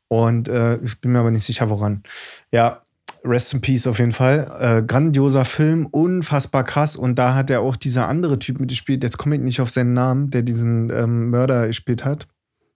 Und 0.07 0.49
äh, 0.49 0.78
ich 0.84 1.01
bin 1.01 1.14
mir 1.14 1.20
aber 1.20 1.32
nicht 1.32 1.45
sicher, 1.45 1.72
woran. 1.72 2.03
Ja, 2.51 2.84
Rest 3.26 3.55
in 3.55 3.62
Peace 3.62 3.88
auf 3.88 3.97
jeden 3.97 4.12
Fall. 4.12 4.51
Äh, 4.59 4.84
grandioser 4.84 5.45
Film, 5.45 5.88
unfassbar 5.88 6.64
krass. 6.64 6.95
Und 6.95 7.16
da 7.16 7.34
hat 7.34 7.49
er 7.49 7.62
auch 7.62 7.76
dieser 7.76 8.07
andere 8.07 8.38
Typ 8.38 8.59
mitgespielt. 8.59 9.01
Jetzt 9.01 9.18
komme 9.18 9.38
ich 9.38 9.41
nicht 9.41 9.62
auf 9.62 9.72
seinen 9.72 9.93
Namen, 9.93 10.30
der 10.30 10.43
diesen 10.43 10.91
ähm, 10.91 11.32
Mörder 11.32 11.66
gespielt 11.66 12.05
hat. 12.05 12.28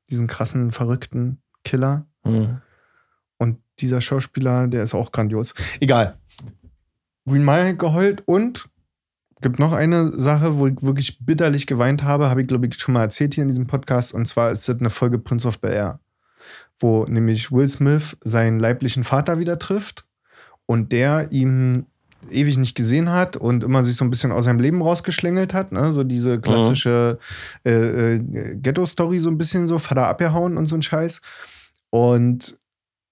Diesen 0.10 0.26
krassen, 0.26 0.72
verrückten 0.72 1.38
Killer. 1.64 2.08
Hm. 2.24 2.62
Und 3.38 3.60
dieser 3.80 4.02
Schauspieler, 4.02 4.68
der 4.68 4.82
ist 4.82 4.96
auch 4.96 5.12
grandios. 5.12 5.54
Egal. 5.80 6.18
Green 7.28 7.44
Mile 7.44 7.76
geheult 7.76 8.24
und 8.26 8.70
gibt 9.42 9.60
noch 9.60 9.74
eine 9.74 10.12
Sache, 10.12 10.58
wo 10.58 10.68
ich 10.68 10.82
wirklich 10.82 11.26
bitterlich 11.26 11.68
geweint 11.68 12.04
habe, 12.04 12.30
habe 12.30 12.42
ich, 12.42 12.48
glaube 12.48 12.68
ich, 12.68 12.76
schon 12.76 12.94
mal 12.94 13.02
erzählt 13.02 13.36
hier 13.36 13.44
in 13.44 13.48
diesem 13.48 13.68
Podcast. 13.68 14.14
Und 14.14 14.26
zwar 14.28 14.52
ist 14.52 14.68
das 14.68 14.80
eine 14.80 14.90
Folge 14.90 15.20
Prince 15.20 15.48
of 15.48 15.60
Bel 15.60 15.74
Air, 15.74 16.00
wo 16.80 17.06
nämlich 17.06 17.52
Will 17.52 17.68
Smith 17.68 18.18
seinen 18.22 18.60
leiblichen 18.60 19.04
Vater 19.04 19.40
wieder 19.40 19.60
trifft 19.60 20.06
und 20.66 20.92
der 20.92 21.32
ihm 21.32 21.86
ewig 22.32 22.58
nicht 22.58 22.76
gesehen 22.76 23.12
hat 23.12 23.38
und 23.38 23.64
immer 23.64 23.84
sich 23.84 23.96
so 23.96 24.06
ein 24.06 24.10
bisschen 24.10 24.32
aus 24.32 24.46
seinem 24.46 24.60
Leben 24.60 24.82
rausgeschlängelt 24.82 25.54
hat. 25.54 25.72
Ne? 25.72 25.92
So 25.92 26.04
diese 26.04 26.40
klassische 26.40 27.20
äh, 27.66 28.16
äh, 28.16 28.56
Ghetto-Story, 28.56 29.20
so 29.20 29.30
ein 29.30 29.38
bisschen 29.38 29.68
so, 29.68 29.78
Vater 29.78 30.08
abgehauen 30.08 30.58
und 30.58 30.66
so 30.66 30.76
ein 30.76 30.82
Scheiß. 30.82 31.22
Und 31.92 32.58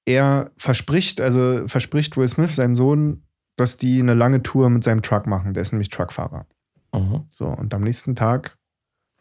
er 0.05 0.51
verspricht, 0.57 1.21
also 1.21 1.67
verspricht 1.67 2.17
Will 2.17 2.27
Smith, 2.27 2.55
seinem 2.55 2.75
Sohn, 2.75 3.23
dass 3.55 3.77
die 3.77 3.99
eine 3.99 4.13
lange 4.13 4.43
Tour 4.43 4.69
mit 4.69 4.83
seinem 4.83 5.01
Truck 5.01 5.27
machen. 5.27 5.53
Der 5.53 5.61
ist 5.61 5.71
nämlich 5.71 5.89
Truckfahrer. 5.89 6.45
Mhm. 6.93 7.23
So, 7.29 7.47
und 7.47 7.73
am 7.73 7.81
nächsten 7.81 8.15
Tag 8.15 8.57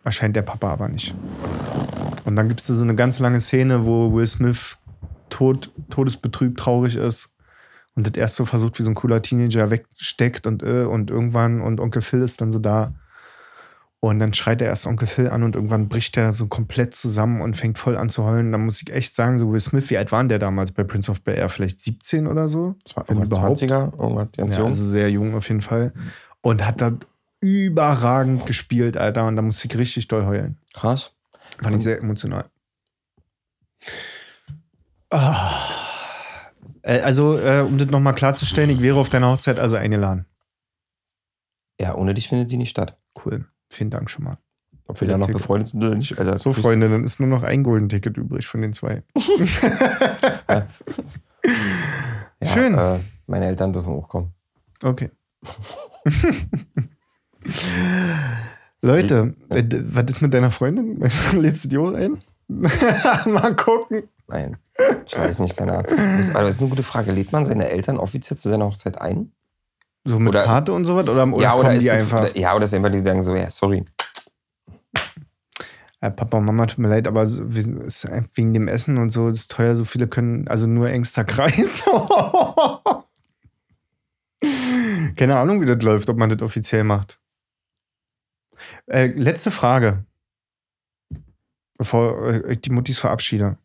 erscheint 0.04 0.36
der 0.36 0.42
Papa 0.42 0.72
aber 0.72 0.88
nicht. 0.88 1.14
Und 2.24 2.36
dann 2.36 2.48
gibt 2.48 2.60
es 2.60 2.66
so 2.66 2.82
eine 2.82 2.94
ganz 2.94 3.18
lange 3.18 3.40
Szene, 3.40 3.84
wo 3.84 4.12
Will 4.12 4.26
Smith 4.26 4.78
tot, 5.28 5.70
todesbetrübt, 5.90 6.58
traurig 6.58 6.96
ist 6.96 7.32
und 7.94 8.06
das 8.06 8.14
erst 8.16 8.36
so 8.36 8.44
versucht, 8.44 8.78
wie 8.78 8.82
so 8.82 8.90
ein 8.90 8.94
cooler 8.94 9.22
Teenager 9.22 9.70
wegsteckt 9.70 10.46
und, 10.46 10.62
äh, 10.62 10.84
und 10.84 11.10
irgendwann 11.10 11.60
und 11.60 11.80
Onkel 11.80 12.02
Phil 12.02 12.22
ist 12.22 12.40
dann 12.40 12.52
so 12.52 12.58
da. 12.58 12.94
Und 14.04 14.18
dann 14.18 14.34
schreit 14.34 14.60
er 14.60 14.66
erst 14.66 14.84
Onkel 14.86 15.06
Phil 15.06 15.28
an 15.28 15.44
und 15.44 15.54
irgendwann 15.54 15.88
bricht 15.88 16.16
er 16.16 16.32
so 16.32 16.48
komplett 16.48 16.92
zusammen 16.92 17.40
und 17.40 17.56
fängt 17.56 17.78
voll 17.78 17.96
an 17.96 18.08
zu 18.08 18.24
heulen. 18.24 18.50
Da 18.50 18.58
muss 18.58 18.82
ich 18.82 18.92
echt 18.92 19.14
sagen, 19.14 19.38
so 19.38 19.52
Will 19.52 19.60
Smith, 19.60 19.88
wie 19.90 19.96
alt 19.96 20.10
war 20.10 20.18
denn 20.20 20.28
der 20.28 20.40
damals 20.40 20.72
bei 20.72 20.82
Prince 20.82 21.08
of 21.08 21.22
Bel 21.22 21.36
Air? 21.36 21.48
Vielleicht 21.48 21.80
17 21.80 22.26
oder 22.26 22.48
so? 22.48 22.74
Irgendwas 22.96 23.28
überhaupt. 23.28 23.58
20er, 23.58 23.96
irgendwas 24.02 24.28
ganz 24.36 24.56
Ja, 24.56 24.64
also 24.64 24.84
sehr 24.84 25.08
jung 25.08 25.36
auf 25.36 25.46
jeden 25.48 25.60
Fall. 25.60 25.92
Und 26.40 26.66
hat 26.66 26.80
da 26.80 26.98
überragend 27.38 28.44
gespielt, 28.44 28.96
Alter. 28.96 29.24
Und 29.28 29.36
da 29.36 29.42
musste 29.42 29.68
ich 29.68 29.78
richtig 29.78 30.08
doll 30.08 30.26
heulen. 30.26 30.58
Krass. 30.74 31.12
Fand 31.62 31.76
ich 31.76 31.84
sehr 31.84 31.98
emotional. 31.98 32.46
Äh, 35.12 37.00
Also, 37.02 37.38
äh, 37.38 37.60
um 37.60 37.78
das 37.78 37.88
nochmal 37.88 38.16
klarzustellen, 38.16 38.70
ich 38.70 38.82
wäre 38.82 38.98
auf 38.98 39.10
deiner 39.10 39.30
Hochzeit 39.30 39.60
also 39.60 39.76
eingeladen. 39.76 40.26
Ja, 41.80 41.94
ohne 41.94 42.14
dich 42.14 42.26
findet 42.26 42.50
die 42.50 42.56
nicht 42.56 42.70
statt. 42.70 42.98
Cool. 43.24 43.46
Vielen 43.72 43.90
Dank 43.90 44.10
schon 44.10 44.24
mal. 44.24 44.36
Ob 44.86 45.00
wir 45.00 45.08
da 45.08 45.16
noch 45.16 45.30
befreundet 45.30 45.68
sind 45.68 45.82
oder 45.82 45.94
nicht, 45.94 46.18
Alter. 46.18 46.38
So, 46.38 46.52
Freunde, 46.52 46.90
dann 46.90 47.04
ist 47.04 47.18
nur 47.20 47.28
noch 47.28 47.42
ein 47.42 47.62
Golden-Ticket 47.62 48.16
übrig 48.18 48.46
von 48.46 48.60
den 48.62 48.72
zwei. 48.72 49.02
Ja, 52.40 52.48
Schön. 52.54 52.74
Äh, 52.74 52.98
meine 53.26 53.46
Eltern 53.46 53.72
dürfen 53.72 53.92
auch 53.94 54.08
kommen. 54.08 54.32
Okay. 54.82 55.10
Leute, 58.82 59.34
äh, 59.48 59.62
d- 59.62 59.82
was 59.86 60.04
ist 60.04 60.22
mit 60.22 60.34
deiner 60.34 60.50
Freundin? 60.50 61.00
Lädst 61.32 61.64
du 61.64 61.68
die 61.68 61.78
auch 61.78 61.92
ein? 61.94 62.20
Mal 62.48 63.54
gucken. 63.56 64.04
Nein, 64.28 64.56
ich 65.06 65.16
weiß 65.16 65.38
nicht, 65.40 65.56
keine 65.56 65.72
Ahnung. 65.78 65.92
Aber 66.34 66.42
das 66.44 66.54
ist 66.56 66.60
eine 66.60 66.68
gute 66.70 66.82
Frage. 66.82 67.12
Lädt 67.12 67.32
man 67.32 67.44
seine 67.44 67.68
Eltern 67.70 67.96
offiziell 67.98 68.36
zu 68.36 68.48
seiner 68.48 68.66
Hochzeit 68.66 69.00
ein? 69.00 69.32
So 70.04 70.18
mit 70.18 70.30
Oder- 70.30 70.44
Karte 70.44 70.72
und 70.72 70.84
sowas? 70.84 71.08
Oder, 71.08 71.26
oder 71.26 71.42
ja, 71.42 71.54
oder 71.54 71.72
ist 71.72 71.82
die 71.82 71.86
das- 71.86 71.96
einfach? 71.96 72.22
Oder, 72.22 72.36
ja, 72.36 72.54
oder 72.54 72.64
ist 72.64 72.74
einfach 72.74 72.90
die 72.90 72.98
sagen 73.00 73.22
so, 73.22 73.34
ja, 73.36 73.48
sorry. 73.50 73.84
Ja, 76.02 76.10
Papa 76.10 76.38
und 76.38 76.44
Mama, 76.44 76.66
tut 76.66 76.78
mir 76.78 76.88
leid, 76.88 77.06
aber 77.06 77.24
wegen 77.28 78.54
dem 78.54 78.66
Essen 78.66 78.98
und 78.98 79.10
so 79.10 79.28
ist 79.28 79.52
teuer. 79.52 79.76
So 79.76 79.84
viele 79.84 80.08
können, 80.08 80.48
also 80.48 80.66
nur 80.66 80.90
engster 80.90 81.24
Kreis. 81.24 81.84
Keine 85.16 85.36
Ahnung, 85.38 85.60
wie 85.60 85.66
das 85.66 85.80
läuft, 85.82 86.10
ob 86.10 86.16
man 86.16 86.30
das 86.30 86.42
offiziell 86.42 86.82
macht. 86.82 87.20
Äh, 88.86 89.06
letzte 89.08 89.52
Frage. 89.52 90.04
Bevor 91.78 92.26
äh, 92.26 92.52
ich 92.54 92.60
die 92.62 92.70
Muttis 92.70 92.98
verabschiede. 92.98 93.56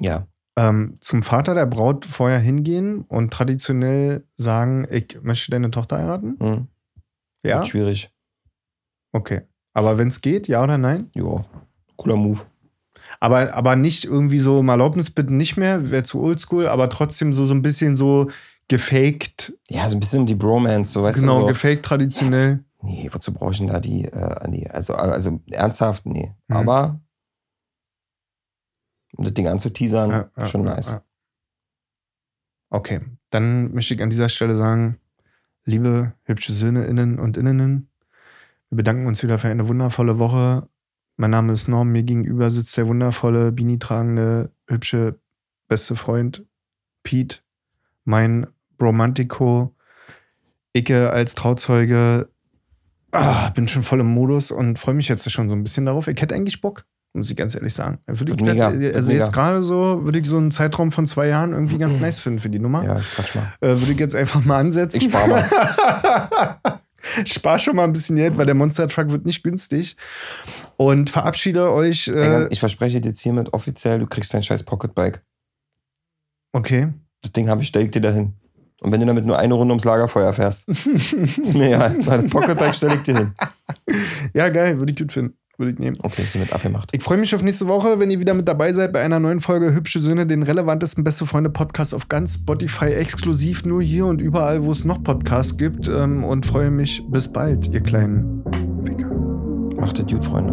Ja. 0.00 0.26
Ähm, 0.58 0.96
zum 1.00 1.22
Vater 1.22 1.54
der 1.54 1.66
Braut 1.66 2.06
vorher 2.06 2.38
hingehen 2.38 3.02
und 3.02 3.32
traditionell 3.32 4.24
sagen, 4.36 4.86
ich 4.90 5.18
möchte 5.22 5.50
deine 5.50 5.70
Tochter 5.70 5.98
heiraten? 5.98 6.36
Hm. 6.40 6.66
Ja? 7.42 7.58
Wird 7.58 7.68
schwierig. 7.68 8.10
Okay. 9.12 9.42
Aber 9.74 9.98
wenn 9.98 10.08
es 10.08 10.22
geht, 10.22 10.48
ja 10.48 10.62
oder 10.62 10.78
nein? 10.78 11.10
Jo. 11.14 11.44
Cooler 11.96 12.16
Move. 12.16 12.40
Aber, 13.20 13.54
aber 13.54 13.76
nicht 13.76 14.04
irgendwie 14.04 14.38
so 14.38 14.60
um 14.60 14.68
Erlaubnis 14.68 15.10
bitten, 15.10 15.36
nicht 15.36 15.56
mehr, 15.56 15.90
wäre 15.90 16.02
zu 16.02 16.20
oldschool, 16.20 16.68
aber 16.68 16.88
trotzdem 16.88 17.32
so, 17.32 17.44
so 17.44 17.54
ein 17.54 17.62
bisschen 17.62 17.96
so 17.96 18.30
gefaked, 18.68 19.52
Ja, 19.68 19.88
so 19.88 19.96
ein 19.96 20.00
bisschen 20.00 20.26
die 20.26 20.34
Bromance, 20.34 20.92
so 20.92 21.02
weißt 21.02 21.20
genau, 21.20 21.36
du. 21.36 21.40
So. 21.42 21.46
gefaked 21.48 21.84
traditionell. 21.84 22.64
Nee, 22.82 23.08
wozu 23.12 23.32
brauche 23.32 23.52
ich 23.52 23.58
denn 23.58 23.68
da 23.68 23.80
die, 23.80 24.04
äh, 24.04 24.50
die 24.50 24.68
also, 24.68 24.94
also 24.94 25.40
ernsthaft, 25.50 26.06
nee. 26.06 26.32
Mhm. 26.48 26.56
Aber 26.56 27.00
um 29.16 29.24
das 29.24 29.34
Ding 29.34 29.48
anzuteasern, 29.48 30.10
Ja, 30.10 30.30
ja, 30.36 30.46
schon 30.46 30.62
nice. 30.62 30.90
ja. 30.90 31.02
Okay, 32.70 33.00
dann 33.30 33.72
möchte 33.72 33.94
ich 33.94 34.02
an 34.02 34.10
dieser 34.10 34.28
Stelle 34.28 34.56
sagen, 34.56 34.98
liebe 35.64 36.12
hübsche 36.24 36.52
Söhne 36.52 36.84
innen 36.84 37.18
und 37.18 37.36
Innenen, 37.36 37.88
wir 38.70 38.76
bedanken 38.76 39.06
uns 39.06 39.22
wieder 39.22 39.38
für 39.38 39.48
eine 39.48 39.68
wundervolle 39.68 40.18
Woche. 40.18 40.68
Mein 41.16 41.30
Name 41.30 41.52
ist 41.52 41.68
Norm, 41.68 41.92
mir 41.92 42.02
gegenüber 42.02 42.50
sitzt 42.50 42.76
der 42.76 42.88
wundervolle, 42.88 43.52
Bini-tragende, 43.52 44.50
hübsche, 44.68 45.18
beste 45.68 45.94
Freund 45.96 46.44
Pete, 47.04 47.38
mein 48.04 48.48
Romantico, 48.80 49.74
Icke 50.72 51.10
als 51.10 51.34
Trauzeuge. 51.36 52.28
Ah, 53.12 53.50
bin 53.50 53.68
schon 53.68 53.84
voll 53.84 54.00
im 54.00 54.08
Modus 54.12 54.50
und 54.50 54.78
freue 54.78 54.94
mich 54.96 55.08
jetzt 55.08 55.30
schon 55.30 55.48
so 55.48 55.54
ein 55.54 55.62
bisschen 55.62 55.86
darauf. 55.86 56.08
Ich 56.08 56.20
hätte 56.20 56.34
eigentlich 56.34 56.60
Bock, 56.60 56.84
muss 57.16 57.30
ich 57.30 57.36
ganz 57.36 57.54
ehrlich 57.54 57.74
sagen. 57.74 57.98
Würde 58.06 58.34
ich 58.34 58.40
mega, 58.40 58.78
wird 58.78 58.94
also 58.94 59.12
mega. 59.12 59.24
jetzt 59.24 59.32
gerade 59.32 59.62
so, 59.62 60.04
würde 60.04 60.18
ich 60.18 60.26
so 60.26 60.36
einen 60.36 60.50
Zeitraum 60.50 60.90
von 60.90 61.06
zwei 61.06 61.28
Jahren 61.28 61.52
irgendwie 61.52 61.78
ganz 61.78 62.00
nice 62.00 62.18
finden 62.18 62.38
für 62.38 62.50
die 62.50 62.58
Nummer. 62.58 62.84
Ja, 62.84 62.98
ich 62.98 63.14
quatsch 63.14 63.34
mal. 63.34 63.52
Äh, 63.60 63.80
würde 63.80 63.92
ich 63.92 63.98
jetzt 63.98 64.14
einfach 64.14 64.44
mal 64.44 64.58
ansetzen. 64.58 64.98
Ich 64.98 65.04
spar 65.04 65.26
mal. 65.28 66.58
Spar 67.24 67.58
schon 67.60 67.76
mal 67.76 67.84
ein 67.84 67.92
bisschen 67.92 68.16
Geld, 68.16 68.36
weil 68.36 68.46
der 68.46 68.56
Monster 68.56 68.88
Truck 68.88 69.10
wird 69.12 69.24
nicht 69.24 69.44
günstig. 69.44 69.96
Und 70.76 71.08
verabschiede 71.08 71.72
euch. 71.72 72.08
Äh, 72.08 72.48
ich 72.48 72.58
verspreche 72.58 73.00
dir 73.00 73.10
jetzt 73.10 73.20
hiermit 73.20 73.52
offiziell, 73.52 74.00
du 74.00 74.06
kriegst 74.06 74.34
dein 74.34 74.42
scheiß 74.42 74.64
Pocketbike. 74.64 75.22
okay. 76.52 76.88
Das 77.22 77.32
Ding 77.32 77.48
habe 77.48 77.62
ich, 77.62 77.68
stell 77.68 77.84
ich 77.84 77.90
dir 77.92 78.02
dahin. 78.02 78.34
Und 78.82 78.92
wenn 78.92 79.00
du 79.00 79.06
damit 79.06 79.24
nur 79.24 79.38
eine 79.38 79.54
Runde 79.54 79.72
ums 79.72 79.84
Lagerfeuer 79.84 80.32
fährst, 80.32 80.68
ist 80.68 81.54
mir 81.54 81.68
egal. 81.68 81.96
Weil 82.06 82.22
das 82.22 82.30
Pocketbike 82.30 82.74
stell 82.74 82.92
ich 82.92 83.02
dir 83.02 83.16
hin. 83.16 83.34
Ja, 84.34 84.48
geil, 84.50 84.78
würde 84.78 84.92
ich 84.92 84.98
gut 84.98 85.12
finden. 85.12 85.36
Würde 85.58 85.72
ich 85.72 85.78
nehmen. 85.78 85.96
Okay, 86.02 86.22
ist 86.22 86.32
hiermit 86.32 86.52
abgemacht. 86.52 86.90
Ich 86.92 87.02
freue 87.02 87.16
mich 87.16 87.34
auf 87.34 87.42
nächste 87.42 87.66
Woche, 87.66 87.98
wenn 87.98 88.10
ihr 88.10 88.20
wieder 88.20 88.34
mit 88.34 88.46
dabei 88.46 88.74
seid 88.74 88.92
bei 88.92 89.02
einer 89.02 89.18
neuen 89.18 89.40
Folge 89.40 89.74
Hübsche 89.74 90.00
Söhne, 90.00 90.26
den 90.26 90.42
relevantesten 90.42 91.02
Beste 91.02 91.24
Freunde 91.24 91.48
Podcast 91.48 91.94
auf 91.94 92.08
ganz 92.08 92.34
Spotify 92.34 92.92
exklusiv 92.92 93.64
nur 93.64 93.80
hier 93.80 94.04
und 94.04 94.20
überall, 94.20 94.62
wo 94.62 94.72
es 94.72 94.84
noch 94.84 95.02
Podcasts 95.02 95.56
gibt. 95.56 95.88
Ähm, 95.88 96.24
und 96.24 96.44
freue 96.44 96.70
mich 96.70 97.02
bis 97.08 97.28
bald, 97.28 97.68
ihr 97.68 97.80
kleinen 97.80 98.44
Wicker. 98.84 99.08
Macht 99.80 99.98
das 99.98 100.06
gut, 100.06 100.26
Freunde. 100.26 100.52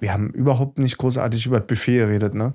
Wir 0.00 0.12
haben 0.12 0.30
überhaupt 0.30 0.78
nicht 0.78 0.96
großartig 0.96 1.46
über 1.46 1.58
das 1.58 1.66
Buffet 1.66 1.98
geredet, 1.98 2.34
ne? 2.34 2.54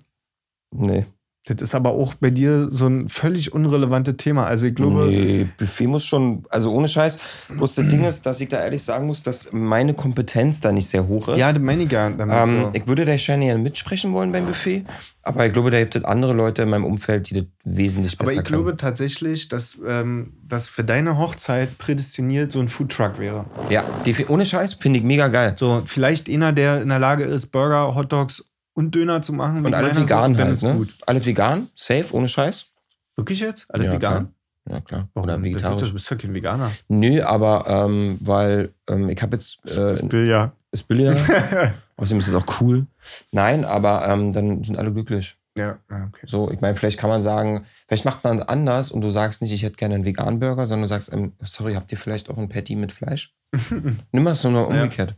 Nee. 0.77 1.05
Das 1.47 1.61
ist 1.61 1.75
aber 1.75 1.91
auch 1.91 2.15
bei 2.15 2.31
dir 2.31 2.71
so 2.71 2.87
ein 2.87 3.07
völlig 3.07 3.53
unrelevantes 3.53 4.17
Thema. 4.17 4.47
Also 4.47 4.65
ich 4.65 4.73
glaube, 4.73 5.05
Nee, 5.05 5.47
Buffet 5.57 5.85
muss 5.85 6.03
schon, 6.03 6.43
also 6.49 6.73
ohne 6.73 6.87
Scheiß. 6.87 7.19
Bloß 7.49 7.75
das 7.75 7.87
Ding 7.87 8.03
ist, 8.03 8.25
dass 8.25 8.41
ich 8.41 8.49
da 8.49 8.63
ehrlich 8.63 8.81
sagen 8.81 9.05
muss, 9.05 9.21
dass 9.21 9.51
meine 9.51 9.93
Kompetenz 9.93 10.59
da 10.59 10.71
nicht 10.71 10.87
sehr 10.87 11.07
hoch 11.07 11.27
ist. 11.27 11.37
ja, 11.37 11.53
das 11.53 11.61
meine 11.61 11.83
ich 11.83 11.91
ja 11.91 12.09
damit 12.09 12.35
ähm, 12.35 12.61
so. 12.63 12.69
Ich 12.73 12.87
würde 12.87 13.05
da 13.05 13.15
gerne 13.15 13.45
gerne 13.45 13.61
mitsprechen 13.61 14.11
wollen 14.11 14.31
beim 14.31 14.47
Buffet, 14.47 14.85
aber 15.21 15.45
ich 15.45 15.53
glaube, 15.53 15.69
da 15.69 15.77
gibt 15.77 15.95
es 15.95 16.03
andere 16.03 16.33
Leute 16.33 16.63
in 16.63 16.69
meinem 16.69 16.85
Umfeld, 16.85 17.29
die 17.29 17.35
das 17.35 17.45
wesentlich 17.63 18.15
Aber 18.19 18.25
besser 18.25 18.39
ich 18.39 18.45
glaube 18.45 18.75
tatsächlich, 18.75 19.47
dass 19.47 19.79
ähm, 19.85 20.33
das 20.43 20.67
für 20.67 20.83
deine 20.83 21.19
Hochzeit 21.19 21.77
prädestiniert 21.77 22.51
so 22.51 22.59
ein 22.59 22.69
Foodtruck 22.69 23.19
wäre. 23.19 23.45
können. 23.55 23.71
Ja, 23.71 23.83
ohne 24.29 24.47
Scheiß 24.47 24.73
finde 24.73 24.97
ich 24.97 25.05
mega 25.05 25.27
geil. 25.27 25.53
So, 25.57 25.83
vielleicht 25.85 26.27
einer, 26.27 26.53
der 26.53 26.81
in 26.81 26.89
der 26.89 26.99
Lage 26.99 27.23
ist, 27.23 27.51
Burger, 27.51 27.93
Hotdogs 27.93 28.49
und 28.75 28.93
Döner 28.93 29.21
zu 29.23 29.33
machen. 29.33 29.65
Und 29.65 29.73
alles 29.73 29.97
vegan 29.97 30.33
dann 30.35 30.43
halt, 30.43 30.53
ist 30.53 30.63
ne? 30.63 30.75
gut. 30.75 30.93
Alles 31.07 31.25
vegan, 31.25 31.67
safe, 31.73 32.13
ohne 32.13 32.27
Scheiß. 32.27 32.67
Wirklich 33.15 33.39
jetzt? 33.39 33.73
Alle 33.73 33.85
Ja, 33.85 33.93
vegan? 33.93 34.29
Ja, 34.69 34.81
klar. 34.81 35.07
Warum? 35.13 35.27
Oder 35.29 35.37
Du 35.37 35.43
vegetarisch. 35.43 35.93
bist 35.93 36.09
ja 36.09 36.17
kein 36.17 36.33
Veganer. 36.33 36.71
Nö, 36.87 37.21
aber 37.23 37.65
ähm, 37.67 38.17
weil 38.21 38.73
ähm, 38.89 39.09
ich 39.09 39.21
habe 39.21 39.35
jetzt 39.35 39.59
äh, 39.69 39.95
Bill, 40.05 40.27
ja. 40.27 40.53
ist 40.71 40.87
billiger. 40.87 41.15
Außerdem 41.97 42.19
ist 42.19 42.27
es 42.27 42.35
auch 42.35 42.61
cool. 42.61 42.87
Nein, 43.31 43.63
aber 43.63 44.07
ähm, 44.07 44.33
dann 44.33 44.63
sind 44.63 44.77
alle 44.77 44.91
glücklich. 44.91 45.37
Ja, 45.57 45.79
ja, 45.89 46.05
okay. 46.09 46.25
So, 46.25 46.51
ich 46.51 46.59
meine, 46.59 46.75
vielleicht 46.75 46.99
kann 46.99 47.09
man 47.09 47.21
sagen, 47.21 47.65
vielleicht 47.87 48.03
macht 48.03 48.23
man 48.25 48.39
es 48.39 48.47
anders 48.47 48.91
und 48.91 48.99
du 49.01 49.09
sagst 49.09 49.41
nicht, 49.41 49.53
ich 49.53 49.63
hätte 49.63 49.77
gerne 49.77 49.95
einen 49.95 50.05
veganen 50.05 50.39
Burger, 50.39 50.65
sondern 50.65 50.83
du 50.83 50.87
sagst, 50.89 51.13
ähm, 51.13 51.31
sorry, 51.41 51.75
habt 51.75 51.91
ihr 51.93 51.97
vielleicht 51.97 52.29
auch 52.29 52.37
ein 52.37 52.49
Patty 52.49 52.75
mit 52.75 52.91
Fleisch? 52.91 53.33
Nimm 54.11 54.27
es 54.27 54.43
nur 54.43 54.67
umgekehrt. 54.67 55.15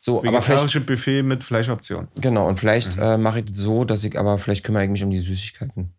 So, 0.00 0.24
aber 0.24 0.42
vielleicht, 0.42 0.84
Buffet 0.86 1.22
mit 1.22 1.44
Fleischoption. 1.44 2.08
genau, 2.20 2.48
und 2.48 2.58
vielleicht 2.58 2.98
äh, 2.98 3.16
mache 3.18 3.38
ich 3.38 3.44
das 3.44 3.58
so, 3.58 3.84
dass 3.84 4.02
ich 4.02 4.18
aber, 4.18 4.38
vielleicht 4.40 4.64
kümmere 4.64 4.82
ich 4.84 4.90
mich 4.90 5.04
um 5.04 5.10
die 5.10 5.18
Süßigkeiten. 5.18 5.94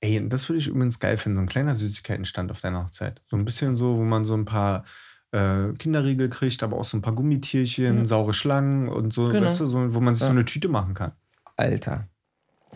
Ey, 0.00 0.28
das 0.28 0.48
würde 0.48 0.58
ich 0.60 0.68
übrigens 0.68 1.00
geil 1.00 1.16
finden, 1.16 1.36
so 1.38 1.42
ein 1.42 1.48
kleiner 1.48 1.74
Süßigkeitenstand 1.74 2.52
auf 2.52 2.60
deiner 2.60 2.84
Hochzeit. 2.84 3.22
So 3.28 3.36
ein 3.36 3.44
bisschen 3.44 3.74
so, 3.74 3.96
wo 3.96 4.02
man 4.04 4.24
so 4.24 4.34
ein 4.34 4.44
paar 4.44 4.84
äh, 5.32 5.72
Kinderriegel 5.78 6.28
kriegt, 6.28 6.62
aber 6.62 6.76
auch 6.76 6.84
so 6.84 6.96
ein 6.96 7.02
paar 7.02 7.14
Gummitierchen, 7.14 8.04
saure 8.04 8.32
Schlangen 8.32 8.88
und 8.88 9.12
so, 9.12 9.28
Genau. 9.28 9.42
weißt 9.46 9.60
du, 9.60 9.66
so, 9.66 9.94
wo 9.94 10.00
man 10.00 10.14
sich 10.14 10.24
so 10.24 10.30
eine 10.30 10.44
Tüte 10.44 10.68
machen 10.68 10.94
kann. 10.94 11.12
Alter. 11.56 12.06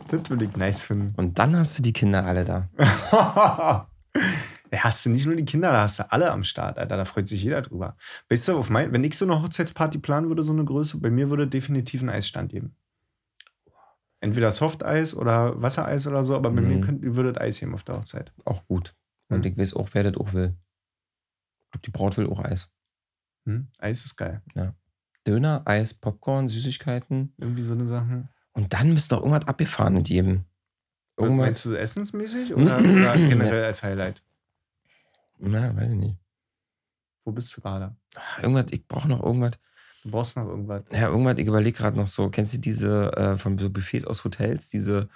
Das 0.08 0.28
würde 0.30 0.44
ich 0.46 0.56
nice 0.56 0.82
finden. 0.82 1.14
Und 1.16 1.38
dann 1.38 1.56
hast 1.56 1.78
du 1.78 1.82
die 1.82 1.92
Kinder 1.92 2.24
alle 2.24 2.44
da. 2.44 2.68
Da 4.72 4.78
hast 4.84 5.04
du 5.04 5.10
nicht 5.10 5.26
nur 5.26 5.34
die 5.34 5.44
Kinder, 5.44 5.72
da 5.72 5.82
hast 5.82 5.98
du 5.98 6.12
alle 6.12 6.30
am 6.30 6.44
Start, 6.44 6.78
Alter. 6.78 6.96
Da 6.96 7.04
freut 7.04 7.26
sich 7.26 7.42
jeder 7.42 7.60
drüber. 7.60 7.96
Weißt 8.28 8.46
du, 8.46 8.56
auf 8.56 8.70
mein, 8.70 8.92
wenn 8.92 9.02
ich 9.02 9.16
so 9.18 9.24
eine 9.24 9.42
Hochzeitsparty 9.42 9.98
planen 9.98 10.28
würde, 10.28 10.44
so 10.44 10.52
eine 10.52 10.64
Größe, 10.64 10.98
bei 11.00 11.10
mir 11.10 11.28
würde 11.28 11.48
definitiv 11.48 12.02
ein 12.02 12.08
Eisstand 12.08 12.52
geben. 12.52 12.76
Entweder 14.20 14.52
Softeis 14.52 15.12
oder 15.12 15.60
Wassereis 15.60 16.06
oder 16.06 16.24
so, 16.24 16.36
aber 16.36 16.50
bei 16.52 16.60
mir 16.60 16.76
Mhm. 16.76 16.80
könnt, 16.82 17.02
ihr 17.02 17.16
würdet 17.16 17.40
Eis 17.40 17.58
geben 17.58 17.74
auf 17.74 17.82
der 17.82 17.96
Hochzeit. 17.96 18.32
Auch 18.44 18.64
gut. 18.68 18.94
Und 19.28 19.44
ich 19.44 19.58
weiß 19.58 19.74
auch, 19.74 19.88
wer 19.92 20.04
das 20.04 20.16
auch 20.16 20.32
will. 20.34 20.54
Ich 21.64 21.70
glaub, 21.72 21.82
die 21.82 21.90
Braut 21.90 22.16
will 22.16 22.28
auch 22.28 22.38
Eis. 22.44 22.70
Hm? 23.46 23.66
Eis 23.78 24.04
ist 24.04 24.16
geil. 24.16 24.40
Döner, 25.26 25.62
Eis, 25.64 25.94
Popcorn, 25.94 26.46
Süßigkeiten. 26.46 27.34
Irgendwie 27.38 27.62
so 27.62 27.74
eine 27.74 27.88
Sache. 27.88 28.28
Und 28.60 28.74
dann 28.74 28.92
müsste 28.92 29.14
noch 29.14 29.22
irgendwas 29.22 29.48
Abgefahrenes 29.48 30.06
geben. 30.06 30.44
Irgendwas. 31.16 31.46
Meinst 31.46 31.64
du 31.64 31.74
essensmäßig 31.78 32.54
oder, 32.54 32.78
oder 32.78 33.14
generell 33.16 33.64
als 33.64 33.82
Highlight? 33.82 34.22
Na, 35.38 35.74
weiß 35.74 35.90
ich 35.92 35.96
nicht. 35.96 36.16
Wo 37.24 37.32
bist 37.32 37.56
du 37.56 37.62
gerade? 37.62 37.96
Irgendwas, 38.42 38.66
ich 38.70 38.86
brauche 38.86 39.08
noch 39.08 39.22
irgendwas. 39.22 39.52
Du 40.02 40.10
brauchst 40.10 40.36
noch 40.36 40.46
irgendwas. 40.46 40.82
Ja, 40.92 41.08
irgendwas, 41.08 41.38
ich 41.38 41.46
überlege 41.46 41.76
gerade 41.76 41.96
noch 41.96 42.06
so. 42.06 42.28
Kennst 42.28 42.52
du 42.52 42.58
diese 42.58 43.12
äh, 43.16 43.36
von 43.36 43.56
so 43.56 43.70
Buffets 43.70 44.04
aus 44.04 44.24
Hotels, 44.24 44.68
diese, 44.68 45.08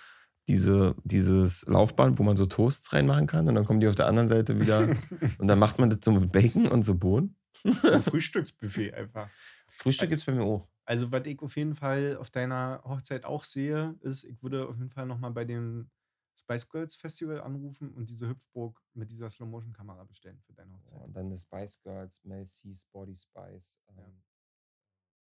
diese, 0.49 0.95
dieses 1.05 1.67
Laufband, 1.67 2.19
wo 2.19 2.23
man 2.23 2.39
so 2.39 2.47
Toasts 2.47 2.95
reinmachen 2.95 3.27
kann 3.27 3.47
und 3.47 3.55
dann 3.55 3.67
kommen 3.67 3.81
die 3.81 3.89
auf 3.89 3.95
der 3.95 4.07
anderen 4.07 4.29
Seite 4.29 4.59
wieder 4.59 4.89
und 5.39 5.49
dann 5.49 5.59
macht 5.59 5.79
man 5.79 5.91
das 5.91 5.99
so 6.03 6.13
mit 6.13 6.33
Bacon 6.33 6.67
und 6.67 6.83
so 6.83 6.95
Bohnen? 6.95 7.37
Ein 7.65 7.73
Frühstücksbuffet 8.03 8.95
einfach. 8.95 9.29
Frühstück 9.77 10.09
gibt 10.09 10.21
es 10.21 10.27
bei 10.27 10.33
mir 10.33 10.45
auch. 10.45 10.67
Also, 10.85 11.11
was 11.11 11.27
ich 11.27 11.41
auf 11.41 11.57
jeden 11.57 11.75
Fall 11.75 12.17
auf 12.19 12.31
deiner 12.31 12.83
Hochzeit 12.85 13.25
auch 13.25 13.45
sehe, 13.45 13.97
ist, 14.01 14.25
ich 14.25 14.43
würde 14.43 14.69
auf 14.69 14.77
jeden 14.77 14.91
Fall 14.91 15.07
nochmal 15.07 15.31
bei 15.31 15.45
dem 15.45 15.91
Spice 16.37 16.69
Girls 16.69 16.97
Festival 16.97 17.41
anrufen 17.41 17.93
und 17.95 18.11
diese 18.11 18.29
Hüpfburg 18.29 18.83
mit 18.93 19.11
dieser 19.11 19.31
Slow-Motion-Kamera 19.31 20.05
bestellen 20.05 20.41
für 20.41 20.53
deine 20.53 20.75
Hochzeit. 20.75 21.01
Und 21.01 21.17
dann 21.17 21.31
das 21.31 21.43
Spice 21.43 21.81
Girls, 21.83 22.23
Mel 22.25 22.47
C's 22.47 22.85
Body 22.87 23.17
Spice. 23.17 23.81
Ähm, 23.89 24.23